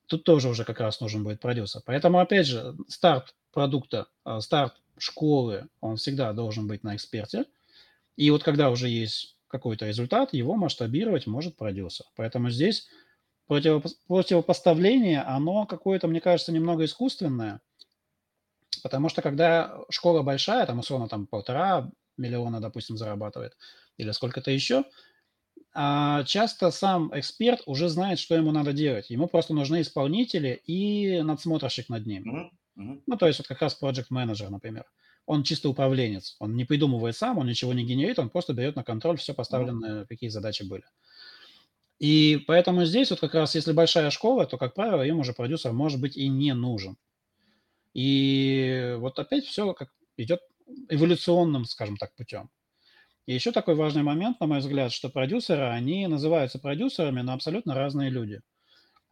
Тут 0.07 0.23
тоже 0.23 0.49
уже 0.49 0.65
как 0.65 0.79
раз 0.79 1.01
нужен 1.01 1.25
будет 1.25 1.41
продюсер. 1.41 1.83
Поэтому, 1.85 2.21
опять 2.21 2.47
же, 2.47 2.77
старт 2.87 3.35
продукта, 3.53 4.07
а, 4.23 4.41
старт 4.41 4.75
школы, 5.03 5.69
он 5.81 5.97
всегда 5.97 6.33
должен 6.33 6.67
быть 6.67 6.83
на 6.83 6.97
эксперте. 6.97 7.45
И 8.17 8.31
вот 8.31 8.43
когда 8.43 8.71
уже 8.71 8.89
есть 8.89 9.37
какой-то 9.49 9.87
результат, 9.87 10.33
его 10.33 10.55
масштабировать 10.55 11.27
может 11.27 11.57
продюсер. 11.57 12.07
Поэтому 12.17 12.51
здесь 12.51 12.89
противопоставление, 13.47 15.23
оно 15.23 15.67
какое-то, 15.67 16.07
мне 16.07 16.21
кажется, 16.21 16.53
немного 16.53 16.85
искусственное, 16.85 17.61
потому 18.83 19.09
что 19.09 19.23
когда 19.23 19.81
школа 19.91 20.23
большая, 20.23 20.67
там 20.67 20.79
условно 20.79 21.09
там 21.09 21.27
полтора 21.27 21.91
миллиона, 22.17 22.61
допустим, 22.61 22.97
зарабатывает, 22.97 23.57
или 23.97 24.13
сколько-то 24.13 24.53
еще, 24.53 24.85
а 25.73 26.25
часто 26.25 26.71
сам 26.71 27.11
эксперт 27.19 27.63
уже 27.67 27.89
знает, 27.89 28.19
что 28.19 28.35
ему 28.35 28.53
надо 28.53 28.73
делать. 28.73 29.11
Ему 29.11 29.29
просто 29.29 29.55
нужны 29.55 29.81
исполнители 29.83 30.61
и 30.65 31.23
надсмотрщик 31.23 31.89
над 31.89 32.07
ним. 32.07 32.23
Mm-hmm. 32.25 32.51
Ну, 32.77 33.17
то 33.19 33.27
есть 33.27 33.39
вот 33.39 33.49
как 33.49 33.61
раз 33.61 33.79
project 33.81 34.07
менеджер, 34.11 34.51
например. 34.51 34.87
Он 35.27 35.43
чисто 35.43 35.69
управленец. 35.69 36.37
Он 36.39 36.57
не 36.57 36.65
придумывает 36.65 37.17
сам, 37.17 37.39
он 37.39 37.47
ничего 37.47 37.73
не 37.73 37.85
генерит, 37.85 38.19
он 38.19 38.31
просто 38.31 38.53
берет 38.53 38.77
на 38.77 38.85
контроль 38.85 39.19
все 39.19 39.35
поставленные, 39.35 40.03
mm-hmm. 40.03 40.07
какие 40.07 40.31
задачи 40.31 40.63
были. 40.63 40.85
И 41.99 42.43
поэтому 42.47 42.85
здесь 42.87 43.11
вот 43.11 43.21
как 43.21 43.35
раз, 43.35 43.55
если 43.55 43.73
большая 43.73 44.11
школа, 44.11 44.47
то, 44.47 44.57
как 44.57 44.75
правило, 44.75 45.03
им 45.03 45.19
уже 45.19 45.35
продюсер 45.35 45.73
может 45.73 46.01
быть 46.01 46.17
и 46.17 46.29
не 46.29 46.55
нужен. 46.55 46.97
И 47.93 48.95
вот 48.99 49.19
опять 49.19 49.45
все 49.45 49.75
как 49.75 49.91
идет 50.17 50.41
эволюционным, 50.89 51.65
скажем 51.67 51.97
так, 51.97 52.15
путем. 52.15 52.51
И 53.27 53.35
еще 53.35 53.53
такой 53.53 53.75
важный 53.75 54.03
момент, 54.03 54.41
на 54.41 54.47
мой 54.47 54.61
взгляд, 54.61 54.93
что 54.93 55.11
продюсеры, 55.11 55.65
они 55.65 56.07
называются 56.07 56.59
продюсерами, 56.59 57.21
но 57.21 57.35
абсолютно 57.35 57.75
разные 57.75 58.11
люди. 58.11 58.41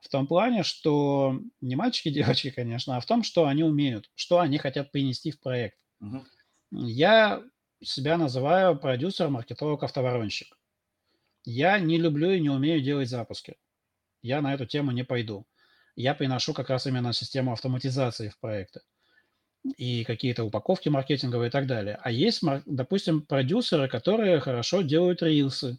В 0.00 0.08
том 0.08 0.26
плане, 0.26 0.62
что 0.62 1.40
не 1.60 1.76
мальчики, 1.76 2.10
девочки, 2.12 2.50
конечно, 2.50 2.96
а 2.96 3.00
в 3.00 3.06
том, 3.06 3.22
что 3.22 3.46
они 3.46 3.62
умеют, 3.62 4.10
что 4.14 4.40
они 4.40 4.58
хотят 4.58 4.92
принести 4.92 5.30
в 5.30 5.40
проект. 5.40 5.78
Угу. 6.00 6.24
Я 6.70 7.42
себя 7.82 8.16
называю 8.18 8.78
продюсер, 8.78 9.28
маркетолог, 9.28 9.82
автоворонщик. 9.82 10.58
Я 11.44 11.78
не 11.78 11.98
люблю 11.98 12.30
и 12.30 12.40
не 12.40 12.50
умею 12.50 12.82
делать 12.82 13.08
запуски. 13.08 13.56
Я 14.22 14.42
на 14.42 14.54
эту 14.54 14.66
тему 14.66 14.90
не 14.90 15.04
пойду. 15.04 15.46
Я 15.96 16.14
приношу 16.14 16.52
как 16.52 16.70
раз 16.70 16.86
именно 16.86 17.12
систему 17.12 17.52
автоматизации 17.52 18.28
в 18.28 18.38
проекты 18.38 18.80
и 19.76 20.04
какие-то 20.04 20.44
упаковки 20.44 20.88
маркетинговые 20.88 21.48
и 21.48 21.50
так 21.50 21.66
далее. 21.66 21.98
А 22.02 22.10
есть, 22.10 22.42
допустим, 22.66 23.22
продюсеры, 23.22 23.88
которые 23.88 24.40
хорошо 24.40 24.82
делают 24.82 25.22
рилсы, 25.22 25.78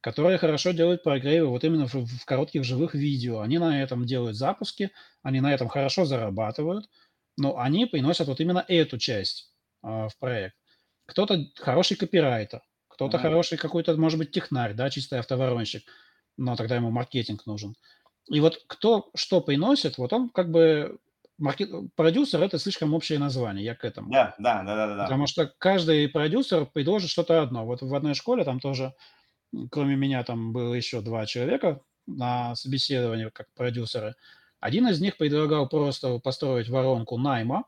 которые 0.00 0.38
хорошо 0.38 0.72
делают 0.72 1.02
прогревы 1.02 1.48
вот 1.48 1.64
именно 1.64 1.86
в, 1.86 1.94
в 1.94 2.24
коротких 2.24 2.64
живых 2.64 2.94
видео. 2.94 3.40
Они 3.40 3.58
на 3.58 3.82
этом 3.82 4.04
делают 4.04 4.36
запуски, 4.36 4.90
они 5.22 5.40
на 5.40 5.52
этом 5.52 5.68
хорошо 5.68 6.04
зарабатывают, 6.04 6.88
но 7.36 7.58
они 7.58 7.86
приносят 7.86 8.28
вот 8.28 8.40
именно 8.40 8.64
эту 8.66 8.98
часть 8.98 9.52
а, 9.82 10.08
в 10.08 10.18
проект. 10.18 10.56
Кто-то 11.06 11.44
хороший 11.56 11.96
копирайтер, 11.96 12.62
кто-то 12.88 13.18
ага. 13.18 13.28
хороший 13.28 13.58
какой-то, 13.58 13.96
может 13.96 14.18
быть, 14.18 14.30
технарь, 14.30 14.74
да, 14.74 14.90
чистый 14.90 15.18
автоворонщик, 15.18 15.82
но 16.36 16.56
тогда 16.56 16.76
ему 16.76 16.90
маркетинг 16.90 17.46
нужен. 17.46 17.74
И 18.28 18.40
вот 18.40 18.62
кто 18.66 19.10
что 19.14 19.40
приносит, 19.40 19.98
вот 19.98 20.12
он 20.12 20.30
как 20.30 20.50
бы 20.50 20.98
маркет... 21.38 21.70
продюсер 21.96 22.42
это 22.42 22.58
слишком 22.58 22.94
общее 22.94 23.18
название, 23.18 23.64
я 23.64 23.74
к 23.74 23.84
этому. 23.84 24.12
Да, 24.12 24.34
да, 24.38 24.62
да, 24.62 24.74
да, 24.74 24.96
да. 24.96 25.04
Потому 25.04 25.26
что 25.26 25.52
каждый 25.58 26.08
продюсер 26.08 26.66
предложит 26.66 27.10
что-то 27.10 27.42
одно. 27.42 27.66
Вот 27.66 27.82
в 27.82 27.94
одной 27.94 28.14
школе 28.14 28.44
там 28.44 28.60
тоже, 28.60 28.94
кроме 29.70 29.96
меня, 29.96 30.22
там 30.24 30.52
было 30.52 30.74
еще 30.74 31.00
два 31.00 31.26
человека 31.26 31.80
на 32.06 32.54
собеседовании 32.54 33.28
как 33.28 33.52
продюсеры. 33.54 34.14
Один 34.58 34.88
из 34.88 35.00
них 35.00 35.16
предлагал 35.16 35.68
просто 35.68 36.18
построить 36.18 36.68
воронку 36.68 37.16
найма, 37.16 37.64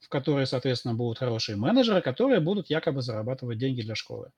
в 0.00 0.08
которой, 0.08 0.46
соответственно, 0.46 0.94
будут 0.94 1.18
хорошие 1.18 1.56
менеджеры, 1.56 2.02
которые 2.02 2.40
будут 2.40 2.68
якобы 2.68 3.02
зарабатывать 3.02 3.58
деньги 3.58 3.82
для 3.82 3.94
школы. 3.94 4.30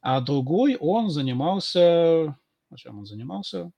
А 0.00 0.20
другой, 0.20 0.76
он 0.76 1.10
занимался... 1.10 2.36
Чем 2.74 2.98
он 2.98 3.06
занимался? 3.06 3.70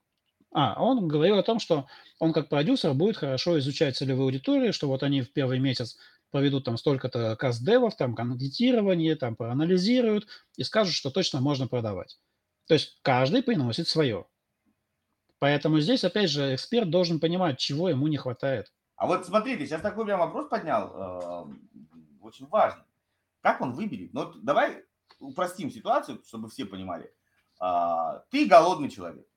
А, 0.53 0.80
он 0.82 1.09
говорил 1.09 1.39
о 1.39 1.43
том, 1.43 1.59
что 1.59 1.87
он 2.20 2.32
как 2.32 2.49
продюсер 2.49 2.95
будет 2.95 3.16
хорошо 3.16 3.59
изучать 3.59 3.97
целевую 3.97 4.26
аудиторию, 4.26 4.72
что 4.72 4.87
вот 4.87 5.03
они 5.03 5.20
в 5.20 5.32
первый 5.32 5.59
месяц 5.59 5.99
проведут 6.35 6.64
там 6.64 6.76
столько-то 6.76 7.37
каст-девов, 7.37 7.97
там 7.97 8.16
конвертирование, 8.16 9.14
там 9.14 9.37
проанализируют 9.37 10.26
и 10.57 10.64
скажут, 10.64 10.93
что 10.93 11.12
точно 11.12 11.41
можно 11.41 11.68
продавать. 11.68 12.18
То 12.66 12.74
есть 12.74 12.99
каждый 13.03 13.45
приносит 13.45 13.87
свое. 13.87 14.26
Поэтому 15.39 15.78
здесь, 15.78 16.03
опять 16.03 16.30
же, 16.30 16.53
эксперт 16.57 16.91
должен 16.91 17.20
понимать, 17.20 17.61
чего 17.61 17.89
ему 17.89 18.09
не 18.09 18.16
хватает. 18.16 18.72
А 18.97 19.07
вот 19.07 19.24
смотрите, 19.24 19.64
сейчас 19.64 19.80
такой 19.80 20.07
прям 20.07 20.18
вопрос 20.18 20.49
поднял, 20.49 20.91
э, 20.93 21.55
очень 22.20 22.49
важный. 22.49 22.82
Как 23.41 23.61
он 23.61 23.70
выберет? 23.70 24.12
Ну, 24.12 24.32
давай 24.43 24.82
упростим 25.20 25.70
ситуацию, 25.70 26.20
чтобы 26.26 26.51
все 26.51 26.64
понимали. 26.64 27.14
А, 27.61 28.24
ты 28.32 28.47
голодный 28.47 28.91
человек. 28.91 29.28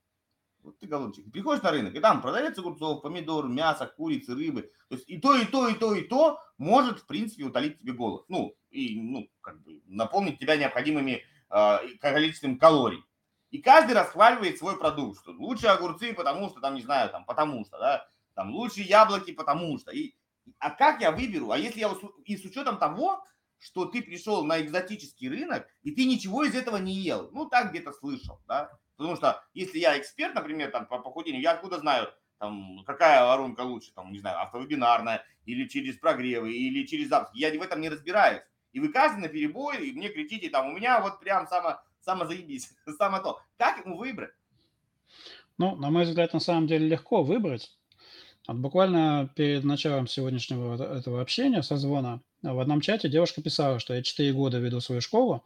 Вот 0.68 0.80
ты 0.80 0.88
голодный 0.88 1.24
Приходишь 1.32 1.63
на 1.63 1.72
рынок, 1.72 1.95
и 1.95 1.99
там 2.01 2.22
продается 2.22 2.59
огурцов, 2.59 3.01
помидор, 3.01 3.47
мясо, 3.47 3.88
курицы, 3.88 4.36
рыбы. 4.36 4.70
То 4.89 4.95
есть 4.95 5.09
и 5.09 5.18
то, 5.18 5.34
и 5.38 5.45
то, 5.45 5.70
и 5.70 5.74
то, 5.76 5.95
и 5.95 6.01
то 6.01 6.41
может, 6.57 6.99
в 6.99 7.05
принципе, 7.05 7.45
утолить 7.45 7.80
тебе 7.80 7.93
голод. 7.93 8.26
Ну, 8.28 8.53
и, 8.70 8.99
ну, 8.99 9.30
как 9.39 9.61
бы 9.61 9.82
наполнить 9.86 10.39
тебя 10.39 10.57
необходимыми 10.57 11.24
э, 11.49 11.78
количеством 12.01 12.59
калорий. 12.59 13.01
И 13.49 13.59
каждый 13.59 13.93
расхваливает 13.93 14.57
свой 14.57 14.78
продукт, 14.78 15.22
что 15.22 15.32
лучше 15.32 15.68
огурцы, 15.68 16.13
потому 16.13 16.49
что, 16.49 16.59
там, 16.59 16.76
не 16.76 16.82
знаю, 16.82 17.09
там, 17.11 17.24
потому 17.24 17.63
что, 17.63 17.78
да, 17.78 18.05
там, 18.34 18.53
лучше 18.53 18.82
яблоки, 18.82 19.32
потому 19.32 19.80
что. 19.80 19.91
И, 19.91 20.15
а 20.59 20.72
как 20.72 20.99
я 20.99 21.13
выберу? 21.13 21.51
А 21.51 21.57
если 21.57 21.80
я 21.80 21.95
и 22.26 22.36
с 22.36 22.43
учетом 22.43 22.78
того, 22.78 23.24
что 23.57 23.86
ты 23.86 24.01
пришел 24.01 24.43
на 24.43 24.61
экзотический 24.61 25.30
рынок, 25.30 25.65
и 25.84 25.91
ты 25.91 26.03
ничего 26.03 26.43
из 26.43 26.55
этого 26.55 26.76
не 26.76 26.93
ел. 26.93 27.30
Ну, 27.32 27.45
так 27.45 27.70
где-то 27.70 27.93
слышал, 27.93 28.41
да. 28.49 28.70
Потому 28.98 29.16
что 29.16 29.43
если 29.54 29.80
я 29.80 29.98
эксперт, 29.98 30.34
например, 30.34 30.72
там, 30.72 30.88
по 30.88 31.00
похудению, 31.00 31.41
я 31.41 31.52
откуда 31.52 31.80
знаю, 31.80 32.10
там, 32.39 32.84
какая 32.86 33.24
воронка 33.24 33.62
лучше, 33.62 33.91
там, 33.93 34.12
не 34.12 34.20
знаю, 34.20 34.41
автовебинарная, 34.41 35.24
или 35.45 35.68
через 35.68 35.98
прогревы, 35.98 36.52
или 36.52 36.86
через 36.86 37.10
запуски. 37.10 37.38
Я 37.38 37.50
в 37.58 37.62
этом 37.62 37.80
не 37.80 37.89
разбираюсь. 37.89 38.41
И 38.74 38.80
вы 38.80 38.89
каждый 38.89 39.22
на 39.22 39.28
перебой, 39.30 39.88
и 39.88 39.93
мне 39.93 40.10
кричите, 40.10 40.50
там, 40.50 40.70
у 40.70 40.76
меня 40.76 41.00
вот 41.00 41.20
прям 41.20 41.48
само, 41.48 41.80
само 42.02 42.26
заебись, 42.26 42.74
само 42.98 43.20
то. 43.20 43.39
Как 43.58 43.86
ему 43.86 43.98
выбрать? 43.98 44.32
Ну, 45.58 45.76
на 45.76 45.89
мой 45.89 46.04
взгляд, 46.04 46.34
на 46.34 46.39
самом 46.39 46.68
деле 46.68 46.88
легко 46.88 47.24
выбрать. 47.24 47.72
Вот 48.48 48.58
буквально 48.58 49.30
перед 49.36 49.64
началом 49.64 50.08
сегодняшнего 50.08 50.76
этого 50.76 51.22
общения, 51.22 51.64
созвона, 51.64 52.22
в 52.41 52.60
одном 52.60 52.82
чате 52.82 53.10
девушка 53.10 53.41
писала, 53.41 53.80
что 53.80 53.93
я 53.93 54.04
4 54.04 54.32
года 54.34 54.60
веду 54.60 54.80
свою 54.80 55.02
школу, 55.02 55.43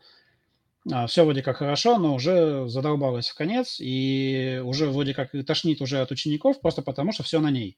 все 1.08 1.24
вроде 1.24 1.44
как 1.44 1.58
хорошо, 1.58 1.98
но 1.98 2.16
уже 2.16 2.68
задолбалась 2.68 3.30
в 3.30 3.36
конец, 3.36 3.78
и 3.80 4.62
уже 4.64 4.90
вроде 4.90 5.14
как 5.14 5.32
тошнит 5.46 5.82
уже 5.82 6.02
от 6.02 6.12
учеников, 6.12 6.60
просто 6.62 6.82
потому 6.82 7.12
что 7.12 7.24
все 7.24 7.40
на 7.40 7.52
ней. 7.52 7.78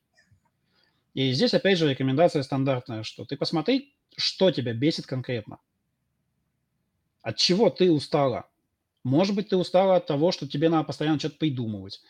И 1.14 1.32
здесь 1.32 1.54
опять 1.54 1.78
же 1.78 1.90
рекомендация 1.90 2.44
стандартная, 2.44 3.04
что 3.04 3.26
ты 3.26 3.38
посмотри, 3.38 3.96
что 4.18 4.52
тебя 4.52 4.74
бесит 4.74 5.06
конкретно. 5.06 5.60
От 7.22 7.38
чего 7.38 7.70
ты 7.70 7.92
устала? 7.92 8.50
Может 9.04 9.36
быть, 9.36 9.50
ты 9.50 9.58
устала 9.58 9.98
от 9.98 10.08
того, 10.08 10.32
что 10.32 10.48
тебе 10.48 10.70
надо 10.70 10.86
постоянно 10.86 11.20
что-то 11.20 11.38
придумывать. 11.38 12.02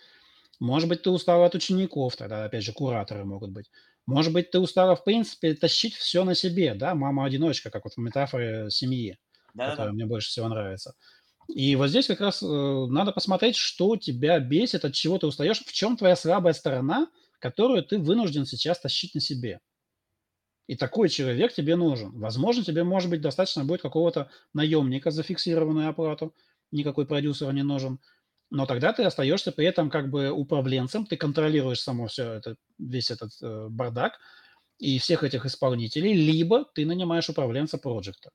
Может 0.60 0.88
быть, 0.88 1.02
ты 1.02 1.10
устала 1.10 1.48
от 1.48 1.56
учеников, 1.56 2.16
тогда, 2.16 2.46
опять 2.46 2.64
же, 2.64 2.72
кураторы 2.72 3.26
могут 3.26 3.52
быть. 3.52 3.70
Может 4.06 4.32
быть, 4.32 4.52
ты 4.52 4.60
устала, 4.60 4.96
в 4.96 5.04
принципе, 5.04 5.54
тащить 5.56 5.96
все 5.96 6.24
на 6.24 6.36
себе, 6.36 6.76
да, 6.76 6.94
мама-одиночка, 6.94 7.70
как 7.70 7.86
вот 7.86 7.94
в 7.94 8.00
метафоре 8.00 8.70
семьи, 8.70 9.18
да, 9.54 9.72
которая 9.72 9.90
да. 9.90 9.94
мне 9.94 10.06
больше 10.06 10.30
всего 10.30 10.48
нравится. 10.48 10.96
И 11.48 11.76
вот 11.76 11.90
здесь 11.90 12.08
как 12.08 12.22
раз 12.22 12.42
э, 12.42 12.46
надо 12.46 13.12
посмотреть, 13.12 13.56
что 13.56 13.98
тебя 13.98 14.40
бесит, 14.40 14.86
от 14.86 14.94
чего 14.94 15.18
ты 15.18 15.28
устаешь, 15.28 15.60
в 15.60 15.72
чем 15.74 15.98
твоя 15.98 16.16
слабая 16.16 16.54
сторона, 16.54 17.08
которую 17.40 17.84
ты 17.84 18.00
вынужден 18.00 18.46
сейчас 18.46 18.80
тащить 18.80 19.14
на 19.14 19.22
себе. 19.22 19.60
И 20.68 20.76
такой 20.76 21.10
человек 21.10 21.54
тебе 21.54 21.76
нужен. 21.76 22.12
Возможно, 22.18 22.64
тебе, 22.64 22.86
может 22.86 23.10
быть, 23.10 23.22
достаточно 23.22 23.66
будет 23.66 23.82
какого-то 23.82 24.30
наемника 24.54 25.12
за 25.12 25.24
фиксированную 25.24 25.90
оплату, 25.90 26.34
никакой 26.72 27.06
продюсер 27.06 27.52
не 27.54 27.64
нужен 27.64 28.00
но 28.54 28.68
тогда 28.68 28.94
ты 28.94 29.04
остаешься 29.04 29.52
при 29.52 29.66
этом 29.66 29.90
как 29.90 30.12
бы 30.12 30.30
управленцем, 30.30 31.08
ты 31.08 31.18
контролируешь 31.18 31.82
само 31.82 32.06
все 32.06 32.34
это, 32.34 32.56
весь 32.78 33.10
этот 33.10 33.32
э, 33.42 33.68
бардак 33.68 34.20
и 34.78 35.00
всех 35.00 35.24
этих 35.24 35.46
исполнителей, 35.48 36.14
либо 36.14 36.66
ты 36.76 36.86
нанимаешь 36.86 37.28
управленца 37.30 37.80
проекта. 37.80 38.30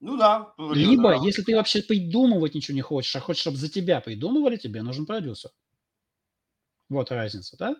Ну 0.00 0.16
да. 0.16 0.52
Либо, 0.58 1.10
да. 1.10 1.24
если 1.24 1.42
ты 1.42 1.56
вообще 1.56 1.82
придумывать 1.82 2.54
ничего 2.54 2.74
не 2.74 2.82
хочешь, 2.82 3.14
а 3.16 3.20
хочешь, 3.20 3.40
чтобы 3.40 3.56
за 3.56 3.68
тебя 3.68 4.00
придумывали, 4.00 4.56
тебе 4.56 4.82
нужен 4.82 5.06
продюсер. 5.06 5.50
Вот 6.88 7.10
разница, 7.10 7.56
да? 7.58 7.76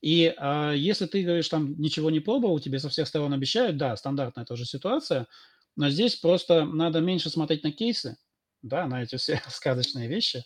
И 0.00 0.34
а, 0.36 0.72
если 0.72 1.06
ты 1.06 1.22
говоришь, 1.22 1.48
там 1.48 1.80
ничего 1.80 2.10
не 2.10 2.20
пробовал, 2.20 2.60
тебе 2.60 2.78
со 2.78 2.90
всех 2.90 3.08
сторон 3.08 3.32
обещают, 3.32 3.78
да, 3.78 3.96
стандартная 3.96 4.44
тоже 4.44 4.66
ситуация, 4.66 5.26
но 5.76 5.88
здесь 5.88 6.16
просто 6.16 6.66
надо 6.66 7.00
меньше 7.00 7.30
смотреть 7.30 7.64
на 7.64 7.72
кейсы, 7.72 8.18
да, 8.62 8.86
на 8.86 9.02
эти 9.02 9.16
все 9.16 9.40
сказочные 9.48 10.08
вещи, 10.08 10.44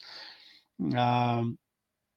а, 0.95 1.43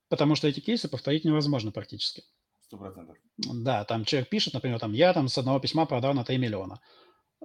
потому 0.08 0.36
что 0.36 0.48
эти 0.48 0.60
кейсы 0.60 0.88
повторить 0.88 1.26
невозможно 1.26 1.72
практически. 1.72 2.24
Сто 2.62 2.78
процентов. 2.78 3.18
Да, 3.38 3.86
там 3.86 4.06
человек 4.06 4.30
пишет, 4.30 4.54
например, 4.54 4.80
там, 4.80 4.94
я 4.94 5.12
там 5.12 5.28
с 5.28 5.38
одного 5.38 5.60
письма 5.60 5.88
продал 5.88 6.14
на 6.14 6.24
3 6.24 6.38
миллиона. 6.38 6.80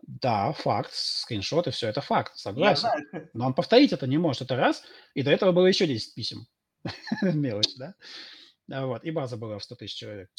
Да, 0.02 0.52
факт, 0.52 0.90
скриншоты, 0.92 1.70
все 1.70 1.88
это 1.88 2.00
факт, 2.00 2.36
согласен. 2.36 2.88
Но 3.32 3.46
он 3.46 3.54
повторить 3.54 3.92
это 3.92 4.06
не 4.06 4.18
может, 4.18 4.42
это 4.42 4.56
раз. 4.56 4.82
И 5.14 5.22
до 5.22 5.30
этого 5.30 5.52
было 5.52 5.66
еще 5.66 5.86
10 5.86 6.14
писем. 6.14 6.46
Мелочь, 7.22 7.74
да? 7.76 7.94
Вот, 8.68 9.04
и 9.04 9.10
база 9.10 9.36
была 9.36 9.58
в 9.58 9.64
100 9.64 9.76
тысяч 9.76 9.94
человек. 9.94 10.30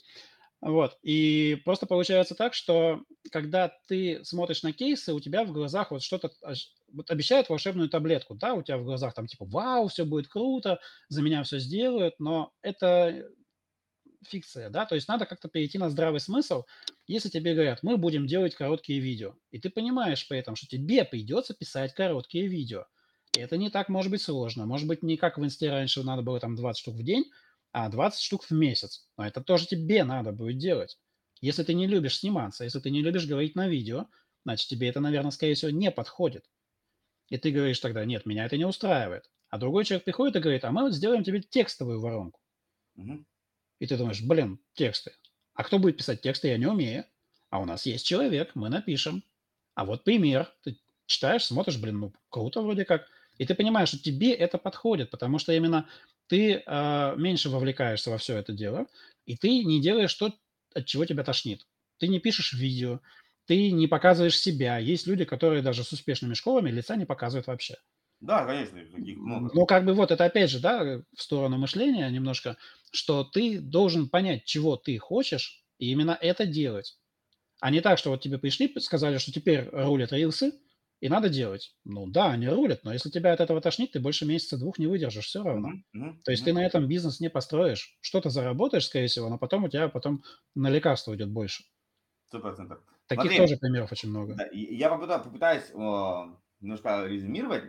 Вот, 0.59 0.97
и 1.03 1.61
просто 1.65 1.85
получается 1.85 2.33
так, 2.33 2.55
что 2.55 3.03
когда 3.31 3.71
ты 3.87 4.23
смотришь 4.23 4.63
на 4.63 4.73
кейсы, 4.73 5.13
у 5.13 5.19
тебя 5.19 5.43
в 5.43 5.51
глазах 5.51 5.91
вот 5.91 6.01
что-то 6.01 6.31
вот 6.91 7.11
обещают 7.11 7.47
волшебную 7.49 7.89
таблетку, 7.89 8.33
да, 8.33 8.55
у 8.55 8.63
тебя 8.63 8.79
в 8.79 8.83
глазах 8.83 9.13
там 9.13 9.27
типа 9.27 9.45
вау, 9.45 9.87
все 9.87 10.03
будет 10.03 10.27
круто, 10.27 10.79
за 11.09 11.21
меня 11.21 11.43
все 11.43 11.59
сделают, 11.59 12.15
но 12.17 12.53
это 12.63 13.29
фикция, 14.27 14.69
да, 14.69 14.85
то 14.85 14.95
есть 14.95 15.07
надо 15.07 15.25
как-то 15.25 15.47
перейти 15.47 15.77
на 15.77 15.89
здравый 15.89 16.19
смысл, 16.19 16.63
если 17.07 17.29
тебе 17.29 17.53
говорят, 17.53 17.83
мы 17.83 17.97
будем 17.97 18.27
делать 18.27 18.55
короткие 18.55 18.99
видео, 18.99 19.35
и 19.51 19.59
ты 19.59 19.69
понимаешь 19.69 20.27
при 20.27 20.39
этом, 20.39 20.55
что 20.55 20.67
тебе 20.67 21.05
придется 21.05 21.53
писать 21.53 21.93
короткие 21.93 22.47
видео. 22.47 22.85
И 23.37 23.39
это 23.39 23.57
не 23.57 23.69
так 23.69 23.89
может 23.89 24.11
быть 24.11 24.21
сложно. 24.21 24.65
Может 24.65 24.87
быть, 24.87 25.03
не 25.03 25.17
как 25.17 25.37
в 25.37 25.43
инсте 25.43 25.69
раньше 25.69 26.03
надо 26.03 26.21
было 26.21 26.39
там 26.39 26.55
20 26.55 26.81
штук 26.81 26.95
в 26.95 27.03
день, 27.03 27.25
а 27.71 27.89
20 27.89 28.19
штук 28.19 28.43
в 28.45 28.51
месяц. 28.51 29.07
Но 29.17 29.27
это 29.27 29.41
тоже 29.41 29.67
тебе 29.67 30.03
надо 30.03 30.31
будет 30.31 30.57
делать. 30.57 30.97
Если 31.41 31.63
ты 31.63 31.73
не 31.73 31.87
любишь 31.87 32.17
сниматься, 32.17 32.63
если 32.63 32.79
ты 32.79 32.89
не 32.89 33.01
любишь 33.01 33.27
говорить 33.27 33.55
на 33.55 33.67
видео, 33.67 34.07
значит, 34.43 34.69
тебе 34.69 34.89
это, 34.89 34.99
наверное, 34.99 35.31
скорее 35.31 35.53
всего, 35.53 35.71
не 35.71 35.91
подходит. 35.91 36.49
И 37.29 37.37
ты 37.37 37.51
говоришь 37.51 37.79
тогда, 37.79 38.05
нет, 38.05 38.25
меня 38.25 38.45
это 38.45 38.57
не 38.57 38.65
устраивает. 38.65 39.29
А 39.49 39.57
другой 39.57 39.85
человек 39.85 40.05
приходит 40.05 40.35
и 40.37 40.39
говорит, 40.39 40.65
а 40.65 40.71
мы 40.71 40.83
вот 40.83 40.93
сделаем 40.93 41.23
тебе 41.23 41.41
текстовую 41.41 42.01
воронку. 42.01 42.39
Угу. 42.95 43.25
И 43.79 43.87
ты 43.87 43.97
думаешь, 43.97 44.21
блин, 44.21 44.59
тексты. 44.73 45.13
А 45.53 45.63
кто 45.63 45.79
будет 45.79 45.97
писать 45.97 46.21
тексты, 46.21 46.49
я 46.49 46.57
не 46.57 46.67
умею. 46.67 47.05
А 47.49 47.59
у 47.59 47.65
нас 47.65 47.85
есть 47.85 48.05
человек, 48.05 48.51
мы 48.55 48.69
напишем. 48.69 49.23
А 49.75 49.85
вот 49.85 50.03
пример. 50.03 50.51
Ты 50.63 50.77
читаешь, 51.05 51.45
смотришь, 51.45 51.77
блин, 51.77 51.99
ну 51.99 52.13
круто 52.29 52.61
вроде 52.61 52.85
как. 52.85 53.07
И 53.37 53.45
ты 53.45 53.55
понимаешь, 53.55 53.89
что 53.89 53.99
тебе 53.99 54.33
это 54.33 54.57
подходит, 54.57 55.09
потому 55.09 55.39
что 55.39 55.53
именно 55.53 55.87
ты 56.27 56.63
э, 56.65 57.13
меньше 57.17 57.49
вовлекаешься 57.49 58.09
во 58.09 58.17
все 58.17 58.37
это 58.37 58.51
дело, 58.51 58.87
и 59.25 59.37
ты 59.37 59.63
не 59.63 59.81
делаешь 59.81 60.13
то, 60.13 60.33
от 60.73 60.85
чего 60.85 61.05
тебя 61.05 61.23
тошнит. 61.23 61.65
Ты 61.97 62.07
не 62.07 62.19
пишешь 62.19 62.53
видео, 62.53 62.99
ты 63.45 63.71
не 63.71 63.87
показываешь 63.87 64.37
себя. 64.37 64.77
Есть 64.77 65.07
люди, 65.07 65.23
которые 65.23 65.61
даже 65.61 65.83
с 65.83 65.91
успешными 65.91 66.33
школами 66.33 66.69
лица 66.69 66.95
не 66.95 67.05
показывают 67.05 67.47
вообще. 67.47 67.75
Да, 68.19 68.45
конечно, 68.45 68.79
таких 68.95 69.17
много. 69.17 69.51
Ну, 69.53 69.65
как 69.65 69.85
бы 69.85 69.93
вот 69.93 70.11
это 70.11 70.25
опять 70.25 70.49
же, 70.49 70.59
да, 70.59 71.01
в 71.15 71.21
сторону 71.21 71.57
мышления 71.57 72.09
немножко, 72.09 72.57
что 72.91 73.23
ты 73.23 73.59
должен 73.59 74.09
понять, 74.09 74.45
чего 74.45 74.75
ты 74.75 74.97
хочешь, 74.97 75.63
и 75.77 75.91
именно 75.91 76.17
это 76.19 76.45
делать. 76.45 76.97
А 77.59 77.69
не 77.71 77.81
так, 77.81 77.97
что 77.97 78.09
вот 78.09 78.21
тебе 78.21 78.37
пришли, 78.37 78.73
сказали, 78.79 79.17
что 79.17 79.31
теперь 79.31 79.69
рулят 79.71 80.11
рилсы, 80.11 80.53
и 80.99 81.09
надо 81.09 81.29
делать. 81.29 81.75
Ну 81.85 82.07
да, 82.07 82.31
они 82.31 82.47
рулят, 82.47 82.83
но 82.83 82.91
если 82.91 83.09
тебя 83.09 83.33
от 83.33 83.39
этого 83.39 83.61
тошнит, 83.61 83.91
ты 83.91 83.99
больше 83.99 84.25
месяца-двух 84.25 84.79
не 84.79 84.87
выдержишь 84.87 85.27
все 85.27 85.43
равно. 85.43 85.73
Mm-hmm. 85.95 86.21
То 86.23 86.31
есть 86.31 86.41
mm-hmm. 86.41 86.45
ты 86.45 86.53
на 86.53 86.65
этом 86.65 86.87
бизнес 86.87 87.19
не 87.19 87.29
построишь. 87.29 87.97
Что-то 88.01 88.29
заработаешь, 88.29 88.87
скорее 88.87 89.07
всего, 89.07 89.29
но 89.29 89.37
потом 89.37 89.65
у 89.65 89.69
тебя 89.69 89.89
потом 89.89 90.23
на 90.55 90.69
лекарство 90.69 91.15
идет 91.15 91.29
больше. 91.29 91.63
Сто 92.25 92.39
процентов. 92.39 92.79
Таких 93.07 93.31
Смотри, 93.31 93.37
тоже 93.37 93.57
примеров 93.57 93.91
очень 93.91 94.09
много. 94.09 94.35
Да, 94.35 94.47
я 94.51 94.89
попытаюсь, 94.89 95.23
попытаюсь 95.23 95.71
немножко 96.59 97.05
резюмировать, 97.05 97.65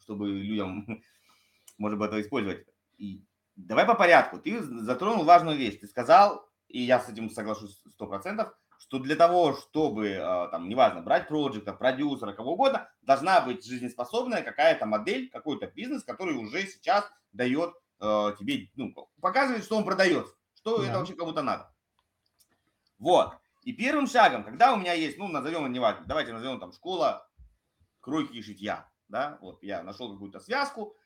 чтобы 0.00 0.28
людям, 0.28 0.86
может 1.78 1.98
быть, 1.98 2.08
это 2.08 2.20
использовать. 2.20 2.66
И 2.98 3.24
давай 3.56 3.86
по 3.86 3.94
порядку. 3.94 4.38
Ты 4.38 4.62
затронул 4.62 5.24
важную 5.24 5.56
вещь. 5.56 5.78
Ты 5.80 5.86
сказал, 5.86 6.48
и 6.68 6.80
я 6.82 7.00
с 7.00 7.08
этим 7.08 7.30
соглашусь 7.30 7.80
сто 7.90 8.06
процентов, 8.06 8.54
что 8.78 8.98
для 8.98 9.16
того, 9.16 9.54
чтобы, 9.54 10.08
э, 10.08 10.48
там, 10.50 10.68
неважно, 10.68 11.00
брать 11.00 11.28
проекта, 11.28 11.72
продюсера, 11.72 12.32
кого 12.32 12.52
угодно, 12.52 12.88
должна 13.02 13.40
быть 13.40 13.64
жизнеспособная 13.64 14.42
какая-то 14.42 14.86
модель, 14.86 15.30
какой-то 15.30 15.66
бизнес, 15.68 16.04
который 16.04 16.34
уже 16.34 16.66
сейчас 16.66 17.08
дает 17.32 17.74
э, 18.00 18.32
тебе, 18.38 18.68
ну, 18.76 18.92
показывает, 19.20 19.64
что 19.64 19.76
он 19.76 19.84
продается, 19.84 20.34
что 20.54 20.78
да. 20.78 20.88
это 20.88 20.98
вообще 20.98 21.14
кому-то 21.14 21.42
надо. 21.42 21.72
Вот. 22.98 23.34
И 23.62 23.72
первым 23.72 24.06
шагом, 24.06 24.44
когда 24.44 24.74
у 24.74 24.76
меня 24.76 24.92
есть, 24.92 25.16
ну, 25.16 25.28
назовем, 25.28 25.70
неважно, 25.72 26.04
давайте 26.06 26.32
назовем 26.32 26.60
там 26.60 26.72
школа 26.72 27.26
кройки 28.04 28.36
и 28.36 28.42
шитья, 28.42 28.88
да, 29.08 29.38
вот 29.40 29.62
я 29.62 29.82
нашел 29.82 30.12
какую-то 30.12 30.38
связку, 30.38 30.96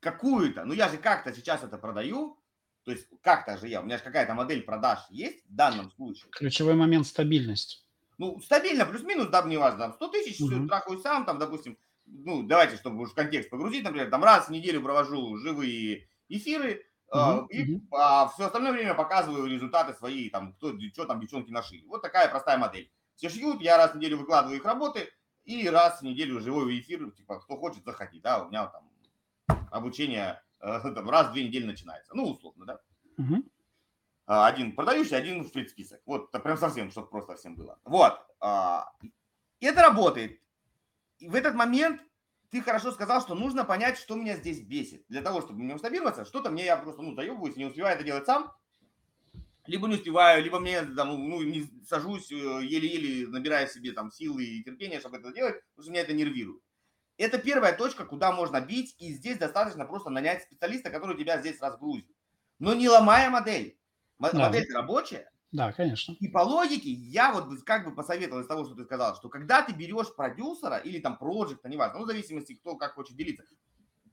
какую-то, 0.00 0.64
ну 0.64 0.74
я 0.74 0.88
же 0.88 0.98
как-то 0.98 1.32
сейчас 1.32 1.62
это 1.62 1.78
продаю, 1.78 2.38
то 2.84 2.90
есть 2.90 3.06
как-то 3.22 3.56
же 3.56 3.68
я, 3.68 3.80
у 3.80 3.84
меня 3.84 3.98
же 3.98 4.04
какая-то 4.04 4.34
модель 4.34 4.62
продаж 4.62 4.98
есть 5.10 5.46
в 5.46 5.54
данном 5.54 5.90
случае. 5.92 6.30
Ключевой 6.32 6.74
момент 6.74 7.06
стабильность. 7.06 7.86
Ну, 8.18 8.40
стабильно, 8.40 8.84
плюс-минус, 8.84 9.28
да, 9.28 9.42
неважно, 9.42 9.78
там 9.78 9.92
100 9.94 10.08
тысяч, 10.08 10.40
угу. 10.40 10.66
трахаю 10.66 10.98
сам, 10.98 11.24
там, 11.24 11.38
допустим, 11.38 11.78
ну, 12.04 12.42
давайте, 12.42 12.76
чтобы 12.76 13.02
уж 13.02 13.12
контекст 13.12 13.48
погрузить, 13.48 13.84
например, 13.84 14.10
там 14.10 14.24
раз 14.24 14.48
в 14.48 14.50
неделю 14.50 14.82
провожу 14.82 15.36
живые 15.36 16.08
эфиры, 16.28 16.84
Uh-huh, 17.12 17.48
и 17.48 17.74
uh-huh. 17.74 17.80
а, 17.90 18.28
все 18.28 18.44
остальное 18.44 18.70
время 18.70 18.94
показываю 18.94 19.46
результаты 19.46 19.94
свои, 19.94 20.30
там, 20.30 20.52
кто, 20.52 20.78
что 20.92 21.06
там 21.06 21.20
девчонки 21.20 21.50
нашли. 21.50 21.84
Вот 21.88 22.02
такая 22.02 22.28
простая 22.28 22.56
модель. 22.56 22.88
Все 23.16 23.28
шьют, 23.28 23.60
я 23.60 23.78
раз 23.78 23.90
в 23.90 23.96
неделю 23.96 24.18
выкладываю 24.18 24.58
их 24.58 24.64
работы, 24.64 25.10
и 25.44 25.68
раз 25.68 26.00
в 26.00 26.02
неделю 26.02 26.40
живой 26.40 26.78
эфир, 26.80 27.10
типа, 27.10 27.40
кто 27.40 27.56
хочет, 27.56 27.84
заходи, 27.84 28.20
да, 28.20 28.44
у 28.44 28.48
меня 28.48 28.66
там 28.66 28.90
обучение 29.70 30.42
э, 30.60 30.80
там, 30.94 31.08
раз 31.08 31.28
в 31.28 31.32
две 31.32 31.44
недели 31.44 31.64
начинается, 31.64 32.14
ну, 32.14 32.24
условно, 32.30 32.66
да. 32.66 32.80
Угу. 33.18 33.44
Один 34.26 34.76
продающий, 34.76 35.16
один 35.16 35.44
в 35.44 35.50
предсписок. 35.50 36.00
Вот, 36.06 36.30
прям 36.30 36.56
совсем, 36.56 36.90
чтобы 36.90 37.08
просто 37.08 37.34
всем 37.34 37.56
было. 37.56 37.80
Вот. 37.84 38.20
А, 38.40 38.92
и 39.58 39.66
это 39.66 39.82
работает. 39.82 40.40
И 41.18 41.28
в 41.28 41.34
этот 41.34 41.54
момент 41.54 42.00
ты 42.50 42.62
хорошо 42.62 42.92
сказал, 42.92 43.20
что 43.22 43.34
нужно 43.34 43.64
понять, 43.64 43.98
что 43.98 44.14
меня 44.14 44.36
здесь 44.36 44.60
бесит. 44.60 45.04
Для 45.08 45.22
того, 45.22 45.40
чтобы 45.40 45.62
не 45.62 45.74
устабироваться, 45.74 46.24
что-то 46.24 46.50
мне 46.50 46.64
я 46.64 46.76
просто, 46.76 47.02
ну, 47.02 47.14
заебываюсь, 47.14 47.56
не 47.56 47.66
успеваю 47.66 47.96
это 47.96 48.04
делать 48.04 48.26
сам, 48.26 48.52
либо 49.70 49.86
не 49.86 49.94
успеваю, 49.94 50.42
либо 50.42 50.58
мне 50.58 50.82
там, 50.82 51.28
ну, 51.28 51.42
не 51.42 51.70
сажусь, 51.88 52.30
э, 52.32 52.34
еле-еле 52.34 53.28
набирая 53.28 53.68
себе 53.68 53.92
там 53.92 54.10
силы 54.10 54.44
и 54.44 54.64
терпения, 54.64 54.98
чтобы 54.98 55.18
это 55.18 55.32
делать, 55.32 55.60
потому 55.70 55.84
что 55.84 55.92
меня 55.92 56.02
это 56.02 56.12
нервирует. 56.12 56.60
Это 57.16 57.38
первая 57.38 57.76
точка, 57.76 58.04
куда 58.04 58.32
можно 58.32 58.60
бить, 58.60 58.96
и 58.98 59.12
здесь 59.12 59.38
достаточно 59.38 59.84
просто 59.84 60.10
нанять 60.10 60.42
специалиста, 60.42 60.90
который 60.90 61.16
тебя 61.16 61.38
здесь 61.40 61.60
разгрузит. 61.60 62.08
Но 62.58 62.74
не 62.74 62.88
ломая 62.88 63.30
модель. 63.30 63.78
Модель 64.18 64.66
да. 64.68 64.80
рабочая. 64.80 65.30
Да, 65.52 65.72
конечно. 65.72 66.14
И 66.18 66.28
по 66.28 66.40
логике 66.40 66.90
я 66.90 67.32
вот 67.32 67.48
как 67.64 67.84
бы 67.84 67.94
посоветовал 67.94 68.42
из 68.42 68.46
того, 68.46 68.64
что 68.64 68.74
ты 68.74 68.84
сказал, 68.84 69.14
что 69.16 69.28
когда 69.28 69.62
ты 69.62 69.72
берешь 69.72 70.14
продюсера 70.14 70.78
или 70.78 70.98
там 70.98 71.16
проекта, 71.16 71.68
неважно, 71.68 72.00
ну, 72.00 72.04
в 72.04 72.08
зависимости, 72.08 72.54
кто 72.54 72.76
как 72.76 72.94
хочет 72.94 73.16
делиться. 73.16 73.44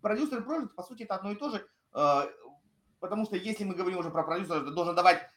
Продюсер 0.02 0.40
и 0.40 0.44
проект, 0.44 0.76
по 0.76 0.84
сути, 0.84 1.04
это 1.04 1.16
одно 1.16 1.32
и 1.32 1.36
то 1.36 1.50
же, 1.50 1.66
э, 1.94 2.22
потому 3.00 3.26
что 3.26 3.36
если 3.36 3.64
мы 3.64 3.76
говорим 3.76 4.00
уже 4.00 4.12
про 4.12 4.24
продюсера, 4.24 4.62
то 4.62 4.72
должен 4.72 4.96
давать 4.96 5.30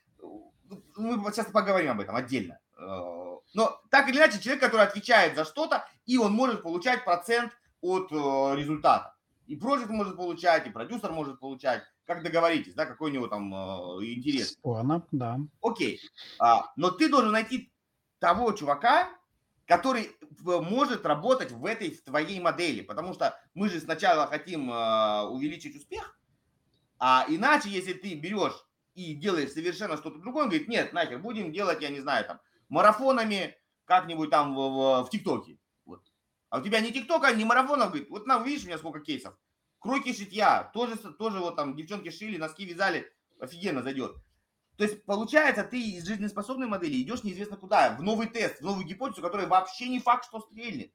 мы 0.97 1.33
сейчас 1.33 1.47
поговорим 1.47 1.93
об 1.93 2.01
этом 2.01 2.17
отдельно. 2.17 2.59
Э, 2.79 3.37
но 3.55 3.81
так 3.91 4.09
или 4.09 4.17
иначе, 4.17 4.41
человек, 4.41 4.63
который 4.63 4.87
отвечает 4.87 5.37
за 5.37 5.45
что-то, 5.45 5.87
и 6.07 6.19
он 6.19 6.33
может 6.33 6.63
получать 6.63 7.05
процент 7.05 7.53
от 7.81 8.11
э, 8.13 8.15
результата. 8.57 9.15
И 9.47 9.57
проект 9.57 9.91
может 9.91 10.17
получать, 10.17 10.67
и 10.67 10.71
продюсер 10.71 11.13
может 11.13 11.41
получать. 11.41 11.83
Как 12.07 12.23
договоритесь, 12.23 12.75
да, 12.75 12.87
какой 12.87 13.11
у 13.11 13.15
него 13.15 13.29
там 13.29 13.53
э, 13.55 14.05
интерес. 14.15 14.51
Спорно, 14.51 15.07
да. 15.13 15.39
Окей. 15.63 16.01
А, 16.39 16.73
но 16.77 16.91
ты 16.91 17.09
должен 17.09 17.33
найти 17.33 17.73
того 18.19 18.53
чувака, 18.53 19.09
который 19.67 20.11
может 20.41 21.07
работать 21.07 21.53
в 21.53 21.65
этой 21.65 21.91
в 21.93 22.03
твоей 22.03 22.41
модели. 22.41 22.81
Потому 22.81 23.15
что 23.15 23.39
мы 23.55 23.69
же 23.69 23.81
сначала 23.81 24.27
хотим 24.27 24.69
увеличить 24.69 25.77
успех, 25.77 26.19
а 26.99 27.25
иначе, 27.29 27.71
если 27.71 27.93
ты 27.93 28.15
берешь 28.15 28.65
и 28.95 29.15
делаешь 29.15 29.53
совершенно 29.53 29.97
что-то 29.97 30.19
другое, 30.19 30.45
он 30.45 30.51
говорит, 30.51 30.69
нет, 30.69 30.93
нахер, 30.93 31.19
будем 31.19 31.53
делать, 31.53 31.83
я 31.83 31.91
не 31.91 32.01
знаю, 32.01 32.25
там, 32.25 32.41
марафонами 32.69 33.57
как-нибудь 33.85 34.31
там 34.31 34.55
в, 34.55 35.09
ТикТоке. 35.11 35.59
Вот. 35.85 36.03
А 36.49 36.59
у 36.59 36.63
тебя 36.63 36.81
не 36.81 36.93
ТикТока, 36.93 37.33
не 37.35 37.45
марафонов, 37.45 37.89
говорит, 37.89 38.11
вот 38.11 38.27
нам, 38.27 38.45
видишь, 38.45 38.65
у 38.65 38.67
меня 38.67 38.79
сколько 38.79 39.01
кейсов. 39.01 39.35
Кройки 39.79 40.13
шитья, 40.13 40.71
тоже, 40.75 40.97
тоже 40.97 41.39
вот 41.39 41.57
там 41.57 41.75
девчонки 41.75 42.11
шили, 42.11 42.37
носки 42.37 42.65
вязали, 42.65 43.11
офигенно 43.41 43.83
зайдет. 43.83 44.17
То 44.77 44.85
есть, 44.85 45.05
получается, 45.05 45.65
ты 45.65 45.79
из 45.79 46.07
жизнеспособной 46.07 46.67
модели 46.67 47.03
идешь 47.03 47.23
неизвестно 47.23 47.57
куда, 47.57 47.97
в 47.97 48.03
новый 48.03 48.29
тест, 48.29 48.61
в 48.61 48.65
новую 48.65 48.87
гипотезу, 48.87 49.23
которая 49.23 49.47
вообще 49.47 49.89
не 49.89 50.01
факт, 50.01 50.25
что 50.25 50.41
стрельнет. 50.41 50.93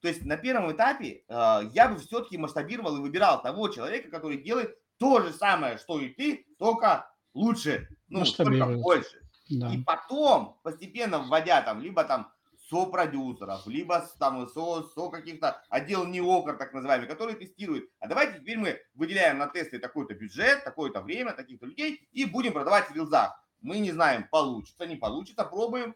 То 0.00 0.08
есть 0.08 0.24
на 0.24 0.36
первом 0.36 0.70
этапе 0.72 1.24
э, 1.28 1.60
я 1.72 1.88
бы 1.88 1.98
все-таки 1.98 2.36
масштабировал 2.36 2.96
и 2.96 3.00
выбирал 3.00 3.40
того 3.40 3.68
человека, 3.68 4.10
который 4.10 4.36
делает 4.36 4.76
то 4.98 5.20
же 5.20 5.32
самое, 5.32 5.78
что 5.78 5.98
и 5.98 6.08
ты, 6.08 6.46
только 6.58 7.10
лучше, 7.34 7.88
ну, 8.08 8.24
только 8.24 8.66
больше. 8.66 9.20
Да. 9.50 9.72
И 9.72 9.82
потом, 9.82 10.58
постепенно 10.62 11.18
вводя 11.18 11.60
там, 11.62 11.80
либо 11.80 12.04
там 12.04 12.32
со 12.70 12.86
продюсеров, 12.86 13.66
либо 13.66 14.08
там 14.18 14.48
со, 14.48 14.82
со 14.82 15.10
каких-то 15.10 15.62
отдел 15.68 16.06
неокр, 16.06 16.56
так 16.56 16.72
называемый, 16.72 17.06
которые 17.06 17.36
тестируют. 17.36 17.90
А 18.00 18.08
давайте 18.08 18.40
теперь 18.40 18.58
мы 18.58 18.80
выделяем 18.94 19.38
на 19.38 19.48
тесты 19.48 19.78
такой-то 19.78 20.14
бюджет, 20.14 20.64
такое-то 20.64 21.02
время, 21.02 21.32
таких-то 21.32 21.66
людей 21.66 22.08
и 22.12 22.24
будем 22.24 22.52
продавать 22.52 22.88
в 22.88 22.94
рилзах. 22.94 23.38
мы 23.60 23.78
не 23.78 23.92
знаем, 23.92 24.26
получится, 24.30 24.86
не 24.86 24.96
получится, 24.96 25.44
пробуем. 25.44 25.94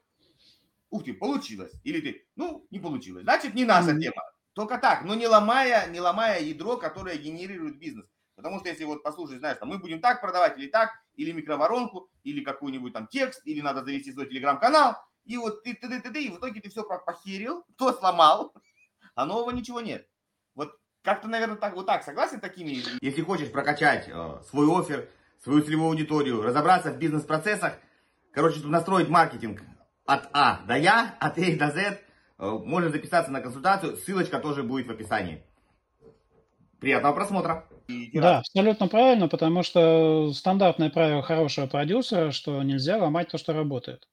Ух 0.90 1.04
ты, 1.04 1.14
получилось. 1.14 1.72
Или 1.84 2.00
ты, 2.00 2.26
ну, 2.36 2.66
не 2.70 2.78
получилось. 2.78 3.22
Значит, 3.24 3.54
не 3.54 3.64
наша 3.64 3.90
mm-hmm. 3.90 4.00
тема. 4.00 4.22
Только 4.54 4.78
так, 4.78 5.04
но 5.04 5.14
не 5.14 5.26
ломая, 5.26 5.86
не 5.88 6.00
ломая 6.00 6.42
ядро, 6.42 6.76
которое 6.76 7.16
генерирует 7.16 7.78
бизнес. 7.78 8.06
Потому 8.38 8.60
что 8.60 8.68
если 8.68 8.84
вот 8.84 9.02
послушать, 9.02 9.40
знаешь, 9.40 9.58
там, 9.58 9.68
мы 9.68 9.78
будем 9.78 10.00
так 10.00 10.20
продавать 10.20 10.56
или 10.58 10.68
так, 10.68 10.92
или 11.16 11.32
микроворонку, 11.32 12.08
или 12.22 12.44
какой-нибудь 12.44 12.92
там 12.92 13.08
текст, 13.08 13.42
или 13.44 13.60
надо 13.60 13.82
завести 13.82 14.12
свой 14.12 14.26
телеграм-канал, 14.26 14.94
и 15.24 15.36
вот 15.36 15.64
ты, 15.64 15.74
ты, 15.74 15.88
ты, 15.88 16.00
ты, 16.00 16.12
ты, 16.12 16.24
и 16.24 16.30
в 16.30 16.38
итоге 16.38 16.60
ты 16.60 16.70
все 16.70 16.84
похерил, 16.84 17.64
кто 17.74 17.92
сломал, 17.92 18.54
а 19.16 19.26
нового 19.26 19.50
ничего 19.50 19.80
нет. 19.80 20.06
Вот 20.54 20.70
как-то, 21.02 21.26
наверное, 21.26 21.56
так, 21.56 21.74
вот 21.74 21.86
так, 21.86 22.04
согласен 22.04 22.38
такими? 22.38 22.80
Если 23.00 23.22
хочешь 23.22 23.50
прокачать 23.50 24.06
э, 24.06 24.40
свой 24.48 24.68
офер, 24.68 25.08
свою 25.42 25.60
целевую 25.62 25.88
аудиторию, 25.88 26.40
разобраться 26.40 26.92
в 26.92 26.96
бизнес-процессах, 26.96 27.72
короче, 28.30 28.64
настроить 28.64 29.08
маркетинг 29.08 29.62
от 30.06 30.28
А 30.32 30.64
до 30.64 30.76
Я, 30.76 31.16
от 31.18 31.38
А 31.38 31.56
до 31.56 31.72
З, 31.72 31.76
э, 31.76 31.98
можно 32.38 32.90
записаться 32.90 33.32
на 33.32 33.40
консультацию, 33.40 33.96
ссылочка 33.96 34.38
тоже 34.38 34.62
будет 34.62 34.86
в 34.86 34.92
описании. 34.92 35.44
Приятного 36.80 37.14
просмотра. 37.14 37.68
Да, 38.12 38.38
абсолютно 38.38 38.88
правильно, 38.88 39.28
потому 39.28 39.62
что 39.62 40.32
стандартное 40.32 40.90
правило 40.90 41.22
хорошего 41.22 41.66
продюсера, 41.66 42.30
что 42.30 42.62
нельзя 42.62 42.98
ломать 42.98 43.28
то, 43.28 43.38
что 43.38 43.52
работает. 43.52 44.06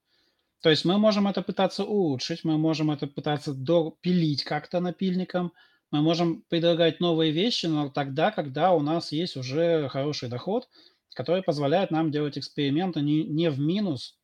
То 0.61 0.69
есть 0.69 0.85
мы 0.85 0.97
можем 0.97 1.27
это 1.27 1.41
пытаться 1.41 1.83
улучшить, 1.83 2.43
мы 2.43 2.57
можем 2.57 2.89
это 2.89 3.05
пытаться 3.05 3.53
допилить 3.53 4.43
как-то 4.43 4.79
напильником, 4.79 5.53
мы 5.91 6.01
можем 6.01 6.43
предлагать 6.49 6.99
новые 6.99 7.31
вещи, 7.31 7.67
но 7.67 7.89
тогда, 7.89 8.31
когда 8.31 8.71
у 8.71 8.79
нас 8.79 9.11
есть 9.11 9.37
уже 9.37 9.87
хороший 9.89 10.29
доход, 10.29 10.67
который 11.13 11.43
позволяет 11.43 11.91
нам 11.91 12.11
делать 12.11 12.37
эксперименты 12.37 13.01
не, 13.01 13.23
не 13.23 13.51
в 13.51 13.59
минус 13.59 14.17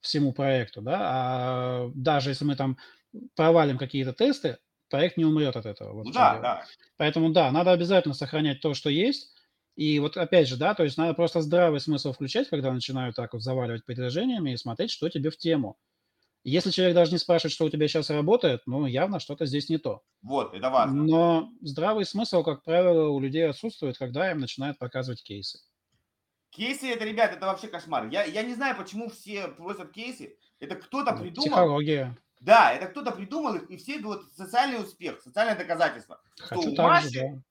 всему 0.00 0.32
проекту, 0.32 0.82
да, 0.82 0.98
а 1.00 1.90
даже 1.94 2.30
если 2.30 2.44
мы 2.44 2.56
там 2.56 2.78
провалим 3.34 3.76
какие-то 3.76 4.12
тесты, 4.12 4.58
проект 4.90 5.16
не 5.16 5.24
умрет 5.24 5.56
от 5.56 5.66
этого. 5.66 5.92
Вот 5.92 6.06
ну 6.06 6.12
да, 6.12 6.38
да. 6.40 6.64
Поэтому 6.96 7.30
да, 7.30 7.50
надо 7.50 7.72
обязательно 7.72 8.14
сохранять 8.14 8.60
то, 8.60 8.74
что 8.74 8.90
есть, 8.90 9.32
и 9.76 9.98
вот 9.98 10.16
опять 10.16 10.48
же, 10.48 10.56
да, 10.56 10.74
то 10.74 10.84
есть 10.84 10.98
надо 10.98 11.14
просто 11.14 11.40
здравый 11.40 11.80
смысл 11.80 12.12
включать, 12.12 12.48
когда 12.50 12.72
начинают 12.72 13.16
так 13.16 13.32
вот 13.32 13.42
заваливать 13.42 13.84
предложениями 13.84 14.52
и 14.52 14.56
смотреть, 14.56 14.90
что 14.90 15.08
тебе 15.08 15.30
в 15.30 15.38
тему. 15.38 15.78
Если 16.42 16.70
человек 16.70 16.94
даже 16.94 17.12
не 17.12 17.18
спрашивает, 17.18 17.52
что 17.52 17.66
у 17.66 17.70
тебя 17.70 17.86
сейчас 17.86 18.08
работает, 18.08 18.62
ну, 18.64 18.86
явно 18.86 19.20
что-то 19.20 19.44
здесь 19.44 19.68
не 19.68 19.76
то. 19.76 20.02
Вот, 20.22 20.54
это 20.54 20.70
важно. 20.70 21.02
Но 21.02 21.50
здравый 21.60 22.06
смысл, 22.06 22.42
как 22.42 22.62
правило, 22.62 23.08
у 23.08 23.20
людей 23.20 23.48
отсутствует, 23.48 23.98
когда 23.98 24.30
им 24.30 24.38
начинают 24.38 24.78
показывать 24.78 25.22
кейсы. 25.22 25.60
Кейсы, 26.50 26.88
это, 26.88 27.04
ребят, 27.04 27.32
это 27.32 27.46
вообще 27.46 27.68
кошмар. 27.68 28.08
Я, 28.08 28.24
я 28.24 28.42
не 28.42 28.54
знаю, 28.54 28.76
почему 28.76 29.10
все 29.10 29.48
просят 29.48 29.92
кейсы. 29.92 30.36
Это 30.58 30.76
кто-то 30.76 31.12
придумал. 31.12 31.46
Психология. 31.46 32.18
Да, 32.40 32.72
это 32.72 32.86
кто-то 32.86 33.12
придумал 33.12 33.54
их, 33.54 33.70
и 33.70 33.76
все 33.76 33.98
говорят, 33.98 34.24
социальный 34.34 34.82
успех, 34.82 35.20
социальное 35.22 35.56
доказательство. 35.56 36.20
Хочу 36.38 36.72
что 36.72 36.82
у 36.82 36.86
Маши 36.86 37.08
же, 37.10 37.20
да 37.20 37.42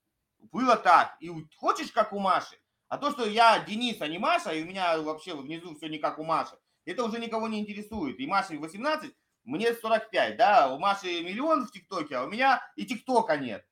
было 0.52 0.76
так. 0.76 1.16
И 1.20 1.32
хочешь, 1.56 1.92
как 1.92 2.14
у 2.14 2.20
Маши. 2.20 2.58
А 2.88 2.98
то, 2.98 3.12
что 3.12 3.26
я 3.26 3.60
Денис, 3.60 4.02
а 4.02 4.08
не 4.08 4.18
Маша, 4.18 4.52
и 4.52 4.64
у 4.64 4.66
меня 4.66 5.00
вообще 5.00 5.36
внизу 5.36 5.76
все 5.76 5.88
не 5.88 6.00
как 6.00 6.18
у 6.18 6.24
Маши, 6.24 6.56
это 6.86 7.04
уже 7.04 7.20
никого 7.20 7.48
не 7.48 7.60
интересует. 7.60 8.20
И 8.20 8.26
Маше 8.26 8.58
18, 8.58 9.14
мне 9.44 9.74
45, 9.74 10.38
да, 10.38 10.74
у 10.74 10.80
Маши 10.80 11.22
миллион 11.22 11.68
в 11.68 11.72
ТикТоке, 11.72 12.18
а 12.18 12.24
у 12.24 12.30
меня 12.30 12.62
и 12.76 12.86
ТикТока 12.86 13.38
нет. 13.38 13.66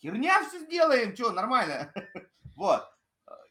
Херня 0.00 0.44
все 0.44 0.60
сделаем, 0.60 1.14
что, 1.14 1.32
нормально. 1.32 1.92
Вот. 2.54 2.88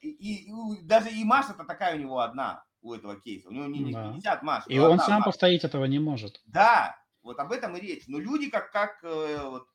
И, 0.01 0.09
и 0.09 0.81
даже 0.81 1.11
и 1.11 1.23
Маша-то 1.23 1.63
такая 1.63 1.95
у 1.95 1.99
него 1.99 2.21
одна, 2.21 2.63
у 2.85 2.93
этого 2.93 3.19
кейса. 3.19 3.49
У 3.49 3.51
него 3.51 3.65
не, 3.65 3.79
не 3.79 3.93
50 3.93 4.43
Маш. 4.43 4.63
И 4.67 4.77
он 4.79 4.99
сам 4.99 5.19
Маша. 5.19 5.25
повторить 5.25 5.63
этого 5.63 5.85
не 5.85 5.99
может. 5.99 6.41
Да, 6.45 6.95
вот 7.23 7.39
об 7.39 7.51
этом 7.51 7.75
и 7.75 7.81
речь. 7.81 8.03
Но 8.07 8.19
люди, 8.19 8.49
как, 8.49 8.71
как 8.71 9.03
э, 9.03 9.39
вот, 9.43 9.67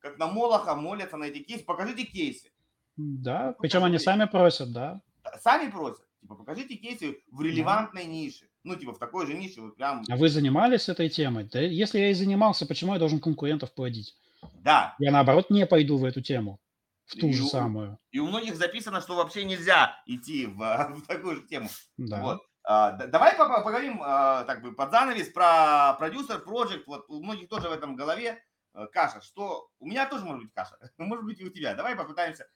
как 0.00 0.18
на 0.18 0.26
Молоха 0.26 0.74
молятся 0.74 1.16
на 1.16 1.24
эти 1.24 1.38
кейсы. 1.42 1.64
Покажите 1.64 2.04
кейсы. 2.04 2.50
Да, 2.96 3.48
ну, 3.48 3.54
причем 3.60 3.84
они 3.84 3.98
сами 3.98 4.26
просят, 4.26 4.72
да. 4.72 5.00
Сами 5.40 5.70
просят. 5.70 6.04
Типа, 6.20 6.34
покажите 6.34 6.76
кейсы 6.76 7.18
в 7.30 7.40
релевантной 7.40 8.04
да. 8.04 8.10
нише. 8.10 8.48
Ну, 8.64 8.74
типа, 8.74 8.94
в 8.94 8.98
такой 8.98 9.26
же 9.26 9.34
нише. 9.34 9.60
Вот 9.60 9.76
прям... 9.76 10.02
А 10.08 10.16
вы 10.16 10.28
занимались 10.28 10.88
этой 10.88 11.08
темой? 11.08 11.44
Да, 11.44 11.60
если 11.60 12.00
я 12.00 12.10
и 12.10 12.14
занимался, 12.14 12.66
почему 12.66 12.94
я 12.94 12.98
должен 12.98 13.20
конкурентов 13.20 13.72
плодить? 13.72 14.16
Да. 14.54 14.96
Я, 14.98 15.12
наоборот, 15.12 15.50
не 15.50 15.66
пойду 15.66 15.98
в 15.98 16.04
эту 16.04 16.20
тему. 16.20 16.58
В 17.06 17.14
ту 17.16 17.28
и 17.28 17.32
же 17.32 17.44
у, 17.44 17.46
самую. 17.46 17.98
И 18.10 18.18
у 18.18 18.26
многих 18.26 18.56
записано, 18.56 19.00
что 19.00 19.14
вообще 19.14 19.44
нельзя 19.44 20.02
идти 20.06 20.46
в, 20.46 20.58
в 20.96 21.06
такую 21.06 21.36
же 21.36 21.42
тему. 21.42 21.68
Да. 21.96 22.20
Вот. 22.20 22.42
А, 22.68 22.92
давай 22.92 23.36
поговорим 23.36 24.02
а, 24.04 24.44
так 24.44 24.60
бы 24.60 24.72
под 24.72 24.90
занавес 24.90 25.28
про 25.28 25.94
продюсер, 25.98 26.40
проект. 26.40 26.86
Вот 26.86 27.06
у 27.08 27.22
многих 27.22 27.48
тоже 27.48 27.68
в 27.68 27.72
этом 27.72 27.96
голове 27.96 28.42
Э, 28.76 28.86
каша, 28.92 29.22
что 29.22 29.68
у 29.80 29.86
меня 29.86 30.06
тоже 30.06 30.24
может 30.24 30.44
быть 30.44 30.52
каша, 30.52 30.76
может 30.98 31.24
быть 31.24 31.40
и 31.40 31.44
у 31.44 31.50
тебя. 31.50 31.74
Давай 31.74 31.96
попытаемся 31.96 32.46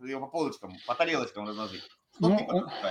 ее 0.00 0.18
по 0.18 0.26
полочкам, 0.26 0.72
по 0.86 0.94
тарелочкам 0.94 1.46
разложить. 1.46 1.82
Что 2.14 2.28
ну, 2.28 2.38
ты 2.38 2.88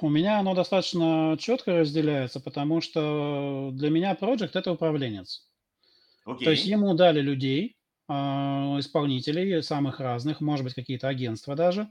у 0.00 0.10
меня 0.10 0.40
оно 0.40 0.54
достаточно 0.54 1.36
четко 1.38 1.78
разделяется, 1.78 2.40
потому 2.40 2.80
что 2.80 3.70
для 3.72 3.90
меня 3.90 4.14
проект 4.14 4.56
это 4.56 4.72
управленец. 4.72 5.48
Окей. 6.24 6.44
То 6.44 6.50
есть 6.50 6.66
ему 6.66 6.94
дали 6.94 7.20
людей, 7.20 7.76
а, 8.08 8.76
исполнителей 8.78 9.62
самых 9.62 10.00
разных, 10.00 10.40
может 10.40 10.64
быть, 10.64 10.74
какие-то 10.74 11.08
агентства 11.08 11.54
даже, 11.54 11.88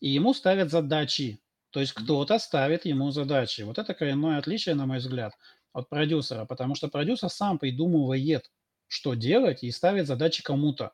и 0.00 0.10
ему 0.10 0.34
ставят 0.34 0.70
задачи. 0.70 1.40
То 1.70 1.80
есть 1.80 1.92
кто-то 1.92 2.38
ставит 2.38 2.84
ему 2.84 3.10
задачи. 3.10 3.62
Вот 3.62 3.78
это 3.78 3.94
коренное 3.94 4.38
отличие, 4.38 4.74
на 4.74 4.86
мой 4.86 4.98
взгляд, 4.98 5.34
от 5.72 5.88
продюсера, 5.88 6.44
потому 6.44 6.74
что 6.74 6.88
продюсер 6.88 7.28
сам 7.28 7.58
придумывает 7.58 8.50
что 8.90 9.14
делать 9.14 9.62
и 9.62 9.70
ставит 9.70 10.08
задачи 10.08 10.42
кому-то. 10.42 10.92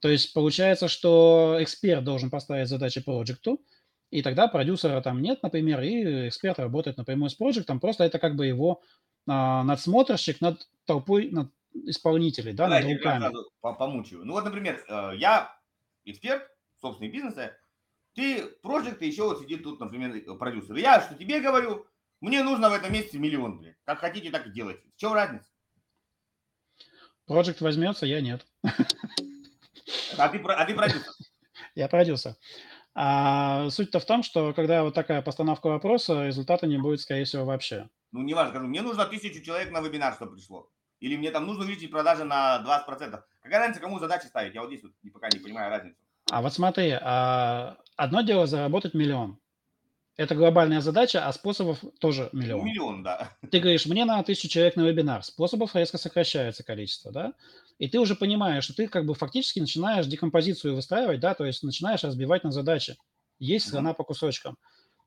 То 0.00 0.08
есть 0.08 0.32
получается, 0.32 0.88
что 0.88 1.58
эксперт 1.60 2.02
должен 2.02 2.30
поставить 2.30 2.68
задачи 2.68 3.02
проекту, 3.02 3.60
и 4.10 4.22
тогда 4.22 4.48
продюсера 4.48 5.00
там 5.02 5.20
нет, 5.20 5.42
например, 5.42 5.82
и 5.82 6.28
эксперт 6.28 6.58
работает 6.58 6.96
напрямую 6.96 7.28
с 7.28 7.34
проектом, 7.34 7.78
просто 7.78 8.04
это 8.04 8.18
как 8.18 8.36
бы 8.36 8.46
его 8.46 8.82
а, 9.28 9.62
надсмотрщик 9.64 10.40
над 10.40 10.66
толпой, 10.86 11.30
над 11.30 11.50
исполнителей, 11.74 12.54
да, 12.54 12.64
Давайте 12.64 12.88
над 12.88 12.98
руками. 12.98 13.34
Помучаю. 13.60 14.24
Ну 14.24 14.32
вот, 14.32 14.44
например, 14.44 14.82
э, 14.88 15.12
я 15.16 15.54
эксперт 16.06 16.42
собственного 16.80 17.12
бизнеса, 17.12 17.56
ты 18.20 18.46
проект, 18.62 19.00
и 19.02 19.06
еще 19.06 19.24
вот 19.24 19.40
сидит 19.40 19.62
тут, 19.62 19.80
например, 19.80 20.36
продюсер. 20.36 20.76
Я 20.76 21.00
что 21.00 21.14
тебе 21.14 21.40
говорю, 21.40 21.86
мне 22.20 22.42
нужно 22.42 22.68
в 22.68 22.74
этом 22.74 22.92
месяце 22.92 23.18
миллион, 23.18 23.58
блядь. 23.58 23.76
Как 23.84 24.00
хотите, 24.00 24.30
так 24.30 24.46
и 24.46 24.50
делайте. 24.50 24.82
В 24.94 25.00
чем 25.00 25.14
разница? 25.14 25.46
Project 27.28 27.56
возьмется, 27.60 28.06
я 28.06 28.20
нет. 28.20 28.46
А 30.18 30.28
ты, 30.28 30.38
а 30.38 30.64
ты 30.66 30.74
продюсер? 30.74 31.12
Я 31.74 31.88
продюсер. 31.88 32.36
А 32.94 33.70
суть-то 33.70 34.00
в 34.00 34.04
том, 34.04 34.22
что 34.22 34.52
когда 34.52 34.82
вот 34.82 34.94
такая 34.94 35.22
постановка 35.22 35.68
вопроса, 35.68 36.26
результата 36.26 36.66
не 36.66 36.76
будет, 36.76 37.00
скорее 37.00 37.24
всего, 37.24 37.44
вообще. 37.44 37.88
Ну, 38.12 38.22
не 38.22 38.34
важно, 38.34 38.52
скажу, 38.52 38.66
мне 38.66 38.82
нужно 38.82 39.06
тысячу 39.06 39.42
человек 39.42 39.70
на 39.70 39.80
вебинар, 39.80 40.14
чтобы 40.14 40.34
пришло. 40.34 40.70
Или 40.98 41.16
мне 41.16 41.30
там 41.30 41.46
нужно 41.46 41.64
увеличить 41.64 41.90
продажи 41.90 42.24
на 42.24 42.62
20%. 42.86 43.22
Какая 43.40 43.60
разница, 43.60 43.80
кому 43.80 43.98
задачи 43.98 44.26
ставить? 44.26 44.54
Я 44.54 44.60
вот 44.60 44.70
здесь 44.70 44.82
вот 44.82 44.92
пока 45.14 45.28
не 45.30 45.38
понимаю 45.38 45.70
разницу. 45.70 45.96
А 46.30 46.42
вот 46.42 46.54
смотри, 46.54 46.96
а, 47.00 47.76
одно 47.96 48.22
дело 48.22 48.46
заработать 48.46 48.94
миллион. 48.94 49.38
Это 50.16 50.34
глобальная 50.34 50.80
задача, 50.80 51.26
а 51.26 51.32
способов 51.32 51.78
тоже 51.98 52.28
миллион. 52.32 52.64
Миллион, 52.64 53.02
да. 53.02 53.36
Ты 53.50 53.58
говоришь, 53.58 53.86
мне 53.86 54.04
надо 54.04 54.24
тысячу 54.24 54.48
человек 54.48 54.76
на 54.76 54.82
вебинар. 54.82 55.24
Способов 55.24 55.74
резко 55.74 55.96
сокращается 55.96 56.62
количество, 56.62 57.10
да? 57.10 57.32
И 57.78 57.88
ты 57.88 57.98
уже 57.98 58.14
понимаешь, 58.14 58.64
что 58.64 58.74
ты 58.74 58.86
как 58.86 59.06
бы 59.06 59.14
фактически 59.14 59.60
начинаешь 59.60 60.06
декомпозицию 60.06 60.74
выстраивать, 60.74 61.20
да, 61.20 61.34
то 61.34 61.46
есть 61.46 61.62
начинаешь 61.62 62.04
разбивать 62.04 62.44
на 62.44 62.50
задачи. 62.50 62.96
Есть 63.38 63.68
страна 63.68 63.94
по 63.94 64.04
кусочкам. 64.04 64.58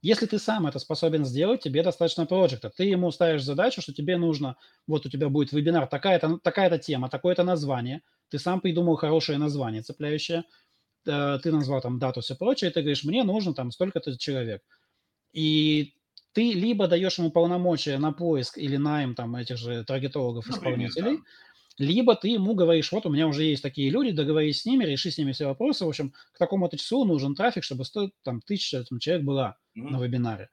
Если 0.01 0.25
ты 0.25 0.39
сам 0.39 0.67
это 0.67 0.79
способен 0.79 1.23
сделать, 1.23 1.61
тебе 1.61 1.83
достаточно 1.83 2.25
проекта. 2.25 2.69
Ты 2.75 2.83
ему 2.85 3.09
ставишь 3.11 3.43
задачу, 3.43 3.81
что 3.81 3.93
тебе 3.93 4.17
нужно, 4.17 4.57
вот 4.87 5.05
у 5.05 5.09
тебя 5.09 5.29
будет 5.29 5.53
вебинар, 5.53 5.87
такая-то 5.87 6.39
такая 6.39 6.77
тема, 6.79 7.09
такое-то 7.09 7.43
название. 7.43 8.01
Ты 8.29 8.39
сам 8.39 8.59
придумал 8.59 8.95
хорошее 8.95 9.37
название, 9.37 9.81
цепляющее. 9.81 10.43
Э, 11.05 11.39
ты 11.41 11.51
назвал 11.51 11.81
там 11.81 11.99
дату, 11.99 12.21
все 12.21 12.35
прочее. 12.35 12.71
И 12.71 12.73
ты 12.73 12.81
говоришь, 12.81 13.03
мне 13.03 13.23
нужно 13.23 13.53
там 13.53 13.71
столько-то 13.71 14.17
человек. 14.17 14.61
И 15.33 15.95
ты 16.33 16.53
либо 16.53 16.87
даешь 16.87 17.17
ему 17.17 17.31
полномочия 17.31 17.97
на 17.97 18.11
поиск 18.11 18.57
или 18.57 18.77
найм 18.77 19.15
там 19.15 19.35
этих 19.35 19.57
же 19.57 19.83
таргетологов, 19.83 20.47
исполнителей, 20.49 21.17
да. 21.17 21.23
либо 21.77 22.15
ты 22.15 22.29
ему 22.29 22.55
говоришь, 22.55 22.91
вот 22.91 23.05
у 23.05 23.09
меня 23.09 23.27
уже 23.27 23.43
есть 23.43 23.61
такие 23.61 23.89
люди, 23.89 24.11
договорись 24.11 24.61
с 24.61 24.65
ними, 24.65 24.83
реши 24.83 25.11
с 25.11 25.17
ними 25.17 25.31
все 25.31 25.45
вопросы. 25.45 25.85
В 25.85 25.89
общем, 25.89 26.13
к 26.33 26.37
такому-то 26.37 26.77
числу 26.77 27.05
нужен 27.05 27.35
трафик, 27.35 27.63
чтобы 27.63 27.85
100, 27.85 28.11
там, 28.23 28.41
тысяча 28.41 28.83
там, 28.83 28.99
человек 28.99 29.25
была 29.25 29.57
mm-hmm. 29.77 29.89
на 29.89 30.03
вебинаре. 30.03 30.49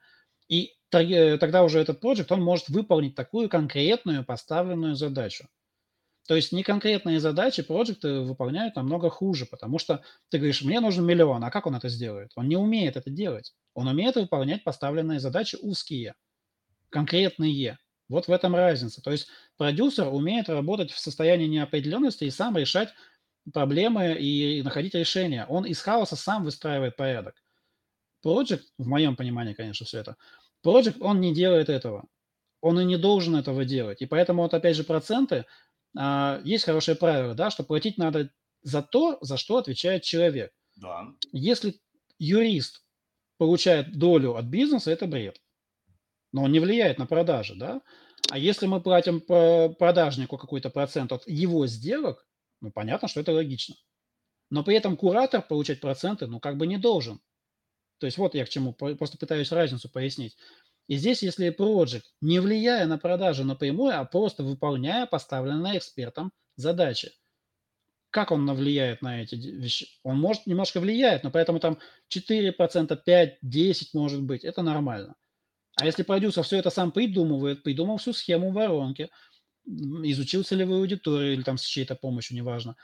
И 0.47 0.73
тогда 0.89 1.63
уже 1.63 1.79
этот 1.79 2.01
проект, 2.01 2.31
он 2.31 2.43
может 2.43 2.69
выполнить 2.69 3.15
такую 3.15 3.49
конкретную 3.49 4.25
поставленную 4.25 4.95
задачу. 4.95 5.47
То 6.27 6.35
есть 6.35 6.51
не 6.51 6.63
конкретные 6.63 7.19
задачи 7.19 7.63
проекты 7.63 8.21
выполняют 8.21 8.75
намного 8.75 9.09
хуже, 9.09 9.45
потому 9.45 9.79
что 9.79 10.03
ты 10.29 10.37
говоришь, 10.37 10.61
мне 10.61 10.79
нужен 10.79 11.05
миллион, 11.05 11.43
а 11.43 11.51
как 11.51 11.65
он 11.67 11.75
это 11.75 11.89
сделает? 11.89 12.31
Он 12.35 12.47
не 12.47 12.57
умеет 12.57 12.95
это 12.97 13.09
делать. 13.09 13.53
Он 13.73 13.87
умеет 13.87 14.15
выполнять 14.15 14.63
поставленные 14.63 15.19
задачи 15.19 15.57
узкие. 15.61 16.15
конкретные. 16.89 17.77
Вот 18.09 18.27
в 18.27 18.31
этом 18.31 18.55
разница. 18.55 19.01
То 19.01 19.11
есть 19.11 19.27
продюсер 19.57 20.07
умеет 20.07 20.49
работать 20.49 20.91
в 20.91 20.99
состоянии 20.99 21.47
неопределенности 21.47 22.25
и 22.25 22.31
сам 22.31 22.57
решать 22.57 22.89
проблемы 23.53 24.15
и 24.19 24.61
находить 24.63 24.95
решения. 24.95 25.45
Он 25.47 25.65
из 25.65 25.81
хаоса 25.81 26.15
сам 26.15 26.43
выстраивает 26.43 26.95
порядок. 26.97 27.35
Project, 28.25 28.63
в 28.77 28.87
моем 28.87 29.15
понимании, 29.15 29.53
конечно, 29.53 29.85
все 29.85 29.99
это, 29.99 30.17
Project, 30.65 30.97
он 31.01 31.21
не 31.21 31.33
делает 31.33 31.69
этого. 31.69 32.05
Он 32.61 32.79
и 32.79 32.85
не 32.85 32.97
должен 32.97 33.35
этого 33.35 33.65
делать. 33.65 34.01
И 34.01 34.05
поэтому 34.05 34.43
вот 34.43 34.53
опять 34.53 34.75
же 34.75 34.83
проценты, 34.83 35.45
есть 36.43 36.65
хорошее 36.65 36.97
правило, 36.97 37.33
да, 37.33 37.49
что 37.49 37.63
платить 37.63 37.97
надо 37.97 38.29
за 38.63 38.81
то, 38.81 39.17
за 39.21 39.37
что 39.37 39.57
отвечает 39.57 40.03
человек. 40.03 40.53
Да. 40.75 41.07
Если 41.31 41.79
юрист 42.19 42.83
получает 43.37 43.97
долю 43.97 44.35
от 44.35 44.45
бизнеса, 44.45 44.91
это 44.91 45.07
бред. 45.07 45.41
Но 46.31 46.43
он 46.43 46.51
не 46.51 46.59
влияет 46.59 46.97
на 46.97 47.05
продажи, 47.05 47.55
да? 47.55 47.81
А 48.29 48.37
если 48.37 48.67
мы 48.67 48.81
платим 48.81 49.19
продажнику 49.19 50.37
какой-то 50.37 50.69
процент 50.69 51.11
от 51.11 51.27
его 51.27 51.67
сделок, 51.67 52.25
ну, 52.61 52.71
понятно, 52.71 53.07
что 53.07 53.19
это 53.19 53.33
логично. 53.33 53.75
Но 54.49 54.63
при 54.63 54.75
этом 54.75 54.95
куратор 54.95 55.41
получать 55.41 55.81
проценты, 55.81 56.27
ну, 56.27 56.39
как 56.39 56.57
бы 56.57 56.67
не 56.67 56.77
должен. 56.77 57.19
То 57.97 58.05
есть 58.05 58.17
вот 58.17 58.35
я 58.35 58.45
к 58.45 58.49
чему, 58.49 58.73
просто 58.73 59.17
пытаюсь 59.17 59.51
разницу 59.51 59.89
пояснить. 59.89 60.37
И 60.91 60.97
здесь, 60.97 61.23
если 61.23 61.51
проект, 61.51 62.03
не 62.19 62.41
влияя 62.41 62.85
на 62.85 62.97
продажи 62.97 63.45
напрямую, 63.45 63.97
а 63.97 64.03
просто 64.03 64.43
выполняя 64.43 65.05
поставленные 65.05 65.77
экспертом 65.77 66.33
задачи, 66.57 67.13
как 68.09 68.31
он 68.31 68.53
влияет 68.53 69.01
на 69.01 69.23
эти 69.23 69.35
вещи? 69.35 69.87
Он 70.03 70.19
может 70.19 70.47
немножко 70.47 70.81
влияет, 70.81 71.23
но 71.23 71.31
поэтому 71.31 71.61
там 71.61 71.77
4%, 72.13 73.03
5, 73.05 73.37
10 73.41 73.93
может 73.93 74.21
быть. 74.21 74.43
Это 74.43 74.63
нормально. 74.63 75.15
А 75.77 75.85
если 75.85 76.03
продюсер 76.03 76.43
все 76.43 76.57
это 76.57 76.69
сам 76.69 76.91
придумывает, 76.91 77.63
придумал 77.63 77.95
всю 77.95 78.11
схему 78.11 78.51
воронки, 78.51 79.09
изучил 79.65 80.43
целевую 80.43 80.81
аудиторию 80.81 81.31
или 81.31 81.43
там 81.43 81.57
с 81.57 81.63
чьей-то 81.63 81.95
помощью, 81.95 82.35
неважно, 82.35 82.75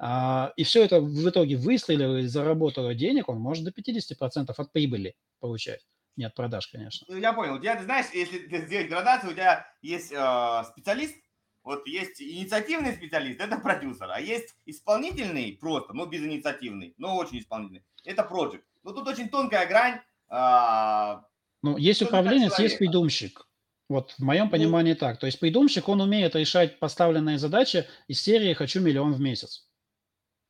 а, 0.00 0.52
и 0.56 0.64
все 0.64 0.82
это 0.82 1.00
в 1.00 1.28
итоге 1.28 1.56
выстрелило 1.56 2.16
и 2.16 2.26
заработало 2.26 2.92
денег, 2.96 3.28
он 3.28 3.38
может 3.38 3.64
до 3.64 3.70
50% 3.70 4.52
от 4.58 4.72
прибыли 4.72 5.14
получать. 5.38 5.86
Не 6.16 6.24
от 6.24 6.34
продаж, 6.34 6.66
конечно. 6.68 7.06
Ну, 7.08 7.16
я 7.16 7.32
понял. 7.32 7.54
У 7.54 7.58
тебя, 7.58 7.76
ты 7.76 7.84
знаешь, 7.84 8.06
если 8.12 8.38
сделать 8.66 8.88
градацию, 8.88 9.30
у 9.30 9.34
тебя 9.34 9.66
есть 9.80 10.12
э, 10.12 10.62
специалист, 10.70 11.16
вот 11.64 11.86
есть 11.86 12.20
инициативный 12.20 12.92
специалист, 12.92 13.40
это 13.40 13.56
продюсер, 13.58 14.10
а 14.10 14.20
есть 14.20 14.54
исполнительный 14.66 15.56
просто, 15.60 15.94
но 15.94 16.06
без 16.06 16.22
инициативный, 16.22 16.94
но 16.98 17.16
очень 17.16 17.38
исполнительный. 17.38 17.84
Это 18.04 18.24
проект. 18.24 18.66
Но 18.82 18.92
тут 18.92 19.06
очень 19.08 19.28
тонкая 19.28 19.66
грань. 19.66 20.00
А, 20.28 21.24
ну, 21.62 21.76
есть 21.76 22.02
управленец, 22.02 22.58
есть 22.58 22.78
придумщик. 22.78 23.46
Вот 23.88 24.12
в 24.12 24.22
моем 24.22 24.46
ну, 24.46 24.50
понимании 24.50 24.94
так. 24.94 25.18
То 25.18 25.26
есть 25.26 25.38
придумщик, 25.38 25.88
он 25.88 26.00
умеет 26.00 26.34
решать 26.34 26.78
поставленные 26.78 27.38
задачи 27.38 27.86
из 28.08 28.20
серии 28.20 28.54
«хочу 28.54 28.80
миллион 28.80 29.12
в 29.12 29.20
месяц». 29.20 29.68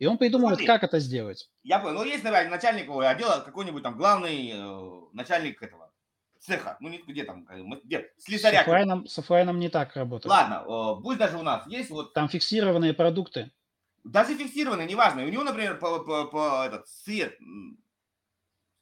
И 0.02 0.06
он 0.06 0.18
придумывает, 0.18 0.56
Смотри, 0.56 0.66
как 0.66 0.82
это 0.82 0.98
сделать. 0.98 1.48
Я 1.62 1.78
понял. 1.78 1.98
Ну, 1.98 2.04
есть, 2.04 2.24
например, 2.24 2.50
начальник 2.50 2.90
отдела, 2.90 3.38
какой-нибудь 3.38 3.84
там 3.84 3.96
главный 3.96 4.50
э, 4.52 5.00
начальник 5.12 5.62
этого 5.62 5.92
цеха, 6.40 6.76
ну 6.80 6.90
где 7.06 7.22
там, 7.22 7.46
где, 7.84 8.10
слесаря. 8.18 8.64
С 9.06 9.18
оффлайном 9.20 9.60
не 9.60 9.68
так 9.68 9.94
работает. 9.94 10.28
Ладно, 10.28 10.96
пусть 11.00 11.20
даже 11.20 11.38
у 11.38 11.42
нас 11.42 11.64
есть 11.68 11.90
вот... 11.90 12.14
Там 12.14 12.28
фиксированные 12.28 12.94
продукты. 12.94 13.52
Даже 14.02 14.34
фиксированные, 14.34 14.88
неважно. 14.88 15.22
У 15.22 15.28
него, 15.28 15.44
например, 15.44 15.78
по, 15.78 16.00
по, 16.00 16.24
по 16.24 16.66
этот 16.66 16.88
свет 16.88 17.38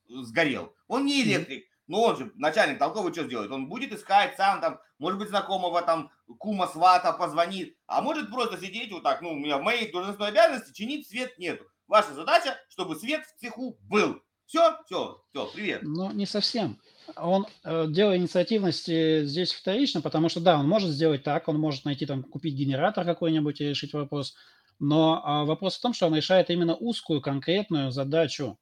сгорел. 0.09 0.74
Он 0.88 1.05
не 1.05 1.22
электрик, 1.22 1.66
но 1.90 2.02
он 2.02 2.16
же 2.16 2.32
начальник 2.36 2.78
толковый 2.78 3.12
что 3.12 3.24
сделает? 3.24 3.50
Он 3.50 3.68
будет 3.68 3.92
искать 3.92 4.36
сам 4.36 4.60
там, 4.60 4.80
может 4.98 5.18
быть, 5.18 5.28
знакомого 5.28 5.82
там 5.82 6.10
кума 6.38 6.68
свата 6.68 7.12
позвонит, 7.12 7.76
а 7.86 8.00
может 8.00 8.30
просто 8.30 8.58
сидеть 8.58 8.92
вот 8.92 9.02
так, 9.02 9.20
ну, 9.22 9.32
у 9.32 9.36
меня 9.36 9.58
в 9.58 9.62
моей 9.62 9.90
должностной 9.90 10.28
обязанности 10.28 10.72
чинить 10.72 11.08
свет 11.08 11.36
нету. 11.38 11.64
Ваша 11.88 12.14
задача, 12.14 12.56
чтобы 12.68 12.94
свет 12.94 13.24
в 13.24 13.40
цеху 13.40 13.76
был. 13.82 14.22
Все, 14.46 14.78
все, 14.86 15.22
все, 15.30 15.46
привет. 15.52 15.82
Ну, 15.82 16.12
не 16.12 16.26
совсем 16.26 16.78
он 17.16 17.46
э, 17.64 17.86
дело 17.88 18.16
инициативности 18.16 19.24
здесь 19.24 19.52
вторично, 19.52 20.00
потому 20.00 20.28
что 20.28 20.40
да, 20.40 20.58
он 20.58 20.68
может 20.68 20.90
сделать 20.90 21.24
так, 21.24 21.48
он 21.48 21.58
может 21.58 21.84
найти 21.84 22.06
там, 22.06 22.22
купить 22.22 22.54
генератор 22.54 23.04
какой-нибудь 23.04 23.60
и 23.60 23.68
решить 23.68 23.92
вопрос, 23.92 24.34
но 24.78 25.20
а, 25.24 25.44
вопрос 25.44 25.76
в 25.76 25.80
том, 25.80 25.92
что 25.92 26.06
он 26.06 26.14
решает 26.14 26.50
именно 26.50 26.74
узкую 26.76 27.20
конкретную 27.20 27.90
задачу. 27.90 28.58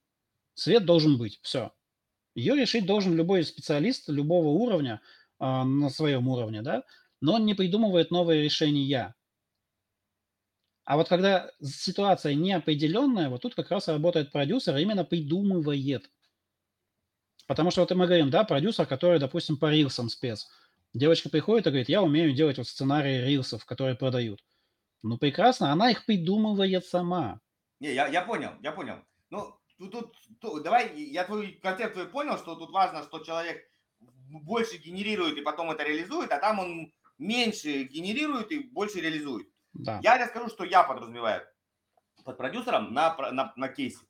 Свет 0.55 0.84
должен 0.84 1.18
быть, 1.18 1.38
все. 1.42 1.72
Ее 2.39 2.55
решить 2.55 2.86
должен 2.86 3.16
любой 3.16 3.43
специалист 3.43 4.09
любого 4.09 4.51
уровня 4.51 5.01
а, 5.40 5.65
на 5.65 5.90
своем 5.90 6.28
уровне, 6.28 6.62
да, 6.62 6.85
но 7.20 7.35
он 7.35 7.44
не 7.47 7.55
придумывает 7.55 8.12
новые 8.12 8.44
решения. 8.44 9.16
А 10.85 10.97
вот 10.97 11.09
когда 11.09 11.51
ситуация 11.60 12.35
неопределенная, 12.35 13.28
вот 13.28 13.43
тут 13.43 13.56
как 13.56 13.73
раз 13.73 13.89
работает 13.89 14.31
продюсер, 14.31 14.77
именно 14.77 15.05
придумывает. 15.05 16.09
Потому 17.48 17.73
что 17.73 17.81
вот 17.81 17.90
мы 17.90 18.06
говорим, 18.06 18.31
да, 18.31 18.44
продюсер, 18.44 18.86
который, 18.86 19.19
допустим, 19.19 19.56
по 19.56 19.73
рилсам 19.73 20.09
спец. 20.09 20.48
Девочка 20.94 21.28
приходит 21.31 21.66
и 21.66 21.70
говорит, 21.70 21.89
я 21.89 22.05
умею 22.05 22.32
делать 22.32 22.59
вот 22.59 22.69
сценарии 22.69 23.27
рилсов, 23.27 23.65
которые 23.65 23.97
продают. 23.97 24.44
Ну, 25.02 25.19
прекрасно, 25.19 25.73
она 25.73 25.90
их 25.90 26.06
придумывает 26.06 26.86
сама. 26.86 27.40
Не, 27.81 27.94
я, 27.94 28.06
я 28.06 28.23
понял, 28.23 28.52
я 28.62 28.70
понял. 28.70 28.98
Ну, 29.31 29.57
тут, 29.78 29.90
тут, 29.92 30.16
тут 30.40 30.62
давай, 30.62 31.00
я 31.00 31.24
твой 31.24 31.52
концепт 31.62 31.94
твой 31.94 32.09
понял, 32.09 32.36
что 32.36 32.56
тут 32.56 32.70
важно, 32.70 33.02
что 33.02 33.20
человек 33.20 33.70
больше 34.00 34.76
генерирует 34.76 35.38
и 35.38 35.42
потом 35.42 35.70
это 35.70 35.84
реализует, 35.84 36.32
а 36.32 36.38
там 36.38 36.59
он 36.59 36.92
меньше 37.18 37.84
генерирует 37.84 38.52
и 38.52 38.59
больше 38.59 39.00
реализует. 39.00 39.48
Да. 39.72 40.00
Я 40.02 40.18
расскажу, 40.18 40.48
что 40.48 40.64
я 40.64 40.82
подразумеваю 40.82 41.46
под 42.24 42.36
продюсером 42.36 42.92
на, 42.92 43.16
на, 43.32 43.52
на 43.56 43.68
кейсе. 43.68 44.05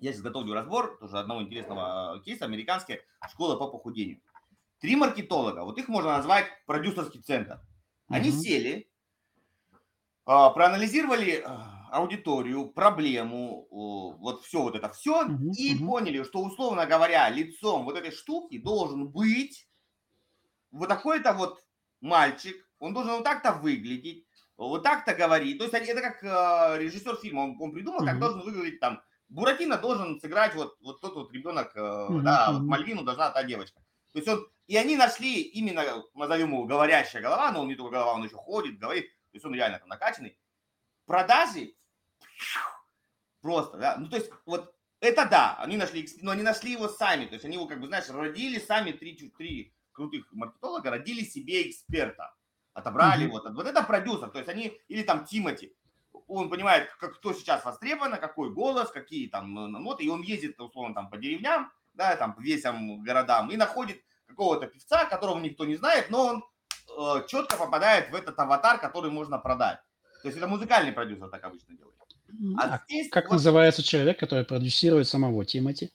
Я 0.00 0.12
сейчас 0.12 0.22
готовлю 0.22 0.54
разбор 0.54 0.98
тоже 0.98 1.18
одного 1.18 1.42
интересного 1.42 2.20
кейса, 2.24 2.44
американская 2.44 3.02
школа 3.30 3.56
по 3.56 3.68
похудению. 3.68 4.20
Три 4.78 4.94
маркетолога, 4.94 5.64
вот 5.64 5.78
их 5.78 5.88
можно 5.88 6.16
назвать 6.16 6.46
продюсерский 6.66 7.22
центр. 7.22 7.60
Они 8.08 8.30
mm-hmm. 8.30 8.40
сели, 8.40 8.90
а, 10.26 10.50
проанализировали 10.50 11.42
а, 11.44 11.75
аудиторию, 11.90 12.68
проблему, 12.68 13.66
вот 13.70 14.44
все 14.44 14.62
вот 14.62 14.74
это 14.74 14.90
все, 14.90 15.24
mm-hmm. 15.24 15.52
и 15.56 15.74
mm-hmm. 15.74 15.86
поняли, 15.86 16.22
что, 16.22 16.40
условно 16.40 16.86
говоря, 16.86 17.28
лицом 17.30 17.84
вот 17.84 17.96
этой 17.96 18.10
штуки 18.10 18.58
должен 18.58 19.08
быть 19.08 19.68
вот 20.70 20.88
такой-то 20.88 21.32
вот 21.32 21.62
мальчик, 22.00 22.56
он 22.78 22.94
должен 22.94 23.14
вот 23.14 23.24
так-то 23.24 23.52
выглядеть, 23.52 24.26
вот 24.56 24.82
так-то 24.82 25.14
говорить. 25.14 25.58
То 25.58 25.64
есть 25.64 25.74
это 25.74 26.00
как 26.00 26.22
э, 26.22 26.82
режиссер 26.82 27.16
фильма, 27.16 27.40
он, 27.40 27.56
он 27.60 27.72
придумал, 27.72 28.02
mm-hmm. 28.02 28.06
как 28.06 28.20
должен 28.20 28.40
выглядеть 28.42 28.80
там 28.80 29.00
Буратино 29.28 29.76
должен 29.76 30.20
сыграть 30.20 30.54
вот, 30.54 30.76
вот 30.80 31.00
тот 31.00 31.14
вот 31.14 31.32
ребенок, 31.32 31.74
mm-hmm. 31.76 32.20
да, 32.20 32.52
вот 32.52 32.62
Мальвину 32.62 33.02
должна 33.02 33.30
та 33.30 33.42
девочка. 33.42 33.80
То 34.12 34.18
есть 34.18 34.28
он, 34.28 34.46
и 34.66 34.76
они 34.76 34.96
нашли 34.96 35.42
именно, 35.42 35.82
назовем 36.14 36.52
его, 36.52 36.64
говорящая 36.64 37.22
голова, 37.22 37.50
но 37.52 37.62
он 37.62 37.68
не 37.68 37.74
только 37.74 37.92
голова, 37.92 38.14
он 38.14 38.24
еще 38.24 38.36
ходит, 38.36 38.78
говорит, 38.78 39.06
то 39.06 39.34
есть 39.34 39.44
он 39.44 39.54
реально 39.54 39.78
там 39.78 39.88
накачанный. 39.88 40.38
Продажи 41.06 41.74
просто, 43.40 43.78
да, 43.78 43.96
ну 43.96 44.08
то 44.08 44.16
есть 44.16 44.30
вот 44.44 44.74
это 45.00 45.26
да, 45.26 45.56
они 45.58 45.76
нашли, 45.76 46.08
но 46.22 46.32
они 46.32 46.42
нашли 46.42 46.72
его 46.72 46.88
сами, 46.88 47.26
то 47.26 47.34
есть 47.34 47.44
они 47.44 47.54
его, 47.54 47.66
как 47.66 47.80
бы, 47.80 47.86
знаешь, 47.86 48.08
родили 48.08 48.58
сами, 48.58 48.92
три, 48.92 49.14
три 49.38 49.72
крутых 49.92 50.26
маркетолога, 50.32 50.90
родили 50.90 51.22
себе 51.22 51.68
эксперта, 51.68 52.34
отобрали 52.72 53.26
mm-hmm. 53.26 53.30
вот, 53.30 53.54
вот 53.54 53.66
это 53.66 53.82
продюсер, 53.84 54.30
то 54.30 54.38
есть 54.38 54.48
они, 54.48 54.78
или 54.88 55.02
там 55.02 55.24
Тимати, 55.24 55.72
он 56.26 56.50
понимает, 56.50 56.90
как, 56.98 57.16
кто 57.16 57.32
сейчас 57.34 57.64
востребован, 57.64 58.18
какой 58.18 58.50
голос, 58.50 58.90
какие 58.90 59.28
там 59.28 59.56
э, 59.58 59.68
ноты, 59.68 60.04
и 60.04 60.08
он 60.08 60.22
ездит, 60.22 60.58
условно, 60.60 60.94
там 60.94 61.08
по 61.08 61.18
деревням, 61.18 61.70
да, 61.94 62.16
там 62.16 62.34
по 62.34 62.40
весям 62.40 63.02
городам, 63.02 63.50
и 63.50 63.56
находит 63.56 64.02
какого-то 64.26 64.66
певца, 64.66 65.04
которого 65.04 65.38
никто 65.38 65.64
не 65.64 65.76
знает, 65.76 66.10
но 66.10 66.26
он 66.26 66.44
э, 66.98 67.26
четко 67.28 67.56
попадает 67.56 68.10
в 68.10 68.14
этот 68.14 68.38
аватар, 68.38 68.80
который 68.80 69.10
можно 69.10 69.38
продать. 69.38 69.78
То 70.26 70.30
есть 70.30 70.38
это 70.38 70.48
музыкальный 70.48 70.90
продюсер 70.90 71.28
так 71.28 71.44
обычно 71.44 71.76
делает. 71.76 71.94
А, 72.58 72.74
а 72.74 72.82
здесь 72.88 73.08
как 73.10 73.26
вот... 73.26 73.34
называется 73.34 73.80
человек, 73.84 74.18
который 74.18 74.44
продюсирует 74.44 75.06
самого 75.06 75.44
Тимати? 75.44 75.92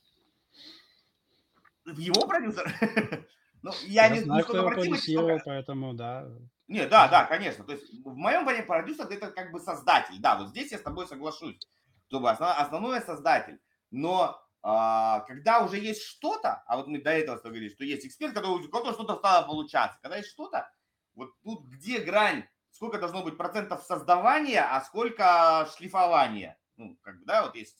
Его 1.86 2.26
продюсер? 2.26 2.74
Ну, 3.64 3.72
я, 3.84 4.06
я 4.06 4.10
не 4.10 4.22
знаю, 4.22 4.44
кто 4.44 4.58
его 4.58 4.70
продюсировал, 4.70 5.40
поэтому, 5.45 5.94
да. 5.94 6.28
Не, 6.68 6.88
да, 6.88 7.08
да, 7.10 7.26
конечно. 7.26 7.64
То 7.64 7.74
есть 7.74 7.94
в 8.03 8.16
моем 8.16 8.44
понимании 8.44 8.66
продюсер 8.66 9.06
это 9.06 9.30
как 9.30 9.52
бы 9.52 9.60
создатель. 9.60 10.20
Да, 10.20 10.38
вот 10.40 10.49
здесь 10.49 10.72
я 10.72 10.80
с 10.80 10.82
тобой 10.82 11.06
соглашусь, 11.06 11.60
чтобы 12.08 12.32
основ, 12.32 12.58
основной 12.58 13.02
создатель. 13.02 13.60
Но 13.91 14.41
а, 14.64 15.20
когда 15.28 15.64
уже 15.64 15.78
есть 15.78 16.02
что-то, 16.03 16.64
а 16.66 16.78
вот 16.78 16.88
мы 16.88 17.02
до 17.02 17.12
этого 17.12 17.38
говорили, 17.38 17.70
что 17.70 17.84
есть 17.84 18.06
эксперт, 18.08 18.34
который, 18.34 18.66
у 18.66 18.70
которого 18.70 18.94
что-то 18.94 19.18
стало 19.18 19.45
получаться, 19.45 19.99
когда 20.02 20.18
есть 20.18 20.30
что-то, 20.30 20.72
вот 21.14 21.30
тут 21.44 21.66
где 21.66 21.99
грань, 21.99 22.45
сколько 22.82 22.98
должно 22.98 23.22
быть 23.22 23.38
процентов 23.38 23.84
создавания, 23.84 24.62
а 24.62 24.82
сколько 24.82 25.70
шлифования. 25.78 26.58
Ну, 26.78 26.98
как 27.03 27.20
бы, 27.20 27.26
да, 27.26 27.44
вот 27.44 27.56
есть 27.56 27.80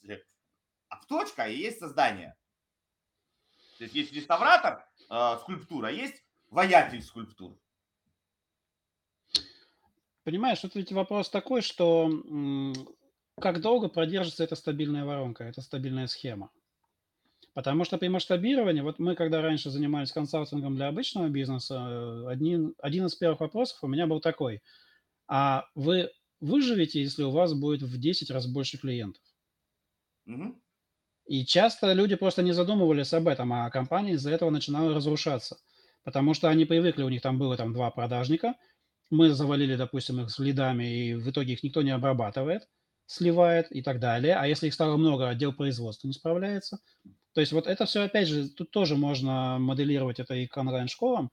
обточка 0.88 1.48
и 1.48 1.56
есть 1.56 1.80
создание. 1.80 2.36
То 3.78 3.84
есть 3.84 3.96
есть 3.96 4.12
реставратор, 4.12 4.86
э, 5.10 5.38
скульптура, 5.40 5.90
есть 5.90 6.22
воятель 6.50 7.02
скульптур? 7.02 7.58
Понимаешь, 10.22 10.60
тут 10.60 10.76
ведь 10.76 10.92
вопрос 10.92 11.30
такой, 11.30 11.62
что 11.62 12.08
как 13.40 13.60
долго 13.60 13.88
продержится 13.88 14.44
эта 14.44 14.54
стабильная 14.54 15.04
воронка, 15.04 15.42
эта 15.42 15.62
стабильная 15.62 16.06
схема? 16.06 16.52
Потому 17.54 17.84
что 17.84 17.98
при 17.98 18.06
масштабировании, 18.06 18.82
вот 18.82 19.00
мы 19.00 19.16
когда 19.16 19.42
раньше 19.42 19.70
занимались 19.70 20.12
консалтингом 20.12 20.76
для 20.76 20.86
обычного 20.86 21.28
бизнеса, 21.28 21.74
э, 21.74 22.28
один, 22.28 22.76
один 22.78 23.06
из 23.06 23.16
первых 23.16 23.40
вопросов 23.40 23.78
у 23.82 23.88
меня 23.88 24.06
был 24.06 24.20
такой. 24.20 24.62
А 25.34 25.64
вы 25.74 26.10
выживете, 26.40 27.00
если 27.00 27.22
у 27.22 27.30
вас 27.30 27.54
будет 27.54 27.80
в 27.80 27.98
10 27.98 28.30
раз 28.30 28.46
больше 28.46 28.76
клиентов? 28.76 29.22
Мгм. 30.26 30.60
И 31.26 31.46
часто 31.46 31.92
люди 31.94 32.16
просто 32.16 32.42
не 32.42 32.52
задумывались 32.52 33.14
об 33.14 33.28
этом, 33.28 33.52
а 33.52 33.70
компания 33.70 34.12
из-за 34.12 34.30
этого 34.30 34.50
начинала 34.50 34.94
разрушаться. 34.94 35.56
Потому 36.04 36.34
что 36.34 36.48
они 36.48 36.64
привыкли, 36.64 37.02
у 37.02 37.08
них 37.08 37.22
там 37.22 37.38
было 37.38 37.56
там 37.56 37.72
два 37.72 37.90
продажника, 37.90 38.56
мы 39.10 39.30
завалили, 39.30 39.76
допустим, 39.76 40.20
их 40.20 40.30
с 40.30 40.38
лидами, 40.38 40.84
и 41.08 41.14
в 41.14 41.30
итоге 41.30 41.54
их 41.54 41.62
никто 41.62 41.82
не 41.82 41.92
обрабатывает, 41.92 42.68
сливает 43.06 43.70
и 43.72 43.82
так 43.82 44.00
далее. 44.00 44.36
А 44.36 44.46
если 44.46 44.66
их 44.66 44.74
стало 44.74 44.96
много, 44.96 45.28
отдел 45.28 45.52
производства 45.54 46.08
не 46.08 46.14
справляется. 46.14 46.78
То 47.34 47.40
есть 47.40 47.52
вот 47.52 47.66
это 47.66 47.86
все, 47.86 48.02
опять 48.02 48.28
же, 48.28 48.48
тут 48.50 48.70
тоже 48.70 48.96
можно 48.96 49.58
моделировать 49.58 50.20
это 50.20 50.34
и 50.34 50.46
к 50.46 50.56
онлайн-школам, 50.56 51.30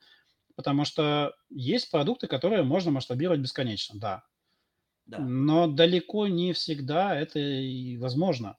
потому 0.60 0.84
что 0.84 1.34
есть 1.50 1.90
продукты, 1.90 2.28
которые 2.28 2.64
можно 2.64 2.92
масштабировать 2.92 3.40
бесконечно, 3.40 3.98
да. 3.98 4.24
Да. 5.06 5.18
Но 5.18 5.68
далеко 5.68 6.28
не 6.28 6.52
всегда 6.52 7.16
это 7.16 7.40
и 7.40 7.96
возможно. 7.96 8.58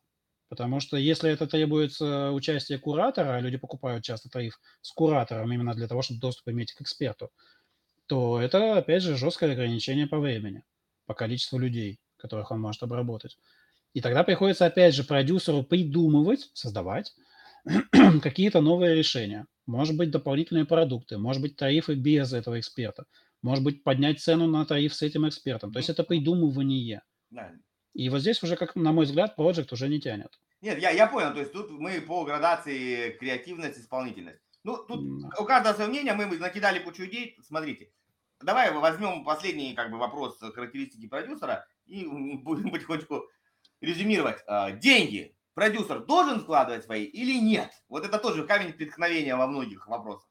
Потому 0.49 0.81
что 0.81 0.97
если 0.97 1.31
это 1.31 1.47
требуется 1.47 2.31
участие 2.31 2.79
куратора, 2.79 3.37
а 3.37 3.41
люди 3.41 3.59
покупают 3.59 4.03
часто 4.03 4.31
тариф 4.31 4.59
с 4.81 4.93
куратором 4.93 5.53
именно 5.53 5.75
для 5.75 5.89
того, 5.89 6.01
чтобы 6.01 6.21
доступ 6.21 6.49
иметь 6.49 6.73
к 6.73 6.81
эксперту, 6.81 7.29
то 8.07 8.41
это, 8.41 8.79
опять 8.79 9.03
же, 9.03 9.19
жесткое 9.19 9.53
ограничение 9.53 10.07
по 10.07 10.19
времени, 10.19 10.65
по 11.05 11.13
количеству 11.13 11.59
людей, 11.59 12.01
которых 12.17 12.51
он 12.51 12.63
может 12.63 12.83
обработать. 12.83 13.37
И 13.93 14.01
тогда 14.01 14.25
приходится, 14.25 14.65
опять 14.65 14.95
же, 14.95 15.05
продюсеру 15.05 15.65
придумывать, 15.65 16.49
создавать 16.55 17.15
какие-то 18.23 18.61
новые 18.61 18.95
решения. 18.95 19.47
Может 19.67 19.97
быть, 19.97 20.11
дополнительные 20.11 20.65
продукты, 20.65 21.19
может 21.19 21.43
быть, 21.43 21.57
тарифы 21.57 21.95
без 21.95 22.33
этого 22.33 22.59
эксперта, 22.59 23.05
может 23.43 23.63
быть, 23.63 23.85
поднять 23.85 24.21
цену 24.21 24.47
на 24.47 24.65
тариф 24.65 24.95
с 24.95 25.03
этим 25.03 25.29
экспертом. 25.29 25.73
То 25.73 25.79
есть 25.79 25.91
это 25.91 26.03
придумывание. 26.03 27.03
Да. 27.31 27.53
И 27.95 28.09
вот 28.09 28.21
здесь 28.21 28.43
уже, 28.43 28.57
как 28.57 28.77
на 28.77 28.93
мой 28.93 29.05
взгляд, 29.05 29.37
проект 29.37 29.73
уже 29.73 29.89
не 29.89 30.01
тянет. 30.01 30.39
Нет, 30.61 30.79
я, 30.81 30.91
я 30.91 31.07
понял, 31.07 31.33
то 31.33 31.41
есть 31.41 31.53
тут 31.53 31.71
мы 31.71 32.01
по 32.01 32.25
градации 32.25 33.11
креативность, 33.13 33.79
исполнительность. 33.79 34.41
Ну, 34.63 34.77
тут 34.77 35.01
у 35.39 35.45
каждого 35.45 35.73
свое 35.75 35.89
мнение, 35.89 36.13
мы 36.13 36.27
накидали 36.27 36.81
кучу 36.81 37.05
идей. 37.07 37.39
Смотрите, 37.43 37.91
давай 38.43 38.71
возьмем 38.73 39.25
последний 39.25 39.75
как 39.75 39.91
бы 39.91 39.99
вопрос 39.99 40.39
характеристики 40.39 41.09
продюсера 41.09 41.67
и 41.87 42.05
будем 42.07 42.71
потихонечку 42.71 43.25
резюмировать. 43.81 44.39
А, 44.47 44.73
Деньги 44.73 45.35
продюсер 45.61 46.07
должен 46.07 46.41
вкладывать 46.41 46.87
свои 46.87 47.05
или 47.05 47.39
нет? 47.39 47.71
Вот 47.91 48.07
это 48.07 48.19
тоже 48.19 48.47
камень 48.47 48.73
преткновения 48.73 49.37
во 49.37 49.47
многих 49.47 49.87
вопросах. 49.89 50.27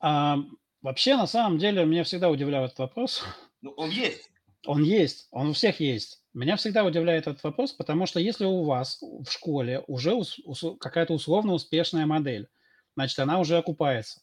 А, 0.00 0.36
вообще, 0.82 1.16
на 1.16 1.26
самом 1.26 1.56
деле, 1.56 1.86
меня 1.86 2.04
всегда 2.04 2.28
удивлял 2.28 2.66
этот 2.66 2.78
вопрос. 2.78 3.24
Ну, 3.62 3.70
он 3.70 3.88
есть. 3.88 4.30
Он 4.66 4.82
есть, 4.82 5.28
он 5.30 5.48
у 5.48 5.52
всех 5.54 5.80
есть. 5.80 6.22
Меня 6.34 6.56
всегда 6.56 6.84
удивляет 6.84 7.26
этот 7.26 7.42
вопрос, 7.42 7.72
потому 7.72 8.04
что 8.04 8.20
если 8.20 8.44
у 8.44 8.64
вас 8.64 9.00
в 9.00 9.30
школе 9.30 9.82
уже 9.86 10.12
ус- 10.12 10.38
ус- 10.44 10.76
какая-то 10.78 11.14
условно 11.14 11.54
успешная 11.54 12.04
модель, 12.04 12.50
значит, 12.96 13.18
она 13.18 13.38
уже 13.40 13.56
окупается. 13.56 14.20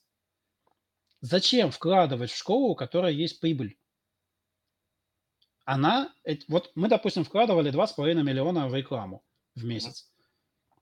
Зачем 1.22 1.72
вкладывать 1.72 2.30
в 2.30 2.38
школу, 2.38 2.68
у 2.68 2.76
которой 2.76 3.16
есть 3.16 3.40
прибыль? 3.40 3.76
Она, 5.66 6.14
вот 6.48 6.72
мы, 6.76 6.88
допустим, 6.88 7.24
вкладывали 7.24 7.72
2,5 7.72 8.22
миллиона 8.24 8.68
в 8.68 8.76
рекламу 8.76 9.24
в 9.56 9.66
месяц. 9.66 10.12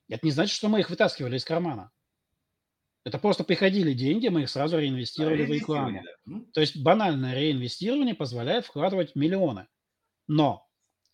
Это 0.09 0.25
не 0.25 0.31
значит, 0.31 0.55
что 0.55 0.67
мы 0.69 0.81
их 0.81 0.89
вытаскивали 0.89 1.37
из 1.37 1.45
кармана. 1.45 1.91
Это 3.05 3.17
просто 3.17 3.43
приходили 3.43 3.93
деньги, 3.93 4.27
мы 4.27 4.43
их 4.43 4.49
сразу 4.49 4.77
реинвестировали 4.77 5.45
в 5.45 5.51
рекламу. 5.51 6.01
Да. 6.25 6.39
То 6.53 6.61
есть 6.61 6.77
банальное 6.81 7.33
реинвестирование 7.33 8.15
позволяет 8.15 8.65
вкладывать 8.65 9.15
миллионы. 9.15 9.67
Но, 10.27 10.67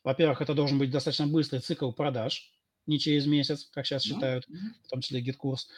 во-первых, 0.04 0.42
это 0.42 0.54
должен 0.54 0.78
быть 0.78 0.92
достаточно 0.92 1.28
быстрый 1.28 1.60
цикл 1.62 1.92
продаж, 1.92 2.52
не 2.86 3.00
через 3.00 3.26
месяц, 3.28 3.66
как 3.72 3.86
сейчас 3.86 4.04
считают, 4.04 4.48
Мгм. 4.48 4.76
в 4.84 4.88
том 4.88 5.02
числе 5.02 5.22
GetCourse. 5.22 5.70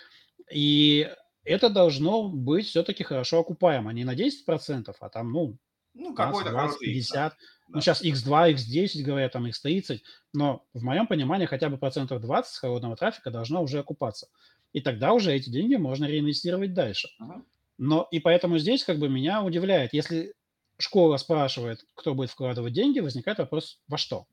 И 0.50 1.10
это 1.44 1.70
должно 1.70 2.28
быть 2.30 2.68
все-таки 2.68 3.04
хорошо 3.04 3.40
окупаемо. 3.40 3.92
Не 3.92 4.04
на 4.04 4.16
10%, 4.16 4.96
а 5.00 5.10
там, 5.10 5.32
ну, 5.32 5.58
Ну, 5.94 6.16
15, 6.16 6.16
какой-то 6.16 6.52
20, 6.52 6.78
хороший 6.78 6.94
икс, 6.94 7.10
да. 7.10 7.30
50. 7.30 7.38
Ну, 7.70 7.82
сейчас 7.82 8.04
x2, 8.04 8.54
x10 8.54 9.04
говорят, 9.04 9.32
там 9.34 9.46
x30. 9.46 10.00
Но 10.34 10.66
в 10.74 10.84
моем 10.84 11.08
понимании 11.08 11.46
хотя 11.46 11.70
бы 11.70 11.78
процентов 11.78 12.22
20 12.22 12.54
с 12.54 12.58
холодного 12.58 12.96
трафика 12.96 13.32
должно 13.32 13.62
уже 13.64 13.80
окупаться. 13.80 14.28
И 14.74 14.82
тогда 14.82 15.14
уже 15.14 15.34
эти 15.34 15.50
деньги 15.50 15.76
можно 15.76 16.06
реинвестировать 16.06 16.74
дальше. 16.74 17.10
Мгм. 17.20 17.46
Но 17.78 18.08
и 18.12 18.20
поэтому 18.20 18.58
здесь 18.58 18.84
как 18.84 19.00
бы 19.00 19.10
меня 19.10 19.44
удивляет, 19.44 19.94
если 19.94 20.34
школа 20.78 21.18
спрашивает, 21.18 21.86
кто 21.96 22.14
будет 22.14 22.30
вкладывать 22.30 22.74
деньги, 22.74 23.00
возникает 23.00 23.40
вопрос, 23.40 23.80
во 23.88 23.98
что? 23.98 24.28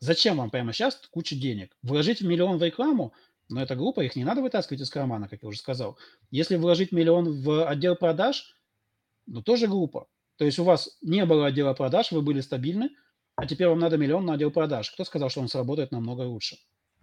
Зачем 0.00 0.38
вам 0.38 0.50
прямо 0.50 0.72
сейчас 0.72 0.96
куча 1.10 1.36
денег? 1.36 1.76
Вложить 1.82 2.22
миллион 2.22 2.58
в 2.58 2.62
рекламу, 2.62 3.12
но 3.48 3.62
это 3.62 3.76
глупо, 3.76 4.00
их 4.00 4.16
не 4.16 4.24
надо 4.24 4.40
вытаскивать 4.40 4.80
из 4.80 4.90
кармана, 4.90 5.28
как 5.28 5.42
я 5.42 5.48
уже 5.48 5.58
сказал. 5.58 5.96
Если 6.30 6.56
вложить 6.56 6.90
миллион 6.90 7.40
в 7.42 7.68
отдел 7.68 7.94
продаж, 7.94 8.56
ну 9.26 9.42
тоже 9.42 9.66
глупо. 9.66 10.06
То 10.36 10.44
есть 10.44 10.58
у 10.58 10.64
вас 10.64 10.98
не 11.02 11.24
было 11.24 11.46
отдела 11.46 11.74
продаж, 11.74 12.12
вы 12.12 12.22
были 12.22 12.40
стабильны, 12.40 12.90
а 13.36 13.46
теперь 13.46 13.68
вам 13.68 13.78
надо 13.78 13.96
миллион 13.96 14.26
на 14.26 14.34
отдел 14.34 14.50
продаж. 14.50 14.90
Кто 14.90 15.04
сказал, 15.04 15.30
что 15.30 15.40
он 15.40 15.48
сработает 15.48 15.92
намного 15.92 16.22
лучше? 16.22 16.56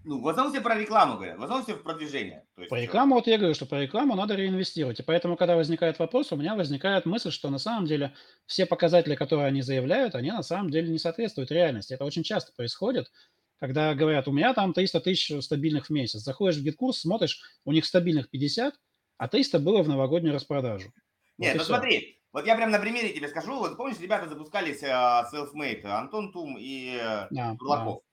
Ну, 0.06 0.22
в 0.22 0.28
основном 0.30 0.54
все 0.54 0.62
про 0.62 0.80
рекламу 0.80 1.16
говорят, 1.16 1.38
в 1.38 1.44
основном 1.44 1.66
все 1.66 1.76
в 1.76 1.84
продвижение. 1.84 2.46
То 2.56 2.62
есть, 2.62 2.70
По 2.70 2.76
э, 2.76 2.84
рекламу, 2.84 3.16
вот 3.16 3.28
я 3.28 3.38
говорю, 3.38 3.54
что 3.54 3.66
по 3.66 3.82
рекламу 3.82 4.16
надо 4.16 4.36
реинвестировать. 4.36 5.00
И 5.00 5.04
поэтому, 5.04 5.36
когда 5.36 5.58
возникает 5.58 6.00
вопрос, 6.00 6.32
у 6.32 6.38
меня 6.38 6.56
возникает 6.56 7.06
мысль, 7.06 7.32
что 7.32 7.50
на 7.50 7.58
самом 7.58 7.86
деле 7.86 8.14
все 8.46 8.66
показатели, 8.66 9.16
которые 9.16 9.48
они 9.48 9.62
заявляют, 9.62 10.16
они 10.16 10.32
на 10.32 10.42
самом 10.42 10.70
деле 10.70 10.90
не 10.90 11.00
соответствуют 11.00 11.52
реальности. 11.52 11.94
Это 11.94 12.06
очень 12.06 12.24
часто 12.24 12.54
происходит, 12.54 13.12
когда 13.60 13.94
говорят, 13.94 14.28
у 14.30 14.32
меня 14.32 14.54
там 14.54 14.74
300 14.74 15.02
тысяч 15.02 15.44
стабильных 15.44 15.88
в 15.88 15.90
месяц. 15.90 16.22
Заходишь 16.22 16.58
в 16.58 16.64
GetCourse, 16.64 17.00
смотришь, 17.00 17.42
у 17.66 17.74
них 17.74 17.86
стабильных 17.86 18.30
50, 18.30 18.76
а 19.18 19.28
300 19.28 19.60
было 19.60 19.84
в 19.84 19.90
новогоднюю 19.90 20.34
распродажу. 20.34 20.94
Нет, 21.40 21.56
ну 21.58 21.64
смотри, 21.64 22.20
вот 22.32 22.46
я 22.46 22.56
прям 22.56 22.70
на 22.70 22.80
примере 22.80 23.14
тебе 23.14 23.28
скажу. 23.28 23.58
Вот 23.58 23.78
помнишь, 23.78 24.00
ребята 24.00 24.28
запускались 24.28 24.84
а, 24.84 25.28
Selfmade, 25.34 25.86
Антон 25.86 26.32
Тум 26.32 26.58
и 26.60 27.00
э, 27.02 27.28
Да, 27.32 27.54
Бурлаков. 27.54 28.04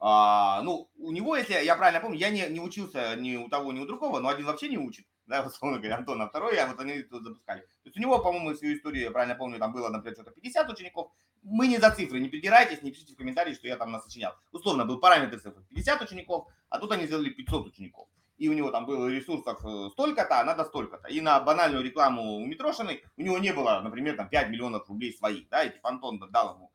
А, 0.00 0.62
ну, 0.62 0.90
у 0.96 1.12
него, 1.12 1.36
если 1.36 1.52
я 1.62 1.76
правильно 1.76 2.00
помню, 2.00 2.18
я 2.18 2.30
не, 2.30 2.48
не 2.48 2.60
учился 2.60 3.14
ни 3.14 3.36
у 3.36 3.48
того, 3.48 3.72
ни 3.72 3.78
у 3.78 3.86
другого, 3.86 4.18
но 4.18 4.30
один 4.30 4.46
вообще 4.46 4.68
не 4.68 4.78
учит, 4.78 5.06
да, 5.26 5.42
условно 5.42 5.78
говоря, 5.78 5.98
Антон, 5.98 6.20
а 6.22 6.28
второй, 6.28 6.58
а 6.58 6.66
вот 6.66 6.80
они 6.80 7.02
тут 7.02 7.22
запускали. 7.22 7.60
То 7.60 7.88
есть 7.88 7.96
у 7.96 8.00
него, 8.00 8.18
по-моему, 8.18 8.54
всю 8.54 8.74
историю, 8.74 9.04
я 9.04 9.10
правильно 9.12 9.36
помню, 9.36 9.60
там 9.60 9.72
было, 9.72 9.90
например, 9.90 10.14
что-то 10.14 10.32
50 10.32 10.70
учеников. 10.70 11.12
Мы 11.42 11.68
не 11.68 11.78
за 11.78 11.90
цифры, 11.90 12.18
не 12.18 12.28
придирайтесь, 12.28 12.82
не 12.82 12.90
пишите 12.90 13.14
в 13.14 13.16
комментарии, 13.16 13.54
что 13.54 13.68
я 13.68 13.76
там 13.76 13.92
насочинял. 13.92 14.34
Условно, 14.50 14.84
был 14.84 14.98
параметр 14.98 15.38
цифр 15.38 15.62
50 15.68 16.02
учеников, 16.02 16.48
а 16.68 16.78
тут 16.78 16.90
они 16.90 17.06
сделали 17.06 17.30
500 17.30 17.66
учеников. 17.66 18.08
И 18.42 18.48
у 18.48 18.54
него 18.54 18.72
там 18.72 18.86
было 18.86 19.06
ресурсов 19.06 19.64
э, 19.64 19.90
столько-то, 19.92 20.40
а 20.40 20.44
надо 20.44 20.64
столько-то. 20.64 21.06
И 21.06 21.20
на 21.20 21.38
банальную 21.38 21.84
рекламу 21.84 22.38
у 22.38 22.44
Митрошиной 22.44 23.04
у 23.16 23.22
него 23.22 23.38
не 23.38 23.52
было, 23.52 23.80
например, 23.84 24.16
там 24.16 24.28
5 24.28 24.48
миллионов 24.48 24.88
рублей 24.88 25.12
своих, 25.12 25.48
да, 25.48 25.62
и 25.62 25.70
типа 25.70 25.90
Антон 25.90 26.18
дал 26.18 26.56
ему 26.56 26.72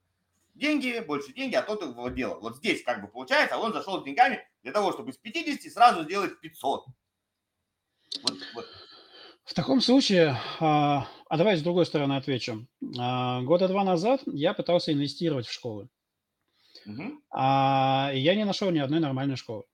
деньги, 0.55 1.03
больше 1.05 1.33
деньги, 1.33 1.55
а 1.55 1.61
тот 1.61 1.81
его 1.81 2.07
делал. 2.07 2.39
Вот 2.39 2.55
здесь 2.55 2.83
как 2.83 3.01
бы 3.01 3.09
получается, 3.09 3.57
он 3.57 3.73
зашел 3.73 3.99
с 3.99 4.05
деньгами 4.05 4.47
для 4.63 4.71
того, 4.71 4.93
чтобы 4.93 5.11
из 5.11 5.17
50 5.17 5.69
сразу 5.69 6.03
сделать 6.03 6.39
500. 6.39 6.85
Вот, 8.23 8.33
вот. 8.55 8.65
В 9.43 9.53
таком 9.53 9.81
случае, 9.81 10.37
а, 10.61 11.05
а 11.27 11.37
давай 11.37 11.57
с 11.57 11.61
другой 11.61 11.85
стороны 11.85 12.13
отвечу. 12.13 12.65
А, 12.97 13.41
Года 13.41 13.67
два 13.67 13.83
назад 13.83 14.21
я 14.25 14.53
пытался 14.53 14.93
инвестировать 14.93 15.47
в 15.47 15.51
школы. 15.51 15.89
Мгм. 16.85 17.21
А, 17.29 18.11
и 18.13 18.19
я 18.19 18.35
не 18.35 18.45
нашел 18.45 18.71
ни 18.71 18.79
одной 18.79 19.01
нормальной 19.01 19.35
школы. 19.35 19.65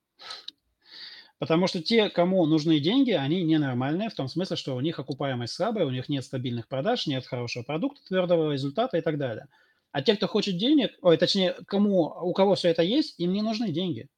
Потому 1.38 1.66
что 1.66 1.82
те, 1.82 2.10
кому 2.10 2.46
нужны 2.46 2.78
деньги, 2.78 3.10
они 3.10 3.42
ненормальные, 3.42 4.08
в 4.08 4.14
том 4.14 4.28
смысле, 4.28 4.56
что 4.56 4.76
у 4.76 4.80
них 4.80 4.98
окупаемость 4.98 5.54
слабая, 5.54 5.84
у 5.84 5.90
них 5.90 6.08
нет 6.08 6.24
стабильных 6.24 6.68
продаж, 6.68 7.06
нет 7.06 7.26
хорошего 7.26 7.64
продукта, 7.64 8.00
твердого 8.06 8.52
результата 8.52 8.96
и 8.96 9.00
так 9.00 9.18
далее. 9.18 9.48
А 9.90 10.02
те, 10.02 10.16
кто 10.16 10.26
хочет 10.26 10.56
денег, 10.56 10.92
ой, 11.02 11.16
точнее, 11.16 11.54
кому, 11.66 12.02
у 12.04 12.32
кого 12.32 12.54
все 12.54 12.68
это 12.68 12.82
есть, 12.82 13.18
им 13.18 13.32
не 13.32 13.42
нужны 13.42 13.70
деньги. 13.70 14.08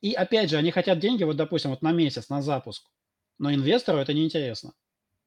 И 0.00 0.12
опять 0.12 0.50
же, 0.50 0.56
они 0.56 0.70
хотят 0.70 0.98
деньги, 0.98 1.24
вот, 1.24 1.36
допустим, 1.36 1.70
вот 1.70 1.82
на 1.82 1.92
месяц, 1.92 2.28
на 2.28 2.42
запуск. 2.42 2.84
Но 3.38 3.52
инвестору 3.52 3.98
это 3.98 4.12
неинтересно. 4.12 4.72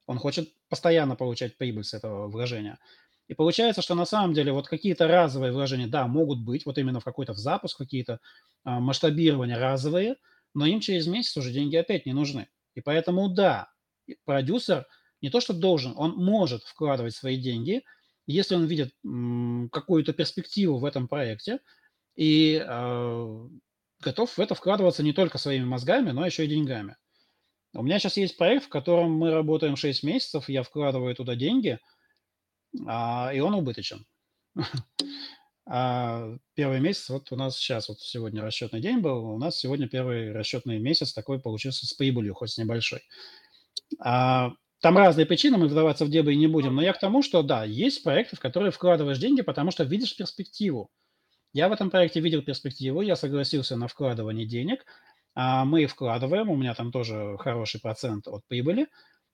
Он 0.06 0.18
хочет 0.20 0.50
постоянно 0.70 1.16
получать 1.16 1.58
прибыль 1.58 1.84
с 1.84 1.94
этого 1.94 2.28
вложения. 2.28 2.80
И 3.28 3.34
получается, 3.34 3.82
что 3.82 3.96
на 3.96 4.06
самом 4.06 4.34
деле 4.34 4.54
вот 4.54 4.68
какие-то 4.68 5.08
разовые 5.08 5.52
вложения, 5.52 5.88
да, 5.88 6.08
могут 6.08 6.40
быть, 6.40 6.66
вот 6.66 6.78
именно 6.78 7.00
в 7.02 7.04
какой-то 7.04 7.34
в 7.34 7.38
запуск, 7.38 7.78
какие-то 7.78 8.20
а, 8.64 8.80
масштабирования 8.80 9.58
разовые, 9.58 10.16
но 10.58 10.66
им 10.66 10.80
через 10.80 11.06
месяц 11.06 11.38
уже 11.38 11.52
деньги 11.52 11.76
опять 11.76 12.08
не 12.08 12.14
нужны. 12.14 12.50
И 12.74 12.82
поэтому, 12.82 13.30
да, 13.30 13.70
продюсер 14.26 14.88
не 15.22 15.30
то 15.30 15.40
что 15.40 15.54
должен, 15.54 15.94
он 15.96 16.16
может 16.16 16.64
вкладывать 16.64 17.14
свои 17.14 17.38
деньги, 17.38 17.84
если 18.26 18.56
он 18.56 18.66
видит 18.66 18.92
какую-то 19.72 20.14
перспективу 20.14 20.80
в 20.80 20.86
этом 20.86 21.08
проекте 21.08 21.60
и 22.16 22.60
э, 22.60 23.48
готов 24.00 24.36
в 24.36 24.40
это 24.40 24.56
вкладываться 24.56 25.04
не 25.04 25.14
только 25.14 25.38
своими 25.38 25.64
мозгами, 25.64 26.10
но 26.10 26.26
еще 26.26 26.46
и 26.46 26.50
деньгами. 26.50 26.98
У 27.76 27.84
меня 27.84 28.00
сейчас 28.00 28.18
есть 28.18 28.36
проект, 28.36 28.66
в 28.66 28.70
котором 28.70 29.12
мы 29.12 29.30
работаем 29.30 29.76
6 29.76 30.02
месяцев, 30.02 30.50
я 30.50 30.64
вкладываю 30.64 31.14
туда 31.14 31.36
деньги, 31.36 31.78
а, 32.88 33.32
и 33.32 33.40
он 33.42 33.54
убыточен. 33.54 34.08
А 35.70 36.30
первый 36.54 36.80
месяц, 36.80 37.10
вот 37.10 37.30
у 37.32 37.36
нас 37.36 37.58
сейчас, 37.58 37.90
вот 37.90 38.00
сегодня 38.00 38.42
расчетный 38.42 38.80
день 38.80 39.00
был, 39.00 39.26
у 39.26 39.38
нас 39.38 39.58
сегодня 39.58 39.90
первый 39.90 40.32
расчетный 40.32 40.80
месяц 40.80 41.12
такой 41.12 41.42
получился 41.42 41.86
с 41.86 41.94
прибылью, 41.94 42.36
хоть 42.36 42.52
с 42.52 42.58
небольшой. 42.58 43.02
А, 44.00 44.52
там 44.80 44.98
разные 44.98 45.26
причины, 45.26 45.58
мы 45.58 45.68
вдаваться 45.68 46.06
в 46.06 46.10
дебри 46.10 46.36
не 46.36 46.48
будем, 46.48 46.76
но 46.76 46.82
я 46.82 46.94
к 46.94 47.00
тому, 47.00 47.22
что 47.22 47.44
да, 47.44 47.66
есть 47.66 48.02
проекты, 48.04 48.38
в 48.38 48.40
которые 48.40 48.72
вкладываешь 48.72 49.18
деньги, 49.18 49.42
потому 49.42 49.72
что 49.72 49.84
видишь 49.84 50.16
перспективу. 50.16 50.90
Я 51.52 51.68
в 51.68 51.74
этом 51.74 51.90
проекте 51.90 52.22
видел 52.22 52.44
перспективу, 52.44 53.02
я 53.02 53.18
согласился 53.18 53.76
на 53.76 53.90
вкладывание 53.90 54.48
денег, 54.48 54.86
а 55.36 55.66
мы 55.66 55.86
вкладываем, 55.86 56.50
у 56.50 56.56
меня 56.56 56.76
там 56.76 56.94
тоже 56.94 57.36
хороший 57.40 57.82
процент 57.82 58.28
от 58.30 58.46
прибыли, 58.48 58.88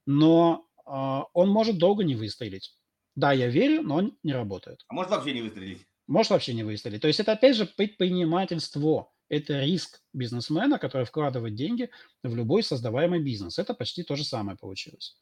но 0.07 0.65
а, 0.85 1.25
он 1.33 1.49
может 1.49 1.77
долго 1.77 2.03
не 2.03 2.15
выстрелить. 2.15 2.75
Да, 3.15 3.33
я 3.33 3.49
верю, 3.49 3.83
но 3.83 3.97
он 3.97 4.17
не 4.23 4.33
работает. 4.33 4.83
А 4.87 4.95
может 4.95 5.11
вообще 5.11 5.33
не 5.33 5.43
выстрелить? 5.43 5.85
Может 6.07 6.31
вообще 6.31 6.53
не 6.53 6.63
выстрелить. 6.63 7.01
То 7.01 7.07
есть 7.07 7.19
это 7.19 7.31
опять 7.31 7.55
же 7.55 7.65
предпринимательство. 7.65 9.11
Это 9.29 9.61
риск 9.61 10.01
бизнесмена, 10.13 10.77
который 10.77 11.05
вкладывает 11.05 11.55
деньги 11.55 11.89
в 12.23 12.35
любой 12.35 12.61
создаваемый 12.61 13.21
бизнес. 13.21 13.57
Это 13.57 13.73
почти 13.73 14.03
то 14.03 14.15
же 14.15 14.23
самое 14.23 14.57
получилось. 14.57 15.17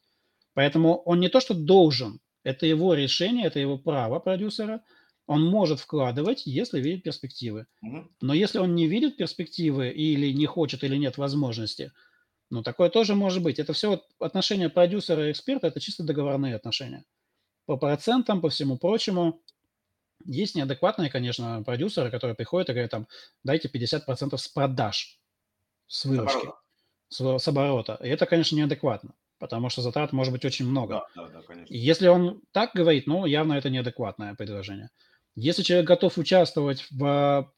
Поэтому 0.54 0.98
он 1.04 1.20
не 1.20 1.30
то, 1.30 1.40
что 1.40 1.54
должен, 1.54 2.20
это 2.44 2.66
его 2.66 2.94
решение, 2.94 3.48
это 3.48 3.60
его 3.60 3.78
право 3.78 4.20
продюсера. 4.20 4.84
Он 5.28 5.46
может 5.46 5.80
вкладывать, 5.80 6.46
если 6.46 6.82
видит 6.82 7.04
перспективы. 7.04 7.68
Но 8.22 8.34
если 8.34 8.58
он 8.58 8.76
не 8.76 8.88
видит 8.88 9.18
перспективы 9.18 9.90
или 9.90 10.34
не 10.34 10.46
хочет, 10.46 10.84
или 10.84 10.98
нет 10.98 11.18
возможности, 11.18 11.92
ну, 12.50 12.64
такое 12.64 12.90
тоже 12.90 13.16
может 13.16 13.42
быть. 13.42 13.60
Это 13.60 13.72
все 13.72 14.04
отношения 14.20 14.68
продюсера 14.68 15.28
и 15.28 15.32
эксперта, 15.32 15.68
это 15.68 15.80
чисто 15.80 16.04
договорные 16.04 16.56
отношения. 16.56 17.06
По 17.66 17.78
процентам, 17.78 18.42
по 18.42 18.50
всему 18.50 18.78
прочему, 18.78 19.42
есть 20.26 20.56
неадекватные, 20.56 21.10
конечно, 21.10 21.64
продюсеры, 21.64 22.12
которые 22.12 22.36
приходят 22.36 22.70
и 22.70 22.74
говорят, 22.74 22.92
там, 22.92 23.08
дайте 23.44 23.68
50% 23.68 24.38
с 24.38 24.48
продаж, 24.48 25.20
с 25.88 26.06
выручки, 26.06 26.48
с 27.10 27.22
оборота. 27.22 27.40
С, 27.40 27.44
с 27.44 27.48
оборота. 27.48 28.00
И 28.02 28.08
это, 28.08 28.26
конечно, 28.26 28.56
неадекватно, 28.56 29.14
потому 29.40 29.70
что 29.70 29.82
затрат 29.82 30.14
может 30.14 30.34
быть 30.34 30.46
очень 30.46 30.68
много. 30.68 31.06
Да, 31.16 31.28
да, 31.28 31.30
да, 31.30 31.42
конечно. 31.42 31.74
И 31.74 31.78
если 31.78 32.08
он 32.08 32.42
так 32.52 32.72
говорит, 32.74 33.08
ну, 33.08 33.26
явно 33.26 33.54
это 33.54 33.70
неадекватное 33.70 34.36
предложение. 34.36 34.90
Если 35.36 35.64
человек 35.64 35.88
готов 35.88 36.18
участвовать 36.18 36.86
в 36.92 37.52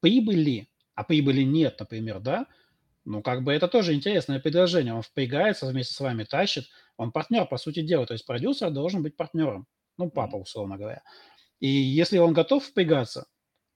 прибыли, 0.00 0.68
а 0.94 1.04
прибыли 1.04 1.42
нет, 1.42 1.76
например, 1.78 2.20
да, 2.20 2.46
ну, 3.06 3.22
как 3.22 3.44
бы 3.44 3.52
это 3.52 3.68
тоже 3.68 3.94
интересное 3.94 4.40
предложение. 4.40 4.92
Он 4.92 5.02
впрягается, 5.02 5.66
вместе 5.66 5.94
с 5.94 6.00
вами 6.00 6.24
тащит. 6.24 6.66
Он 6.96 7.12
партнер, 7.12 7.46
по 7.46 7.56
сути 7.56 7.80
дела. 7.80 8.04
То 8.04 8.14
есть 8.14 8.26
продюсер 8.26 8.70
должен 8.70 9.02
быть 9.02 9.16
партнером 9.16 9.68
ну, 9.98 10.10
папа, 10.10 10.36
условно 10.36 10.76
говоря. 10.76 11.02
И 11.60 11.68
если 11.68 12.18
он 12.18 12.32
готов 12.32 12.64
впрягаться, 12.64 13.26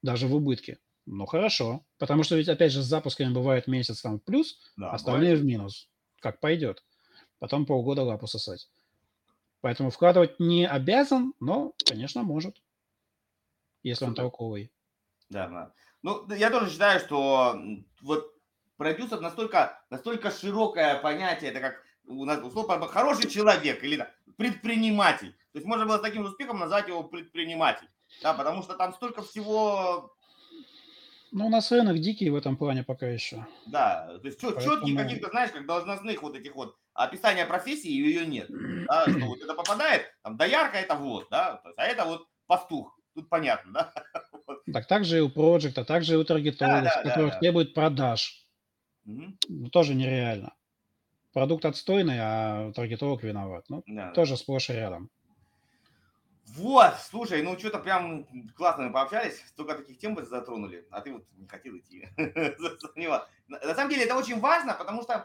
даже 0.03 0.27
в 0.27 0.35
убытке, 0.35 0.79
ну, 1.07 1.27
хорошо. 1.27 1.85
Потому 1.99 2.23
что 2.23 2.37
ведь, 2.37 2.49
опять 2.49 2.73
же, 2.73 2.83
с 2.83 2.87
запусками 2.87 3.33
бывает 3.33 3.67
месяц 3.67 4.03
там 4.03 4.19
в 4.19 4.25
плюс, 4.25 4.59
да, 4.77 4.93
остальные 4.93 5.33
бывает. 5.33 5.41
в 5.41 5.45
минус. 5.45 5.89
Как 6.21 6.41
пойдет. 6.41 6.85
Потом 7.39 7.67
полгода 7.67 8.03
лапу 8.03 8.27
сосать. 8.27 8.69
Поэтому 9.61 9.91
вкладывать 9.91 10.39
не 10.39 10.67
обязан, 10.67 11.35
но, 11.41 11.73
конечно, 11.85 12.23
может. 12.23 12.63
Если 13.83 14.05
он 14.05 14.15
толковый. 14.15 14.73
Да, 15.31 15.49
да. 15.49 15.73
Ну, 16.03 16.27
я 16.35 16.51
тоже 16.51 16.71
считаю, 16.71 17.01
что 17.01 17.59
вот 18.03 18.35
продюсер 18.77 19.21
настолько, 19.21 19.83
настолько 19.91 20.31
широкое 20.31 21.01
понятие, 21.01 21.51
это 21.51 21.61
как 21.61 21.83
у 22.07 22.25
нас 22.25 22.43
условно 22.43 22.87
хороший 22.87 23.29
человек 23.29 23.83
или 23.85 23.97
да, 23.97 24.11
предприниматель. 24.37 25.37
То 25.53 25.59
есть 25.59 25.67
можно 25.67 25.87
было 25.87 25.99
с 25.99 26.03
таким 26.03 26.25
успехом 26.25 26.61
назвать 26.61 26.89
его 26.89 27.03
предприниматель. 27.03 27.89
Да, 28.23 28.35
потому 28.35 28.63
что 28.63 28.75
там 28.75 28.93
столько 28.93 29.23
всего... 29.23 30.15
Ну, 31.33 31.47
у 31.47 31.49
нас 31.49 31.71
рынок 31.71 31.99
дикий 31.99 32.29
в 32.29 32.35
этом 32.35 32.57
плане 32.57 32.83
пока 32.83 33.07
еще. 33.07 33.47
Да, 33.67 34.19
то 34.21 34.27
есть 34.27 34.41
Поэтому... 34.41 34.61
четких 34.61 34.97
каких-то, 34.97 35.31
знаешь, 35.31 35.51
как 35.51 35.67
должностных 35.67 36.23
вот 36.23 36.35
этих 36.35 36.55
вот 36.57 36.77
описания 36.95 37.47
профессии 37.47 37.91
ее 37.91 38.27
нет. 38.27 38.49
Да, 38.89 39.09
что 39.09 39.19
вот 39.27 39.41
это 39.41 39.55
попадает, 39.55 40.13
там, 40.23 40.37
доярка 40.37 40.79
это 40.79 40.97
вот, 40.97 41.29
да, 41.31 41.63
а 41.77 41.85
это 41.85 42.05
вот 42.05 42.27
пастух. 42.47 42.97
Тут 43.15 43.29
понятно, 43.29 43.73
да? 43.73 43.93
Так 44.73 44.87
также 44.87 45.19
и 45.19 45.21
у 45.21 45.31
проекта, 45.31 45.85
также 45.85 46.15
и 46.15 46.17
у 46.17 46.25
таргетологов, 46.25 46.85
да, 46.85 47.03
да, 47.03 47.09
которых 47.09 47.31
да, 47.31 47.35
да. 47.35 47.41
требует 47.41 47.75
продаж. 47.75 48.47
Угу. 49.05 49.25
Ну, 49.49 49.71
тоже 49.71 49.95
нереально. 49.95 50.55
Продукт 51.33 51.65
отстойный, 51.65 52.19
а 52.21 52.73
таргетолог 52.73 53.23
виноват. 53.23 53.65
Ну, 53.69 53.83
да, 53.87 54.11
тоже 54.13 54.37
сплошь 54.37 54.71
и 54.71 54.75
рядом. 54.75 55.11
Вот, 56.47 56.95
слушай, 57.09 57.43
ну 57.43 57.59
что-то 57.59 57.79
прям 57.79 58.27
классно 58.57 58.85
мы 58.85 58.93
пообщались, 58.93 59.41
столько 59.47 59.77
таких 59.77 59.99
тем 59.99 60.15
бы 60.15 60.25
затронули, 60.25 60.87
а 60.91 61.01
ты 61.01 61.13
вот 61.13 61.25
не 61.37 61.47
хотел 61.47 61.77
идти. 61.77 62.09
На 63.49 63.75
самом 63.75 63.91
деле 63.91 64.05
это 64.05 64.17
очень 64.17 64.41
важно, 64.41 64.75
потому 64.75 65.03
что 65.03 65.25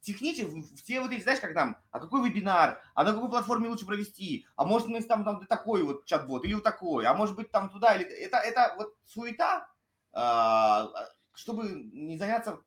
технически 0.00 0.64
все 0.76 1.00
вот 1.00 1.12
эти, 1.12 1.22
знаешь, 1.22 1.40
как 1.40 1.54
там, 1.54 1.76
а 1.90 2.00
какой 2.00 2.28
вебинар, 2.28 2.80
а 2.94 3.04
на 3.04 3.12
какой 3.12 3.28
платформе 3.28 3.68
лучше 3.68 3.86
провести, 3.86 4.46
а 4.56 4.64
может 4.64 4.88
мы 4.88 5.02
там, 5.02 5.24
там 5.24 5.44
такой 5.46 5.82
вот 5.82 6.04
чат-бот 6.04 6.44
или 6.44 6.54
вот 6.54 6.64
такой, 6.64 7.04
а 7.06 7.14
может 7.14 7.36
быть 7.36 7.50
там 7.50 7.68
туда? 7.70 7.94
Или... 7.96 8.04
Это, 8.04 8.38
это 8.38 8.74
вот 8.76 8.94
суета, 9.04 9.68
а, 10.12 10.88
чтобы 11.34 11.68
не 11.92 12.16
заняться 12.16 12.60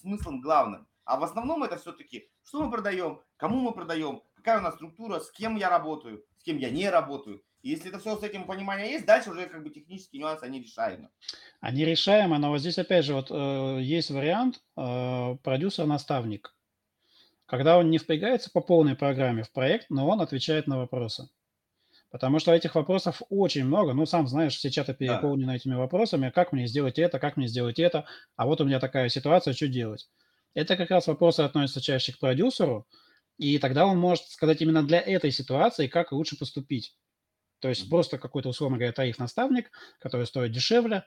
смыслом 0.00 0.40
главным. 0.40 0.86
А 1.04 1.18
в 1.18 1.24
основном 1.24 1.62
это 1.62 1.76
все-таки, 1.76 2.28
что 2.42 2.62
мы 2.62 2.70
продаем, 2.70 3.20
кому 3.36 3.60
мы 3.60 3.72
продаем, 3.72 4.22
какая 4.34 4.58
у 4.58 4.62
нас 4.62 4.74
структура, 4.74 5.20
с 5.20 5.30
кем 5.30 5.56
я 5.56 5.68
работаю, 5.68 6.24
кем 6.44 6.58
я 6.58 6.70
не 6.70 6.88
работаю. 6.88 7.42
И 7.62 7.70
если 7.70 7.88
это 7.88 7.98
все 7.98 8.16
с 8.16 8.22
этим 8.22 8.44
понимание 8.44 8.92
есть, 8.92 9.06
дальше 9.06 9.30
уже 9.30 9.46
как 9.46 9.62
бы 9.62 9.70
технические 9.70 10.20
нюансы, 10.20 10.44
они 10.44 10.60
решаемы. 10.60 11.08
Они 11.60 11.84
решаемы, 11.84 12.38
но 12.38 12.50
вот 12.50 12.58
здесь 12.60 12.78
опять 12.78 13.04
же 13.04 13.14
вот 13.14 13.30
э, 13.30 13.78
есть 13.80 14.10
вариант 14.10 14.60
э, 14.76 15.36
продюсер-наставник. 15.42 16.54
Когда 17.46 17.78
он 17.78 17.90
не 17.90 17.98
впрягается 17.98 18.50
по 18.50 18.60
полной 18.60 18.96
программе 18.96 19.42
в 19.42 19.52
проект, 19.52 19.86
но 19.88 20.06
он 20.08 20.20
отвечает 20.20 20.66
на 20.66 20.78
вопросы. 20.78 21.28
Потому 22.10 22.38
что 22.38 22.52
этих 22.52 22.74
вопросов 22.74 23.22
очень 23.28 23.64
много. 23.64 23.92
Ну, 23.92 24.06
сам 24.06 24.28
знаешь, 24.28 24.54
все 24.54 24.70
чаты 24.70 24.94
переполнены 24.94 25.52
да. 25.52 25.56
этими 25.56 25.74
вопросами. 25.74 26.30
Как 26.30 26.52
мне 26.52 26.66
сделать 26.66 26.98
это, 26.98 27.18
как 27.18 27.36
мне 27.36 27.48
сделать 27.48 27.78
это, 27.78 28.04
а 28.36 28.46
вот 28.46 28.60
у 28.60 28.64
меня 28.64 28.78
такая 28.78 29.08
ситуация, 29.08 29.52
что 29.52 29.68
делать? 29.68 30.08
Это 30.54 30.76
как 30.76 30.90
раз 30.90 31.06
вопросы 31.08 31.40
относятся 31.40 31.80
чаще 31.80 32.12
к 32.12 32.20
продюсеру, 32.20 32.86
и 33.38 33.58
тогда 33.58 33.86
он 33.86 33.98
может 33.98 34.26
сказать 34.26 34.60
именно 34.62 34.82
для 34.82 35.00
этой 35.00 35.30
ситуации, 35.30 35.86
как 35.86 36.12
лучше 36.12 36.38
поступить. 36.38 36.96
То 37.60 37.68
есть 37.68 37.88
просто 37.88 38.18
какой-то, 38.18 38.50
условно 38.50 38.76
говоря, 38.76 38.92
тариф-наставник, 38.92 39.70
который 39.98 40.26
стоит 40.26 40.52
дешевле, 40.52 41.04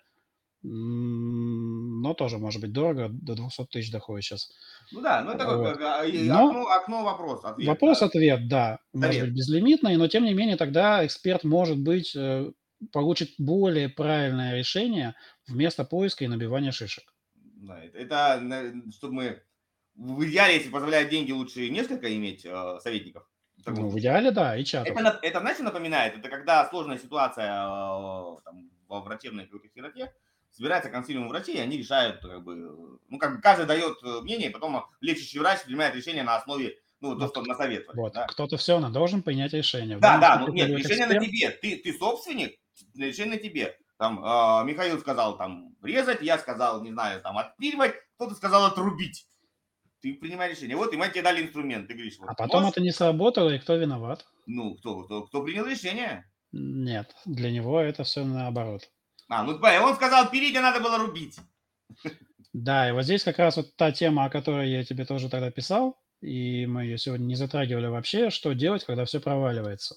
но 0.64 2.14
тоже 2.16 2.40
может 2.40 2.62
быть 2.62 2.74
дорого, 2.74 3.10
до 3.10 3.36
200 3.36 3.66
тысяч 3.68 3.92
доходит 3.92 4.26
сейчас. 4.26 4.50
Ну 4.92 5.02
да, 5.02 5.22
ну 5.24 5.32
это 5.32 5.46
вот. 5.46 5.78
как 5.78 6.04
окно, 6.04 6.68
окно 6.68 7.04
вопрос, 7.04 7.46
ответ. 7.46 7.68
Вопрос-ответ, 7.68 8.48
да. 8.48 8.80
да. 8.92 9.08
Может 9.08 9.22
быть 9.26 9.34
безлимитный, 9.34 9.98
но 9.98 10.08
тем 10.08 10.26
не 10.26 10.34
менее 10.34 10.58
тогда 10.58 11.06
эксперт 11.06 11.44
может 11.44 11.78
быть, 11.78 12.16
э, 12.16 12.52
получит 12.92 13.36
более 13.38 13.88
правильное 13.88 14.58
решение 14.58 15.16
вместо 15.48 15.84
поиска 15.84 16.26
и 16.26 16.28
набивания 16.28 16.72
шишек. 16.72 17.14
Да, 17.36 17.80
это, 17.84 17.98
это 18.00 18.74
чтобы 18.92 19.14
мы 19.14 19.42
в 19.98 20.24
идеале, 20.26 20.56
если 20.56 20.70
позволяют 20.70 21.10
деньги, 21.10 21.32
лучше 21.32 21.70
несколько 21.70 22.16
иметь 22.16 22.46
э, 22.46 22.80
советников. 22.82 23.28
Ну, 23.66 23.90
в 23.90 24.00
идеале, 24.00 24.32
да, 24.32 24.56
и 24.56 24.64
чатов. 24.64 24.96
Это, 24.96 25.20
это, 25.22 25.40
знаете, 25.40 25.64
напоминает? 25.64 26.18
Это 26.18 26.30
когда 26.30 26.70
сложная 26.70 26.98
ситуация 26.98 27.46
э, 27.46 28.38
там, 28.46 28.70
во 28.88 29.02
врачебной 29.02 29.46
какой-то 29.46 29.68
сироте, 29.74 30.14
собирается 30.52 30.90
консилиум 30.90 31.28
врачей, 31.28 31.58
и 31.58 31.62
они 31.62 31.78
решают, 31.78 32.22
как 32.22 32.44
бы, 32.44 33.00
ну, 33.10 33.18
как 33.18 33.36
бы 33.36 33.42
каждый 33.42 33.66
дает 33.66 33.98
э, 34.04 34.22
мнение, 34.22 34.50
и 34.50 34.54
потом 34.54 34.86
лечащий 35.02 35.40
врач 35.40 35.64
принимает 35.64 35.96
решение 35.96 36.24
на 36.24 36.38
основе 36.38 36.78
ну, 37.02 37.18
то, 37.18 37.28
что 37.28 37.42
насоветовали. 37.44 37.98
Вот, 37.98 38.14
да? 38.14 38.28
кто-то 38.28 38.58
все 38.58 38.74
равно 38.74 38.90
должен 38.90 39.22
принять 39.22 39.54
решение. 39.54 39.98
Да, 39.98 40.18
да, 40.20 40.40
ну, 40.40 40.54
нет, 40.54 40.70
решение 40.70 41.06
эксперт... 41.06 41.22
на 41.22 41.26
тебе. 41.26 41.50
Ты, 41.50 41.78
ты 41.78 41.98
собственник, 41.98 42.58
решение 42.96 43.36
на 43.36 43.42
тебе. 43.42 43.78
Там 43.98 44.24
э, 44.24 44.64
Михаил 44.66 45.00
сказал 45.00 45.38
там 45.38 45.76
резать, 45.84 46.22
я 46.22 46.38
сказал, 46.38 46.84
не 46.84 46.92
знаю, 46.92 47.22
там 47.22 47.38
отпиливать, 47.38 47.96
кто-то 48.16 48.36
сказал 48.36 48.66
отрубить. 48.66 49.28
Ты 50.02 50.14
принимаешь 50.14 50.58
решение. 50.58 50.78
Вот, 50.78 50.94
и 50.94 50.98
мы 50.98 51.10
тебе 51.10 51.24
дали 51.24 51.44
инструмент. 51.44 51.88
Ты 51.88 51.94
говоришь, 51.94 52.18
вот, 52.20 52.30
а 52.30 52.36
потом 52.36 52.62
можешь... 52.62 52.74
это 52.74 52.82
не 52.82 52.92
сработало, 52.92 53.50
и 53.50 53.60
кто 53.60 53.76
виноват? 53.76 54.26
Ну, 54.46 54.76
кто, 54.76 55.04
кто, 55.04 55.24
кто 55.24 55.44
принял 55.44 55.66
решение? 55.66 56.26
Нет, 56.52 57.14
для 57.26 57.52
него 57.52 57.80
это 57.80 58.04
все 58.04 58.24
наоборот. 58.24 58.90
А, 59.30 59.44
ну 59.44 59.58
он 59.60 59.96
сказал, 59.96 60.26
а 60.26 60.62
надо 60.62 60.80
было 60.80 60.98
рубить. 60.98 61.38
Да, 62.54 62.90
и 62.90 62.92
вот 62.92 63.04
здесь 63.04 63.24
как 63.24 63.38
раз 63.40 63.58
вот 63.58 63.76
та 63.76 63.92
тема, 63.92 64.26
о 64.26 64.30
которой 64.30 64.72
я 64.72 64.84
тебе 64.84 65.06
тоже 65.06 65.30
тогда 65.30 65.52
писал, 65.52 66.00
и 66.22 66.66
мы 66.66 66.84
ее 66.84 66.98
сегодня 66.98 67.26
не 67.26 67.36
затрагивали 67.36 67.88
вообще, 67.88 68.30
что 68.30 68.54
делать, 68.54 68.84
когда 68.84 69.06
все 69.06 69.20
проваливается. 69.20 69.96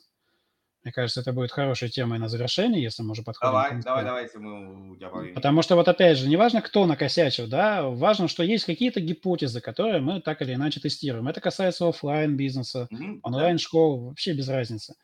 Мне 0.83 0.93
кажется, 0.93 1.21
это 1.21 1.33
будет 1.35 1.51
хорошей 1.51 1.91
темой 1.91 2.19
на 2.19 2.29
завершение, 2.29 2.83
если 2.83 3.03
мы 3.03 3.11
уже 3.11 3.23
подходим 3.23 3.53
Давай, 3.53 3.81
к 3.81 3.85
давай, 3.85 4.05
давай, 4.05 4.23
если 4.23 4.39
мы 4.39 4.97
появились. 4.97 5.35
Потому 5.35 5.61
что 5.61 5.77
вот 5.77 5.89
опять 5.89 6.17
же, 6.17 6.27
не 6.27 6.37
важно, 6.37 6.63
кто 6.63 6.87
накосячил, 6.87 7.47
да, 7.49 7.83
важно, 7.89 8.29
что 8.29 8.43
есть 8.43 8.65
какие-то 8.65 9.01
гипотезы, 9.01 9.61
которые 9.61 10.01
мы 10.01 10.23
так 10.23 10.41
или 10.41 10.55
иначе 10.55 10.81
тестируем. 10.81 11.29
Это 11.29 11.41
касается 11.41 11.87
оффлайн 11.87 12.35
бизнеса, 12.37 12.89
Мгм, 12.91 13.21
да. 13.21 13.29
онлайн-школ, 13.29 14.05
вообще 14.07 14.33
без 14.33 14.49
разницы. 14.49 14.95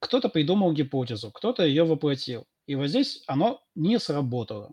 Кто-то 0.00 0.28
придумал 0.28 0.72
гипотезу, 0.72 1.30
кто-то 1.30 1.64
ее 1.64 1.84
воплотил. 1.84 2.44
И 2.66 2.74
вот 2.74 2.88
здесь 2.88 3.22
оно 3.26 3.60
не 3.74 3.98
сработало. 3.98 4.72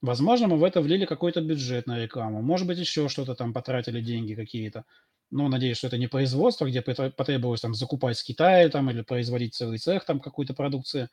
Возможно, 0.00 0.48
мы 0.48 0.58
в 0.58 0.64
это 0.64 0.80
влили 0.80 1.06
какой-то 1.06 1.40
бюджет 1.40 1.86
на 1.86 1.98
рекламу, 1.98 2.42
может 2.42 2.66
быть, 2.66 2.78
еще 2.78 3.08
что-то 3.08 3.34
там 3.34 3.52
потратили 3.52 4.00
деньги 4.00 4.34
какие-то. 4.34 4.84
Ну, 5.30 5.48
надеюсь, 5.48 5.76
что 5.76 5.88
это 5.88 5.98
не 5.98 6.06
производство, 6.06 6.66
где 6.66 6.80
потр- 6.80 7.10
потребовалось 7.10 7.60
там 7.60 7.74
закупать 7.74 8.16
с 8.18 8.22
Китая 8.22 8.68
там 8.70 8.90
или 8.90 9.02
производить 9.02 9.54
целый 9.54 9.78
цех 9.78 10.04
там 10.04 10.20
какой-то 10.20 10.54
продукции. 10.54 11.08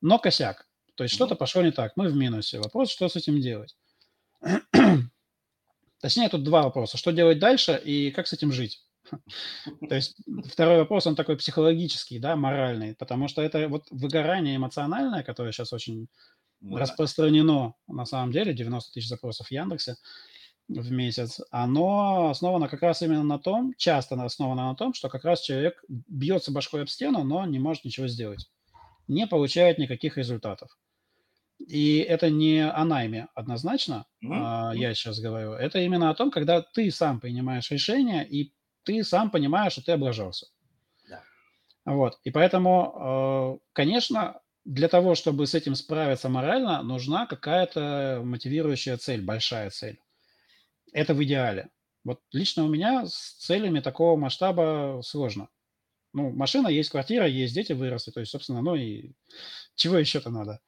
Но 0.00 0.18
косяк. 0.18 0.68
То 0.94 1.04
есть 1.04 1.14
что-то 1.14 1.34
пошло 1.34 1.62
не 1.62 1.72
так, 1.72 1.92
мы 1.96 2.08
в 2.08 2.16
минусе. 2.16 2.58
Вопрос, 2.60 2.90
что 2.90 3.08
с 3.08 3.16
этим 3.16 3.40
делать? 3.40 3.76
Точнее, 6.00 6.28
тут 6.28 6.44
два 6.44 6.62
вопроса. 6.62 6.96
Что 6.96 7.10
делать 7.10 7.38
дальше 7.38 7.80
и 7.84 8.10
как 8.10 8.26
с 8.26 8.32
этим 8.32 8.52
жить? 8.52 8.84
То 9.88 9.94
есть 9.94 10.16
второй 10.46 10.78
вопрос, 10.78 11.06
он 11.06 11.16
такой 11.16 11.36
психологический, 11.36 12.18
да, 12.18 12.36
моральный, 12.36 12.94
потому 12.94 13.28
что 13.28 13.42
это 13.42 13.68
вот 13.68 13.86
выгорание 13.90 14.56
эмоциональное, 14.56 15.22
которое 15.22 15.52
сейчас 15.52 15.72
очень 15.72 16.08
Ну 16.60 16.76
распространено, 16.76 17.74
на 17.88 18.04
самом 18.06 18.32
деле, 18.32 18.54
90 18.54 18.92
тысяч 18.92 19.08
запросов 19.08 19.48
в 19.48 19.50
Яндексе 19.50 19.96
в 20.70 20.90
месяц, 20.92 21.40
оно 21.50 22.30
основано 22.30 22.68
как 22.68 22.82
раз 22.82 23.02
именно 23.02 23.24
на 23.24 23.38
том, 23.38 23.74
часто 23.76 24.22
основано 24.22 24.68
на 24.68 24.74
том, 24.74 24.94
что 24.94 25.08
как 25.08 25.24
раз 25.24 25.40
человек 25.40 25.82
бьется 25.88 26.52
башкой 26.52 26.82
об 26.82 26.88
стену, 26.88 27.24
но 27.24 27.44
не 27.44 27.58
может 27.58 27.84
ничего 27.84 28.06
сделать, 28.06 28.48
не 29.08 29.26
получает 29.26 29.78
никаких 29.78 30.16
результатов. 30.16 30.78
И 31.58 31.98
это 31.98 32.30
не 32.30 32.60
о 32.66 32.84
найме 32.84 33.28
однозначно, 33.34 34.06
мгм. 34.20 34.72
я 34.72 34.94
сейчас 34.94 35.20
говорю. 35.20 35.52
Это 35.52 35.80
именно 35.80 36.08
о 36.08 36.14
том, 36.14 36.30
когда 36.30 36.62
ты 36.62 36.90
сам 36.90 37.20
принимаешь 37.20 37.70
решение, 37.70 38.26
и 38.26 38.54
ты 38.84 39.04
сам 39.04 39.30
понимаешь, 39.30 39.72
что 39.72 39.84
ты 39.84 39.92
облажался. 39.92 40.46
Да. 41.08 41.22
Вот. 41.84 42.18
И 42.24 42.30
поэтому, 42.30 43.58
э, 43.60 43.66
конечно, 43.74 44.40
для 44.64 44.88
того, 44.88 45.14
чтобы 45.14 45.46
с 45.46 45.54
этим 45.54 45.74
справиться 45.74 46.28
морально, 46.28 46.82
нужна 46.82 47.26
какая-то 47.26 48.22
мотивирующая 48.24 48.96
цель, 48.96 49.22
большая 49.22 49.70
цель. 49.70 50.00
Это 50.92 51.14
в 51.14 51.22
идеале. 51.22 51.70
Вот 52.04 52.20
лично 52.32 52.64
у 52.64 52.68
меня 52.68 53.06
с 53.06 53.36
целями 53.38 53.80
такого 53.80 54.16
масштаба 54.16 55.00
сложно. 55.04 55.48
Ну, 56.12 56.30
машина 56.30 56.68
есть, 56.68 56.90
квартира 56.90 57.26
есть, 57.26 57.54
дети 57.54 57.72
выросли, 57.72 58.10
то 58.10 58.20
есть, 58.20 58.32
собственно, 58.32 58.62
ну 58.62 58.74
и 58.74 59.12
чего 59.76 59.96
еще-то 59.96 60.30
надо? 60.30 60.60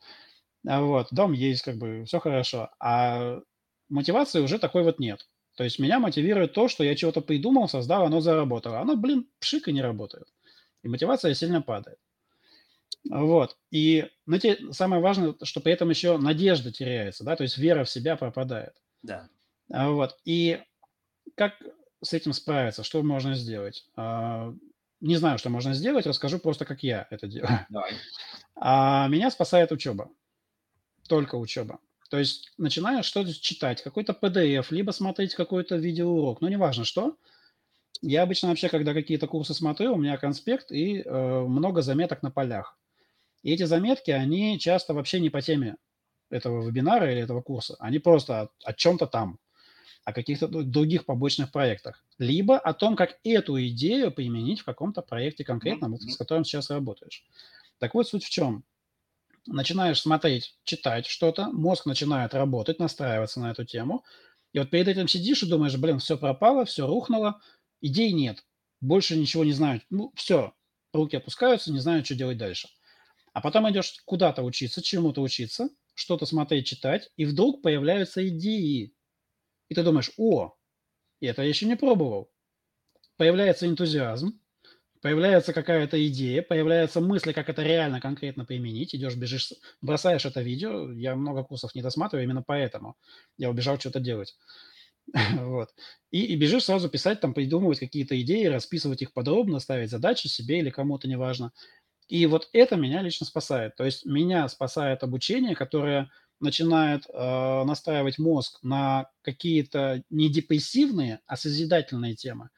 А 0.66 0.80
вот, 0.82 1.08
дом 1.10 1.32
есть, 1.32 1.62
как 1.62 1.76
бы, 1.76 2.04
все 2.04 2.20
хорошо. 2.20 2.70
А 2.78 3.40
мотивации 3.88 4.40
уже 4.40 4.58
такой 4.58 4.84
вот 4.84 5.00
нет. 5.00 5.26
То 5.56 5.64
есть 5.64 5.78
меня 5.78 5.98
мотивирует 5.98 6.52
то, 6.52 6.68
что 6.68 6.84
я 6.84 6.94
чего-то 6.94 7.20
придумал, 7.20 7.68
создал, 7.68 8.04
оно 8.04 8.20
заработало. 8.20 8.80
Оно, 8.80 8.96
блин, 8.96 9.28
пшик 9.40 9.68
и 9.68 9.72
не 9.72 9.82
работает. 9.82 10.28
И 10.82 10.88
мотивация 10.88 11.34
сильно 11.34 11.60
падает. 11.60 11.98
Вот. 13.10 13.56
И 13.70 14.08
знаете, 14.26 14.58
самое 14.72 15.02
важное, 15.02 15.34
что 15.42 15.60
при 15.60 15.72
этом 15.72 15.90
еще 15.90 16.18
надежда 16.18 16.70
теряется, 16.70 17.24
да, 17.24 17.36
то 17.36 17.42
есть 17.42 17.58
вера 17.58 17.84
в 17.84 17.90
себя 17.90 18.16
пропадает. 18.16 18.74
Да. 19.02 19.28
А, 19.72 19.90
Вот. 19.90 20.16
И 20.24 20.60
как 21.34 21.54
с 22.02 22.12
этим 22.12 22.32
справиться? 22.32 22.82
Что 22.84 23.02
можно 23.02 23.34
сделать? 23.34 23.86
А, 23.96 24.54
Не 25.00 25.16
знаю, 25.16 25.38
что 25.38 25.50
можно 25.50 25.74
сделать, 25.74 26.06
расскажу 26.06 26.38
просто, 26.38 26.64
как 26.64 26.82
я 26.82 27.06
это 27.10 27.26
делаю. 27.26 27.66
Давай. 27.70 27.92
А 28.56 29.08
меня 29.08 29.30
спасает 29.30 29.72
учеба. 29.72 30.10
Только 31.08 31.36
учеба. 31.36 31.80
То 32.10 32.18
есть 32.18 32.52
начинаешь 32.58 33.06
что-то 33.06 33.32
читать, 33.32 33.82
какой-то 33.82 34.12
PDF, 34.12 34.66
либо 34.70 34.90
смотреть 34.90 35.34
какой-то 35.34 35.76
видеоурок, 35.76 36.42
ну, 36.42 36.48
неважно 36.48 36.84
что. 36.84 37.16
Я 38.02 38.22
обычно 38.22 38.48
вообще, 38.48 38.68
когда 38.68 38.92
какие-то 38.94 39.26
курсы 39.26 39.54
смотрю, 39.54 39.94
у 39.94 39.96
меня 39.96 40.18
конспект 40.18 40.70
и 40.72 41.00
э, 41.02 41.40
много 41.40 41.82
заметок 41.82 42.22
на 42.22 42.30
полях. 42.30 42.78
И 43.42 43.52
эти 43.52 43.64
заметки, 43.64 44.10
они 44.10 44.58
часто 44.58 44.94
вообще 44.94 45.20
не 45.20 45.30
по 45.30 45.40
теме 45.40 45.76
этого 46.30 46.66
вебинара 46.66 47.10
или 47.10 47.22
этого 47.22 47.42
курса. 47.42 47.76
Они 47.78 47.98
просто 47.98 48.42
о, 48.42 48.48
о 48.64 48.72
чем-то 48.72 49.06
там, 49.06 49.38
о 50.04 50.12
каких-то 50.12 50.48
других 50.48 51.04
побочных 51.06 51.52
проектах. 51.52 52.04
Либо 52.18 52.58
о 52.58 52.74
том, 52.74 52.96
как 52.96 53.18
эту 53.24 53.62
идею 53.68 54.12
применить 54.12 54.60
в 54.60 54.64
каком-то 54.64 55.02
проекте 55.02 55.44
конкретном, 55.44 55.92
мгм. 55.92 56.00
с 56.00 56.16
которым 56.16 56.44
сейчас 56.44 56.70
работаешь. 56.70 57.24
Так 57.78 57.94
вот, 57.94 58.08
суть 58.08 58.24
в 58.24 58.30
чем? 58.30 58.64
начинаешь 59.46 60.00
смотреть, 60.00 60.56
читать 60.64 61.06
что-то, 61.06 61.48
мозг 61.52 61.86
начинает 61.86 62.34
работать, 62.34 62.78
настраиваться 62.78 63.40
на 63.40 63.50
эту 63.50 63.64
тему. 63.64 64.04
И 64.52 64.58
вот 64.58 64.70
перед 64.70 64.88
этим 64.88 65.08
сидишь 65.08 65.42
и 65.42 65.48
думаешь, 65.48 65.76
блин, 65.76 65.98
все 65.98 66.18
пропало, 66.18 66.64
все 66.64 66.86
рухнуло, 66.86 67.40
идей 67.80 68.12
нет, 68.12 68.44
больше 68.80 69.16
ничего 69.16 69.44
не 69.44 69.52
знаю. 69.52 69.82
Ну, 69.90 70.12
все, 70.14 70.54
руки 70.92 71.16
опускаются, 71.16 71.72
не 71.72 71.80
знаю, 71.80 72.04
что 72.04 72.14
делать 72.14 72.38
дальше. 72.38 72.68
А 73.32 73.40
потом 73.40 73.70
идешь 73.70 74.02
куда-то 74.04 74.42
учиться, 74.42 74.82
чему-то 74.82 75.22
учиться, 75.22 75.70
что-то 75.94 76.26
смотреть, 76.26 76.66
читать, 76.66 77.10
и 77.16 77.24
вдруг 77.24 77.62
появляются 77.62 78.26
идеи. 78.28 78.94
И 79.72 79.74
ты 79.74 79.82
думаешь, 79.82 80.10
о, 80.18 80.54
это 81.22 81.40
я 81.40 81.48
еще 81.48 81.64
не 81.64 81.76
пробовал. 81.76 82.30
Появляется 83.16 83.66
энтузиазм, 83.66 84.38
появляется 85.00 85.54
какая-то 85.54 85.96
идея, 86.08 86.42
появляются 86.42 87.00
мысли, 87.00 87.32
как 87.32 87.48
это 87.48 87.62
реально 87.62 87.98
конкретно 87.98 88.44
применить. 88.44 88.94
Идешь, 88.94 89.16
бежишь, 89.16 89.54
бросаешь 89.80 90.26
это 90.26 90.42
видео. 90.42 90.92
Я 90.92 91.16
много 91.16 91.42
курсов 91.42 91.74
не 91.74 91.80
досматриваю 91.80 92.24
именно 92.24 92.42
поэтому. 92.42 92.98
Я 93.38 93.48
убежал 93.48 93.80
что-то 93.80 93.98
делать. 93.98 94.36
Вот. 95.40 95.70
И, 96.10 96.26
и 96.26 96.36
бежишь 96.36 96.64
сразу 96.64 96.90
писать, 96.90 97.20
там, 97.20 97.32
придумывать 97.32 97.78
какие-то 97.78 98.20
идеи, 98.20 98.44
расписывать 98.44 99.00
их 99.00 99.14
подробно, 99.14 99.58
ставить 99.58 99.90
задачи 99.90 100.26
себе 100.26 100.58
или 100.58 100.68
кому-то, 100.68 101.08
неважно. 101.08 101.52
И 102.08 102.26
вот 102.26 102.50
это 102.52 102.76
меня 102.76 103.00
лично 103.00 103.24
спасает. 103.24 103.74
То 103.76 103.84
есть 103.84 104.04
меня 104.04 104.46
спасает 104.48 105.02
обучение, 105.02 105.54
которое 105.54 106.10
начинает 106.42 107.06
э, 107.08 107.64
настраивать 107.64 108.18
мозг 108.18 108.58
на 108.62 109.08
какие-то 109.22 110.02
не 110.10 110.28
депрессивные, 110.28 111.20
а 111.26 111.36
созидательные 111.36 112.14
темы. 112.14 112.50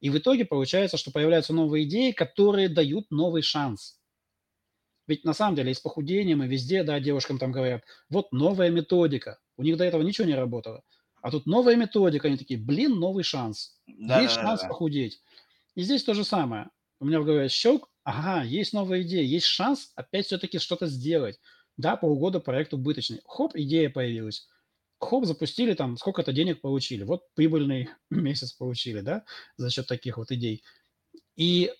И 0.00 0.10
в 0.10 0.18
итоге 0.18 0.44
получается, 0.44 0.96
что 0.96 1.10
появляются 1.10 1.52
новые 1.52 1.84
идеи, 1.84 2.12
которые 2.12 2.68
дают 2.68 3.10
новый 3.10 3.42
шанс. 3.42 3.98
Ведь 5.06 5.24
на 5.24 5.34
самом 5.34 5.56
деле 5.56 5.72
и 5.72 5.74
с 5.74 5.80
похудением, 5.80 6.42
и 6.42 6.46
везде, 6.46 6.84
да, 6.84 7.00
девушкам 7.00 7.38
там 7.38 7.50
говорят, 7.50 7.82
вот 8.08 8.30
новая 8.32 8.70
методика. 8.70 9.40
У 9.56 9.62
них 9.62 9.76
до 9.76 9.84
этого 9.84 10.02
ничего 10.02 10.26
не 10.26 10.34
работало. 10.34 10.82
А 11.20 11.30
тут 11.30 11.46
новая 11.46 11.76
методика, 11.76 12.28
они 12.28 12.36
такие, 12.36 12.58
блин, 12.58 12.98
новый 12.98 13.24
шанс. 13.24 13.78
Да, 13.86 14.20
есть 14.20 14.36
да, 14.36 14.42
шанс 14.42 14.62
да. 14.62 14.68
похудеть. 14.68 15.20
И 15.74 15.82
здесь 15.82 16.04
то 16.04 16.14
же 16.14 16.24
самое. 16.24 16.70
У 16.98 17.06
меня 17.06 17.20
в 17.20 17.24
голове 17.24 17.48
щелк, 17.48 17.90
ага, 18.04 18.42
есть 18.44 18.72
новая 18.72 19.02
идея, 19.02 19.22
есть 19.22 19.46
шанс 19.46 19.92
опять 19.96 20.26
все-таки 20.26 20.58
что-то 20.58 20.86
сделать. 20.86 21.40
Да, 21.80 21.96
полгода 21.96 22.40
проект 22.40 22.74
убыточный. 22.74 23.20
Хоп, 23.24 23.52
идея 23.54 23.90
появилась. 23.90 24.48
Хоп, 24.98 25.24
запустили 25.24 25.72
там, 25.74 25.96
сколько-то 25.96 26.32
денег 26.32 26.60
получили. 26.60 27.04
Вот 27.04 27.22
прибыльный 27.34 27.88
месяц 28.10 28.52
получили, 28.52 29.00
да, 29.00 29.24
за 29.56 29.70
счет 29.70 29.86
таких 29.86 30.18
вот 30.18 30.30
идей. 30.30 30.62
И 31.36 31.72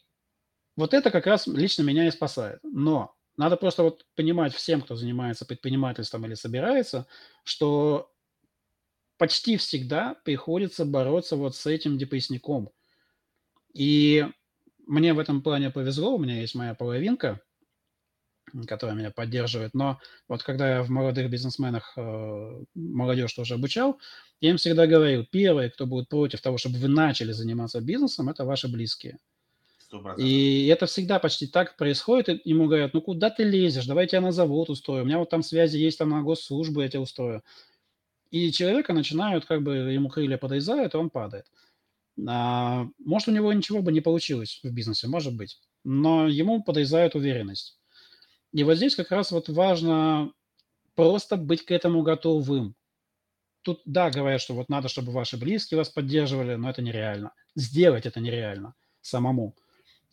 вот 0.77 0.95
это 0.95 1.11
как 1.11 1.27
раз 1.27 1.47
лично 1.47 1.83
меня 1.83 2.07
и 2.09 2.11
спасает. 2.11 2.61
Но 2.63 3.15
надо 3.37 3.57
просто 3.57 3.83
вот 3.83 4.07
понимать 4.17 4.55
всем, 4.55 4.81
кто 4.81 4.97
занимается 4.97 5.45
предпринимательством 5.45 6.25
или 6.25 6.35
собирается, 6.35 7.07
что 7.45 8.11
почти 9.19 9.59
всегда 9.59 10.15
приходится 10.25 10.87
бороться 10.87 11.37
вот 11.37 11.55
с 11.55 11.67
этим 11.67 11.99
депрессником. 11.99 12.71
И 13.75 14.27
мне 14.87 15.13
в 15.13 15.19
этом 15.19 15.43
плане 15.43 15.71
повезло, 15.71 16.15
у 16.15 16.19
меня 16.19 16.41
есть 16.41 16.55
моя 16.55 16.75
половинка, 16.75 17.43
которая 18.67 18.97
меня 18.97 19.11
поддерживает. 19.11 19.75
Но 19.75 19.99
вот 20.29 20.43
когда 20.43 20.77
я 20.77 20.83
в 20.83 20.91
молодых 20.91 21.31
бизнесменах 21.31 21.93
э, 21.97 22.63
молодежь 22.75 23.33
тоже 23.33 23.55
обучал, 23.55 23.99
я 24.41 24.51
им 24.51 24.57
всегда 24.57 24.87
говорил, 24.87 25.27
первые, 25.31 25.71
кто 25.71 25.87
будет 25.87 26.09
против 26.09 26.41
того, 26.41 26.59
чтобы 26.59 26.79
вы 26.79 26.89
начали 26.89 27.33
заниматься 27.33 27.81
бизнесом, 27.81 28.29
это 28.29 28.45
ваши 28.45 28.69
близкие. 28.69 29.19
Сто 29.79 30.01
процентов. 30.01 30.25
И 30.25 30.67
это 30.67 30.87
всегда 30.87 31.19
почти 31.19 31.47
так 31.47 31.77
происходит. 31.77 32.29
И 32.29 32.51
ему 32.51 32.67
говорят, 32.67 32.95
ну 32.95 33.03
куда 33.03 33.31
ты 33.31 33.43
лезешь, 33.45 33.87
давай 33.87 34.05
я 34.05 34.09
тебя 34.09 34.21
на 34.21 34.33
завод 34.33 34.71
устрою. 34.71 35.03
У 35.03 35.07
меня 35.07 35.19
вот 35.19 35.31
там 35.31 35.43
связи 35.43 35.77
есть 35.77 35.99
там 35.99 36.11
на 36.11 36.23
госслужбу, 36.23 36.81
я 36.81 36.89
тебя 36.89 37.01
устрою. 37.01 37.43
И 38.31 38.53
человека 38.53 38.93
начинают, 38.93 39.45
как 39.47 39.63
бы 39.63 39.75
ему 39.75 40.09
крылья 40.09 40.39
подрезают, 40.39 40.95
и 40.95 40.97
он 40.97 41.11
падает. 41.11 41.47
А, 42.29 42.87
может, 42.99 43.29
у 43.29 43.33
него 43.33 43.53
ничего 43.53 43.83
бы 43.83 43.93
не 43.93 44.01
получилось 44.01 44.61
в 44.63 44.71
бизнесе, 44.73 45.09
может 45.09 45.37
быть. 45.37 45.59
Но 45.85 46.29
ему 46.29 46.63
подрезают 46.63 47.15
уверенность. 47.15 47.80
И 48.53 48.65
вот 48.65 48.77
здесь 48.77 48.97
как 48.97 49.11
раз 49.11 49.31
вот 49.33 49.49
важно 49.49 50.33
просто 50.95 51.37
быть 51.37 51.65
к 51.65 51.71
этому 51.71 52.03
готовым. 52.03 52.75
тут, 53.63 53.83
да, 53.85 54.11
говорят, 54.11 54.41
что 54.41 54.55
вот 54.55 54.69
надо, 54.69 54.89
чтобы 54.89 55.13
ваши 55.13 55.37
близкие 55.37 55.79
вас 55.79 55.89
поддерживали, 55.89 56.55
но 56.55 56.71
это 56.71 56.83
нереально. 56.83 57.33
Сделать 57.55 58.07
это 58.07 58.21
нереально 58.21 58.75
самому. 59.01 59.55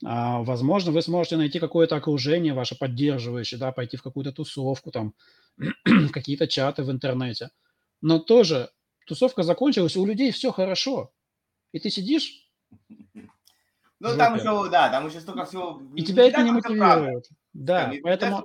А, 0.06 0.44
возможно, 0.44 0.92
вы 0.92 1.02
сможете 1.02 1.38
найти 1.38 1.60
какое-то 1.60 1.96
окружение 1.96 2.54
ваше 2.54 2.78
поддерживающее, 2.78 3.60
да, 3.60 3.72
пойти 3.72 3.98
в 3.98 4.04
какую-то 4.04 4.32
тусовку, 4.32 4.92
там, 4.92 5.14
какие-то 6.14 6.48
чаты 6.48 6.84
в 6.84 6.92
интернете. 6.92 7.50
Но 8.02 8.20
тоже 8.20 8.70
тусовка 9.08 9.44
закончилась, 9.44 9.98
у 9.98 10.06
людей 10.06 10.32
все 10.32 10.52
хорошо. 10.52 11.12
И 11.72 11.80
ты 11.80 11.90
сидишь... 11.90 12.48
Ну, 14.00 14.16
там 14.16 14.36
еще, 14.36 14.70
да, 14.70 14.90
там 14.90 15.08
еще 15.08 15.20
столько 15.20 15.46
всего... 15.46 15.82
И 15.96 16.04
тебя 16.04 16.26
это 16.26 16.44
не 16.44 16.52
мотивирует. 16.52 17.28
Да, 17.66 17.92
поэтому 18.04 18.44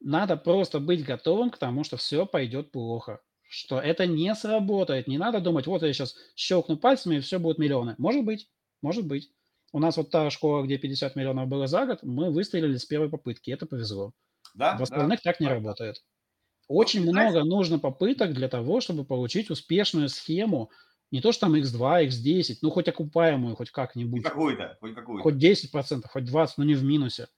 надо 0.00 0.36
просто 0.36 0.80
быть 0.80 1.04
готовым 1.04 1.50
к 1.50 1.58
тому, 1.58 1.82
что 1.82 1.96
все 1.96 2.26
пойдет 2.26 2.70
плохо 2.70 3.20
что 3.48 3.80
это 3.80 4.06
не 4.06 4.34
сработает. 4.34 5.08
Не 5.08 5.18
надо 5.18 5.40
думать, 5.40 5.66
вот 5.66 5.82
я 5.82 5.92
сейчас 5.92 6.14
щелкну 6.36 6.76
пальцами, 6.76 7.16
и 7.16 7.20
все 7.20 7.38
будет 7.38 7.58
миллионы. 7.58 7.94
Может 7.98 8.24
быть, 8.24 8.48
может 8.82 9.06
быть. 9.06 9.30
У 9.72 9.80
нас 9.80 9.96
вот 9.96 10.10
та 10.10 10.30
школа, 10.30 10.64
где 10.64 10.78
50 10.78 11.16
миллионов 11.16 11.48
было 11.48 11.66
за 11.66 11.84
год, 11.84 12.02
мы 12.02 12.30
выстрелили 12.30 12.76
с 12.76 12.86
первой 12.86 13.10
попытки. 13.10 13.50
Это 13.50 13.66
повезло. 13.66 14.12
Да, 14.54 14.78
В 14.78 14.82
остальных 14.82 15.20
да. 15.22 15.30
так 15.30 15.40
не 15.40 15.46
работает. 15.46 15.96
Очень 16.68 17.04
ну, 17.04 17.12
много 17.12 17.30
знаешь... 17.32 17.46
нужно 17.46 17.78
попыток 17.78 18.32
для 18.32 18.48
того, 18.48 18.80
чтобы 18.80 19.04
получить 19.04 19.50
успешную 19.50 20.08
схему. 20.08 20.70
Не 21.10 21.20
то, 21.20 21.32
что 21.32 21.42
там 21.42 21.54
x2, 21.54 22.06
x10, 22.08 22.58
ну 22.62 22.70
хоть 22.70 22.88
окупаемую, 22.88 23.56
хоть 23.56 23.70
как-нибудь. 23.70 24.22
Хоть 24.22 24.32
какую-то, 24.32 24.76
хоть 24.80 24.94
какую-то. 24.94 25.22
Хоть 25.22 25.34
10%, 25.34 26.02
хоть 26.06 26.24
20%, 26.24 26.48
но 26.58 26.64
не 26.64 26.74
в 26.74 26.84
минусе. 26.84 27.28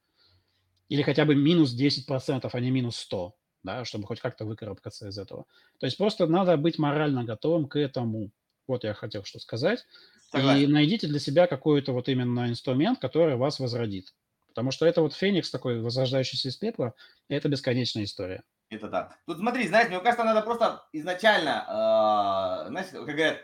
Или 0.91 1.03
хотя 1.03 1.25
бы 1.25 1.37
минус 1.37 1.75
10%, 1.75 2.51
а 2.53 2.61
не 2.61 2.71
минус 2.71 2.97
100, 2.97 3.35
да, 3.63 3.85
чтобы 3.85 4.07
хоть 4.07 4.21
как-то 4.21 4.45
выкарабкаться 4.45 5.09
из 5.09 5.19
этого. 5.19 5.47
То 5.79 5.87
есть 5.87 5.97
просто 5.97 6.27
надо 6.27 6.57
быть 6.57 6.79
морально 6.79 7.25
готовым 7.25 7.69
к 7.69 7.79
этому. 7.79 8.33
Вот 8.67 8.83
я 8.83 8.93
хотел 8.93 9.25
что 9.25 9.39
сказать. 9.39 9.87
Согласен. 10.33 10.63
И 10.63 10.67
найдите 10.67 11.07
для 11.07 11.21
себя 11.21 11.47
какой-то 11.47 11.93
вот 11.93 12.09
именно 12.09 12.49
инструмент, 12.49 12.99
который 12.99 13.37
вас 13.37 13.61
возродит. 13.61 14.13
Потому 14.49 14.73
что 14.73 14.85
это 14.85 15.01
вот 15.01 15.15
феникс 15.15 15.51
такой, 15.51 15.81
возрождающийся 15.81 16.49
из 16.49 16.57
пепла, 16.57 16.95
это 17.29 17.49
бесконечная 17.49 18.03
история. 18.03 18.43
Это 18.69 18.89
да. 18.89 19.17
Тут 19.27 19.39
смотри, 19.39 19.69
знаешь, 19.69 19.89
мне 19.89 20.01
кажется, 20.01 20.25
надо 20.25 20.43
просто 20.43 20.85
изначально, 20.93 21.67
э, 21.69 22.69
знаешь, 22.69 22.89
как 22.91 23.05
говорят, 23.07 23.39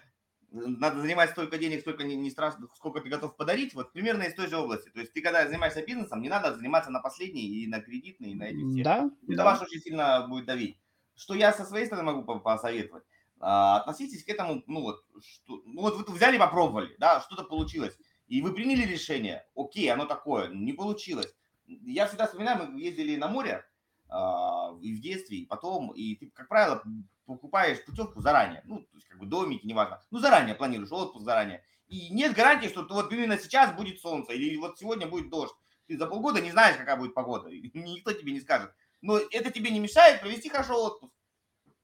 надо 0.57 1.01
занимать 1.01 1.31
столько 1.31 1.59
денег, 1.59 1.81
столько 1.81 2.05
не, 2.05 2.17
не 2.17 2.31
страшно, 2.31 2.69
сколько 2.75 3.01
ты 3.01 3.09
готов 3.09 3.37
подарить, 3.37 3.75
вот 3.75 3.93
примерно 3.93 4.23
из 4.23 4.35
той 4.35 4.49
же 4.49 4.57
области. 4.57 4.89
То 4.89 5.01
есть 5.01 5.13
ты 5.13 5.21
когда 5.21 5.47
занимаешься 5.47 5.85
бизнесом, 5.85 6.23
не 6.23 6.29
надо 6.29 6.55
заниматься 6.55 6.91
на 6.91 7.01
последний 7.01 7.47
и 7.47 7.67
на 7.67 7.81
кредитный, 7.81 8.31
и 8.31 8.35
на 8.35 8.45
эти 8.45 8.65
все. 8.69 8.83
Да. 8.83 9.11
Это 9.29 9.37
да. 9.37 9.45
ваш 9.45 9.63
очень 9.63 9.81
сильно 9.81 10.27
будет 10.29 10.47
давить. 10.47 10.79
Что 11.15 11.35
я 11.35 11.53
со 11.53 11.65
своей 11.65 11.87
стороны 11.87 12.13
могу 12.13 12.41
посоветовать? 12.41 13.05
А, 13.39 13.81
относитесь 13.81 14.25
к 14.25 14.29
этому, 14.29 14.63
ну 14.67 14.81
вот, 14.81 15.05
что, 15.21 15.63
ну 15.67 15.83
вот 15.83 16.09
вы 16.09 16.15
взяли, 16.15 16.39
попробовали, 16.39 16.95
да, 16.99 17.21
что-то 17.21 17.45
получилось, 17.45 17.97
и 18.29 18.41
вы 18.41 18.53
приняли 18.53 18.83
решение, 18.87 19.47
окей, 19.55 19.91
оно 19.93 20.07
такое, 20.07 20.49
не 20.49 20.73
получилось. 20.73 21.35
Я 21.67 22.07
всегда 22.07 22.27
вспоминаю, 22.27 22.71
мы 22.71 22.81
ездили 22.81 23.17
на 23.17 23.29
море 23.29 23.65
а, 24.09 24.75
и 24.81 24.95
в 24.95 25.01
детстве, 25.01 25.39
и 25.39 25.47
потом, 25.47 25.93
и 25.93 26.17
ты, 26.17 26.31
как 26.31 26.49
правило, 26.49 26.83
покупаешь 27.27 27.85
путевку 27.85 28.21
заранее, 28.21 28.63
ну, 28.65 28.81
то 28.81 28.97
есть 28.97 29.09
как 29.09 29.19
бы 29.19 29.27
домики, 29.27 29.67
неважно, 29.67 30.03
ну, 30.11 30.19
заранее 30.19 30.55
планируешь, 30.55 30.93
отпуск 30.93 31.25
заранее. 31.25 31.63
И 31.89 32.09
нет 32.11 32.35
гарантии, 32.35 32.69
что 32.69 32.87
вот 32.89 33.13
именно 33.13 33.39
сейчас 33.39 33.75
будет 33.75 34.01
солнце, 34.01 34.33
или 34.33 34.57
вот 34.57 34.79
сегодня 34.79 35.07
будет 35.07 35.31
дождь. 35.31 35.55
Ты 35.87 35.97
за 35.97 36.07
полгода 36.07 36.41
не 36.41 36.51
знаешь, 36.51 36.77
какая 36.77 36.97
будет 36.97 37.15
погода, 37.15 37.49
никто 37.51 38.13
тебе 38.13 38.33
не 38.33 38.41
скажет. 38.41 38.73
Но 39.03 39.19
это 39.19 39.51
тебе 39.51 39.71
не 39.71 39.79
мешает 39.79 40.21
провести 40.21 40.49
хорошо 40.49 40.83
отпуск. 40.85 41.13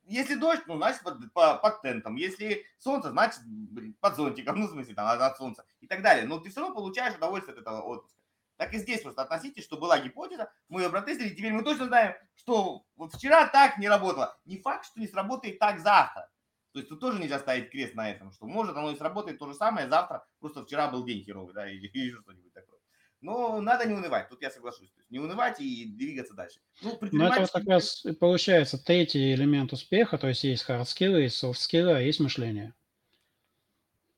Если 0.05 0.35
дождь, 0.35 0.63
ну, 0.67 0.77
значит, 0.77 1.03
под, 1.03 1.33
по, 1.33 1.57
под 1.57 1.81
тентом. 1.83 2.17
Если 2.17 2.65
солнце, 2.79 3.11
значит, 3.11 3.41
блин, 3.47 3.95
под 4.01 4.17
зонтиком, 4.17 4.57
ну, 4.61 4.67
в 4.67 4.71
смысле, 4.71 4.95
там, 4.95 5.07
от 5.07 5.37
солнца 5.37 5.65
и 5.81 5.87
так 5.87 6.03
далее. 6.03 6.27
Но 6.27 6.39
ты 6.41 6.51
все 6.51 6.61
равно 6.61 6.75
получаешь 6.75 7.15
удовольствие 7.15 7.55
от 7.55 7.61
этого 7.61 7.83
отпуска. 7.83 8.19
Так 8.57 8.75
и 8.75 8.79
здесь 8.79 9.03
просто 9.03 9.23
относитесь, 9.23 9.65
что 9.65 9.77
была 9.77 9.99
гипотеза, 9.99 10.53
мы 10.69 10.83
ее 10.83 10.91
протестили, 10.91 11.35
теперь 11.35 11.53
мы 11.53 11.65
точно 11.65 11.87
знаем, 11.87 12.15
что 12.35 12.85
вот 12.97 13.15
вчера 13.15 13.47
так 13.49 13.79
не 13.79 13.89
работало. 13.89 14.39
Не 14.45 14.59
факт, 14.59 14.87
что 14.87 15.01
не 15.01 15.09
сработает 15.09 15.59
так 15.59 15.81
завтра. 15.81 16.29
То 16.73 16.79
есть 16.79 16.89
тут 16.89 17.01
тоже 17.01 17.19
нельзя 17.19 17.39
ставить 17.39 17.71
крест 17.71 17.95
на 17.95 18.11
этом, 18.11 18.33
что 18.33 18.47
может 18.47 18.77
оно 18.77 18.91
и 18.91 18.97
сработает 18.97 19.39
то 19.39 19.47
же 19.47 19.55
самое 19.55 19.89
завтра, 19.89 20.27
просто 20.41 20.65
вчера 20.65 20.89
был 20.89 21.05
день 21.05 21.23
херовый, 21.23 21.55
да, 21.55 21.69
или, 21.71 21.87
или 21.89 22.13
что-нибудь 22.13 22.53
такое. 22.53 22.79
Но 23.21 23.61
надо 23.61 23.87
не 23.87 23.95
унывать, 23.95 24.29
тут 24.29 24.43
я 24.43 24.51
соглашусь. 24.51 24.91
То 24.91 24.99
есть 24.99 25.11
не 25.11 25.21
унывать 25.21 25.61
и 25.61 25.87
двигаться 25.87 26.35
дальше. 26.35 26.61
Ну, 26.83 26.99
Но 27.13 27.29
это 27.29 27.43
вот 27.43 27.51
как 27.51 27.67
раз 27.67 28.05
получается 28.19 28.83
третий 28.83 29.35
элемент 29.35 29.73
успеха, 29.73 30.19
то 30.19 30.29
есть 30.29 30.43
есть 30.43 30.69
hard 30.69 30.85
skills, 30.85 31.21
есть 31.21 31.43
soft 31.43 31.55
skills, 31.55 31.95
а 31.95 32.01
есть 32.01 32.21
мышление. 32.21 32.75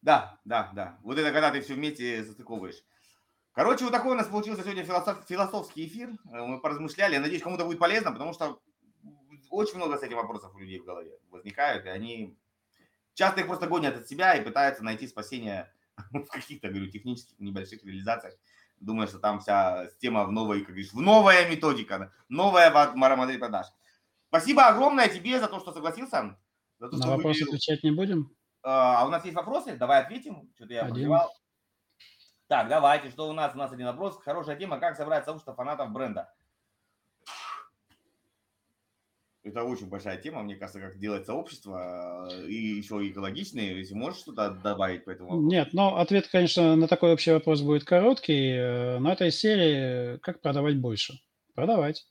Да, 0.01 0.39
да, 0.45 0.71
да. 0.75 0.99
Вот 1.03 1.19
это 1.19 1.33
когда 1.33 1.51
ты 1.51 1.61
все 1.61 1.75
вместе 1.75 2.23
застыковываешь. 2.25 2.83
Короче, 3.55 3.85
вот 3.85 3.93
такой 3.93 4.13
у 4.13 4.15
нас 4.17 4.27
получился 4.27 4.63
сегодня 4.63 4.85
философ, 4.85 5.25
философский 5.27 5.87
эфир. 5.87 6.11
Э, 6.33 6.43
мы 6.43 6.61
поразмышляли. 6.61 7.15
Я 7.15 7.21
надеюсь, 7.21 7.43
кому-то 7.43 7.65
будет 7.65 7.79
полезно, 7.79 8.13
потому 8.13 8.33
что 8.33 8.61
очень 9.51 9.77
много 9.77 9.97
с 9.97 10.03
этим 10.03 10.17
вопросов 10.17 10.55
у 10.55 10.59
людей 10.59 10.81
в 10.81 10.85
голове 10.85 11.19
возникают, 11.31 11.87
и 11.87 11.89
они 11.89 12.37
часто 13.15 13.41
их 13.41 13.47
просто 13.47 13.69
гонят 13.69 13.97
от 13.97 14.09
себя 14.09 14.35
и 14.35 14.45
пытаются 14.45 14.83
найти 14.83 15.07
спасение 15.07 15.73
в 16.11 16.27
каких-то, 16.27 16.69
говорю, 16.69 16.91
технических 16.91 17.39
небольших 17.39 17.85
реализациях 17.85 18.35
думаю, 18.81 19.09
что 19.09 19.19
там 19.19 19.41
вся 19.41 19.89
тема 19.99 20.25
в 20.25 20.33
новой, 20.33 20.61
как 20.61 20.69
говоришь, 20.69 20.93
в 20.93 21.01
новая 21.01 21.49
методика, 21.49 22.13
новая 22.29 22.71
модель 22.95 23.39
продаж. 23.39 23.67
Спасибо 24.29 24.67
огромное 24.67 25.09
тебе 25.09 25.39
за 25.39 25.49
то, 25.49 25.61
что 25.61 25.73
согласился. 25.73 26.37
За 26.79 26.89
то, 26.89 26.97
На 26.97 27.03
что 27.03 27.11
вопросы 27.13 27.41
выделил. 27.41 27.49
отвечать 27.49 27.83
не 27.85 27.93
будем. 27.93 28.37
А, 28.63 29.03
а 29.03 29.07
у 29.07 29.11
нас 29.11 29.25
есть 29.25 29.37
вопросы? 29.37 29.77
Давай 29.77 30.03
ответим. 30.03 30.51
Что-то 30.57 30.75
я 30.75 30.85
пробивал. 30.85 31.33
Так, 32.55 32.69
давайте, 32.69 33.11
что 33.11 33.29
у 33.29 33.33
нас? 33.33 33.53
У 33.53 33.59
нас 33.59 33.73
один 33.73 33.87
вопрос. 33.87 34.17
Хорошая 34.23 34.55
тема. 34.55 34.79
Как 34.79 34.97
собрать 34.97 35.25
сообщество 35.25 35.57
фанатов 35.57 35.91
бренда? 35.91 36.33
Это 39.43 39.65
очень 39.65 39.89
большая 39.89 40.19
тема, 40.19 40.45
мне 40.45 40.55
кажется, 40.55 40.81
как 40.81 40.97
делать 40.97 41.27
сообщество 41.27 42.29
э, 42.31 42.47
и 42.47 42.77
еще 42.77 43.05
экологичные. 43.09 43.77
Если 43.77 43.95
можешь 43.95 44.21
что-то 44.21 44.51
добавить 44.51 45.05
по 45.05 45.11
этому 45.11 45.31
вопросу? 45.31 45.49
Нет, 45.49 45.73
но 45.73 45.97
ответ, 45.97 46.29
конечно, 46.29 46.77
на 46.77 46.87
такой 46.87 47.13
общий 47.13 47.33
вопрос 47.33 47.61
будет 47.61 47.83
короткий, 47.83 48.53
э, 48.53 48.99
но 49.01 49.13
этой 49.13 49.33
серии 49.33 50.19
как 50.19 50.41
продавать 50.41 50.79
больше? 50.79 51.19
Продавать. 51.57 52.07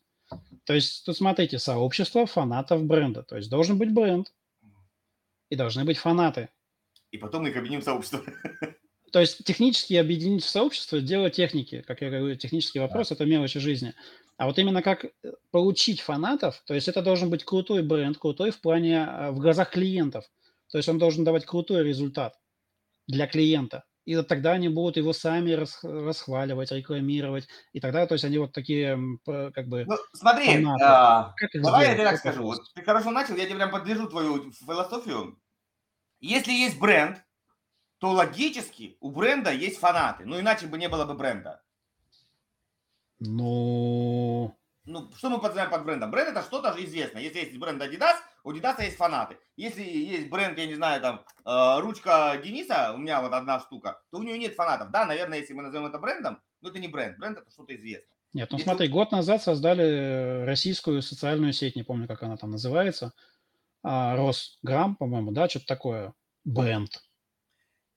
То 0.65 0.73
есть 0.73 1.05
тут 1.05 1.15
смотрите, 1.15 1.57
сообщество 1.57 2.25
фанатов 2.25 2.83
бренда. 2.83 3.23
То 3.23 3.37
есть 3.37 3.49
должен 3.49 3.77
быть 3.77 3.93
бренд 3.93 4.33
и 5.47 5.55
должны 5.55 5.85
быть 5.85 5.99
фанаты. 5.99 6.49
И 7.11 7.17
потом 7.17 7.47
их 7.47 7.55
объединим 7.55 7.79
в 7.79 7.85
сообщество. 7.85 8.21
То 9.13 9.19
есть 9.19 9.43
технически 9.43 9.93
объединить 9.93 10.43
в 10.43 10.49
сообщество– 10.49 10.99
дело 11.01 11.29
техники. 11.29 11.83
Как 11.87 12.01
я 12.01 12.09
говорю, 12.09 12.35
технический 12.35 12.79
вопрос 12.79 13.09
да.– 13.09 13.15
это 13.15 13.25
мелочи 13.25 13.59
жизни. 13.59 13.93
А 14.37 14.47
вот 14.47 14.57
именно 14.57 14.81
как 14.81 15.05
э, 15.05 15.09
получить 15.51 16.01
фанатов, 16.01 16.63
то 16.65 16.73
есть 16.73 16.87
это 16.87 17.03
должен 17.03 17.29
быть 17.29 17.45
крутой 17.45 17.83
бренд, 17.83 18.17
крутой 18.17 18.49
в 18.49 18.59
плане 18.59 19.03
а, 19.03 19.31
в 19.31 19.37
глазах 19.37 19.69
клиентов. 19.69 20.25
То 20.71 20.79
есть 20.79 20.89
он 20.89 20.97
должен 20.97 21.23
давать 21.23 21.45
крутой 21.45 21.83
результат 21.83 22.33
для 23.05 23.27
клиента. 23.27 23.83
И 24.05 24.15
вот 24.15 24.27
тогда 24.27 24.53
они 24.53 24.67
будут 24.67 24.97
его 24.97 25.13
сами 25.13 25.51
расхваливать, 25.51 26.71
рекламировать. 26.71 27.47
И 27.71 27.79
тогда, 27.79 28.07
то 28.07 28.15
есть 28.15 28.25
они 28.25 28.39
вот 28.39 28.51
такие, 28.51 28.97
как 29.25 29.67
бы... 29.67 29.85
Ну, 29.85 29.95
смотри, 30.13 30.65
а, 30.81 31.35
давай 31.53 31.85
сделать? 31.85 31.99
я 31.99 32.09
так 32.09 32.17
скажу. 32.17 32.41
Вот 32.41 32.61
ты 32.73 32.81
хорошо 32.81 33.11
начал, 33.11 33.35
я 33.35 33.45
тебе 33.45 33.57
прям 33.57 33.69
поддержу 33.69 34.07
твою 34.07 34.51
философию. 34.53 35.39
Если 36.19 36.51
есть 36.51 36.79
бренд, 36.79 37.23
то 38.03 38.11
логически 38.11 38.97
у 38.99 39.11
бренда 39.11 39.53
есть 39.53 39.79
фанаты. 39.79 40.25
Ну, 40.25 40.37
иначе 40.37 40.67
бы 40.67 40.77
не 40.77 40.89
было 40.89 41.05
бы 41.05 41.13
бренда. 41.13 41.63
Ну... 43.19 44.53
Ну, 44.83 45.09
что 45.15 45.29
мы 45.29 45.37
подразумеваем 45.37 45.71
под 45.71 45.85
брендом? 45.85 46.11
Бренд 46.11 46.27
это 46.27 46.41
что-то 46.41 46.73
же 46.73 46.83
известно. 46.83 47.19
Если 47.19 47.39
есть 47.39 47.57
бренд 47.57 47.81
Adidas, 47.81 48.17
у 48.43 48.51
Adidas 48.51 48.83
есть 48.83 48.97
фанаты. 48.97 49.37
Если 49.55 49.83
есть 49.83 50.29
бренд, 50.29 50.57
я 50.57 50.65
не 50.65 50.75
знаю, 50.75 50.99
там, 50.99 51.25
э, 51.45 51.79
ручка 51.79 52.37
Дениса, 52.43 52.91
у 52.93 52.97
меня 52.97 53.21
вот 53.21 53.31
одна 53.31 53.61
штука, 53.61 54.01
то 54.11 54.17
у 54.17 54.23
нее 54.23 54.37
нет 54.37 54.55
фанатов. 54.55 54.91
Да, 54.91 55.05
наверное, 55.05 55.39
если 55.39 55.53
мы 55.53 55.63
назовем 55.63 55.85
это 55.85 55.97
брендом, 55.97 56.41
но 56.59 56.71
это 56.71 56.79
не 56.79 56.89
бренд. 56.89 57.17
Бренд 57.17 57.37
это 57.37 57.49
что-то 57.51 57.73
известное. 57.73 58.17
Нет, 58.33 58.51
ну 58.51 58.57
если... 58.57 58.69
смотри, 58.69 58.89
год 58.89 59.13
назад 59.13 59.41
создали 59.41 60.43
российскую 60.43 61.01
социальную 61.01 61.53
сеть, 61.53 61.77
не 61.77 61.83
помню, 61.83 62.09
как 62.09 62.21
она 62.21 62.35
там 62.35 62.51
называется. 62.51 63.13
А, 63.81 64.17
Росграм, 64.17 64.97
по-моему, 64.97 65.31
да, 65.31 65.47
что-то 65.47 65.67
такое. 65.67 66.13
Бренд. 66.43 67.01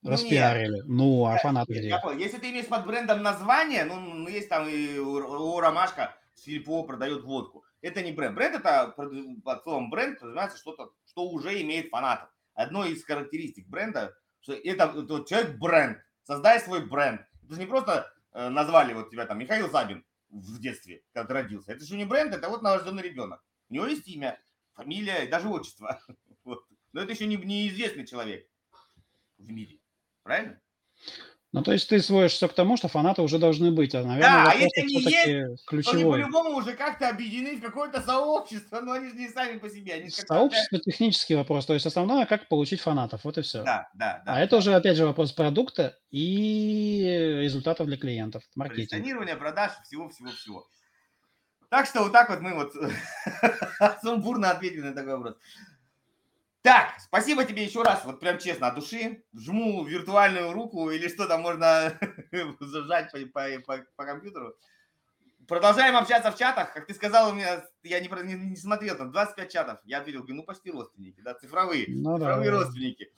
Ну, 0.03 0.11
Распиарили. 0.11 0.81
Ну, 0.85 1.25
а 1.25 1.37
фанаты 1.37 1.73
где? 1.73 1.99
Если 2.17 2.37
ты 2.37 2.51
имеешь 2.51 2.67
под 2.67 2.85
брендом 2.85 3.23
название, 3.23 3.83
ну, 3.85 4.27
есть 4.27 4.49
там 4.49 4.67
и 4.67 4.97
у 4.97 5.59
Ромашка 5.59 6.15
Сильпо 6.35 6.83
продает 6.83 7.23
водку. 7.23 7.65
Это 7.81 8.01
не 8.03 8.11
бренд. 8.11 8.35
Бренд 8.35 8.55
это, 8.55 8.93
под 9.43 9.63
словом 9.63 9.89
бренд, 9.89 10.19
подразумевается 10.19 10.57
что-то, 10.57 10.91
что 11.05 11.27
уже 11.29 11.61
имеет 11.61 11.89
фанатов. 11.89 12.29
Одно 12.53 12.85
из 12.85 13.03
характеристик 13.03 13.67
бренда, 13.67 14.15
что 14.41 14.53
это, 14.53 14.93
это 14.95 15.25
человек 15.25 15.57
бренд. 15.57 15.99
Создай 16.23 16.59
свой 16.59 16.85
бренд. 16.85 17.21
Это 17.43 17.53
же 17.53 17.59
не 17.59 17.65
просто 17.65 18.11
э, 18.33 18.49
назвали 18.49 18.93
вот 18.93 19.09
тебя 19.09 19.25
там 19.25 19.39
Михаил 19.39 19.69
Забин 19.69 20.05
в 20.29 20.59
детстве, 20.59 21.03
когда 21.13 21.27
ты 21.27 21.33
родился. 21.33 21.71
Это 21.71 21.85
же 21.85 21.95
не 21.95 22.05
бренд, 22.05 22.33
это 22.33 22.49
вот 22.49 22.61
новорожденный 22.61 23.03
ребенок. 23.03 23.43
У 23.69 23.73
него 23.73 23.85
есть 23.85 24.07
имя, 24.07 24.39
фамилия 24.73 25.27
даже 25.27 25.47
отчество. 25.47 25.99
Вот. 26.43 26.63
но 26.93 27.01
это 27.01 27.11
еще 27.11 27.25
не, 27.25 27.35
неизвестный 27.35 28.07
человек 28.07 28.47
в 29.37 29.51
мире. 29.51 29.79
Правильно? 30.27 30.59
Ну, 31.53 31.63
то 31.63 31.71
есть 31.71 31.87
ты 31.87 32.01
сводишься 32.01 32.49
к 32.49 32.53
тому, 32.53 32.75
что 32.75 32.89
фанаты 32.89 33.21
уже 33.21 33.39
должны 33.39 33.71
быть, 33.71 33.95
а, 33.95 34.03
наверное, 34.03 34.43
Да, 34.43 34.51
а 34.51 34.55
если 34.55 34.81
они 34.81 34.93
есть, 34.95 35.07
все-таки 35.07 35.31
То 35.31 35.45
они 35.47 35.57
ключевой. 35.65 36.19
по-любому 36.19 36.49
уже 36.57 36.73
как-то 36.73 37.07
объединены 37.07 37.55
в 37.55 37.61
какое-то 37.61 38.01
сообщество, 38.01 38.81
но 38.81 38.91
они 38.91 39.07
же 39.09 39.15
не 39.15 39.29
сами 39.29 39.57
по 39.57 39.69
себе. 39.69 39.93
Они. 39.93 40.09
Сообщество– 40.09 40.77
технический 40.85 41.35
вопрос, 41.35 41.65
то 41.65 41.73
есть 41.73 41.85
основное, 41.85 42.25
как 42.25 42.49
получить 42.49 42.81
фанатов, 42.81 43.23
вот 43.23 43.37
и 43.37 43.41
все. 43.41 43.63
Да, 43.63 43.89
да, 43.93 44.21
да. 44.25 44.33
А 44.35 44.41
это 44.41 44.57
уже, 44.57 44.75
опять 44.75 44.97
же, 44.97 45.05
вопрос 45.05 45.31
продукта 45.31 45.97
и 46.11 47.37
результатов 47.39 47.87
для 47.87 47.95
клиентов, 47.95 48.43
маркетинг. 48.53 48.89
Позиционирование, 48.89 49.37
продаж, 49.37 49.71
всего-всего-всего. 49.85 50.67
Так 51.69 51.85
что 51.85 52.03
вот 52.03 52.11
так 52.11 52.29
вот 52.29 52.41
мы 52.41 52.55
вот 52.55 52.73
сумбурно 54.03 54.51
ответили 54.51 54.81
на 54.81 54.93
такой 54.93 55.15
вопрос. 55.15 55.35
Так, 56.61 56.95
спасибо 56.99 57.45
тебе 57.45 57.63
еще 57.63 57.83
раз, 57.83 58.03
вот 58.03 58.19
прям 58.19 58.39
честно, 58.39 58.67
от 58.67 58.75
души. 58.75 59.23
Жму 59.33 59.85
виртуальную 59.85 60.51
руку 60.53 60.89
или 60.89 61.07
что 61.07 61.27
там 61.27 61.41
можно 61.41 61.97
зажать 62.59 63.11
по, 63.11 63.19
по, 63.33 63.59
по, 63.65 63.85
по 63.95 64.05
компьютеру. 64.05 64.55
Продолжаем 65.47 65.95
общаться 65.95 66.31
в 66.31 66.37
чатах. 66.37 66.73
Как 66.73 66.87
ты 66.87 66.93
сказал, 66.93 67.29
у 67.29 67.33
меня, 67.33 67.63
я 67.83 67.99
не, 68.01 68.09
не, 68.23 68.33
не 68.33 68.55
смотрел, 68.57 68.97
там 68.97 69.11
25 69.11 69.51
чатов. 69.51 69.79
Я 69.85 69.99
ответил, 69.99 70.25
ну 70.27 70.43
почти 70.43 70.71
родственники, 70.71 71.21
да, 71.21 71.35
цифровые. 71.35 71.85
Ну 71.87 72.17
цифровые 72.17 72.51
да. 72.51 72.57
родственники. 72.57 73.11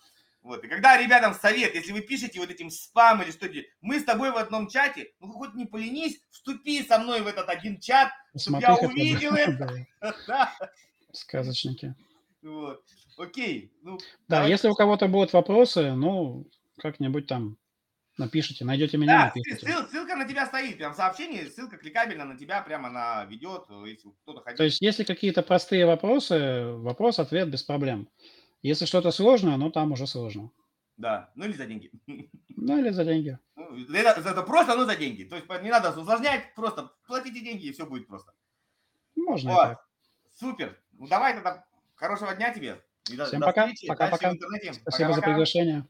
Вот. 0.44 0.64
И 0.64 0.68
когда 0.68 0.98
ребятам 0.98 1.34
совет, 1.34 1.74
если 1.74 1.92
вы 1.92 2.02
пишете 2.02 2.40
вот 2.40 2.50
этим 2.50 2.70
спам 2.70 3.22
или 3.24 3.32
что-то, 3.32 3.58
мы 3.82 4.00
с 4.00 4.04
тобой 4.04 4.32
в 4.32 4.38
одном 4.38 4.68
чате, 4.68 5.12
ну 5.20 5.34
хоть 5.34 5.56
не 5.56 5.66
поленись, 5.66 6.22
вступи 6.30 6.84
со 6.88 7.00
мной 7.00 7.22
в 7.22 7.28
этот 7.28 7.50
один 7.50 7.80
чат, 7.80 8.10
чтобы 8.38 8.62
я 8.62 8.76
увидел 8.76 9.34
это. 9.34 9.86
Сказочники. 11.12 11.96
Вот. 12.42 12.84
Окей. 13.18 13.74
Ну, 13.82 13.98
Да, 14.28 14.38
давай. 14.38 14.50
если 14.52 14.70
у 14.70 14.74
кого-то 14.76 15.08
будут 15.08 15.34
вопросы, 15.34 15.94
ну, 15.94 16.48
как-нибудь 16.78 17.28
там 17.28 17.58
напишите, 18.18 18.66
найдете 18.66 18.98
меня, 18.98 19.32
Да, 19.34 19.34
напишите. 19.36 19.66
ссыл- 19.66 19.88
ссылка 19.90 20.16
на 20.16 20.26
тебя 20.28 20.46
стоит, 20.46 20.78
прям 20.78 20.94
сообщение, 20.94 21.50
ссылка 21.50 21.78
кликабельно 21.78 22.26
на 22.26 22.38
тебя 22.38 22.62
прямо 22.62 22.88
она 22.90 23.26
ведет, 23.26 23.64
если 23.86 24.10
кто-то 24.24 24.42
хотел. 24.42 24.58
То 24.58 24.64
есть, 24.64 24.82
если 24.82 25.04
какие-то 25.04 25.42
простые 25.42 25.86
вопросы, 25.86 26.72
вопрос-ответ 26.74 27.50
без 27.50 27.64
проблем. 27.64 28.10
Если 28.62 28.86
что-то 28.86 29.12
сложное, 29.12 29.56
ну, 29.58 29.72
там 29.72 29.92
уже 29.94 30.06
сложно. 30.08 30.52
Да, 30.98 31.32
ну 31.36 31.46
или 31.46 31.54
за 31.54 31.66
деньги. 31.66 31.92
Ну, 32.62 32.78
или 32.78 32.90
за 32.90 33.06
деньги. 33.06 33.40
Ну, 33.56 33.74
Это, 33.94 34.20
это 34.20 34.44
просто, 34.44 34.76
но 34.76 34.84
за 34.84 34.98
деньги. 34.98 35.24
То 35.24 35.38
есть 35.38 35.48
не 35.64 35.70
надо 35.70 35.98
усложнять, 35.98 36.54
просто 36.56 36.92
платите 37.08 37.40
деньги 37.40 37.68
и 37.68 37.72
все 37.72 37.86
будет 37.86 38.06
просто. 38.08 38.34
Можно 39.16 39.52
Вот. 39.54 39.62
так. 39.70 39.86
Супер. 40.38 40.78
Ну 40.92 41.08
давай 41.08 41.36
тогда 41.36 41.66
хорошего 42.00 42.34
дня 42.34 42.54
тебе. 42.54 42.82
Всем 43.04 43.40
до 43.40 43.48
пока. 43.48 43.68
встречи. 43.68 43.88
Дальше 43.88 44.30
в 44.30 44.32
интернете. 44.34 44.74
Спасибо 44.74 45.10
за 45.10 45.16
Пока-пока. 45.16 45.28
приглашение. 45.28 45.86